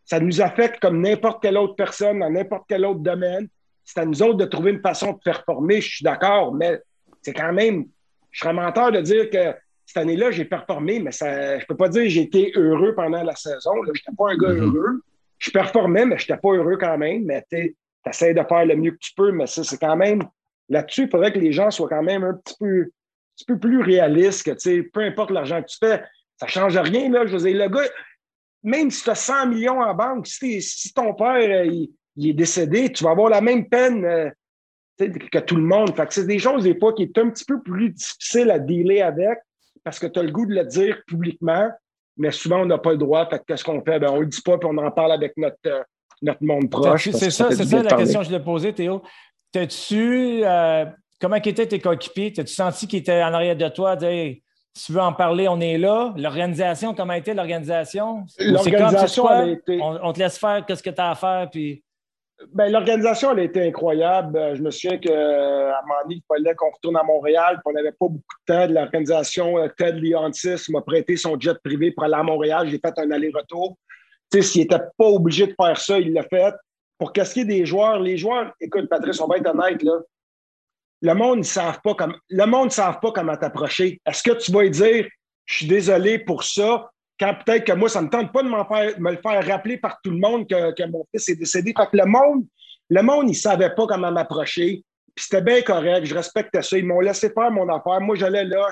ça 0.05 0.19
nous 0.19 0.41
affecte 0.41 0.79
comme 0.79 1.01
n'importe 1.01 1.43
quelle 1.43 1.57
autre 1.57 1.75
personne 1.75 2.19
dans 2.19 2.31
n'importe 2.31 2.63
quel 2.67 2.83
autre 2.83 3.01
domaine. 3.01 3.47
C'est 3.85 3.99
à 3.99 4.05
nous 4.05 4.23
autres 4.23 4.37
de 4.37 4.45
trouver 4.45 4.71
une 4.71 4.81
façon 4.81 5.13
de 5.13 5.19
performer, 5.19 5.81
je 5.81 5.97
suis 5.97 6.03
d'accord, 6.03 6.51
mais 6.53 6.79
c'est 7.21 7.33
quand 7.33 7.53
même, 7.53 7.85
je 8.31 8.39
serais 8.39 8.53
menteur 8.53 8.91
de 8.91 9.01
dire 9.01 9.29
que 9.29 9.53
cette 9.89 10.03
année-là, 10.03 10.29
j'ai 10.29 10.45
performé, 10.45 10.99
mais 10.99 11.11
ça, 11.11 11.57
je 11.57 11.63
ne 11.63 11.67
peux 11.67 11.75
pas 11.75 11.89
dire 11.89 12.03
que 12.03 12.09
j'ai 12.09 12.21
été 12.21 12.51
heureux 12.55 12.93
pendant 12.93 13.23
la 13.23 13.35
saison. 13.35 13.71
Je 13.87 13.91
n'étais 13.91 14.11
pas 14.15 14.29
un 14.29 14.37
gars 14.37 14.49
mm-hmm. 14.49 14.75
heureux. 14.75 15.01
je 15.39 15.49
performais, 15.49 16.05
mais 16.05 16.15
je 16.19 16.25
n'étais 16.25 16.39
pas 16.39 16.51
heureux 16.51 16.77
quand 16.77 16.95
même. 16.99 17.23
Mais 17.25 17.43
tu 17.49 17.75
essaies 18.07 18.35
de 18.35 18.43
faire 18.47 18.67
le 18.67 18.75
mieux 18.75 18.91
que 18.91 18.99
tu 18.99 19.13
peux, 19.15 19.31
mais 19.31 19.47
c'est 19.47 19.79
quand 19.79 19.95
même. 19.95 20.21
Là-dessus, 20.69 21.05
il 21.05 21.09
faudrait 21.09 21.33
que 21.33 21.39
les 21.39 21.51
gens 21.51 21.71
soient 21.71 21.89
quand 21.89 22.03
même 22.03 22.23
un 22.23 22.35
petit 22.35 22.53
peu, 22.59 22.81
un 22.81 22.85
petit 23.35 23.45
peu 23.45 23.57
plus 23.57 23.81
réalistes 23.81 24.43
que, 24.43 24.81
peu 24.91 24.99
importe 24.99 25.31
l'argent 25.31 25.59
que 25.63 25.69
tu 25.69 25.77
fais, 25.79 26.03
ça 26.37 26.45
ne 26.45 26.51
change 26.51 26.77
rien. 26.77 27.09
Là. 27.09 27.25
Je 27.25 27.35
veux 27.35 27.49
dire, 27.49 27.57
le 27.57 27.67
gars, 27.67 27.89
même 28.61 28.91
si 28.91 29.03
tu 29.03 29.09
as 29.09 29.15
100 29.15 29.47
millions 29.47 29.81
en 29.81 29.95
banque, 29.95 30.27
si, 30.27 30.93
ton 30.93 31.15
père 31.15 31.65
euh, 31.65 31.65
il, 32.15 32.29
est 32.29 32.33
décédé, 32.33 32.91
tu 32.91 33.03
vas 33.03 33.09
avoir 33.09 33.31
la 33.31 33.41
même 33.41 33.67
peine 33.67 34.05
euh, 34.05 34.29
que 34.99 35.39
tout 35.39 35.55
le 35.55 35.63
monde. 35.63 35.95
Fait 35.95 36.05
que 36.05 36.13
c'est 36.13 36.27
des 36.27 36.37
choses, 36.37 36.65
des 36.65 36.77
fois, 36.77 36.93
qui 36.93 37.01
est 37.01 37.17
un 37.17 37.31
petit 37.31 37.45
peu 37.45 37.59
plus 37.59 37.89
difficile 37.89 38.51
à 38.51 38.59
dealer 38.59 39.01
avec 39.01 39.39
parce 39.83 39.99
que 39.99 40.07
tu 40.07 40.19
as 40.19 40.23
le 40.23 40.31
goût 40.31 40.45
de 40.45 40.53
le 40.53 40.65
dire 40.65 41.01
publiquement, 41.07 41.69
mais 42.17 42.31
souvent, 42.31 42.61
on 42.61 42.65
n'a 42.65 42.77
pas 42.77 42.91
le 42.91 42.97
droit. 42.97 43.27
Fait 43.29 43.41
qu'est-ce 43.47 43.63
qu'on 43.63 43.81
fait? 43.83 43.99
Ben, 43.99 44.09
on 44.09 44.17
ne 44.17 44.21
le 44.21 44.27
dit 44.27 44.41
pas, 44.41 44.57
puis 44.57 44.69
on 44.71 44.77
en 44.77 44.91
parle 44.91 45.11
avec 45.11 45.37
notre, 45.37 45.57
euh, 45.67 45.81
notre 46.21 46.43
monde 46.43 46.69
proche. 46.69 47.09
C'est 47.11 47.31
ça, 47.31 47.51
c'est 47.51 47.65
ça 47.65 47.83
la 47.83 47.95
question 47.95 48.19
que 48.19 48.25
je 48.25 48.29
voulais 48.31 48.43
poser, 48.43 48.73
Théo. 48.73 49.01
T'as-tu, 49.51 50.43
comment 51.19 51.35
étaient 51.35 51.65
tes 51.65 51.79
coéquipiers? 51.79 52.33
T'as-tu 52.33 52.53
senti 52.53 52.87
qu'ils 52.87 52.99
étaient 52.99 53.23
en 53.23 53.33
arrière 53.33 53.55
de 53.55 53.67
toi? 53.69 53.95
Dire, 53.95 54.35
tu 54.73 54.91
veux 54.91 55.01
en 55.01 55.13
parler, 55.13 55.47
on 55.47 55.59
est 55.59 55.77
là? 55.77 56.13
L'organisation, 56.17 56.93
comment 56.93 57.13
été 57.13 57.33
l'organisation? 57.33 58.25
L'organisation, 58.39 59.45
été... 59.47 59.79
On, 59.81 60.13
te 60.13 60.19
laisse 60.19 60.37
faire 60.37 60.65
qu'est-ce 60.65 60.83
que 60.83 60.89
tu 60.89 61.01
as 61.01 61.11
à 61.11 61.15
faire, 61.15 61.49
puis... 61.49 61.83
Ben, 62.53 62.71
l'organisation, 62.71 63.31
elle 63.31 63.39
a 63.39 63.43
été 63.43 63.67
incroyable. 63.67 64.37
Euh, 64.37 64.55
je 64.55 64.61
me 64.61 64.71
souviens 64.71 64.97
qu'à 64.97 65.11
un 65.11 65.81
moment 65.81 66.01
donné, 66.03 66.15
il 66.15 66.23
fallait 66.27 66.55
qu'on 66.55 66.71
retourne 66.71 66.95
à 66.97 67.03
Montréal, 67.03 67.55
puis 67.55 67.63
on 67.65 67.73
n'avait 67.73 67.91
pas 67.91 68.07
beaucoup 68.07 68.17
de 68.17 68.53
temps. 68.53 68.67
L'organisation, 68.67 69.57
euh, 69.57 69.67
Ted 69.77 69.99
Leontis 69.99 70.69
m'a 70.69 70.81
prêté 70.81 71.17
son 71.17 71.39
jet 71.39 71.57
privé 71.63 71.91
pour 71.91 72.05
aller 72.05 72.15
à 72.15 72.23
Montréal. 72.23 72.69
J'ai 72.69 72.79
fait 72.79 72.97
un 72.97 73.11
aller-retour. 73.11 73.77
S'il 74.33 74.61
n'était 74.61 74.79
pas 74.97 75.05
obligé 75.05 75.47
de 75.47 75.55
faire 75.61 75.77
ça, 75.77 75.99
il 75.99 76.13
l'a 76.13 76.23
fait. 76.23 76.53
Pour 76.97 77.11
est 77.15 77.45
des 77.45 77.65
joueurs, 77.65 77.99
les 77.99 78.17
joueurs, 78.17 78.53
écoute, 78.59 78.87
Patrice, 78.89 79.19
on 79.21 79.27
va 79.27 79.37
être 79.37 79.47
honnête, 79.47 79.81
là 79.83 79.99
le 81.01 81.13
monde 81.13 81.39
ne 81.39 81.43
savent 81.43 81.79
pas 81.81 81.95
le 82.29 82.45
monde 82.45 82.71
savent 82.71 82.99
pas 82.99 83.11
comment 83.11 83.35
t'approcher. 83.35 84.01
Est-ce 84.05 84.23
que 84.23 84.31
tu 84.31 84.51
vas 84.51 84.67
dire 84.67 85.07
je 85.45 85.55
suis 85.57 85.67
désolé 85.67 86.19
pour 86.19 86.43
ça 86.43 86.91
quand 87.19 87.35
peut-être 87.45 87.65
que 87.65 87.73
moi 87.73 87.89
ça 87.89 88.01
ne 88.01 88.05
me 88.05 88.11
tente 88.11 88.31
pas 88.31 88.43
de 88.43 88.47
me 88.47 89.11
le 89.11 89.17
faire 89.17 89.45
rappeler 89.45 89.77
par 89.77 89.99
tout 90.01 90.11
le 90.11 90.17
monde 90.17 90.47
que, 90.47 90.87
mon 90.89 91.05
fils 91.13 91.29
est 91.29 91.35
décédé. 91.35 91.73
Fait 91.77 91.85
que 91.85 91.97
le 91.97 92.05
monde 92.05 92.45
le 92.89 93.01
monde 93.01 93.29
il 93.29 93.35
savait 93.35 93.69
pas 93.71 93.85
comment 93.87 94.11
m'approcher. 94.11 94.83
Puis 95.15 95.25
c'était 95.29 95.41
bien 95.41 95.61
correct, 95.61 96.05
je 96.05 96.15
respectais 96.15 96.61
ça. 96.61 96.77
Ils 96.77 96.85
m'ont 96.85 97.01
laissé 97.01 97.29
faire 97.29 97.51
mon 97.51 97.67
affaire. 97.67 97.99
Moi, 97.99 98.15
j'allais 98.15 98.45
là, 98.45 98.69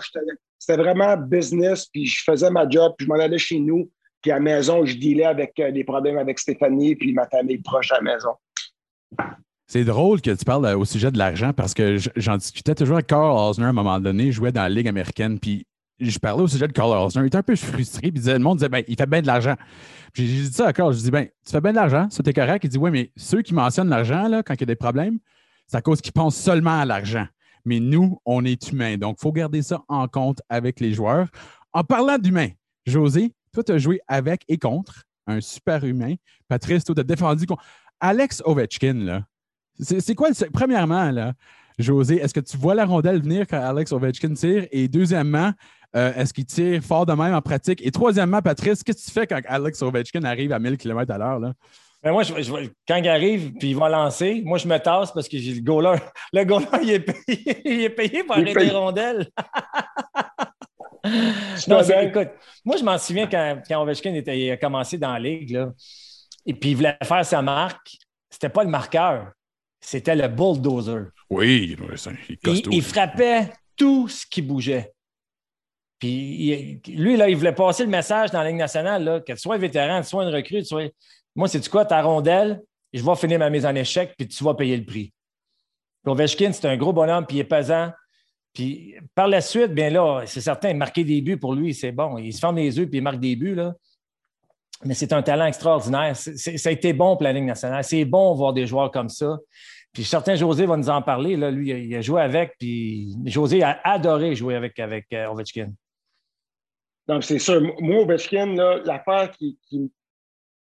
c'était 0.58 0.78
vraiment 0.78 1.18
business, 1.18 1.88
puis 1.88 2.06
je 2.06 2.24
faisais 2.24 2.50
ma 2.50 2.70
job, 2.70 2.94
puis 2.98 3.06
je 3.06 3.12
m'en 3.12 3.20
allais 3.20 3.38
chez 3.38 3.60
nous. 3.60 3.90
Puis 4.22 4.32
à 4.32 4.36
la 4.36 4.40
maison, 4.40 4.86
je 4.86 4.96
dealais 4.96 5.26
avec 5.26 5.60
euh, 5.60 5.72
des 5.72 5.84
problèmes 5.84 6.18
avec 6.18 6.40
Stéphanie, 6.40 6.96
puis 6.96 7.14
ma 7.14 7.28
famille 7.28 7.58
proche 7.58 7.92
à 7.92 7.96
la 7.96 8.02
maison. 8.02 8.32
C'est 9.68 9.84
drôle 9.84 10.22
que 10.22 10.32
tu 10.32 10.46
parles 10.46 10.66
euh, 10.66 10.78
au 10.78 10.86
sujet 10.86 11.12
de 11.12 11.18
l'argent 11.18 11.52
parce 11.54 11.74
que 11.74 11.98
j'en 12.16 12.38
discutais 12.38 12.74
toujours 12.74 12.96
avec 12.96 13.08
Carl 13.08 13.38
Osner 13.38 13.66
à 13.66 13.70
un 13.70 13.74
moment 13.74 14.00
donné. 14.00 14.28
Je 14.28 14.38
jouais 14.38 14.52
dans 14.52 14.64
la 14.64 14.70
Ligue 14.70 14.88
américaine, 14.88 15.40
puis 15.40 15.66
je 16.00 16.20
parlais 16.20 16.44
au 16.44 16.48
sujet 16.48 16.68
de 16.68 16.74
Carl. 16.74 17.10
Il 17.16 17.26
était 17.26 17.38
un 17.38 17.44
peu 17.44 17.56
frustré, 17.56 18.12
puis 18.12 18.22
le 18.24 18.40
monde 18.40 18.58
disait 18.58 18.70
ben, 18.70 18.84
il 18.88 18.96
fait 18.96 19.06
bien 19.06 19.22
de 19.22 19.28
l'argent. 19.28 19.56
J'ai 20.14 20.26
dit 20.26 20.54
ça 20.54 20.68
à 20.68 20.74
Carl, 20.74 20.94
je 20.94 21.00
dis 21.00 21.12
ben, 21.12 21.26
tu 21.46 21.52
fais 21.52 21.62
bien 21.62 21.72
de 21.72 21.76
l'argent, 21.76 22.08
ça 22.10 22.24
t'es 22.24 22.34
correct. 22.34 22.64
Il 22.64 22.70
dit 22.70 22.78
oui, 22.78 22.92
mais 22.92 23.12
ceux 23.16 23.42
qui 23.42 23.54
mentionnent 23.54 23.90
l'argent, 23.90 24.30
quand 24.46 24.54
il 24.54 24.60
y 24.60 24.64
a 24.64 24.68
des 24.68 24.76
problèmes, 24.76 25.20
c'est 25.68 25.78
à 25.78 25.82
cause 25.82 26.02
qu'ils 26.02 26.14
pensent 26.14 26.38
seulement 26.38 26.80
à 26.80 26.86
l'argent. 26.86 27.28
Mais 27.66 27.80
nous, 27.80 28.20
on 28.26 28.46
est 28.46 28.72
humains. 28.72 28.98
Donc, 28.98 29.18
il 29.20 29.22
faut 29.22 29.34
garder 29.34 29.62
ça 29.62 29.82
en 29.90 30.08
compte 30.08 30.42
avec 30.48 30.80
les 30.80 30.94
joueurs. 30.94 31.28
En 31.74 31.84
parlant 31.84 32.18
d'humains, 32.18 32.50
José, 32.86 33.34
toi, 33.52 33.64
tu 33.64 33.74
as 33.74 33.78
joué 33.78 34.00
avec 34.08 34.44
et 34.48 34.58
contre 34.58 35.04
un 35.28 35.42
super 35.42 35.84
humain. 35.84 36.16
Patrice, 36.48 36.86
toi, 36.86 36.96
tu 36.96 37.02
as 37.02 37.04
défendu 37.04 37.46
contre. 37.46 37.64
Alex 38.00 38.42
Ovechkin, 38.46 38.94
là, 38.94 39.26
c'est 39.80 40.16
quoi, 40.16 40.30
premièrement, 40.54 41.12
là, 41.12 41.34
José, 41.78 42.18
est-ce 42.18 42.34
que 42.34 42.40
tu 42.40 42.58
vois 42.58 42.74
la 42.74 42.86
rondelle 42.86 43.22
venir 43.22 43.46
quand 43.48 43.62
Alex 43.62 43.92
Ovechkin 43.92 44.34
tire? 44.34 44.68
Et 44.72 44.88
deuxièmement, 44.88 45.52
euh, 45.96 46.14
est-ce 46.14 46.34
qu'il 46.34 46.46
tire 46.46 46.82
fort 46.84 47.06
de 47.06 47.14
même 47.14 47.34
en 47.34 47.42
pratique? 47.42 47.86
Et 47.86 47.92
troisièmement, 47.92 48.42
Patrice, 48.42 48.84
qu'est-ce 48.84 49.04
que 49.04 49.06
tu 49.06 49.12
fais 49.12 49.28
quand 49.28 49.40
Alex 49.48 49.82
Ovechkin 49.82 50.24
arrive 50.24 50.52
à 50.52 50.60
1000 50.60 50.78
km 50.78 51.12
à 51.14 51.18
l'heure? 51.18 51.40
Ben 52.04 52.12
moi, 52.12 52.24
je, 52.24 52.34
quand 52.88 52.96
il 52.98 53.08
arrive 53.08 53.54
puis 53.54 53.70
il 53.70 53.76
va 53.76 53.90
lancer, 53.90 54.42
moi, 54.46 54.58
je 54.58 54.68
me 54.68 54.78
tasse 54.78 55.12
parce 55.12 55.28
que 55.28 55.38
j'ai 55.38 55.54
le 55.54 55.62
goaler. 55.62 55.98
Le 56.34 56.44
goaler, 56.44 56.68
il 56.84 56.90
est 56.92 57.00
payé, 57.00 57.62
il 57.66 57.82
est 57.82 57.90
payé 57.90 58.24
pour 58.24 58.36
arrêter 58.36 58.66
les 58.66 58.70
rondelles. 58.70 59.28
non, 61.68 61.82
écoute, 61.82 62.30
moi, 62.64 62.78
je 62.78 62.84
m'en 62.84 62.98
souviens 62.98 63.28
quand, 63.28 63.62
quand 63.68 63.82
Ovechkin 63.82 64.14
était, 64.14 64.52
a 64.52 64.58
commencé 64.58 64.98
dans 64.98 65.14
la 65.14 65.20
ligue, 65.20 65.52
là, 65.52 65.72
et 66.46 66.54
puis 66.54 66.72
il 66.72 66.76
voulait 66.76 66.98
faire 67.04 67.26
sa 67.26 67.42
marque. 67.42 67.98
C'était 68.30 68.50
pas 68.50 68.64
le 68.64 68.70
marqueur 68.70 69.32
c'était 69.88 70.16
le 70.16 70.28
bulldozer. 70.28 71.12
Oui, 71.30 71.78
il, 71.80 72.68
il, 72.72 72.82
frappait 72.82 73.52
tout 73.76 74.08
ce 74.08 74.26
qui 74.26 74.42
bougeait. 74.42 74.92
Puis 76.00 76.80
lui, 76.88 77.18
là, 77.18 77.28
il 77.28 77.36
voulait 77.36 77.56
passer 77.56 77.84
le 77.84 77.90
message 77.90 78.32
dans 78.32 78.42
la 78.42 78.50
Ligue 78.50 78.58
nationale, 78.58 79.04
là, 79.04 79.20
que 79.20 79.34
tu 79.34 79.40
sois 79.40 79.58
vétéran, 79.58 80.00
que 80.00 80.04
tu 80.04 80.10
sois 80.10 80.24
une 80.24 80.34
recrue, 80.34 80.64
tu 80.64 80.76
moi, 81.36 81.48
c'est 81.48 81.60
du 81.60 81.70
quoi, 81.70 81.86
ta 81.86 82.02
rondelle, 82.02 82.64
je 82.94 83.04
vais 83.04 83.16
finir 83.16 83.38
ma 83.38 83.50
mise 83.50 83.66
en 83.66 83.76
échec, 83.76 84.16
puis 84.18 84.28
tu 84.28 84.44
vas 84.44 84.56
payer 84.56 84.76
le 84.76 84.86
prix. 84.86 85.14
Ovechkin, 86.06 86.52
c'est 86.52 86.68
un 86.68 86.78
gros 86.78 86.94
bonhomme, 86.94 87.26
puis 87.26 87.38
il 87.38 87.40
est 87.42 87.44
pesant. 87.44 87.92
Puis 88.54 88.96
par 89.14 89.28
la 89.28 89.42
suite, 89.42 89.74
bien 89.74 89.90
là, 89.90 90.24
c'est 90.26 90.42
certain, 90.42 90.74
marquer 90.74 91.04
des 91.04 91.22
buts 91.22 91.38
pour 91.38 91.54
lui, 91.54 91.74
c'est 91.74 91.92
bon. 91.92 92.18
Il 92.18 92.34
se 92.34 92.40
ferme 92.40 92.56
les 92.56 92.76
yeux, 92.78 92.88
puis 92.88 92.98
il 92.98 93.04
marque 93.04 93.20
des 93.20 93.36
buts, 93.36 93.54
là. 93.54 93.76
Mais 94.84 94.94
c'est 94.94 95.12
un 95.14 95.22
talent 95.22 95.46
extraordinaire. 95.46 96.16
ça 96.16 96.70
a 96.70 96.72
été 96.72 96.94
bon 96.94 97.16
pour 97.16 97.24
la 97.24 97.34
Ligue 97.34 97.46
nationale. 97.46 97.84
C'est 97.84 98.06
bon 98.06 98.34
de 98.34 98.38
voir 98.38 98.54
des 98.54 98.68
joueurs 98.68 98.92
comme 98.92 99.10
ça. 99.10 99.38
Puis 99.92 100.04
certain, 100.04 100.36
José 100.36 100.68
va 100.68 100.78
nous 100.78 100.90
en 100.90 101.02
parler. 101.02 101.36
Là. 101.36 101.50
Lui, 101.50 101.70
il 101.70 101.96
a 101.96 102.02
joué 102.02 102.22
avec, 102.22 102.54
puis 102.60 103.16
José 103.26 103.64
a 103.64 103.80
adoré 103.84 104.36
jouer 104.36 104.56
avec, 104.56 104.78
avec 104.80 105.08
euh, 105.14 105.32
Ovechkin. 105.32 105.72
Non, 107.08 107.22
c'est 107.22 107.40
sûr. 107.40 107.62
Moi, 107.80 108.02
Ovechkin, 108.02 108.56
l'affaire 108.84 109.32
qui, 109.32 109.58
qui, 109.68 109.92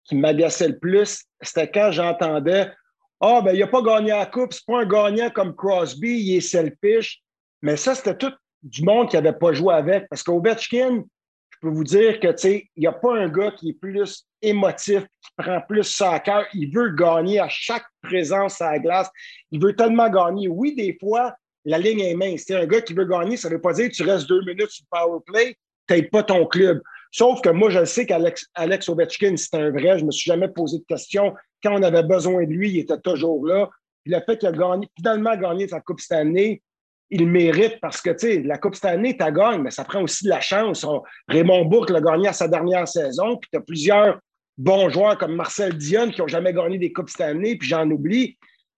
qui 0.05 0.15
m'agaçait 0.15 0.69
le 0.69 0.79
plus, 0.79 1.25
c'était 1.41 1.69
quand 1.69 1.91
j'entendais 1.91 2.71
Ah, 3.19 3.41
ben, 3.41 3.53
il 3.53 3.59
n'a 3.59 3.67
pas 3.67 3.81
gagné 3.81 4.09
la 4.09 4.25
Coupe, 4.25 4.53
c'est 4.53 4.65
pas 4.65 4.81
un 4.81 4.85
gagnant 4.85 5.29
comme 5.29 5.55
Crosby, 5.55 6.19
il 6.19 6.37
est 6.37 6.41
selfish. 6.41 7.21
Mais 7.61 7.75
ça, 7.75 7.95
c'était 7.95 8.17
tout 8.17 8.33
du 8.63 8.83
monde 8.83 9.09
qui 9.09 9.15
n'avait 9.15 9.33
pas 9.33 9.51
joué 9.53 9.73
avec. 9.73 10.07
Parce 10.09 10.23
qu'Ovechkin, 10.23 11.03
je 11.49 11.57
peux 11.61 11.69
vous 11.69 11.83
dire 11.83 12.19
que, 12.19 12.27
tu 12.27 12.37
sais, 12.37 12.69
il 12.75 12.81
n'y 12.81 12.87
a 12.87 12.93
pas 12.93 13.17
un 13.17 13.27
gars 13.27 13.51
qui 13.51 13.69
est 13.69 13.73
plus 13.73 14.25
émotif, 14.41 15.03
qui 15.21 15.31
prend 15.35 15.59
plus 15.61 15.83
ça 15.83 16.11
à 16.13 16.19
cœur. 16.19 16.45
Il 16.53 16.71
veut 16.73 16.91
gagner 16.91 17.39
à 17.39 17.49
chaque 17.49 17.85
présence 18.01 18.61
à 18.61 18.73
la 18.73 18.79
glace. 18.79 19.09
Il 19.51 19.61
veut 19.61 19.75
tellement 19.75 20.09
gagner. 20.09 20.47
Oui, 20.47 20.75
des 20.75 20.95
fois, 20.99 21.33
la 21.65 21.77
ligne 21.77 21.99
est 21.99 22.13
mince. 22.13 22.43
C'est 22.45 22.55
un 22.55 22.65
gars 22.65 22.81
qui 22.81 22.93
veut 22.93 23.05
gagner, 23.05 23.35
ça 23.35 23.49
ne 23.49 23.55
veut 23.55 23.61
pas 23.61 23.73
dire 23.73 23.89
que 23.89 23.95
tu 23.95 24.03
restes 24.03 24.27
deux 24.27 24.41
minutes 24.41 24.69
sur 24.69 24.85
le 24.89 24.97
power 24.97 25.19
play, 25.25 25.57
n'aides 25.89 26.09
pas 26.09 26.23
ton 26.23 26.45
club. 26.45 26.81
Sauf 27.11 27.41
que 27.41 27.49
moi, 27.49 27.69
je 27.69 27.85
sais 27.85 28.05
qu'Alex 28.05 28.47
Alex 28.53 28.89
Ovechkin, 28.89 29.35
c'est 29.37 29.55
un 29.55 29.69
vrai. 29.71 29.97
Je 29.97 30.01
ne 30.01 30.07
me 30.07 30.11
suis 30.11 30.29
jamais 30.29 30.49
posé 30.49 30.79
de 30.79 30.83
question. 30.83 31.33
Quand 31.63 31.73
on 31.73 31.83
avait 31.83 32.03
besoin 32.03 32.43
de 32.43 32.51
lui, 32.51 32.71
il 32.71 32.79
était 32.79 32.99
toujours 32.99 33.45
là. 33.45 33.69
Puis 34.03 34.13
le 34.13 34.21
fait 34.21 34.37
qu'il 34.37 34.49
a 34.49 34.51
gagné, 34.51 34.87
finalement 34.95 35.35
gagné 35.35 35.67
sa 35.67 35.79
Coupe 35.81 35.99
cette 35.99 36.17
année, 36.17 36.61
il 37.09 37.27
mérite 37.27 37.79
parce 37.81 38.01
que, 38.01 38.09
tu 38.11 38.19
sais, 38.19 38.41
la 38.41 38.57
Coupe 38.57 38.75
cette 38.75 38.85
année, 38.85 39.15
tu 39.17 39.31
gagnes, 39.31 39.61
mais 39.61 39.71
ça 39.71 39.83
prend 39.83 40.01
aussi 40.01 40.25
de 40.25 40.29
la 40.29 40.41
chance. 40.41 40.85
Raymond 41.27 41.65
Bourque 41.65 41.89
l'a 41.89 42.01
gagné 42.01 42.27
à 42.27 42.33
sa 42.33 42.47
dernière 42.47 42.87
saison, 42.87 43.37
puis 43.37 43.49
tu 43.51 43.57
as 43.57 43.61
plusieurs 43.61 44.19
bons 44.57 44.89
joueurs 44.89 45.17
comme 45.17 45.35
Marcel 45.35 45.77
Dion 45.77 46.09
qui 46.09 46.21
n'ont 46.21 46.27
jamais 46.27 46.53
gagné 46.53 46.77
des 46.77 46.91
Coupes 46.91 47.09
cette 47.09 47.21
année, 47.21 47.57
puis 47.57 47.67
j'en 47.67 47.89
oublie. 47.89 48.37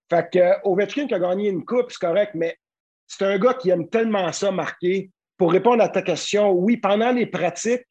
Fait 0.09 0.27
que 0.31 0.39
euh, 0.39 0.53
Ovechkin 0.63 1.07
qui 1.07 1.13
a 1.13 1.19
gagné 1.19 1.49
une 1.49 1.65
Coupe, 1.65 1.87
c'est 1.89 1.99
correct, 1.99 2.31
mais 2.35 2.57
c'est 3.07 3.25
un 3.25 3.37
gars 3.37 3.53
qui 3.53 3.69
aime 3.69 3.87
tellement 3.89 4.31
ça 4.31 4.51
marquer. 4.51 5.09
Pour 5.39 5.53
répondre 5.53 5.81
à 5.81 5.87
ta 5.87 6.01
question, 6.01 6.51
oui, 6.51 6.75
pendant 6.75 7.11
les 7.11 7.25
pratiques, 7.25 7.87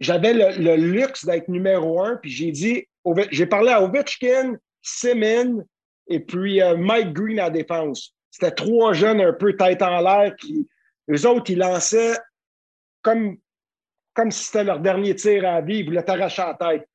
j'avais 0.00 0.32
le, 0.32 0.76
luxe 0.76 1.26
d'être 1.26 1.48
numéro 1.48 2.02
un, 2.02 2.16
puis 2.16 2.30
j'ai 2.30 2.50
dit, 2.50 2.86
j'ai 3.30 3.46
parlé 3.46 3.70
à 3.70 3.82
Ovechkin, 3.82 4.56
Simmons 4.80 5.62
et 6.06 6.20
puis 6.20 6.62
euh, 6.62 6.74
Mike 6.74 7.12
Green 7.12 7.38
à 7.38 7.50
défense. 7.50 8.14
C'était 8.30 8.52
trois 8.52 8.94
jeunes 8.94 9.20
un 9.20 9.34
peu 9.34 9.54
tête 9.56 9.82
en 9.82 10.00
l'air 10.00 10.34
qui, 10.36 10.66
eux 11.10 11.26
autres, 11.26 11.50
ils 11.50 11.58
lançaient 11.58 12.16
comme, 13.02 13.36
comme 14.14 14.30
si 14.30 14.44
c'était 14.44 14.64
leur 14.64 14.80
dernier 14.80 15.14
tir 15.14 15.46
à 15.46 15.60
vie, 15.60 15.80
ils 15.80 15.84
voulaient 15.84 16.02
t'arracher 16.02 16.42
la 16.42 16.54
tête. 16.54 16.88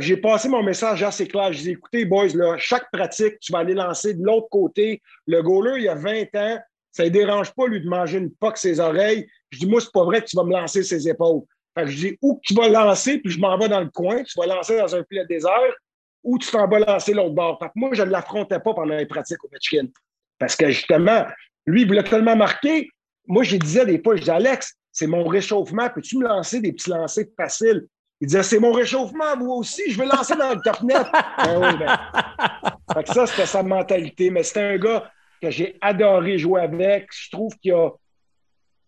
J'ai 0.00 0.18
passé 0.18 0.50
mon 0.50 0.62
message 0.62 1.02
assez 1.02 1.26
clair. 1.26 1.50
Je 1.50 1.62
dis 1.62 1.70
écoutez, 1.70 2.04
boys, 2.04 2.28
chaque 2.58 2.90
pratique, 2.92 3.40
tu 3.40 3.52
vas 3.52 3.60
aller 3.60 3.72
lancer 3.72 4.12
de 4.12 4.22
l'autre 4.22 4.48
côté. 4.50 5.00
Le 5.26 5.40
goaler, 5.42 5.78
il 5.78 5.84
y 5.84 5.88
a 5.88 5.94
20 5.94 6.34
ans, 6.34 6.58
ça 6.98 7.04
ne 7.04 7.10
dérange 7.10 7.52
pas, 7.52 7.68
lui, 7.68 7.80
de 7.80 7.88
manger 7.88 8.18
une 8.18 8.34
poque 8.34 8.58
ses 8.58 8.80
oreilles. 8.80 9.28
Je 9.50 9.60
dis, 9.60 9.66
moi, 9.66 9.80
c'est 9.80 9.92
pas 9.92 10.02
vrai 10.02 10.20
que 10.20 10.26
tu 10.26 10.36
vas 10.36 10.42
me 10.42 10.50
lancer 10.50 10.82
ses 10.82 11.08
épaules. 11.08 11.42
Fait 11.76 11.84
que 11.84 11.90
je 11.92 11.96
dis, 11.96 12.18
où 12.20 12.40
tu 12.42 12.54
vas 12.54 12.68
lancer, 12.68 13.18
puis 13.18 13.30
je 13.30 13.38
m'en 13.38 13.56
vais 13.56 13.68
dans 13.68 13.78
le 13.78 13.88
coin, 13.88 14.24
tu 14.24 14.36
vas 14.36 14.46
lancer 14.46 14.76
dans 14.76 14.96
un 14.96 15.04
filet 15.04 15.24
désert, 15.26 15.72
ou 16.24 16.38
tu 16.38 16.50
t'en 16.50 16.66
vas 16.66 16.80
lancer 16.80 17.14
l'autre 17.14 17.36
bord. 17.36 17.56
Fait 17.60 17.66
que 17.66 17.72
moi, 17.76 17.90
je 17.92 18.02
ne 18.02 18.10
l'affrontais 18.10 18.58
pas 18.58 18.74
pendant 18.74 18.96
les 18.96 19.06
pratiques 19.06 19.44
au 19.44 19.48
Michigan. 19.52 19.86
Parce 20.40 20.56
que 20.56 20.66
justement, 20.70 21.24
lui, 21.66 21.82
il 21.82 21.86
voulait 21.86 22.02
tellement 22.02 22.34
marquer. 22.34 22.90
Moi, 23.28 23.44
je 23.44 23.56
disais 23.56 23.86
des 23.86 24.02
fois, 24.02 24.16
je 24.16 24.22
dis 24.22 24.30
Alex, 24.30 24.74
c'est 24.90 25.06
mon 25.06 25.24
réchauffement. 25.24 25.88
Peux-tu 25.90 26.18
me 26.18 26.26
lancer 26.26 26.60
des 26.60 26.72
petits 26.72 26.90
lancers 26.90 27.26
faciles? 27.36 27.86
Il 28.20 28.26
disait 28.26 28.42
C'est 28.42 28.58
mon 28.58 28.72
réchauffement, 28.72 29.36
moi 29.36 29.58
aussi, 29.58 29.88
je 29.88 30.00
veux 30.00 30.08
lancer 30.08 30.34
dans 30.34 30.52
le 30.52 30.60
top 30.64 30.82
net. 30.82 31.06
ben 31.44 31.78
ben. 32.92 33.04
ça, 33.06 33.24
c'était 33.28 33.46
sa 33.46 33.62
mentalité. 33.62 34.32
Mais 34.32 34.42
c'était 34.42 34.62
un 34.62 34.78
gars 34.78 35.08
que 35.40 35.50
j'ai 35.50 35.76
adoré 35.80 36.38
jouer 36.38 36.62
avec. 36.62 37.08
Je 37.10 37.30
trouve 37.30 37.54
qu'il 37.58 37.72
a. 37.72 37.90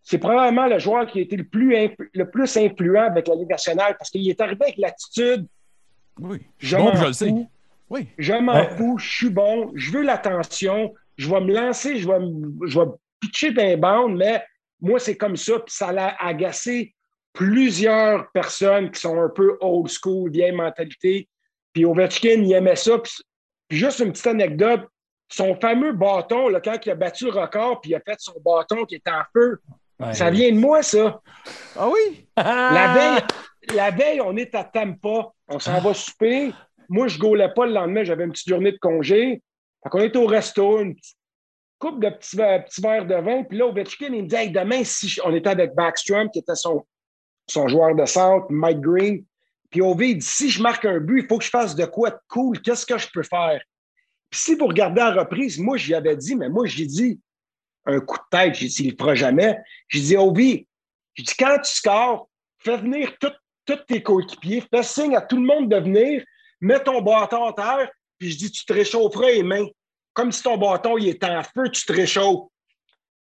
C'est 0.02 0.18
probablement 0.18 0.66
le 0.66 0.78
joueur 0.78 1.06
qui 1.06 1.18
a 1.18 1.22
été 1.22 1.36
le 1.36 1.44
plus, 1.44 1.94
le 2.14 2.30
plus 2.30 2.56
influent 2.56 3.04
avec 3.04 3.28
la 3.28 3.34
Ligue 3.34 3.50
nationale 3.50 3.96
parce 3.98 4.10
qu'il 4.10 4.28
est 4.28 4.40
arrivé 4.40 4.62
avec 4.62 4.78
l'attitude. 4.78 5.46
Oui, 6.18 6.38
je, 6.58 6.76
bon, 6.76 6.94
je 6.94 7.06
le 7.06 7.12
sais. 7.12 7.34
Oui. 7.90 8.08
Je 8.18 8.32
m'en 8.32 8.64
fous, 8.76 8.98
je 8.98 9.10
suis 9.10 9.30
bon, 9.30 9.72
je 9.74 9.90
veux 9.90 10.02
l'attention, 10.02 10.94
je 11.16 11.28
vais 11.28 11.40
me 11.40 11.52
lancer, 11.52 11.96
je 11.96 12.08
vais, 12.08 12.18
je 12.66 12.78
vais 12.78 12.86
pitcher 13.20 13.52
d'un 13.52 13.76
bande, 13.76 14.16
mais 14.16 14.42
moi, 14.80 14.98
c'est 14.98 15.16
comme 15.16 15.36
ça, 15.36 15.58
puis 15.58 15.74
ça 15.74 15.92
l'a 15.92 16.16
agacé 16.18 16.94
plusieurs 17.32 18.30
personnes 18.32 18.90
qui 18.90 19.00
sont 19.00 19.20
un 19.20 19.28
peu 19.28 19.56
old 19.60 19.88
school, 19.88 20.30
vieille 20.30 20.52
mentalité. 20.52 21.28
Puis 21.72 21.84
Ovechkin, 21.84 22.42
il 22.42 22.52
aimait 22.52 22.76
ça. 22.76 22.98
Puis, 22.98 23.12
juste 23.70 24.00
une 24.00 24.12
petite 24.12 24.26
anecdote, 24.26 24.88
son 25.32 25.54
fameux 25.60 25.92
bâton, 25.92 26.48
là, 26.48 26.60
quand 26.60 26.76
il 26.84 26.90
a 26.90 26.94
battu 26.94 27.26
le 27.26 27.30
record, 27.30 27.80
puis 27.80 27.92
il 27.92 27.94
a 27.94 28.00
fait 28.00 28.16
son 28.18 28.34
bâton 28.44 28.84
qui 28.84 28.96
était 28.96 29.10
en 29.10 29.22
feu, 29.32 29.60
ça 30.12 30.30
vient 30.30 30.50
de 30.50 30.58
moi, 30.58 30.82
ça. 30.82 31.20
Ah 31.76 31.88
oui? 31.88 32.26
La 32.36 32.94
veille, 32.94 33.76
la 33.76 33.90
veille, 33.90 34.20
on 34.20 34.36
est 34.36 34.54
à 34.54 34.64
Tampa, 34.64 35.30
on 35.48 35.58
s'en 35.58 35.80
va 35.80 35.94
souper. 35.94 36.52
Moi, 36.88 37.08
je 37.08 37.16
ne 37.16 37.20
gaulais 37.20 37.52
pas 37.54 37.66
le 37.66 37.72
lendemain, 37.72 38.02
j'avais 38.02 38.24
une 38.24 38.32
petite 38.32 38.48
journée 38.48 38.72
de 38.72 38.78
congé. 38.78 39.42
Fait 39.82 39.90
qu'on 39.90 40.00
était 40.00 40.18
au 40.18 40.26
resto, 40.26 40.80
une 40.80 40.94
petite 40.94 41.16
coupe 41.78 42.02
de 42.02 42.10
petits, 42.10 42.36
petits 42.36 42.80
verres 42.80 43.06
de 43.06 43.14
vin. 43.14 43.44
Puis 43.44 43.58
là, 43.58 43.66
Ovechkin, 43.66 44.12
il 44.12 44.24
me 44.24 44.28
dit 44.28 44.50
demain, 44.50 44.82
si 44.84 45.18
on 45.24 45.34
était 45.34 45.50
avec 45.50 45.74
Backstrom, 45.74 46.28
qui 46.30 46.40
était 46.40 46.56
son, 46.56 46.84
son 47.48 47.68
joueur 47.68 47.94
de 47.94 48.04
centre, 48.06 48.46
Mike 48.50 48.80
Green. 48.80 49.24
Puis 49.70 49.80
OV, 49.80 50.02
il 50.02 50.18
dit 50.18 50.26
si 50.26 50.50
je 50.50 50.60
marque 50.62 50.84
un 50.84 50.98
but, 50.98 51.22
il 51.22 51.28
faut 51.28 51.38
que 51.38 51.44
je 51.44 51.50
fasse 51.50 51.76
de 51.76 51.84
quoi 51.84 52.10
de 52.10 52.18
cool, 52.28 52.60
qu'est-ce 52.60 52.84
que 52.84 52.98
je 52.98 53.06
peux 53.12 53.22
faire? 53.22 53.60
Puis 54.30 54.40
si 54.40 54.54
vous 54.54 54.66
regardez 54.66 55.00
la 55.00 55.12
reprise, 55.12 55.58
moi, 55.58 55.76
j'y 55.76 55.94
avais 55.94 56.16
dit, 56.16 56.36
mais 56.36 56.48
moi, 56.48 56.66
j'ai 56.66 56.86
dit 56.86 57.20
un 57.84 58.00
coup 58.00 58.16
de 58.16 58.22
tête, 58.30 58.54
j'ai 58.54 58.68
dit, 58.68 58.82
il 58.84 58.86
ne 58.86 58.90
le 58.92 58.96
fera 58.96 59.14
jamais. 59.14 59.58
J'ai 59.88 60.00
dit, 60.00 60.16
Ovi, 60.16 60.66
j'ai 61.14 61.22
dit, 61.24 61.34
quand 61.38 61.58
tu 61.62 61.72
scores, 61.72 62.28
fais 62.58 62.76
venir 62.76 63.12
tous 63.18 63.76
tes 63.88 64.02
coéquipiers, 64.02 64.62
fais 64.72 64.82
signe 64.82 65.16
à 65.16 65.20
tout 65.20 65.36
le 65.36 65.42
monde 65.42 65.68
de 65.68 65.76
venir, 65.76 66.24
mets 66.60 66.82
ton 66.82 67.00
bâton 67.02 67.44
en 67.44 67.52
terre, 67.52 67.90
puis 68.18 68.30
je 68.30 68.38
dis, 68.38 68.50
tu 68.50 68.64
te 68.64 68.72
réchaufferas 68.72 69.30
les 69.30 69.42
mains. 69.42 69.66
Comme 70.12 70.32
si 70.32 70.42
ton 70.42 70.58
bâton 70.58 70.98
il 70.98 71.08
est 71.08 71.24
en 71.24 71.42
feu, 71.42 71.70
tu 71.72 71.84
te 71.84 71.92
réchauffes. 71.92 72.48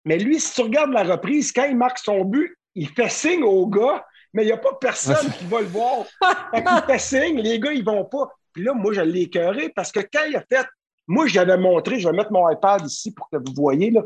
Mais 0.05 0.17
lui, 0.17 0.39
si 0.39 0.53
tu 0.53 0.61
regardes 0.61 0.91
la 0.91 1.03
reprise, 1.03 1.51
quand 1.51 1.65
il 1.65 1.77
marque 1.77 1.97
son 1.99 2.25
but, 2.25 2.55
il 2.75 2.89
fait 2.89 3.09
signe 3.09 3.43
au 3.43 3.67
gars, 3.67 4.05
mais 4.33 4.43
il 4.43 4.47
n'y 4.47 4.51
a 4.51 4.57
pas 4.57 4.73
personne 4.79 5.31
qui 5.37 5.45
va 5.45 5.61
le 5.61 5.67
voir. 5.67 6.05
Fait 6.51 6.63
il 6.65 6.83
fait 6.87 6.99
signe, 6.99 7.41
les 7.41 7.59
gars, 7.59 7.71
ils 7.71 7.85
vont 7.85 8.05
pas. 8.05 8.29
Puis 8.51 8.63
là, 8.63 8.73
moi, 8.73 8.93
je 8.93 9.01
l'ai 9.01 9.21
écœuré 9.21 9.69
parce 9.69 9.91
que 9.91 9.99
quand 9.99 10.25
il 10.27 10.35
a 10.35 10.41
fait, 10.41 10.67
moi, 11.07 11.27
j'avais 11.27 11.57
montré, 11.57 11.99
je 11.99 12.07
vais 12.07 12.15
mettre 12.15 12.31
mon 12.31 12.49
iPad 12.49 12.85
ici 12.85 13.11
pour 13.11 13.29
que 13.29 13.37
vous 13.37 13.53
voyez, 13.55 13.91
là. 13.91 14.01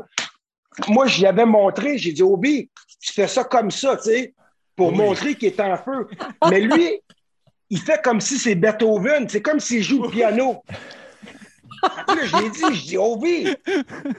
Moi, 0.88 1.06
j'y 1.06 1.26
avais 1.26 1.46
montré, 1.46 1.98
j'ai 1.98 2.12
dit, 2.12 2.22
Obi, 2.22 2.70
tu 3.00 3.12
fais 3.12 3.26
ça 3.26 3.44
comme 3.44 3.70
ça, 3.70 3.96
tu 3.96 4.04
sais, 4.04 4.34
pour 4.76 4.92
montrer 4.92 5.34
qu'il 5.34 5.48
est 5.48 5.60
en 5.60 5.76
feu. 5.76 6.08
Mais 6.50 6.60
lui, 6.60 7.00
il 7.70 7.80
fait 7.80 8.00
comme 8.02 8.20
si 8.20 8.38
c'est 8.38 8.54
Beethoven, 8.54 9.28
c'est 9.28 9.42
comme 9.42 9.60
s'il 9.60 9.82
joue 9.82 10.04
au 10.04 10.08
piano. 10.08 10.62
Là, 11.82 12.24
je 12.24 12.36
l'ai 12.36 12.50
dit, 12.50 12.60
je 12.60 12.86
dis, 12.86 12.98
Ovi, 12.98 13.54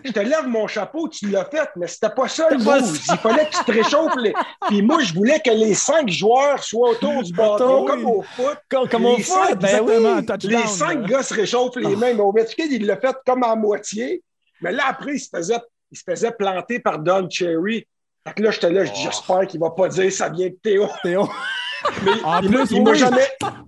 je 0.03 0.12
te 0.12 0.20
lève 0.20 0.47
mon 0.47 0.68
chapeau, 0.68 1.07
tu 1.07 1.30
l'as 1.30 1.45
fait, 1.45 1.70
mais 1.76 1.88
c'était 1.88 2.10
pas 2.10 2.28
ça 2.28 2.47
le 2.49 2.57
move. 2.57 2.99
Il 3.12 3.18
fallait 3.18 3.49
que 3.49 3.57
tu 3.57 3.64
te 3.64 3.72
réchauffes. 3.72 4.16
Les... 4.18 4.34
Puis 4.68 4.82
moi, 4.82 5.01
je 5.01 5.14
voulais 5.14 5.39
que 5.39 5.51
les 5.51 5.74
cinq 5.74 6.10
joueurs 6.10 6.64
soient 6.64 6.91
autour 6.91 7.24
du 7.24 7.34
bâton, 7.34 7.86
comme 7.86 8.05
au 8.05 8.22
foot. 8.22 8.57
Comme, 8.70 9.05
au 9.05 9.18
foot, 9.18 9.57
ben 9.60 9.82
oui. 9.82 10.26
Les 10.43 10.68
cinq 10.68 11.05
gars 11.05 11.24
se 11.24 11.34
réchauffent 11.34 11.76
les 11.76 11.95
mains. 11.95 12.14
Mais 12.14 12.22
Ovechkin, 12.22 12.66
il 12.70 12.86
l'a 12.86 12.97
fait 12.97 13.16
comme 13.26 13.43
à 13.43 13.55
moitié. 13.55 14.24
Mais 14.62 14.72
là, 14.72 14.86
après, 14.89 15.16
il 15.16 15.20
se 15.20 15.30
faisait, 15.30 15.60
il 15.91 15.97
se 15.97 16.03
faisait 16.03 16.32
planter 16.32 16.80
par 16.80 16.99
Don 16.99 17.30
Cherry. 17.30 17.86
Fait 18.28 18.34
que 18.34 18.43
là, 18.43 18.51
j'étais 18.51 18.72
là, 18.72 18.86
je 18.86 18.91
dis, 18.91 19.01
j'espère 19.03 19.47
qu'il 19.47 19.60
va 19.60 19.70
pas 19.72 19.88
dire 19.88 20.12
ça 20.12 20.30
vient 20.30 20.47
de 20.47 20.57
Théo. 20.62 20.88
Théo. 21.03 21.30
Mais 22.03 22.23
en 22.23 22.41
il, 22.41 22.49
plus, 22.49 22.71
il 22.71 22.84
m'a 22.84 22.93
jamais, 22.93 23.27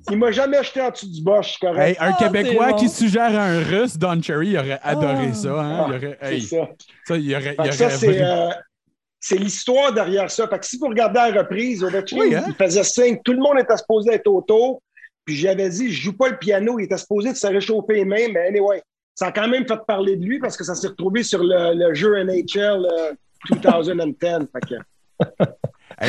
il 0.10 0.34
jamais 0.34 0.64
jeté 0.64 0.82
en 0.82 0.90
dessous 0.90 1.10
du 1.10 1.22
bosch, 1.22 1.58
correct. 1.60 1.98
un 2.00 2.12
ah, 2.12 2.18
Québécois 2.18 2.74
qui 2.74 2.90
suggère 2.90 3.40
un 3.40 3.64
Russe, 3.64 3.98
Don 3.98 4.22
Cherry, 4.22 4.50
il 4.50 4.58
aurait 4.58 4.80
adoré 4.84 5.30
ah. 5.30 5.34
ça. 5.34 5.62
Hein? 5.62 5.86
Il 5.88 5.96
aurait, 5.96 6.18
c'est 6.22 6.40
ça. 6.42 6.70
ça. 7.08 7.18
il 7.18 7.36
aurait, 7.36 7.56
il 7.64 7.74
ça, 7.74 7.90
c'est, 7.90 8.22
euh, 8.22 8.50
c'est 9.20 9.38
l'histoire 9.38 9.94
derrière 9.94 10.30
ça. 10.30 10.48
Fait 10.48 10.60
que 10.60 10.66
si 10.66 10.78
vous 10.78 10.88
regardez 10.88 11.20
la 11.20 11.42
reprise, 11.42 11.84
Ovechkin, 11.84 12.18
oui, 12.18 12.36
hein? 12.36 12.44
il 12.48 12.56
faisait 12.56 12.84
signe, 12.84 13.20
tout 13.24 13.34
le 13.34 13.40
monde 13.40 13.60
était 13.60 13.78
supposé 13.78 14.14
être 14.14 14.28
autour. 14.28 14.82
Puis 15.24 15.36
j'avais 15.36 15.70
dit, 15.70 15.92
je 15.92 16.02
joue 16.02 16.18
pas 16.18 16.30
le 16.30 16.38
piano, 16.38 16.80
il 16.80 16.86
était 16.86 16.98
supposé 16.98 17.32
de 17.32 17.38
se 17.38 17.48
réchauffer 17.48 17.94
les 17.94 18.06
mains, 18.06 18.28
mais 18.34 18.48
anyway, 18.48 18.82
ça 19.14 19.28
a 19.28 19.32
quand 19.32 19.48
même 19.48 19.68
fait 19.68 19.80
parler 19.88 20.16
de 20.16 20.26
lui 20.26 20.40
parce 20.40 20.58
que 20.58 20.64
ça 20.64 20.74
s'est 20.74 20.88
retrouvé 20.88 21.22
sur 21.22 21.44
le, 21.44 21.76
le 21.76 21.94
jeu 21.94 22.24
NHL 22.24 22.88
2010. 23.50 24.20
fait 24.52 24.60
que... 24.68 24.76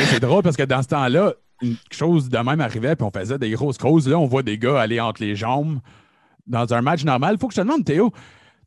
c'est 0.05 0.19
drôle 0.19 0.41
parce 0.41 0.57
que 0.57 0.63
dans 0.63 0.81
ce 0.81 0.87
temps-là, 0.87 1.33
une 1.63 1.75
chose 1.91 2.29
de 2.29 2.37
même 2.37 2.61
arrivait, 2.61 2.95
puis 2.95 3.05
on 3.05 3.11
faisait 3.11 3.39
des 3.39 3.51
grosses 3.51 3.77
causes. 3.77 4.07
Là, 4.07 4.19
on 4.19 4.27
voit 4.27 4.43
des 4.43 4.57
gars 4.57 4.79
aller 4.79 4.99
entre 4.99 5.21
les 5.21 5.35
jambes 5.35 5.79
dans 6.45 6.73
un 6.73 6.81
match 6.81 7.03
normal. 7.03 7.37
Faut 7.39 7.47
que 7.47 7.53
je 7.53 7.61
te 7.61 7.65
demande, 7.65 7.85
Théo, 7.85 8.11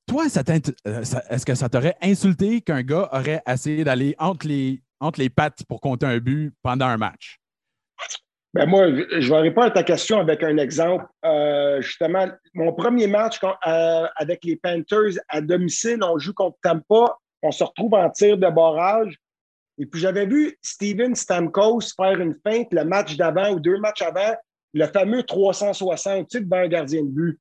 toi, 0.07 0.25
euh, 0.27 1.03
est-ce 1.31 1.47
que 1.47 1.55
ça 1.55 1.69
t'aurait 1.69 1.97
insulté 2.03 2.61
qu'un 2.61 2.83
gars 2.83 3.09
aurait 3.13 3.43
essayé 3.47 3.85
d'aller 3.85 4.15
entre 4.19 4.47
les, 4.47 4.83
entre 5.01 5.21
les 5.21 5.31
pattes 5.31 5.65
pour 5.69 5.81
compter 5.81 6.07
un 6.07 6.19
but 6.19 6.53
pendant 6.63 6.87
un 6.87 6.97
match? 6.97 7.39
Ben 8.55 8.67
moi, 8.67 8.87
je 8.89 9.29
vais 9.29 9.41
répondre 9.41 9.67
à 9.67 9.71
ta 9.71 9.83
question 9.83 10.19
avec 10.19 10.43
un 10.43 10.57
exemple. 10.57 11.05
Euh, 11.25 11.83
justement, 11.83 12.27
mon 12.55 12.73
premier 12.73 13.07
match 13.07 13.39
euh, 13.45 14.07
avec 14.17 14.45
les 14.45 14.57
Panthers 14.57 15.19
à 15.29 15.43
domicile, 15.43 15.99
on 16.03 16.19
joue 16.19 16.33
contre 16.33 16.57
Tampa, 16.63 17.19
on 17.43 17.51
se 17.51 17.65
retrouve 17.65 17.93
en 17.95 18.09
tir 18.09 18.39
de 18.39 18.49
barrage. 18.49 19.19
Et 19.79 19.87
puis, 19.87 20.01
j'avais 20.01 20.27
vu 20.27 20.59
Steven 20.63 21.15
Stamkos 21.15 21.81
faire 21.97 22.21
une 22.21 22.35
feinte 22.35 22.69
le 22.73 22.85
match 22.85 23.17
d'avant 23.17 23.51
ou 23.51 23.61
deux 23.61 23.79
matchs 23.79 24.03
avant, 24.03 24.35
le 24.73 24.87
fameux 24.87 25.23
360, 25.23 26.29
tu 26.29 26.39
sais, 26.39 26.45
devant 26.45 26.57
un 26.57 26.69
gardien 26.69 27.03
de 27.03 27.09
but. 27.09 27.39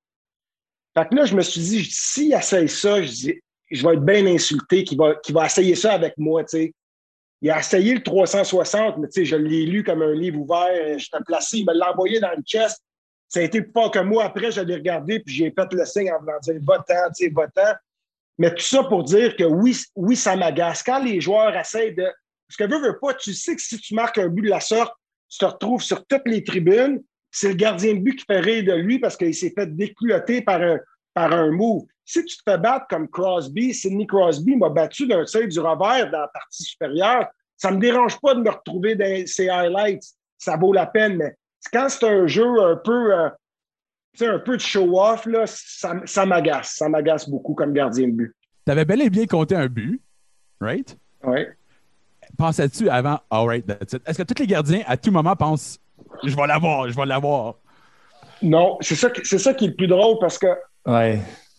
Fait 0.97 1.07
que 1.09 1.15
là, 1.15 1.25
je 1.25 1.35
me 1.35 1.41
suis 1.41 1.61
dit, 1.61 1.85
s'il 1.89 2.33
essaye 2.33 2.69
ça, 2.69 3.01
je, 3.01 3.11
dis, 3.11 3.41
je 3.69 3.85
vais 3.85 3.95
être 3.95 4.05
bien 4.05 4.25
insulté 4.25 4.83
qu'il 4.83 4.97
va, 4.97 5.13
va 5.29 5.45
essayer 5.45 5.75
ça 5.75 5.93
avec 5.93 6.13
moi, 6.17 6.43
tu 6.43 6.57
sais. 6.57 6.73
Il 7.41 7.51
a 7.51 7.59
essayé 7.59 7.93
le 7.93 8.01
360, 8.01 8.97
mais 8.97 9.07
tu 9.07 9.19
sais, 9.19 9.25
je 9.25 9.35
l'ai 9.35 9.65
lu 9.65 9.83
comme 9.83 10.01
un 10.01 10.13
livre 10.13 10.39
ouvert. 10.39 10.97
Je 10.97 11.09
t'ai 11.09 11.23
placé, 11.25 11.59
il 11.59 11.65
me 11.65 11.73
l'a 11.73 11.91
envoyé 11.91 12.19
dans 12.19 12.31
le 12.31 12.41
chest. 12.43 12.81
Ça 13.27 13.39
a 13.39 13.43
été 13.43 13.61
plus 13.61 13.71
fort 13.71 13.91
que 13.91 13.99
moi. 13.99 14.23
Après, 14.23 14.51
je 14.51 14.61
l'ai 14.61 14.75
regardé, 14.75 15.19
puis 15.19 15.35
j'ai 15.35 15.51
fait 15.51 15.71
le 15.73 15.85
signe 15.85 16.11
en 16.11 16.19
voulant 16.19 16.39
dire 16.41 16.55
va-t'en, 16.61 17.11
tu 17.15 17.25
sais, 17.25 17.29
va-t'en. 17.29 17.73
Mais 18.37 18.53
tout 18.53 18.63
ça 18.63 18.83
pour 18.83 19.03
dire 19.03 19.35
que 19.35 19.43
oui, 19.43 19.77
oui, 19.95 20.15
ça 20.15 20.35
m'agace. 20.35 20.81
Quand 20.81 21.03
les 21.03 21.21
joueurs 21.21 21.55
essaient 21.55 21.91
de 21.91 22.07
parce 22.47 22.57
que 22.57 22.63
veux, 22.63 22.81
veux 22.81 22.99
pas, 22.99 23.13
tu 23.13 23.33
sais 23.33 23.55
que 23.55 23.61
si 23.61 23.77
tu 23.79 23.93
marques 23.95 24.17
un 24.17 24.27
but 24.27 24.43
de 24.43 24.49
la 24.49 24.59
sorte, 24.59 24.93
tu 25.29 25.39
te 25.39 25.45
retrouves 25.45 25.81
sur 25.81 26.05
toutes 26.05 26.27
les 26.27 26.43
tribunes. 26.43 27.03
C'est 27.31 27.49
le 27.49 27.55
gardien 27.55 27.95
de 27.95 27.99
but 27.99 28.17
qui 28.17 28.25
fait 28.25 28.39
rire 28.39 28.63
de 28.63 28.73
lui 28.73 28.99
parce 28.99 29.17
qu'il 29.17 29.33
s'est 29.33 29.53
fait 29.55 29.67
décluoter 29.75 30.41
par 30.41 30.61
un, 30.61 30.79
par 31.13 31.33
un 31.33 31.51
move. 31.51 31.83
Si 32.05 32.23
tu 32.23 32.37
te 32.37 32.43
fais 32.47 32.57
battre 32.57 32.85
comme 32.87 33.09
Crosby, 33.09 33.73
Sidney 33.73 34.05
Crosby 34.05 34.55
m'a 34.55 34.69
battu 34.69 35.07
d'un 35.07 35.25
seuil 35.25 35.47
du 35.47 35.59
revers 35.59 36.11
dans 36.11 36.19
la 36.19 36.27
partie 36.27 36.63
supérieure, 36.63 37.27
ça 37.57 37.71
ne 37.71 37.77
me 37.77 37.81
dérange 37.81 38.19
pas 38.21 38.35
de 38.35 38.41
me 38.41 38.49
retrouver 38.49 38.95
dans 38.95 39.27
ces 39.27 39.49
highlights. 39.49 40.05
Ça 40.37 40.55
vaut 40.55 40.71
la 40.71 40.85
peine, 40.85 41.17
mais 41.17 41.35
quand 41.73 41.89
c'est 41.89 42.05
un 42.05 42.27
jeu 42.27 42.45
un 42.61 42.75
peu, 42.75 43.13
euh, 43.13 43.29
un 44.21 44.39
peu 44.39 44.55
de 44.55 44.61
show-off, 44.61 45.27
ça, 45.45 45.95
ça 46.05 46.25
m'agace. 46.25 46.75
Ça 46.75 46.87
m'agace 46.87 47.27
beaucoup 47.27 47.55
comme 47.55 47.73
gardien 47.73 48.07
de 48.07 48.13
but. 48.13 48.35
Tu 48.65 48.71
avais 48.71 48.85
bel 48.85 49.01
et 49.01 49.09
bien 49.09 49.25
compté 49.25 49.55
un 49.55 49.67
but, 49.67 49.99
right? 50.61 50.95
Oui 51.23 51.39
pensais-tu 52.37 52.89
avant, 52.89 53.19
all 53.29 53.47
right, 53.47 53.65
that's 53.65 53.93
it? 53.93 54.01
Est-ce 54.07 54.17
que 54.17 54.23
tous 54.23 54.41
les 54.41 54.47
gardiens, 54.47 54.81
à 54.87 54.97
tout 54.97 55.11
moment, 55.11 55.35
pensent, 55.35 55.79
je 56.23 56.35
vais 56.35 56.47
l'avoir, 56.47 56.89
je 56.89 56.95
vais 56.95 57.05
l'avoir? 57.05 57.55
Non, 58.41 58.77
c'est 58.81 58.95
ça, 58.95 59.09
c'est 59.23 59.39
ça 59.39 59.53
qui 59.53 59.65
est 59.65 59.69
le 59.69 59.75
plus 59.75 59.87
drôle 59.87 60.17
parce 60.19 60.37
que 60.37 60.47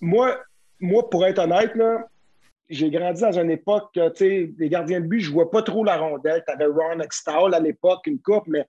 moi, 0.01 0.39
moi, 0.81 1.09
pour 1.11 1.27
être 1.27 1.39
honnête, 1.39 1.73
j'ai 2.69 2.91
grandi 2.91 3.21
dans 3.21 3.39
une 3.39 3.51
époque, 3.51 3.91
tu 3.95 4.01
sais, 4.14 4.51
les 4.59 4.69
gardiens 4.69 5.01
de 5.01 5.07
but, 5.07 5.21
je 5.21 5.31
ne 5.31 5.35
vois 5.35 5.51
pas 5.51 5.62
trop 5.62 5.85
la 5.85 5.97
rondelle. 5.97 6.43
Tu 6.47 6.53
avais 6.53 6.67
Ron 6.67 7.01
Extall 7.01 7.55
à 7.55 7.61
l'époque, 7.61 8.07
une 8.07 8.21
coupe, 8.21 8.47
mais 8.47 8.67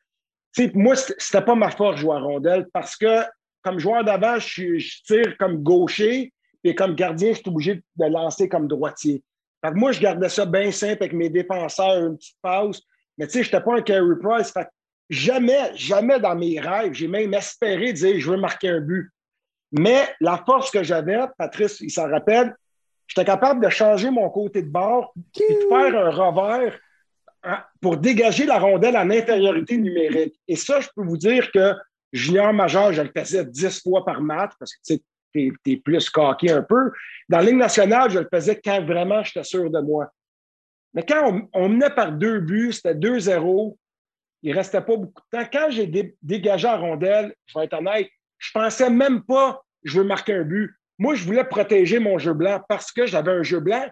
moi, 0.74 0.96
c'était 0.96 1.42
pas 1.42 1.56
ma 1.56 1.70
force 1.70 2.00
jouer 2.00 2.16
à 2.16 2.20
rondelle 2.20 2.68
parce 2.74 2.96
que 2.96 3.24
comme 3.62 3.80
joueur 3.80 4.04
d'avant, 4.04 4.40
je, 4.40 4.78
je, 4.78 5.04
tire 5.04 5.38
comme 5.38 5.62
gaucher 5.62 6.32
et 6.64 6.74
comme 6.74 6.96
gardien, 6.96 7.30
je 7.34 7.40
suis 7.40 7.50
obligé 7.50 7.84
de 7.96 8.06
lancer 8.06 8.48
comme 8.48 8.68
droitier 8.68 9.22
moi, 9.74 9.92
je 9.92 10.00
gardais 10.00 10.30
ça 10.30 10.46
bien 10.46 10.72
simple 10.72 11.04
avec 11.04 11.14
mes 11.14 11.30
défenseurs, 11.30 11.98
une 12.06 12.18
petite 12.18 12.38
pause. 12.42 12.82
Mais 13.18 13.26
tu 13.26 13.34
sais, 13.34 13.44
je 13.44 13.48
n'étais 13.48 13.62
pas 13.62 13.76
un 13.76 13.82
carry 13.82 14.16
price. 14.22 14.54
jamais, 15.10 15.76
jamais 15.76 16.20
dans 16.20 16.36
mes 16.36 16.60
rêves, 16.60 16.94
j'ai 16.94 17.08
même 17.08 17.34
espéré 17.34 17.94
dire 17.94 18.20
je 18.20 18.32
veux 18.32 18.38
marquer 18.38 18.70
un 18.70 18.82
but. 18.82 19.10
Mais 19.72 20.08
la 20.22 20.44
force 20.46 20.72
que 20.72 20.84
j'avais, 20.84 21.20
Patrice, 21.38 21.80
il 21.82 21.92
s'en 21.92 22.10
rappelle, 22.10 22.56
j'étais 23.08 23.26
capable 23.26 23.64
de 23.64 23.70
changer 23.70 24.10
mon 24.10 24.30
côté 24.30 24.62
de 24.62 24.70
bord 24.70 25.14
et 25.40 25.54
de 25.54 25.68
faire 25.70 26.06
un 26.06 26.10
revers, 26.10 26.80
pour 27.82 27.98
dégager 27.98 28.46
la 28.46 28.60
rondelle 28.60 28.98
en 28.98 29.10
infériorité 29.10 29.78
numérique. 29.78 30.40
Et 30.48 30.56
ça, 30.56 30.80
je 30.80 30.88
peux 30.96 31.04
vous 31.04 31.18
dire 31.18 31.52
que 31.52 31.74
junior 32.12 32.54
majeur, 32.54 32.94
je 32.94 33.02
le 33.02 33.12
faisais 33.16 33.46
10 33.46 33.82
fois 33.84 34.04
par 34.06 34.22
match 34.22 34.52
parce 34.60 34.74
que 34.74 34.96
tu 35.64 35.72
es, 35.72 35.78
plus 35.78 36.10
coqué 36.10 36.52
un 36.52 36.64
peu. 36.64 36.92
Dans 37.30 37.40
la 37.40 37.52
nationale, 37.52 38.10
je 38.12 38.20
le 38.20 38.28
faisais 38.32 38.60
quand 38.64 38.84
vraiment 38.86 39.24
j'étais 39.24 39.44
sûr 39.44 39.70
de 39.70 39.80
moi. 39.80 40.10
Mais 40.94 41.04
quand 41.04 41.48
on, 41.54 41.70
menait 41.70 41.90
par 41.90 42.12
deux 42.12 42.40
buts, 42.40 42.74
c'était 42.74 42.96
2-0, 42.96 43.76
il 44.44 44.52
ne 44.52 44.56
restait 44.56 44.82
pas 44.82 44.96
beaucoup 44.96 45.22
de 45.32 45.38
temps. 45.38 45.50
Quand 45.52 45.68
j'ai 45.70 46.16
dégagé 46.22 46.68
la 46.68 46.78
rondelle, 46.78 47.34
je 47.46 47.58
vais 47.58 47.66
être 47.66 47.74
honnête, 47.74 48.08
je 48.38 48.52
ne 48.56 48.64
pensais 48.64 48.90
même 48.90 49.24
pas 49.24 49.62
je 49.88 50.00
veux 50.00 50.06
marquer 50.06 50.34
un 50.34 50.44
but. 50.44 50.76
Moi, 51.00 51.16
je 51.16 51.24
voulais 51.24 51.44
protéger 51.44 52.00
mon 52.00 52.18
jeu 52.18 52.34
blanc 52.34 52.62
parce 52.68 52.92
que 52.92 53.06
j'avais 53.06 53.32
un 53.32 53.44
jeu 53.44 53.60
blanc. 53.60 53.86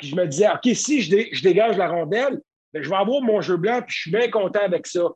je 0.00 0.14
me 0.14 0.26
disais, 0.26 0.48
OK, 0.48 0.74
si 0.74 1.02
je, 1.02 1.42
dégage 1.42 1.76
la 1.76 1.88
rondelle, 1.88 2.40
ben, 2.72 2.82
je 2.82 2.88
vais 2.88 2.96
avoir 2.96 3.20
mon 3.22 3.40
jeu 3.40 3.56
blanc, 3.56 3.80
puis 3.82 3.94
je 3.94 4.00
suis 4.02 4.10
bien 4.10 4.30
content 4.30 4.60
avec 4.60 4.86
ça. 4.86 5.08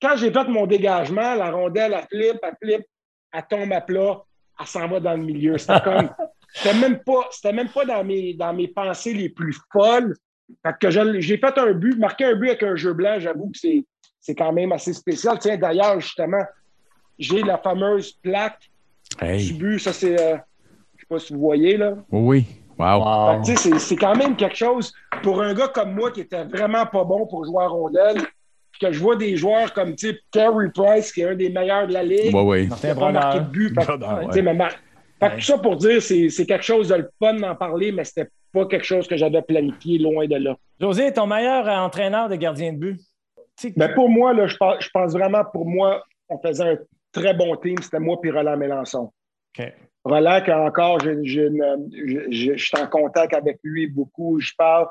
Quand 0.00 0.16
j'ai 0.16 0.32
fait 0.32 0.48
mon 0.48 0.66
dégagement, 0.66 1.34
la 1.34 1.50
rondelle, 1.50 1.94
elle 1.94 2.06
flippe, 2.06 2.40
elle 2.42 2.56
flippe, 2.62 2.86
elle 3.32 3.46
tombe 3.48 3.72
à 3.72 3.80
plat, 3.80 4.22
elle 4.60 4.66
s'en 4.66 4.88
va 4.88 5.00
dans 5.00 5.14
le 5.14 5.22
milieu. 5.22 5.58
C'était 5.58 5.80
comme. 5.80 6.10
C'était 6.54 6.74
même 6.74 6.98
pas, 6.98 7.28
c'était 7.30 7.54
même 7.54 7.70
pas 7.70 7.86
dans 7.86 8.04
mes, 8.04 8.34
dans 8.34 8.52
mes 8.52 8.68
pensées 8.68 9.14
les 9.14 9.30
plus 9.30 9.56
folles. 9.72 10.14
Fait 10.62 10.74
que 10.78 10.90
j'ai 10.90 11.38
fait 11.38 11.58
un 11.58 11.72
but, 11.72 11.98
marqué 11.98 12.26
un 12.26 12.34
but 12.34 12.48
avec 12.48 12.62
un 12.62 12.76
jeu 12.76 12.92
blanc, 12.92 13.18
j'avoue 13.18 13.50
que 13.50 13.58
c'est, 13.58 13.84
c'est 14.20 14.34
quand 14.34 14.52
même 14.52 14.70
assez 14.72 14.92
spécial. 14.92 15.38
Tiens, 15.38 15.56
d'ailleurs, 15.56 15.98
justement, 15.98 16.42
j'ai 17.18 17.42
la 17.42 17.56
fameuse 17.56 18.12
plaque 18.22 18.70
du 19.20 19.54
but. 19.54 19.78
Ça, 19.78 19.92
c'est. 19.92 20.20
Euh, 20.20 20.36
je 20.96 21.00
sais 21.00 21.06
pas 21.08 21.18
si 21.18 21.32
vous 21.32 21.40
voyez, 21.40 21.76
là. 21.76 21.94
Oui. 22.10 22.46
Wow. 22.78 23.42
C'est 23.44 23.96
quand 23.96 24.16
même 24.16 24.34
quelque 24.34 24.56
chose 24.56 24.92
pour 25.22 25.40
un 25.40 25.54
gars 25.54 25.68
comme 25.68 25.94
moi 25.94 26.10
qui 26.10 26.20
était 26.20 26.44
vraiment 26.44 26.84
pas 26.86 27.04
bon 27.04 27.26
pour 27.26 27.44
jouer 27.44 27.62
à 27.62 27.68
rondelle. 27.68 28.18
Que 28.82 28.92
je 28.92 28.98
vois 28.98 29.14
des 29.14 29.36
joueurs 29.36 29.72
comme 29.72 29.94
type 29.94 30.18
Carey 30.32 30.68
Price, 30.74 31.12
qui 31.12 31.20
est 31.20 31.28
un 31.28 31.36
des 31.36 31.50
meilleurs 31.50 31.86
de 31.86 31.92
la 31.92 32.02
ligue. 32.02 32.34
Oui, 32.34 32.42
oui. 32.42 32.66
Martin 32.66 32.94
pas 32.96 33.12
marqué 33.12 33.38
de 33.38 33.44
but. 33.44 33.78
Fait, 35.20 35.36
tout 35.36 35.40
ça 35.40 35.58
pour 35.58 35.76
dire, 35.76 36.02
c'est 36.02 36.46
quelque 36.46 36.64
chose 36.64 36.88
de 36.88 36.96
le 36.96 37.10
fun 37.20 37.34
d'en 37.34 37.54
parler, 37.54 37.92
mais 37.92 38.02
c'était 38.02 38.28
pas 38.52 38.66
quelque 38.66 38.84
chose 38.84 39.06
que 39.06 39.16
j'avais 39.16 39.40
planifié 39.42 39.98
loin 39.98 40.26
de 40.26 40.34
là. 40.34 40.56
José, 40.80 41.12
ton 41.12 41.28
meilleur 41.28 41.68
entraîneur 41.68 42.28
de 42.28 42.34
gardien 42.34 42.72
de 42.72 42.78
but? 42.78 43.00
Ben 43.76 43.94
pour 43.94 44.08
moi, 44.08 44.32
là, 44.32 44.48
je, 44.48 44.56
pense, 44.56 44.76
je 44.80 44.88
pense 44.92 45.12
vraiment, 45.12 45.44
pour 45.44 45.64
moi, 45.64 46.02
on 46.28 46.38
faisait 46.38 46.72
un 46.72 46.78
très 47.12 47.34
bon 47.34 47.54
team. 47.56 47.76
C'était 47.80 48.00
moi 48.00 48.18
et 48.24 48.30
Roland 48.30 48.56
Mélenchon. 48.56 49.12
OK. 49.56 49.72
Roland, 50.04 50.40
encore, 50.66 50.98
je, 51.00 52.54
suis 52.56 52.78
en 52.78 52.86
contact 52.88 53.34
avec 53.34 53.58
lui 53.62 53.86
beaucoup, 53.86 54.40
je 54.40 54.52
parle. 54.58 54.88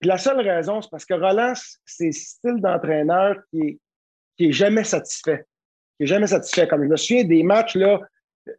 Puis 0.00 0.08
la 0.08 0.18
seule 0.18 0.40
raison, 0.40 0.80
c'est 0.80 0.90
parce 0.90 1.04
que 1.04 1.14
Roland, 1.14 1.54
c'est 1.84 2.06
le 2.06 2.12
style 2.12 2.60
d'entraîneur 2.60 3.36
qui 3.50 3.80
est, 4.38 4.52
jamais 4.52 4.84
satisfait. 4.84 5.44
Qui 5.96 6.04
est 6.04 6.06
jamais 6.06 6.28
satisfait. 6.28 6.68
Comme 6.68 6.84
je 6.84 6.88
me 6.88 6.96
souviens 6.96 7.24
des 7.24 7.42
matchs, 7.42 7.74
là, 7.74 8.00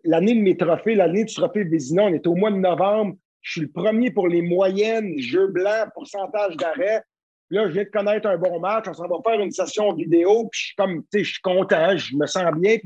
l'année 0.04 0.36
de 0.36 0.42
mes 0.42 0.58
trophées, 0.58 0.96
l'année 0.96 1.24
du 1.24 1.34
trophée 1.34 1.64
Vézina, 1.64 2.04
on 2.04 2.14
était 2.14 2.28
au 2.28 2.36
mois 2.36 2.52
de 2.52 2.58
novembre. 2.58 3.16
Je 3.42 3.52
suis 3.52 3.62
le 3.62 3.70
premier 3.70 4.12
pour 4.12 4.28
les 4.28 4.42
moyennes, 4.42 5.18
jeux 5.18 5.48
blancs, 5.48 5.90
pourcentage 5.94 6.58
d'arrêt. 6.58 7.04
Là, 7.52 7.68
je 7.68 7.74
viens 7.74 7.84
de 7.84 7.90
connaître 7.90 8.28
un 8.28 8.38
bon 8.38 8.60
match. 8.60 8.86
On 8.88 8.94
s'en 8.94 9.08
va 9.08 9.18
faire 9.24 9.40
une 9.40 9.52
session 9.52 9.94
vidéo. 9.94 10.50
Puis 10.52 10.60
je 10.60 10.66
suis 10.68 10.76
comme, 10.76 11.04
tu 11.04 11.08
sais, 11.14 11.24
je 11.24 11.32
suis 11.32 11.42
content, 11.42 11.96
je 11.96 12.16
me 12.16 12.28
sens 12.28 12.52
bien. 12.58 12.78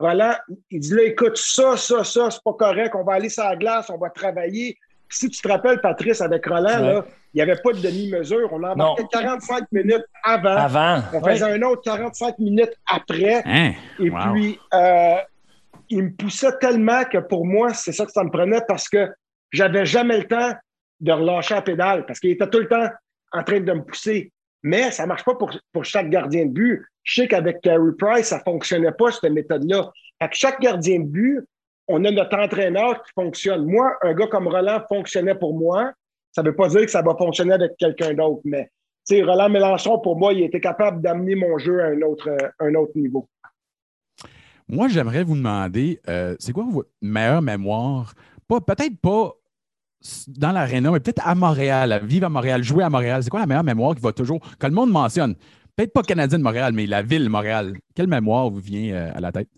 Roland, 0.00 0.34
il 0.70 0.80
dit 0.80 0.94
là, 0.94 1.04
écoute, 1.04 1.36
ça, 1.36 1.76
ça, 1.76 2.02
ça, 2.02 2.30
c'est 2.30 2.42
pas 2.44 2.54
correct. 2.54 2.94
On 2.96 3.04
va 3.04 3.14
aller 3.14 3.28
sur 3.28 3.44
la 3.44 3.54
glace, 3.54 3.88
on 3.88 3.98
va 3.98 4.10
travailler. 4.10 4.76
Si 5.14 5.30
tu 5.30 5.40
te 5.40 5.48
rappelles, 5.48 5.80
Patrice, 5.80 6.20
avec 6.20 6.46
Roland, 6.46 6.80
là, 6.80 7.04
il 7.32 7.38
n'y 7.38 7.42
avait 7.42 7.60
pas 7.60 7.72
de 7.72 7.80
demi-mesure. 7.80 8.48
On 8.52 8.62
embarquait 8.62 9.04
45 9.10 9.70
minutes 9.72 10.04
avant. 10.22 10.56
Avant. 10.56 11.02
On 11.12 11.22
faisait 11.22 11.44
un 11.44 11.62
autre 11.62 11.82
45 11.82 12.38
minutes 12.38 12.74
après. 12.86 13.42
Hein? 13.44 13.72
Et 13.98 14.10
puis, 14.10 14.58
euh, 14.72 15.16
il 15.90 16.02
me 16.04 16.10
poussait 16.12 16.56
tellement 16.60 17.04
que 17.04 17.18
pour 17.18 17.46
moi, 17.46 17.74
c'est 17.74 17.92
ça 17.92 18.06
que 18.06 18.12
ça 18.12 18.24
me 18.24 18.30
prenait 18.30 18.60
parce 18.66 18.88
que 18.88 19.08
j'avais 19.52 19.86
jamais 19.86 20.18
le 20.18 20.24
temps 20.24 20.52
de 21.00 21.12
relâcher 21.12 21.54
la 21.54 21.62
pédale 21.62 22.06
parce 22.06 22.20
qu'il 22.20 22.30
était 22.30 22.48
tout 22.48 22.60
le 22.60 22.68
temps 22.68 22.88
en 23.32 23.42
train 23.42 23.60
de 23.60 23.72
me 23.72 23.82
pousser. 23.82 24.32
Mais 24.62 24.90
ça 24.90 25.02
ne 25.02 25.08
marche 25.08 25.24
pas 25.24 25.34
pour, 25.34 25.50
pour, 25.72 25.84
chaque 25.84 26.08
gardien 26.08 26.46
de 26.46 26.50
but. 26.50 26.82
Je 27.02 27.22
sais 27.22 27.28
qu'avec 27.28 27.60
Carey 27.60 27.92
Price, 27.98 28.28
ça 28.28 28.38
ne 28.38 28.42
fonctionnait 28.42 28.92
pas, 28.92 29.10
cette 29.10 29.30
méthode-là. 29.30 29.92
Avec 30.20 30.34
chaque 30.34 30.60
gardien 30.60 31.00
de 31.00 31.04
but, 31.04 31.40
on 31.88 32.04
a 32.04 32.10
notre 32.10 32.36
entraîneur 32.38 33.02
qui 33.02 33.12
fonctionne. 33.14 33.64
Moi, 33.66 33.92
un 34.02 34.14
gars 34.14 34.26
comme 34.26 34.48
Roland 34.48 34.80
fonctionnait 34.88 35.34
pour 35.34 35.58
moi. 35.58 35.92
Ça 36.32 36.42
ne 36.42 36.48
veut 36.48 36.56
pas 36.56 36.68
dire 36.68 36.82
que 36.82 36.90
ça 36.90 37.02
va 37.02 37.14
fonctionner 37.16 37.54
avec 37.54 37.76
quelqu'un 37.78 38.14
d'autre, 38.14 38.40
mais 38.44 38.68
Roland 39.10 39.48
Mélenchon, 39.48 39.98
pour 39.98 40.16
moi, 40.16 40.32
il 40.32 40.42
était 40.42 40.60
capable 40.60 41.02
d'amener 41.02 41.34
mon 41.34 41.58
jeu 41.58 41.80
à 41.80 41.86
un 41.86 42.00
autre, 42.02 42.30
un 42.58 42.74
autre 42.74 42.92
niveau. 42.96 43.28
Moi, 44.68 44.88
j'aimerais 44.88 45.24
vous 45.24 45.36
demander, 45.36 46.00
euh, 46.08 46.34
c'est 46.38 46.52
quoi 46.52 46.64
votre 46.68 46.90
meilleure 47.02 47.42
mémoire? 47.42 48.14
peut-être 48.48 48.96
pas 49.00 49.32
dans 50.28 50.52
l'aréna, 50.52 50.90
mais 50.90 51.00
peut-être 51.00 51.26
à 51.26 51.34
Montréal, 51.34 52.00
vivre 52.04 52.26
à 52.26 52.28
Montréal, 52.28 52.62
jouer 52.62 52.84
à 52.84 52.90
Montréal. 52.90 53.22
C'est 53.22 53.30
quoi 53.30 53.40
la 53.40 53.46
meilleure 53.46 53.64
mémoire 53.64 53.94
qui 53.94 54.00
va 54.00 54.12
toujours, 54.12 54.40
que 54.58 54.66
le 54.66 54.72
monde 54.72 54.90
mentionne? 54.90 55.34
Peut-être 55.76 55.92
pas 55.92 56.02
Canadien 56.02 56.38
de 56.38 56.44
Montréal, 56.44 56.72
mais 56.72 56.86
la 56.86 57.02
ville 57.02 57.24
de 57.24 57.28
Montréal. 57.28 57.74
Quelle 57.94 58.06
mémoire 58.06 58.48
vous 58.48 58.60
vient 58.60 58.94
euh, 58.94 59.12
à 59.14 59.20
la 59.20 59.32
tête? 59.32 59.48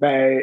Ben, 0.00 0.42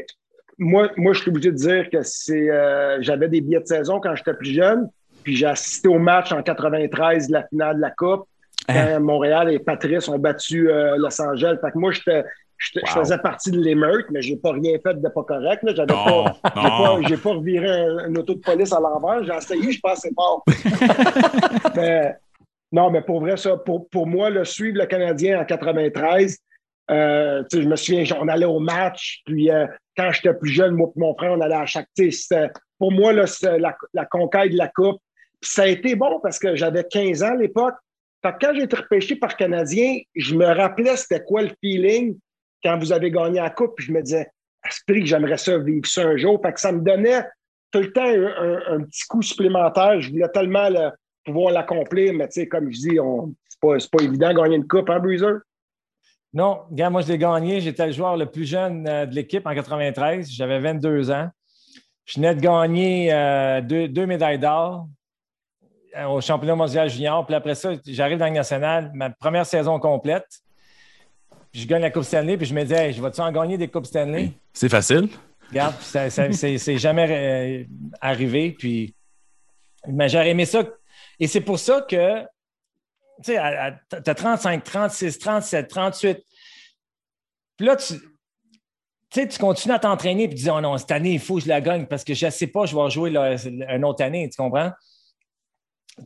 moi, 0.58 0.90
moi, 0.98 1.14
je 1.14 1.22
suis 1.22 1.30
obligé 1.30 1.52
de 1.52 1.58
dire 1.58 1.90
que 1.90 2.02
c'est. 2.04 2.50
Euh, 2.50 2.98
j'avais 3.02 3.28
des 3.28 3.42
billets 3.42 3.60
de 3.60 3.68
saison 3.68 4.00
quand 4.00 4.16
j'étais 4.16 4.34
plus 4.34 4.54
jeune, 4.54 4.90
puis 5.24 5.36
j'ai 5.36 5.46
assisté 5.46 5.88
au 5.88 6.00
match 6.00 6.32
en 6.32 6.42
93 6.42 7.28
de 7.28 7.34
la 7.34 7.48
finale 7.48 7.78
de 7.78 7.82
la 7.82 7.92
Coupe. 7.92 8.28
Hein? 8.68 8.74
Quand 8.74 9.00
Montréal 9.02 9.52
et 9.52 9.60
Patrice 9.60 10.08
ont 10.08 10.18
battu 10.18 10.70
euh, 10.70 10.96
Los 10.98 11.22
Angeles. 11.22 11.58
Fait 11.62 11.72
que 11.72 11.78
moi, 11.78 11.92
j'étais 11.92 12.24
je, 12.58 12.80
faisais 12.88 13.18
partie 13.18 13.52
de 13.52 13.60
l'émeute, 13.60 14.06
mais 14.12 14.22
je 14.22 14.32
n'ai 14.32 14.38
pas 14.38 14.54
rien 14.54 14.78
fait 14.82 15.00
de 15.00 15.08
pas 15.10 15.24
correct. 15.24 15.62
Je 15.64 15.82
n'ai 15.82 15.86
pas, 15.86 16.38
pas, 16.42 16.52
pas, 16.52 16.90
reviré 16.90 17.70
un, 17.70 18.16
auto 18.16 18.34
de 18.34 18.40
police 18.40 18.72
à 18.74 18.80
l'envers. 18.80 19.24
J'ai 19.24 19.36
essayé, 19.36 19.72
je 19.72 19.80
pensais 19.80 20.12
pas. 20.16 21.72
mais, 21.76 22.16
non, 22.72 22.90
mais 22.90 23.02
pour 23.02 23.20
vrai, 23.20 23.38
ça, 23.38 23.58
pour, 23.58 23.90
pour 23.90 24.08
moi, 24.08 24.30
le 24.30 24.46
suivre 24.46 24.80
le 24.80 24.86
Canadien 24.86 25.42
en 25.42 25.46
93, 25.46 26.38
euh, 26.92 27.44
je 27.52 27.60
me 27.60 27.76
souviens, 27.76 28.04
on 28.20 28.28
allait 28.28 28.46
au 28.46 28.60
match, 28.60 29.22
puis 29.26 29.50
euh, 29.50 29.66
quand 29.98 30.12
j'étais 30.12 30.34
plus 30.34 30.52
jeune, 30.52 30.76
moi 30.76 30.92
et 30.96 31.00
mon 31.00 31.16
frère, 31.16 31.32
on 31.34 31.42
allait 31.42 31.56
à 31.56 31.66
chaque. 31.66 31.88
Pour 32.78 32.92
moi, 32.92 33.14
là, 33.14 33.26
la, 33.58 33.76
la, 33.94 34.06
conquête 34.06 34.52
de 34.52 34.58
la 34.58 34.68
Coupe. 34.68 35.02
ça 35.42 35.64
a 35.64 35.68
été 35.68 35.96
bon 35.96 36.20
parce 36.22 36.38
que 36.38 36.56
j'avais 36.56 36.84
15 36.84 37.24
ans 37.24 37.32
à 37.32 37.36
l'époque. 37.36 37.76
Quand 38.22 38.54
j'ai 38.56 38.64
été 38.64 38.76
repêché 38.76 39.16
par 39.16 39.38
Canadien, 39.38 40.00
je 40.16 40.36
me 40.36 40.46
rappelais 40.46 40.98
c'était 40.98 41.24
quoi 41.24 41.44
le 41.44 41.52
feeling 41.64 42.18
quand 42.64 42.78
vous 42.80 42.92
avez 42.92 43.12
gagné 43.12 43.40
la 43.40 43.52
Coupe, 43.52 43.76
puis 43.78 43.86
je 43.86 43.92
me 43.92 44.02
disais, 44.02 44.28
esprit 44.68 45.02
que 45.02 45.06
j'aimerais 45.06 45.38
ça 45.38 45.58
vivre 45.58 45.86
ça 45.86 46.04
un 46.04 46.18
jour. 46.18 46.40
Fait 46.44 46.54
que 46.54 46.60
ça 46.60 46.72
me 46.72 46.82
donnait 46.82 47.24
tout 47.72 47.80
le 47.80 47.92
temps 47.92 48.06
un, 48.06 48.82
petit 48.82 49.06
coup 49.08 49.22
supplémentaire. 49.22 50.02
Je 50.02 50.12
voulais 50.12 50.30
tellement 50.30 50.70
pouvoir 51.24 51.54
l'accomplir, 51.54 52.14
mais 52.14 52.28
comme 52.48 52.72
je 52.72 52.78
dis, 52.78 52.98
c'est 53.50 53.60
pas, 53.60 53.78
pas 53.92 54.04
évident 54.04 54.30
de 54.30 54.38
gagner 54.42 54.56
une 54.58 54.68
Coupe, 54.68 54.90
hein, 54.90 55.00
Bruiser? 55.00 55.34
Non, 56.36 56.62
gars, 56.72 56.92
moi, 56.92 57.02
je 57.02 57.08
l'ai 57.08 57.18
gagné. 57.18 57.62
J'étais 57.62 57.88
le 57.88 57.94
joueur 57.94 58.18
le 58.18 58.28
plus 58.28 58.46
jeune 58.46 58.88
euh, 58.88 59.08
de 59.08 59.16
l'équipe 59.16 59.48
en 59.48 59.56
93. 59.56 60.30
J'avais 60.30 60.60
22 60.60 61.10
ans. 61.10 61.30
Je 62.06 62.16
venais 62.16 62.36
de 62.36 62.42
gagner 62.42 63.12
euh, 63.12 63.62
deux, 63.62 64.06
médailles 64.06 64.38
d'or 64.38 64.88
euh, 65.98 66.06
au 66.06 66.22
championnat 66.22 66.56
mondial 66.56 66.90
junior. 66.90 67.26
Puis 67.26 67.34
après 67.34 67.56
ça, 67.56 67.72
j'arrive 67.88 68.20
dans 68.20 68.28
le 68.28 68.34
national, 68.34 68.92
ma 68.94 69.10
première 69.10 69.48
saison 69.48 69.80
complète 69.80 70.28
je 71.56 71.66
gagne 71.66 71.82
la 71.82 71.90
Coupe 71.90 72.04
Stanley, 72.04 72.38
puis 72.38 72.46
je 72.46 72.54
me 72.54 72.64
dis, 72.64 72.94
je 72.94 73.02
vais-tu 73.02 73.22
en 73.22 73.32
gagner 73.32 73.58
des 73.58 73.70
Coupes 73.70 73.86
Stanley? 73.86 74.34
C'est 74.54 74.70
facile. 74.70 75.08
Regarde, 75.50 75.76
c'est 75.80 76.78
jamais 76.78 77.08
euh, 77.08 77.64
arrivé. 78.02 78.56
Puis, 78.58 78.96
mais 79.88 80.10
j'ai 80.10 80.18
aimé 80.28 80.44
ça. 80.44 80.64
Et 81.20 81.28
c'est 81.28 81.42
pour 81.42 81.60
ça 81.60 81.86
que, 81.88 82.24
tu 83.24 83.34
sais, 83.34 83.40
tu 84.04 84.10
as 84.10 84.16
35, 84.16 84.64
36, 84.64 85.20
37, 85.20 85.68
38. 85.68 86.24
Puis 87.58 87.68
là, 87.68 87.76
tu, 87.76 87.96
sais, 89.14 89.28
tu 89.28 89.40
continues 89.40 89.74
à 89.74 89.80
t'entraîner 89.80 90.28
puis 90.28 90.38
tu 90.38 90.44
dis, 90.44 90.50
oh 90.50 90.62
non, 90.62 90.78
cette 90.78 90.92
année, 90.92 91.14
il 91.14 91.20
faut 91.20 91.36
que 91.36 91.42
je 91.42 91.48
la 91.48 91.62
gagne 91.62 91.86
parce 91.86 92.04
que 92.04 92.14
je 92.14 92.26
ne 92.26 92.32
sais 92.32 92.48
pas, 92.48 92.66
je 92.66 92.76
vais 92.76 92.90
jouer 92.90 93.12
une 93.12 93.86
autre 93.86 94.04
année, 94.04 94.30
tu 94.30 94.38
comprends? 94.38 94.72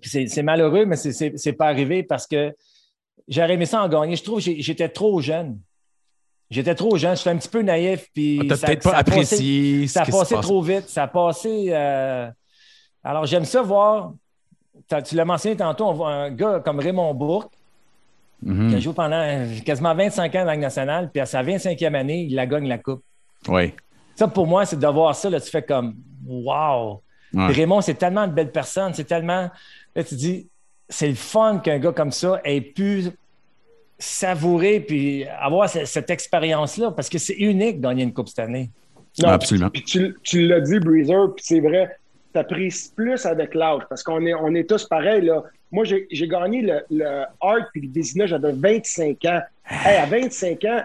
Puis 0.02 0.30
c'est 0.30 0.44
malheureux, 0.44 0.86
mais 0.86 0.96
ce 0.96 1.48
n'est 1.50 1.54
pas 1.54 1.68
arrivé 1.68 2.04
parce 2.04 2.28
que 2.28 2.54
J'aurais 3.30 3.54
aimé 3.54 3.68
ça 3.68 3.84
en 3.84 3.88
gagner. 3.88 4.16
Je 4.16 4.24
trouve 4.24 4.44
que 4.44 4.52
j'étais 4.58 4.90
trop 4.90 5.22
jeune. 5.22 5.60
J'étais 6.50 6.74
trop 6.74 6.98
jeune, 6.98 7.16
j'étais 7.16 7.30
un 7.30 7.38
petit 7.38 7.48
peu 7.48 7.62
naïf. 7.62 8.08
Puis 8.12 8.40
ah, 8.42 8.56
peut-être 8.56 8.84
pas 8.84 8.98
apprécié. 8.98 9.88
ça 9.88 10.02
a 10.02 10.06
passé 10.06 10.36
trop 10.42 10.64
vite. 10.64 10.90
Ça 10.90 11.04
a 11.04 11.08
passé. 11.08 11.68
Euh, 11.70 12.28
alors, 13.04 13.28
j'aime 13.28 13.46
ça 13.46 13.62
voir. 13.62 14.14
Tu 15.06 15.16
l'as 15.16 15.26
mentionné 15.26 15.56
tantôt, 15.56 15.86
on 15.86 15.94
voit 15.94 16.12
un 16.12 16.32
gars 16.32 16.62
comme 16.64 16.80
Raymond 16.80 17.14
Bourque, 17.14 17.52
mhm. 18.42 18.70
qui 18.70 18.76
a 18.76 18.80
joué 18.80 18.94
pendant 18.94 19.46
quasiment 19.64 19.94
25 19.94 20.36
ans 20.36 20.40
dans 20.40 20.46
la 20.46 20.58
nationale, 20.58 21.10
puis 21.12 21.22
à 21.22 21.26
sa 21.26 21.44
25e 21.44 21.94
année, 21.96 22.24
il 22.24 22.36
la 22.36 22.48
gagne 22.48 22.68
la 22.68 22.78
Coupe. 22.78 23.04
Oui. 23.48 23.74
Ça, 24.16 24.28
pour 24.28 24.48
moi, 24.48 24.66
c'est 24.66 24.80
de 24.80 24.88
voir 24.88 25.16
ça. 25.16 25.30
Là, 25.30 25.40
tu 25.40 25.50
fais 25.50 25.62
comme 25.62 25.96
Wow! 26.26 27.02
Raymond, 27.34 27.82
c'est 27.82 27.94
tellement 27.94 28.26
une 28.26 28.34
belle 28.34 28.52
personne. 28.52 28.94
C'est 28.94 29.04
tellement. 29.04 29.50
Là, 29.96 30.04
tu 30.04 30.16
dis 30.16 30.48
c'est 30.90 31.08
le 31.08 31.16
fun 31.16 31.60
qu'un 31.60 31.78
gars 31.78 31.92
comme 31.92 32.12
ça 32.12 32.42
ait 32.44 32.62
pu 32.62 33.04
savourer 34.00 34.80
puis 34.80 35.26
avoir 35.26 35.70
cette, 35.70 36.10
expérience-là 36.10 36.92
parce 36.92 37.10
que 37.10 37.18
c'est 37.18 37.36
unique 37.36 37.78
de 37.78 37.88
gagner 37.88 38.04
une 38.04 38.14
Coupe 38.14 38.30
cette 38.30 38.40
année. 38.40 38.72
Non, 39.22 39.30
Absolument. 39.30 39.70
Puis, 39.70 39.84
tu, 39.84 40.48
l'as 40.48 40.62
dit, 40.62 40.80
Breezer, 40.80 41.34
puis 41.36 41.46
c'est 41.46 41.60
vrai, 41.60 41.99
tu 42.34 42.44
pris 42.44 42.92
plus 42.96 43.26
avec 43.26 43.56
l'âge 43.56 43.84
parce 43.90 44.04
qu'on 44.04 44.26
est, 44.26 44.34
on 44.34 44.54
est 44.56 44.70
tous 44.70 44.86
pareils. 44.86 45.22
Là. 45.22 45.44
Moi, 45.72 45.84
j'ai, 45.84 46.28
gagné 46.28 46.62
le, 46.62 46.82
le 46.90 47.26
Hart 47.42 47.70
puis 47.72 47.82
le 47.82 47.92
Vézina, 47.92 48.26
j'avais 48.26 48.52
25 48.52 49.26
ans. 49.26 49.42
à 49.66 50.06
25 50.06 50.66
ans, 50.66 50.84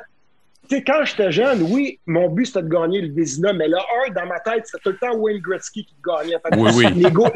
tu 0.68 0.76
sais, 0.76 0.82
quand 0.82 1.04
j'étais 1.04 1.30
jeune, 1.30 1.62
oui, 1.62 1.98
mon 2.06 2.28
but 2.30 2.46
c'était 2.46 2.62
de 2.62 2.68
gagner 2.68 3.02
le 3.02 3.12
Vézina, 3.12 3.52
mais 3.52 3.68
le 3.68 3.76
Hart, 3.76 4.14
dans 4.14 4.26
ma 4.26 4.40
tête, 4.40 4.66
c'était 4.66 4.82
tout 4.82 4.90
le 4.90 4.96
temps 4.96 5.14
Wayne 5.16 5.40
Gretzky 5.40 5.84
qui 5.84 5.94
gagnait. 6.04 6.36
oui, 6.56 6.86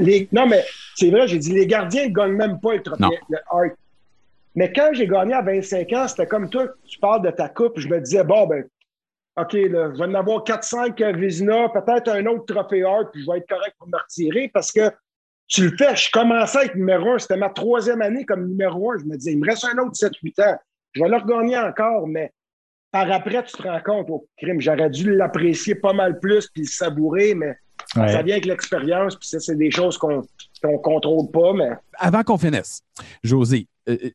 oui. 0.00 0.28
non, 0.32 0.46
mais 0.46 0.64
c'est 0.94 1.10
vrai, 1.10 1.28
j'ai 1.28 1.38
dit, 1.38 1.52
les 1.52 1.66
gardiens 1.66 2.08
ne 2.08 2.14
gagnent 2.14 2.36
même 2.36 2.58
pas 2.60 2.74
le 2.74 2.82
trophée, 2.82 3.18
le 3.28 3.38
Hart. 3.50 3.72
Mais 4.54 4.72
quand 4.72 4.90
j'ai 4.92 5.06
gagné 5.06 5.34
à 5.34 5.42
25 5.42 5.92
ans, 5.92 6.08
c'était 6.08 6.26
comme 6.26 6.48
toi, 6.48 6.68
tu 6.86 6.98
parles 6.98 7.22
de 7.22 7.30
ta 7.30 7.48
coupe, 7.48 7.78
je 7.78 7.88
me 7.88 8.00
disais, 8.00 8.24
bon, 8.24 8.46
ben, 8.46 8.64
OK, 9.40 9.52
là, 9.52 9.90
je 9.92 9.98
vais 9.98 10.04
en 10.04 10.14
avoir 10.14 10.42
4-5 10.42 11.16
Vizina, 11.16 11.68
peut-être 11.68 12.08
un 12.08 12.26
autre 12.26 12.52
trophée 12.52 12.82
Hart, 12.82 13.10
puis 13.12 13.22
je 13.22 13.30
vais 13.30 13.38
être 13.38 13.48
correct 13.48 13.74
pour 13.78 13.88
me 13.88 13.96
retirer 13.96 14.50
parce 14.52 14.72
que 14.72 14.90
tu 15.46 15.68
le 15.68 15.76
fais. 15.76 15.94
Je 15.94 16.10
commençais 16.10 16.58
à 16.58 16.64
être 16.64 16.74
numéro 16.74 17.12
un. 17.12 17.18
C'était 17.18 17.36
ma 17.36 17.50
troisième 17.50 18.02
année 18.02 18.24
comme 18.24 18.48
numéro 18.48 18.92
un. 18.92 18.98
Je 18.98 19.04
me 19.04 19.16
disais, 19.16 19.32
il 19.32 19.38
me 19.38 19.46
reste 19.46 19.64
un 19.64 19.78
autre 19.78 19.92
7-8 19.92 20.42
ans. 20.42 20.58
Je 20.92 21.02
vais 21.02 21.08
le 21.08 21.16
regagner 21.16 21.56
encore, 21.56 22.06
mais 22.06 22.32
par 22.90 23.10
après, 23.12 23.44
tu 23.44 23.52
te 23.52 23.62
rends 23.62 23.80
compte, 23.80 24.10
au 24.10 24.26
crime, 24.38 24.60
j'aurais 24.60 24.90
dû 24.90 25.14
l'apprécier 25.14 25.74
pas 25.74 25.92
mal 25.92 26.18
plus 26.18 26.48
puis 26.48 26.62
le 26.62 26.68
savourer, 26.68 27.34
mais 27.34 27.54
ça 27.94 28.22
vient 28.22 28.34
avec 28.34 28.46
l'expérience, 28.46 29.16
puis 29.16 29.28
ça, 29.28 29.40
c'est 29.40 29.56
des 29.56 29.70
choses 29.70 29.98
qu'on 29.98 30.22
ne 30.64 30.76
contrôle 30.78 31.30
pas. 31.30 31.52
Mais... 31.52 31.70
Avant 31.94 32.22
qu'on 32.22 32.38
finisse, 32.38 32.82
José, 33.22 33.66
euh, 33.88 33.96
euh, 34.04 34.10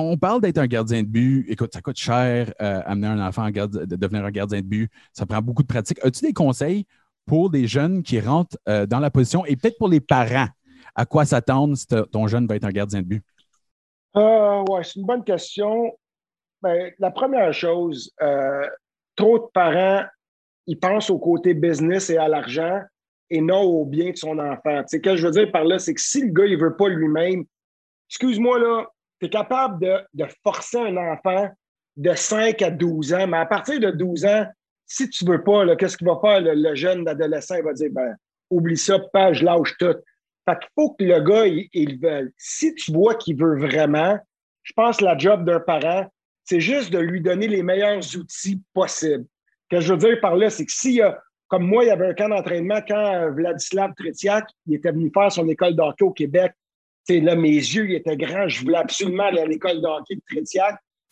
on 0.00 0.16
parle 0.16 0.40
d'être 0.40 0.58
un 0.58 0.66
gardien 0.66 1.02
de 1.02 1.08
but. 1.08 1.44
Écoute, 1.48 1.72
ça 1.72 1.80
coûte 1.80 1.98
cher 1.98 2.52
euh, 2.60 2.82
amener 2.86 3.08
un 3.08 3.26
enfant 3.26 3.44
à 3.44 3.50
de 3.50 3.96
devenir 3.96 4.24
un 4.24 4.30
gardien 4.30 4.60
de 4.60 4.66
but. 4.66 4.90
Ça 5.12 5.26
prend 5.26 5.40
beaucoup 5.40 5.62
de 5.62 5.68
pratique. 5.68 5.98
As-tu 6.04 6.24
des 6.24 6.32
conseils 6.32 6.86
pour 7.26 7.50
des 7.50 7.66
jeunes 7.66 8.02
qui 8.02 8.20
rentrent 8.20 8.56
euh, 8.68 8.86
dans 8.86 8.98
la 8.98 9.10
position 9.10 9.44
et 9.46 9.56
peut-être 9.56 9.78
pour 9.78 9.88
les 9.88 10.00
parents? 10.00 10.48
À 10.94 11.06
quoi 11.06 11.24
s'attendre 11.24 11.76
si 11.76 11.86
ton 11.86 12.26
jeune 12.26 12.46
va 12.46 12.56
être 12.56 12.64
un 12.64 12.70
gardien 12.70 13.00
de 13.00 13.06
but? 13.06 13.24
Euh, 14.16 14.62
oui, 14.68 14.80
c'est 14.82 15.00
une 15.00 15.06
bonne 15.06 15.24
question. 15.24 15.92
Ben, 16.60 16.92
la 16.98 17.10
première 17.10 17.52
chose, 17.52 18.12
trop 19.16 19.38
de 19.38 19.44
parents, 19.54 20.04
ils 20.66 20.78
pensent 20.78 21.10
au 21.10 21.18
côté 21.18 21.54
business 21.54 22.10
et 22.10 22.18
à 22.18 22.28
l'argent 22.28 22.80
et 23.30 23.40
non 23.40 23.62
au 23.62 23.84
bien 23.86 24.10
de 24.10 24.16
son 24.16 24.38
enfant. 24.38 24.82
Ce 24.86 24.98
que 24.98 25.16
je 25.16 25.26
veux 25.26 25.32
dire 25.32 25.50
par 25.50 25.64
là, 25.64 25.78
c'est 25.78 25.94
que 25.94 26.00
si 26.00 26.20
le 26.20 26.32
gars 26.32 26.46
ne 26.46 26.56
veut 26.56 26.76
pas 26.76 26.88
lui-même, 26.88 27.44
excuse-moi 28.10 28.58
là, 28.58 28.86
tu 29.22 29.26
es 29.26 29.30
capable 29.30 29.78
de, 30.14 30.24
forcer 30.42 30.78
un 30.78 30.96
enfant 30.96 31.48
de 31.96 32.12
5 32.12 32.60
à 32.60 32.70
12 32.70 33.14
ans, 33.14 33.26
mais 33.28 33.36
à 33.36 33.46
partir 33.46 33.78
de 33.78 33.90
12 33.90 34.26
ans, 34.26 34.46
si 34.84 35.08
tu 35.08 35.24
ne 35.24 35.30
veux 35.30 35.44
pas, 35.44 35.76
qu'est-ce 35.76 35.96
qu'il 35.96 36.08
va 36.08 36.18
faire 36.20 36.40
le, 36.40 36.74
jeune 36.74 37.06
adolescent? 37.06 37.54
Il 37.54 37.62
va 37.62 37.72
dire 37.72 37.90
ben, 37.92 38.16
oublie 38.50 38.76
ça, 38.76 38.98
pas, 38.98 39.32
je 39.32 39.44
lâche 39.44 39.76
tout. 39.78 39.94
Fait 40.44 40.58
qu'il 40.58 40.68
faut 40.74 40.90
que 40.90 41.04
le 41.04 41.20
gars, 41.20 41.46
il, 41.46 41.68
il 41.72 42.00
veuille. 42.00 42.30
Si 42.36 42.74
tu 42.74 42.92
vois 42.92 43.14
qu'il 43.14 43.36
veut 43.36 43.56
vraiment, 43.56 44.18
je 44.64 44.72
pense 44.72 44.96
que 44.96 45.04
la 45.04 45.16
job 45.16 45.44
d'un 45.44 45.60
parent, 45.60 46.10
c'est 46.44 46.60
juste 46.60 46.92
de 46.92 46.98
lui 46.98 47.20
donner 47.20 47.46
les 47.46 47.62
meilleurs 47.62 48.04
outils 48.16 48.60
possibles. 48.74 49.26
Ce 49.70 49.76
que 49.76 49.80
je 49.80 49.92
veux 49.92 49.98
dire 49.98 50.20
par 50.20 50.34
là, 50.34 50.50
c'est 50.50 50.66
que 50.66 50.72
s'il 50.72 50.94
y 50.94 51.02
a, 51.02 51.22
comme 51.46 51.64
moi, 51.64 51.84
il 51.84 51.88
y 51.88 51.90
avait 51.90 52.08
un 52.08 52.14
camp 52.14 52.28
d'entraînement 52.28 52.80
quand 52.86 53.14
euh, 53.14 53.30
Vladislav 53.30 53.92
Tretiak, 53.94 54.48
il 54.66 54.74
était 54.74 54.90
venu 54.90 55.12
faire 55.14 55.30
son 55.30 55.48
école 55.48 55.76
d'hockey 55.76 56.04
au 56.04 56.10
Québec 56.10 56.52
là, 57.08 57.34
mes 57.34 57.50
yeux 57.50 57.88
ils 57.90 57.96
étaient 57.96 58.16
grands. 58.16 58.48
Je 58.48 58.62
voulais 58.62 58.78
absolument 58.78 59.24
aller 59.24 59.40
à 59.40 59.46
l'école 59.46 59.80
de 59.80 59.86
hockey 59.86 60.14
de. 60.14 60.42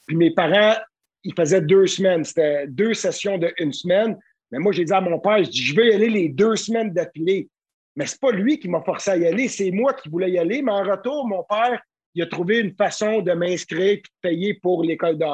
Puis 0.07 0.17
mes 0.17 0.31
parents, 0.33 0.77
ils 1.25 1.35
faisaient 1.35 1.61
deux 1.61 1.87
semaines. 1.87 2.25
C'était 2.25 2.67
deux 2.67 2.95
sessions 2.95 3.39
de 3.39 3.53
une 3.59 3.73
semaine. 3.73 4.17
Mais 4.51 4.59
moi, 4.59 4.73
j'ai 4.73 4.85
dit 4.85 4.93
à 4.93 5.01
mon 5.01 5.19
père, 5.19 5.45
je 5.45 5.51
dis, 5.51 5.63
je 5.63 5.77
veux 5.77 5.87
y 5.87 5.93
aller 5.93 6.09
les 6.09 6.29
deux 6.29 6.57
semaines 6.57 6.93
d'affilée. 6.93 7.49
Mais 7.97 8.07
c'est 8.07 8.21
pas 8.21 8.33
lui 8.33 8.59
qui 8.59 8.69
m'a 8.69 8.83
forcé 8.83 9.11
à 9.11 9.17
y 9.17 9.27
aller, 9.27 9.49
c'est 9.49 9.71
moi 9.71 9.93
qui 9.95 10.09
voulais 10.09 10.31
y 10.31 10.39
aller. 10.39 10.63
Mais 10.63 10.73
en 10.73 10.83
retour, 10.83 11.27
mon 11.27 11.45
père, 11.45 11.81
il 12.15 12.23
a 12.23 12.27
trouvé 12.27 12.59
une 12.59 12.75
façon 12.75 13.21
de 13.21 13.33
m'inscrire 13.33 13.93
et 13.93 13.97
de 13.97 14.03
payer 14.21 14.55
pour 14.55 14.83
l'école 14.83 15.19
de. 15.19 15.25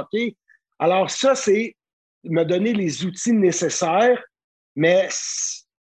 Alors, 0.78 1.10
ça, 1.10 1.34
c'est 1.34 1.74
me 2.24 2.44
donner 2.44 2.72
les 2.72 3.04
outils 3.04 3.32
nécessaires, 3.32 4.22
mais 4.74 5.08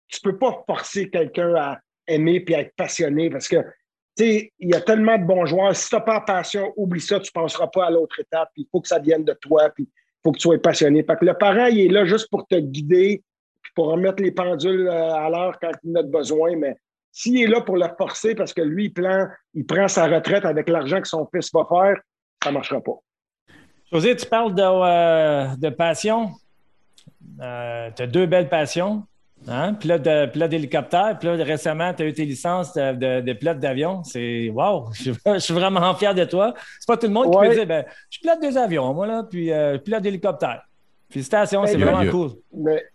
tu 0.07 0.19
peux 0.21 0.37
pas 0.37 0.63
forcer 0.65 1.09
quelqu'un 1.09 1.53
à 1.55 1.79
aimer 2.07 2.43
et 2.47 2.55
à 2.55 2.61
être 2.61 2.75
passionné 2.75 3.29
parce 3.29 3.47
que 3.47 3.57
il 4.19 4.69
y 4.69 4.75
a 4.75 4.81
tellement 4.81 5.17
de 5.17 5.23
bons 5.23 5.45
joueurs. 5.45 5.75
Si 5.75 5.89
tu 5.89 5.95
n'as 5.95 6.01
pas 6.01 6.21
passion, 6.21 6.73
oublie 6.75 7.01
ça, 7.01 7.19
tu 7.19 7.31
ne 7.35 7.41
passeras 7.41 7.67
pas 7.67 7.85
à 7.85 7.89
l'autre 7.89 8.19
étape. 8.19 8.49
Il 8.55 8.65
faut 8.71 8.81
que 8.81 8.87
ça 8.87 8.99
vienne 8.99 9.23
de 9.23 9.33
toi, 9.33 9.69
puis 9.69 9.83
il 9.83 10.19
faut 10.23 10.31
que 10.31 10.37
tu 10.37 10.43
sois 10.43 10.61
passionné. 10.61 11.03
que 11.03 11.25
le 11.25 11.33
parent, 11.33 11.65
il 11.65 11.79
est 11.79 11.89
là 11.89 12.05
juste 12.05 12.29
pour 12.29 12.47
te 12.47 12.55
guider, 12.55 13.23
puis 13.61 13.71
pour 13.75 13.87
remettre 13.87 14.21
les 14.21 14.31
pendules 14.31 14.87
euh, 14.87 15.13
à 15.13 15.29
l'heure 15.29 15.57
quand 15.59 15.71
il 15.83 15.97
en 15.97 16.01
a 16.01 16.03
besoin. 16.03 16.55
Mais 16.55 16.75
s'il 17.11 17.41
est 17.41 17.47
là 17.47 17.61
pour 17.61 17.77
le 17.77 17.87
forcer 17.97 18.35
parce 18.35 18.53
que 18.53 18.61
lui, 18.61 18.93
il, 18.95 19.29
il 19.53 19.65
prend 19.65 19.87
sa 19.87 20.07
retraite 20.07 20.45
avec 20.45 20.69
l'argent 20.69 21.01
que 21.01 21.07
son 21.07 21.27
fils 21.33 21.49
va 21.53 21.65
faire, 21.69 21.97
ça 22.43 22.49
ne 22.49 22.55
marchera 22.55 22.81
pas. 22.81 22.99
José, 23.91 24.15
tu 24.15 24.25
parles 24.27 24.53
de, 24.53 24.61
euh, 24.61 25.71
passion. 25.71 26.31
Euh, 27.41 27.89
tu 27.95 28.03
as 28.03 28.07
deux 28.07 28.27
belles 28.27 28.49
passions. 28.49 29.03
Hein? 29.47 29.73
Pilote, 29.73 30.01
d'hélicoptère. 30.49 31.17
Puis 31.19 31.27
là, 31.27 31.43
récemment, 31.43 31.93
tu 31.93 32.03
as 32.03 32.05
eu 32.07 32.13
tes 32.13 32.25
licences 32.25 32.73
de, 32.73 33.21
de, 33.21 33.33
pilote 33.33 33.59
d'avion. 33.59 34.03
C'est 34.03 34.49
wow! 34.49 34.89
Je, 34.93 35.39
suis 35.39 35.53
vraiment 35.53 35.93
fier 35.95 36.13
de 36.13 36.25
toi. 36.25 36.53
C'est 36.79 36.87
pas 36.87 36.97
tout 36.97 37.07
le 37.07 37.13
monde 37.13 37.31
qui 37.31 37.39
peut 37.39 37.55
dire 37.55 37.65
ben, 37.65 37.85
je 38.09 38.19
pilote 38.19 38.41
des 38.41 38.57
avions, 38.57 38.93
moi, 38.93 39.07
là, 39.07 39.23
puis 39.23 39.51
euh, 39.51 39.77
pilote 39.77 40.01
d'hélicoptère. 40.01 40.63
Félicitations, 41.09 41.65
c'est 41.65 41.77
vraiment 41.77 42.09
cool. 42.11 42.31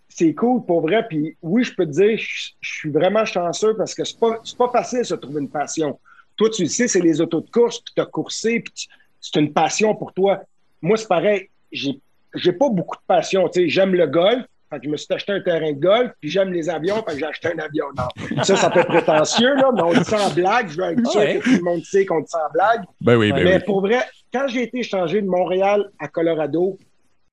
c'est 0.07 0.33
cool 0.33 0.65
pour 0.65 0.81
vrai. 0.81 1.05
Puis 1.07 1.35
oui, 1.41 1.63
je 1.63 1.75
peux 1.75 1.85
te 1.85 1.91
dire, 1.91 2.17
je, 2.17 2.51
suis 2.61 2.89
vraiment 2.89 3.25
chanceux 3.25 3.75
parce 3.75 3.93
que 3.93 4.05
c'est 4.05 4.17
pas, 4.17 4.41
pas 4.57 4.69
facile 4.71 4.99
de 4.99 5.03
se 5.03 5.15
trouver 5.15 5.41
une 5.41 5.49
passion. 5.49 5.99
Toi, 6.37 6.49
tu 6.49 6.63
le 6.63 6.69
sais, 6.69 6.87
c'est 6.87 7.01
les 7.01 7.19
autos 7.19 7.41
de 7.41 7.49
course, 7.49 7.79
puis 7.79 7.93
tu 7.95 8.01
as 8.01 8.05
coursé, 8.05 8.61
puis 8.61 8.87
c'est 9.19 9.39
une 9.39 9.51
passion 9.51 9.95
pour 9.95 10.13
toi. 10.13 10.41
Moi, 10.81 10.95
c'est 10.95 11.07
pareil. 11.07 11.49
J'ai, 11.71 11.99
j'ai 12.33 12.53
pas 12.53 12.69
beaucoup 12.69 12.95
de 12.95 13.03
passion. 13.05 13.49
J'aime 13.53 13.93
le 13.95 14.07
golf, 14.07 14.45
je 14.83 14.89
me 14.89 14.97
suis 14.97 15.13
acheté 15.13 15.33
un 15.33 15.41
terrain 15.41 15.71
de 15.71 15.79
golf, 15.79 16.11
puis 16.19 16.29
j'aime 16.29 16.51
les 16.51 16.69
avions, 16.69 16.95
fait 16.97 17.13
que 17.13 17.19
j'ai 17.19 17.25
acheté 17.25 17.49
un 17.49 17.59
avion. 17.59 17.85
Non. 17.97 18.43
Ça, 18.43 18.55
ça 18.55 18.69
peut 18.69 18.79
être 18.79 18.87
prétentieux, 18.87 19.55
là, 19.55 19.71
mais 19.73 19.81
on 19.81 19.93
dit 19.93 20.03
ça 20.03 20.27
en 20.27 20.33
blague. 20.33 20.69
Je 20.69 20.77
veux 20.77 20.91
être 20.91 21.07
sûr 21.07 21.21
que 21.21 21.43
tout 21.43 21.57
le 21.57 21.61
monde 21.61 21.83
sait 21.83 22.05
qu'on 22.05 22.19
dit 22.19 22.29
ça 22.29 22.47
en 22.47 22.51
blague. 22.53 22.83
Ben 23.01 23.15
oui, 23.15 23.31
ben 23.31 23.43
mais 23.43 23.59
pour 23.59 23.81
vrai, 23.81 23.99
quand 24.33 24.47
j'ai 24.47 24.63
été 24.63 24.83
changé 24.83 25.21
de 25.21 25.27
Montréal 25.27 25.89
à 25.99 26.07
Colorado, 26.07 26.77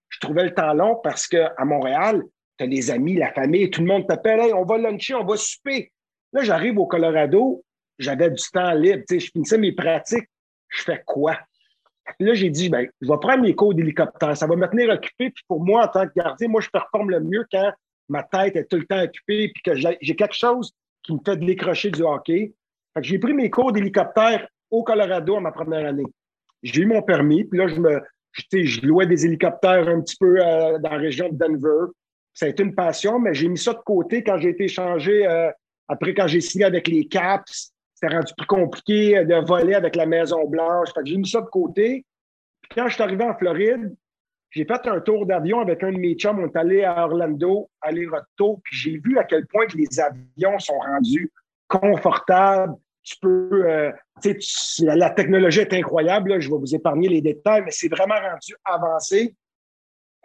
je 0.08 0.20
trouvais 0.20 0.44
le 0.44 0.54
temps 0.54 0.72
long 0.74 1.00
parce 1.02 1.26
qu'à 1.26 1.52
Montréal, 1.64 2.22
tu 2.58 2.64
as 2.64 2.66
les 2.66 2.90
amis, 2.90 3.14
la 3.14 3.32
famille, 3.32 3.70
tout 3.70 3.80
le 3.80 3.86
monde 3.86 4.06
t'appelle, 4.06 4.40
hey, 4.40 4.52
on 4.52 4.64
va 4.64 4.78
luncher, 4.78 5.14
on 5.14 5.24
va 5.24 5.36
souper. 5.36 5.90
Là, 6.32 6.42
j'arrive 6.42 6.78
au 6.78 6.86
Colorado, 6.86 7.64
j'avais 7.98 8.30
du 8.30 8.42
temps 8.52 8.72
libre, 8.72 9.04
je 9.10 9.18
finissais 9.18 9.58
mes 9.58 9.72
pratiques. 9.72 10.28
Je 10.68 10.82
fais 10.82 11.02
quoi? 11.04 11.38
Là, 12.18 12.34
j'ai 12.34 12.50
dit, 12.50 12.68
ben, 12.68 12.88
je 13.00 13.08
vais 13.08 13.18
prendre 13.20 13.42
mes 13.42 13.54
cours 13.54 13.74
d'hélicoptère. 13.74 14.36
Ça 14.36 14.46
va 14.46 14.56
me 14.56 14.66
tenir 14.68 14.90
occupé. 14.90 15.30
Puis 15.30 15.44
pour 15.48 15.64
moi, 15.64 15.84
en 15.84 15.88
tant 15.88 16.06
que 16.06 16.12
gardien, 16.14 16.48
moi, 16.48 16.60
je 16.60 16.68
performe 16.68 17.10
le 17.10 17.20
mieux 17.20 17.44
quand 17.50 17.72
ma 18.08 18.22
tête 18.22 18.56
est 18.56 18.64
tout 18.64 18.76
le 18.76 18.86
temps 18.86 19.02
occupée 19.02 19.50
puis 19.54 19.62
que 19.62 19.74
j'ai 19.74 20.16
quelque 20.16 20.34
chose 20.34 20.72
qui 21.02 21.14
me 21.14 21.18
fait 21.24 21.36
décrocher 21.36 21.90
du 21.90 22.02
hockey. 22.02 22.52
Fait 22.94 23.00
que 23.00 23.06
j'ai 23.06 23.18
pris 23.18 23.34
mes 23.34 23.50
cours 23.50 23.72
d'hélicoptère 23.72 24.46
au 24.70 24.82
Colorado 24.82 25.36
à 25.36 25.40
ma 25.40 25.52
première 25.52 25.86
année. 25.86 26.04
J'ai 26.62 26.82
eu 26.82 26.86
mon 26.86 27.02
permis, 27.02 27.44
puis 27.44 27.58
là, 27.58 27.66
je 27.68 27.80
me, 27.80 28.00
je 28.32 28.86
louais 28.86 29.06
des 29.06 29.26
hélicoptères 29.26 29.88
un 29.88 30.00
petit 30.00 30.16
peu 30.16 30.36
euh, 30.38 30.78
dans 30.78 30.90
la 30.90 30.98
région 30.98 31.28
de 31.28 31.36
Denver. 31.36 31.92
Ça 32.34 32.46
a 32.46 32.48
été 32.48 32.62
une 32.62 32.74
passion, 32.74 33.18
mais 33.18 33.34
j'ai 33.34 33.48
mis 33.48 33.58
ça 33.58 33.72
de 33.72 33.80
côté 33.84 34.22
quand 34.22 34.38
j'ai 34.38 34.50
été 34.50 34.68
changé, 34.68 35.26
euh, 35.26 35.50
après 35.88 36.14
quand 36.14 36.26
j'ai 36.26 36.40
signé 36.40 36.64
avec 36.64 36.88
les 36.88 37.06
Caps 37.06 37.72
c'était 38.02 38.16
rendu 38.16 38.32
plus 38.36 38.46
compliqué 38.46 39.24
de 39.24 39.46
voler 39.46 39.74
avec 39.74 39.94
la 39.96 40.06
Maison 40.06 40.44
Blanche. 40.46 40.88
j'ai 41.04 41.16
mis 41.16 41.28
ça 41.28 41.40
de 41.40 41.46
côté. 41.46 42.04
Puis 42.62 42.70
quand 42.74 42.88
je 42.88 42.94
suis 42.94 43.02
arrivé 43.02 43.24
en 43.24 43.34
Floride, 43.36 43.94
j'ai 44.50 44.64
fait 44.64 44.86
un 44.86 45.00
tour 45.00 45.24
d'avion 45.24 45.60
avec 45.60 45.82
un 45.82 45.92
de 45.92 45.98
mes 45.98 46.14
chums. 46.14 46.40
On 46.40 46.46
est 46.46 46.56
allé 46.56 46.84
à 46.84 47.04
Orlando, 47.04 47.70
aller-retour. 47.80 48.60
Puis 48.64 48.76
j'ai 48.76 48.98
vu 48.98 49.18
à 49.18 49.24
quel 49.24 49.46
point 49.46 49.66
que 49.66 49.76
les 49.76 50.00
avions 50.00 50.58
sont 50.58 50.78
rendus 50.78 51.30
confortables. 51.68 52.74
Tu 53.02 53.16
peux. 53.20 53.64
Euh, 53.66 53.92
la, 54.80 55.10
technologie 55.10 55.60
est 55.60 55.72
incroyable. 55.72 56.40
Je 56.40 56.50
vais 56.50 56.58
vous 56.58 56.74
épargner 56.74 57.08
les 57.08 57.20
détails, 57.20 57.62
mais 57.64 57.70
c'est 57.70 57.88
vraiment 57.88 58.14
rendu 58.14 58.54
avancé. 58.64 59.34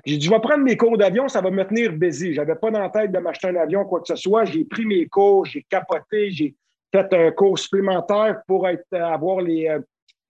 J'ai 0.05 0.17
dit, 0.17 0.25
je 0.25 0.29
vais 0.29 0.39
prendre 0.39 0.63
mes 0.63 0.77
cours 0.77 0.97
d'avion, 0.97 1.27
ça 1.27 1.41
va 1.41 1.49
me 1.49 1.63
tenir 1.63 1.91
busy. 1.91 2.33
Je 2.33 2.39
n'avais 2.39 2.55
pas 2.55 2.69
dans 2.69 2.87
tête 2.89 3.11
de 3.11 3.17
m'acheter 3.17 3.47
un 3.47 3.55
avion, 3.55 3.83
quoi 3.85 4.01
que 4.01 4.07
ce 4.07 4.15
soit. 4.15 4.45
J'ai 4.45 4.63
pris 4.63 4.85
mes 4.85 5.07
cours, 5.07 5.45
j'ai 5.45 5.63
capoté, 5.63 6.29
j'ai 6.31 6.55
fait 6.91 7.13
un 7.13 7.31
cours 7.31 7.59
supplémentaire 7.59 8.41
pour 8.47 8.67
être, 8.67 8.85
avoir 8.93 9.41
les, 9.41 9.67
euh, 9.67 9.79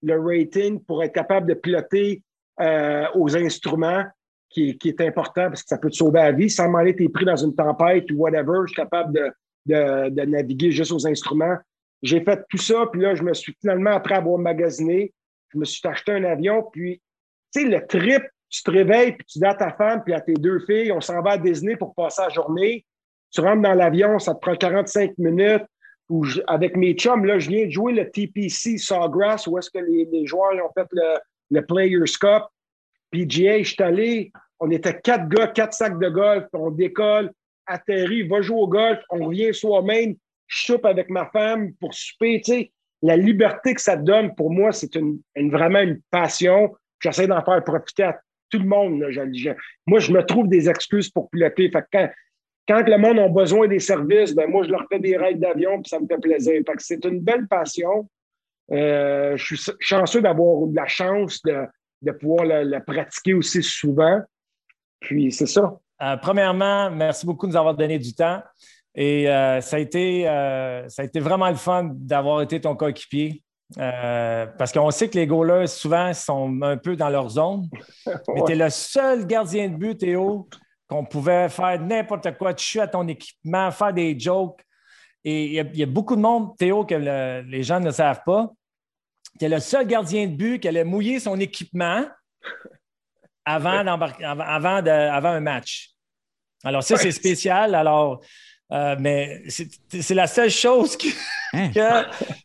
le 0.04 0.20
rating, 0.20 0.84
pour 0.84 1.04
être 1.04 1.14
capable 1.14 1.48
de 1.48 1.54
piloter 1.54 2.22
euh, 2.60 3.06
aux 3.16 3.36
instruments, 3.36 4.06
qui, 4.50 4.78
qui, 4.78 4.90
est 4.90 5.02
important 5.02 5.48
parce 5.48 5.62
que 5.62 5.68
ça 5.68 5.78
peut 5.78 5.90
te 5.90 5.96
sauver 5.96 6.20
la 6.20 6.32
vie. 6.32 6.50
Sans 6.50 6.70
m'en 6.70 6.80
être 6.80 7.06
pris 7.10 7.26
dans 7.26 7.36
une 7.36 7.54
tempête 7.54 8.10
ou 8.12 8.16
whatever, 8.16 8.62
je 8.64 8.68
suis 8.68 8.76
capable 8.76 9.14
de, 9.14 9.32
de, 9.66 10.10
de, 10.10 10.22
naviguer 10.24 10.72
juste 10.72 10.92
aux 10.92 11.06
instruments. 11.06 11.58
j'ai 12.02 12.24
fait 12.24 12.44
tout 12.50 12.58
ça, 12.58 12.86
puis 12.92 13.02
là, 13.02 13.14
je 13.14 13.24
me 13.24 13.34
suis 13.34 13.56
finalement, 13.60 13.92
après 13.92 14.16
avoir 14.16 14.38
magasiné, 14.38 15.14
je 15.50 15.58
me 15.58 15.66
suis 15.66 15.86
acheté 15.88 16.14
un 16.14 16.24
avion, 16.24 16.64
puis, 16.72 17.02
tu 17.54 17.62
sais, 17.62 17.68
le 17.68 17.86
trip, 17.86 18.24
tu 18.50 18.64
te 18.64 18.72
réveilles, 18.72 19.14
puis 19.14 19.26
tu 19.26 19.40
dis 19.40 19.46
à 19.46 19.54
ta 19.54 19.72
femme, 19.74 20.02
puis 20.04 20.14
à 20.14 20.22
tes 20.22 20.34
deux 20.34 20.60
filles, 20.60 20.92
on 20.92 21.02
s'en 21.02 21.22
va 21.22 21.32
à 21.32 21.38
Disney 21.38 21.76
pour 21.76 21.94
passer 21.94 22.22
la 22.22 22.30
journée. 22.30 22.86
Tu 23.32 23.42
rentres 23.42 23.62
dans 23.62 23.74
l'avion, 23.74 24.20
ça 24.20 24.34
te 24.34 24.40
prend 24.40 24.56
45 24.56 25.18
minutes. 25.18 25.66
Ou 26.10 26.26
avec 26.48 26.78
mes 26.78 26.94
chums, 26.94 27.26
là, 27.26 27.38
je 27.38 27.50
viens 27.50 27.66
de 27.66 27.72
jouer 27.72 27.94
le 27.94 28.10
TPC 28.10 28.78
Sawgrass, 28.78 29.46
où 29.48 29.58
est-ce 29.58 29.70
que 29.70 29.80
les, 29.80 30.26
joueurs 30.26 30.54
ont 30.54 30.72
fait 30.74 30.88
le, 30.92 31.18
le 31.52 31.66
Players 31.66 32.14
Cup. 32.20 32.44
PGA, 33.12 33.60
je 33.60 33.74
suis 33.74 33.84
allé, 33.84 34.32
on 34.60 34.70
était 34.72 35.00
quatre 35.00 35.28
gars, 35.30 35.48
quatre 35.48 35.74
sacs 35.74 36.00
de 36.00 36.10
golf, 36.10 36.46
on 36.54 36.72
décolle, 36.72 37.32
atterrit, 37.66 38.28
va 38.28 38.42
jouer 38.42 38.60
au 38.60 38.68
golf, 38.68 39.00
on 39.10 39.26
revient 39.26 39.54
soi-même, 39.54 40.16
je 40.48 40.66
soupe 40.66 40.86
avec 40.86 41.10
ma 41.10 41.26
femme 41.28 41.74
pour 41.80 41.94
souper, 41.94 42.42
tu 42.42 42.72
la 43.02 43.16
liberté 43.16 43.74
que 43.74 43.82
ça 43.82 43.96
donne, 43.96 44.34
pour 44.36 44.52
moi, 44.52 44.72
c'est 44.72 44.96
une, 44.96 45.22
vraiment 45.36 45.82
une 45.82 46.02
passion. 46.10 46.76
J'essaie 47.00 47.28
d'en 47.28 47.44
faire 47.44 47.64
profiter 47.64 48.04
à 48.04 48.20
tout 48.50 48.60
le 48.60 48.66
monde. 48.66 49.04
moi, 49.86 50.00
je 50.00 50.12
me 50.12 50.24
trouve 50.24 50.48
des 50.48 50.70
excuses 50.70 51.10
pour 51.10 51.30
piloter. 51.30 51.70
Fait 51.70 51.84
quand, 51.92 52.10
quand 52.68 52.88
le 52.88 52.98
monde 52.98 53.20
a 53.20 53.28
besoin 53.30 53.68
des 53.68 53.80
services, 53.80 54.36
ben 54.36 54.50
moi, 54.50 54.64
je 54.64 54.70
leur 54.70 54.86
fais 54.92 55.00
des 55.00 55.16
raids 55.16 55.36
d'avion, 55.36 55.82
puis 55.82 55.90
ça 55.90 56.00
me 56.00 56.08
fait 56.08 56.18
plaisir. 56.18 56.62
Fait 56.66 56.74
c'est 56.80 57.06
une 57.06 57.22
belle 57.22 57.48
passion. 57.48 58.08
Euh, 58.72 59.38
je 59.38 59.56
suis 59.56 59.72
chanceux 59.80 60.22
d'avoir 60.22 60.68
la 60.74 60.88
chance 60.88 61.42
de, 61.44 61.66
de 62.02 62.12
pouvoir 62.12 62.46
le, 62.46 62.80
pratiquer 62.80 63.34
aussi 63.34 63.64
souvent. 63.64 64.22
Puis 65.00 65.32
c'est 65.32 65.46
ça. 65.46 65.78
Euh, 66.02 66.18
premièrement, 66.18 66.92
merci 66.92 67.26
beaucoup 67.26 67.48
de 67.48 67.52
nous 67.52 67.58
avoir 67.58 67.76
donné 67.76 67.98
du 68.00 68.14
temps. 68.14 68.42
Et 68.96 69.30
euh, 69.30 69.62
ça, 69.62 69.78
a 69.78 69.80
été, 69.80 70.28
euh, 70.28 70.88
ça 70.90 71.04
a 71.04 71.06
été 71.06 71.20
vraiment 71.20 71.50
le 71.50 71.56
fun 71.56 71.92
d'avoir 71.94 72.42
été 72.42 72.60
ton 72.60 72.76
coéquipier. 72.76 73.44
parce 73.78 74.72
qu'on 74.72 74.92
sait 74.92 75.10
que 75.10 75.18
les 75.18 75.28
goalers, 75.28 75.68
souvent, 75.68 76.14
sont 76.14 76.62
un 76.62 76.78
peu 76.78 76.96
dans 76.96 77.10
leur 77.10 77.30
zone. 77.30 77.70
Mais 78.34 78.42
tu 78.46 78.52
es 78.54 78.56
le 78.56 78.70
seul 78.70 79.26
gardien 79.26 79.70
de 79.70 79.76
but, 79.76 79.98
Théo, 79.98 80.48
qu'on 80.88 81.06
pouvait 81.06 81.50
faire 81.50 81.80
n'importe 81.82 82.38
quoi, 82.38 82.54
tuer 82.54 82.82
à 82.82 82.88
ton 82.88 83.08
équipement, 83.08 83.72
faire 83.72 83.94
des 83.94 84.18
jokes. 84.18 84.62
Et 85.24 85.46
il 85.46 85.78
y, 85.78 85.84
a 85.84 85.86
beaucoup 85.86 86.16
de 86.16 86.22
monde, 86.22 86.56
Théo, 86.58 86.86
que 86.86 86.96
les 86.96 87.64
gens 87.64 87.80
ne 87.80 87.92
savent 87.92 88.22
pas. 88.26 88.50
Tu 89.38 89.46
es 89.46 89.50
le 89.50 89.60
seul 89.60 89.86
gardien 89.86 90.26
de 90.28 90.36
but 90.36 90.60
qui 90.60 90.68
allait 90.68 90.86
mouiller 90.86 91.20
son 91.20 91.38
équipement 91.40 92.06
avant, 93.46 93.86
avant, 93.86 94.82
de, 94.82 94.90
avant 94.90 95.30
un 95.30 95.42
match. 95.42 95.92
Alors, 96.64 96.84
ça, 96.84 96.98
c'est 96.98 97.12
spécial. 97.12 97.76
Alors, 97.76 98.22
euh, 98.72 98.96
mais 99.00 99.44
c'est 99.50 100.16
la 100.16 100.28
seule 100.28 100.50
chose 100.50 100.98
que, 100.98 101.08
hein? 101.54 101.72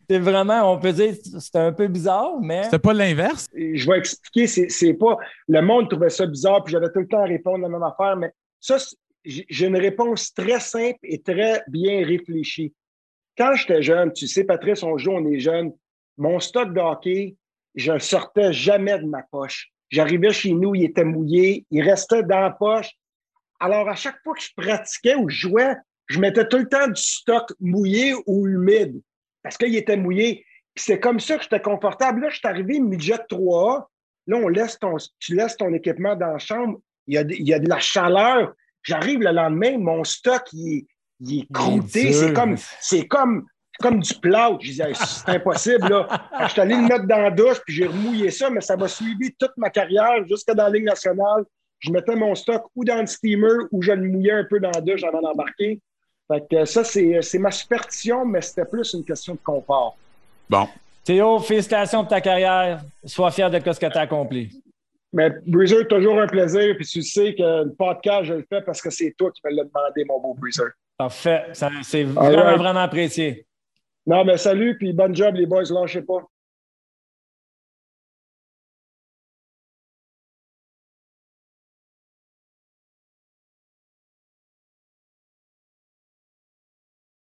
c'est 0.08 0.18
vraiment, 0.18 0.72
on 0.72 0.78
peut 0.78 0.92
dire, 0.92 1.14
c'est 1.38 1.56
un 1.56 1.72
peu 1.72 1.88
bizarre, 1.88 2.40
mais. 2.40 2.64
C'est 2.70 2.78
pas 2.78 2.92
l'inverse? 2.92 3.48
Je 3.54 3.90
vais 3.90 3.98
expliquer, 3.98 4.46
c'est 4.46 4.94
pas. 4.94 5.16
Le 5.48 5.60
monde 5.62 5.88
trouvait 5.88 6.10
ça 6.10 6.26
bizarre, 6.26 6.62
puis 6.64 6.72
j'avais 6.72 6.90
tout 6.90 7.00
le 7.00 7.08
temps 7.08 7.22
à 7.22 7.26
répondre 7.26 7.58
la 7.58 7.68
même 7.68 7.82
affaire, 7.82 8.16
mais 8.16 8.32
ça, 8.60 8.78
j'ai 9.24 9.66
une 9.66 9.76
réponse 9.76 10.32
très 10.34 10.60
simple 10.60 10.98
et 11.02 11.20
très 11.20 11.62
bien 11.68 12.04
réfléchie. 12.04 12.74
Quand 13.36 13.54
j'étais 13.54 13.82
jeune, 13.82 14.12
tu 14.12 14.26
sais, 14.26 14.44
Patrice, 14.44 14.82
on 14.82 14.98
joue, 14.98 15.12
on 15.12 15.26
est 15.26 15.38
jeune, 15.38 15.72
mon 16.18 16.38
stock 16.40 16.72
de 16.74 16.80
hockey, 16.80 17.36
je 17.74 17.92
ne 17.92 17.98
sortais 17.98 18.52
jamais 18.52 18.98
de 18.98 19.06
ma 19.06 19.22
poche. 19.22 19.70
J'arrivais 19.90 20.32
chez 20.32 20.52
nous, 20.52 20.74
il 20.74 20.84
était 20.84 21.04
mouillé, 21.04 21.66
il 21.70 21.82
restait 21.82 22.22
dans 22.22 22.40
la 22.40 22.50
poche. 22.50 22.90
Alors, 23.60 23.88
à 23.88 23.94
chaque 23.94 24.20
fois 24.22 24.34
que 24.34 24.42
je 24.42 24.50
pratiquais 24.56 25.14
ou 25.14 25.28
je 25.28 25.48
jouais, 25.48 25.74
je 26.08 26.18
mettais 26.18 26.46
tout 26.46 26.58
le 26.58 26.68
temps 26.68 26.88
du 26.88 27.00
stock 27.00 27.52
mouillé 27.60 28.14
ou 28.26 28.46
humide 28.46 29.00
parce 29.42 29.56
qu'il 29.56 29.74
était 29.76 29.96
mouillé. 29.96 30.44
Puis 30.74 30.84
c'est 30.84 31.00
comme 31.00 31.20
ça 31.20 31.36
que 31.36 31.42
j'étais 31.42 31.60
confortable. 31.60 32.22
Là, 32.22 32.30
je 32.30 32.38
suis 32.38 32.48
arrivé 32.48 32.80
midget 32.80 33.18
3A. 33.30 33.86
Là, 34.28 34.36
on 34.36 34.48
laisse 34.48 34.78
ton, 34.78 34.96
tu 35.18 35.34
laisses 35.34 35.56
ton 35.56 35.72
équipement 35.74 36.16
dans 36.16 36.32
la 36.32 36.38
chambre. 36.38 36.80
Il 37.06 37.14
y 37.14 37.18
a, 37.18 37.22
il 37.22 37.48
y 37.48 37.52
a 37.52 37.58
de 37.58 37.68
la 37.68 37.78
chaleur. 37.78 38.52
J'arrive 38.82 39.20
le 39.20 39.32
lendemain, 39.32 39.78
mon 39.78 40.04
stock, 40.04 40.42
il, 40.52 40.86
est 41.28 41.52
croûté. 41.52 42.12
C'est 42.12 42.32
comme, 42.32 42.56
c'est 42.80 43.06
comme, 43.06 43.46
comme 43.80 44.00
du 44.00 44.14
plâtre. 44.14 44.58
Je 44.60 44.70
disais, 44.70 44.92
c'est 44.94 45.28
impossible, 45.28 45.88
là. 45.88 46.28
Je 46.42 46.48
suis 46.48 46.60
allé 46.60 46.74
le 46.74 46.82
mettre 46.82 47.06
dans 47.06 47.18
la 47.18 47.30
douche, 47.30 47.60
puis 47.64 47.74
j'ai 47.76 47.86
remouillé 47.86 48.30
ça, 48.30 48.50
mais 48.50 48.60
ça 48.60 48.76
m'a 48.76 48.88
suivi 48.88 49.34
toute 49.38 49.52
ma 49.56 49.70
carrière 49.70 50.26
jusqu'à 50.26 50.54
dans 50.54 50.64
la 50.64 50.70
Ligue 50.70 50.84
nationale. 50.84 51.44
Je 51.78 51.90
mettais 51.90 52.16
mon 52.16 52.34
stock 52.34 52.64
ou 52.74 52.84
dans 52.84 53.00
le 53.00 53.06
steamer 53.06 53.66
ou 53.72 53.82
je 53.82 53.92
le 53.92 54.08
mouillais 54.08 54.32
un 54.32 54.44
peu 54.44 54.60
dans 54.60 54.70
la 54.70 54.80
douche 54.80 55.02
avant 55.04 55.20
d'embarquer. 55.20 55.80
Fait 56.32 56.44
que 56.50 56.64
ça, 56.64 56.82
c'est 56.84 57.38
ma 57.38 57.50
superstition, 57.50 58.24
mais 58.24 58.40
c'était 58.40 58.64
plus 58.64 58.94
une 58.94 59.04
question 59.04 59.34
de 59.34 59.40
confort. 59.44 59.96
Bon. 60.48 60.66
Théo, 61.04 61.40
félicitations 61.40 62.00
pour 62.00 62.08
ta 62.08 62.20
carrière. 62.20 62.80
Sois 63.04 63.30
fier 63.30 63.50
de 63.50 63.58
ce 63.58 63.78
que 63.78 63.86
tu 63.86 63.98
as 63.98 64.02
accompli. 64.02 64.62
Mais 65.12 65.30
Breezer, 65.46 65.86
toujours 65.88 66.18
un 66.20 66.26
plaisir. 66.26 66.74
Puis 66.76 66.86
tu 66.86 67.02
sais 67.02 67.34
que 67.34 67.64
le 67.64 67.74
podcast, 67.74 68.24
je 68.24 68.34
le 68.34 68.46
fais 68.48 68.62
parce 68.62 68.80
que 68.80 68.88
c'est 68.88 69.12
toi 69.18 69.30
qui 69.30 69.42
me 69.44 69.50
l'as 69.50 69.64
demandé, 69.64 70.04
mon 70.06 70.20
beau 70.20 70.34
Breezer. 70.34 70.70
Parfait. 70.96 71.46
C'est 71.82 72.04
vraiment, 72.04 72.56
vraiment 72.56 72.80
apprécié. 72.80 73.44
Non, 74.06 74.24
mais 74.24 74.36
salut, 74.36 74.78
puis 74.78 74.92
bonne 74.92 75.14
job, 75.14 75.34
les 75.34 75.46
boys, 75.46 75.64
lâchez 75.70 76.02
pas. 76.02 76.22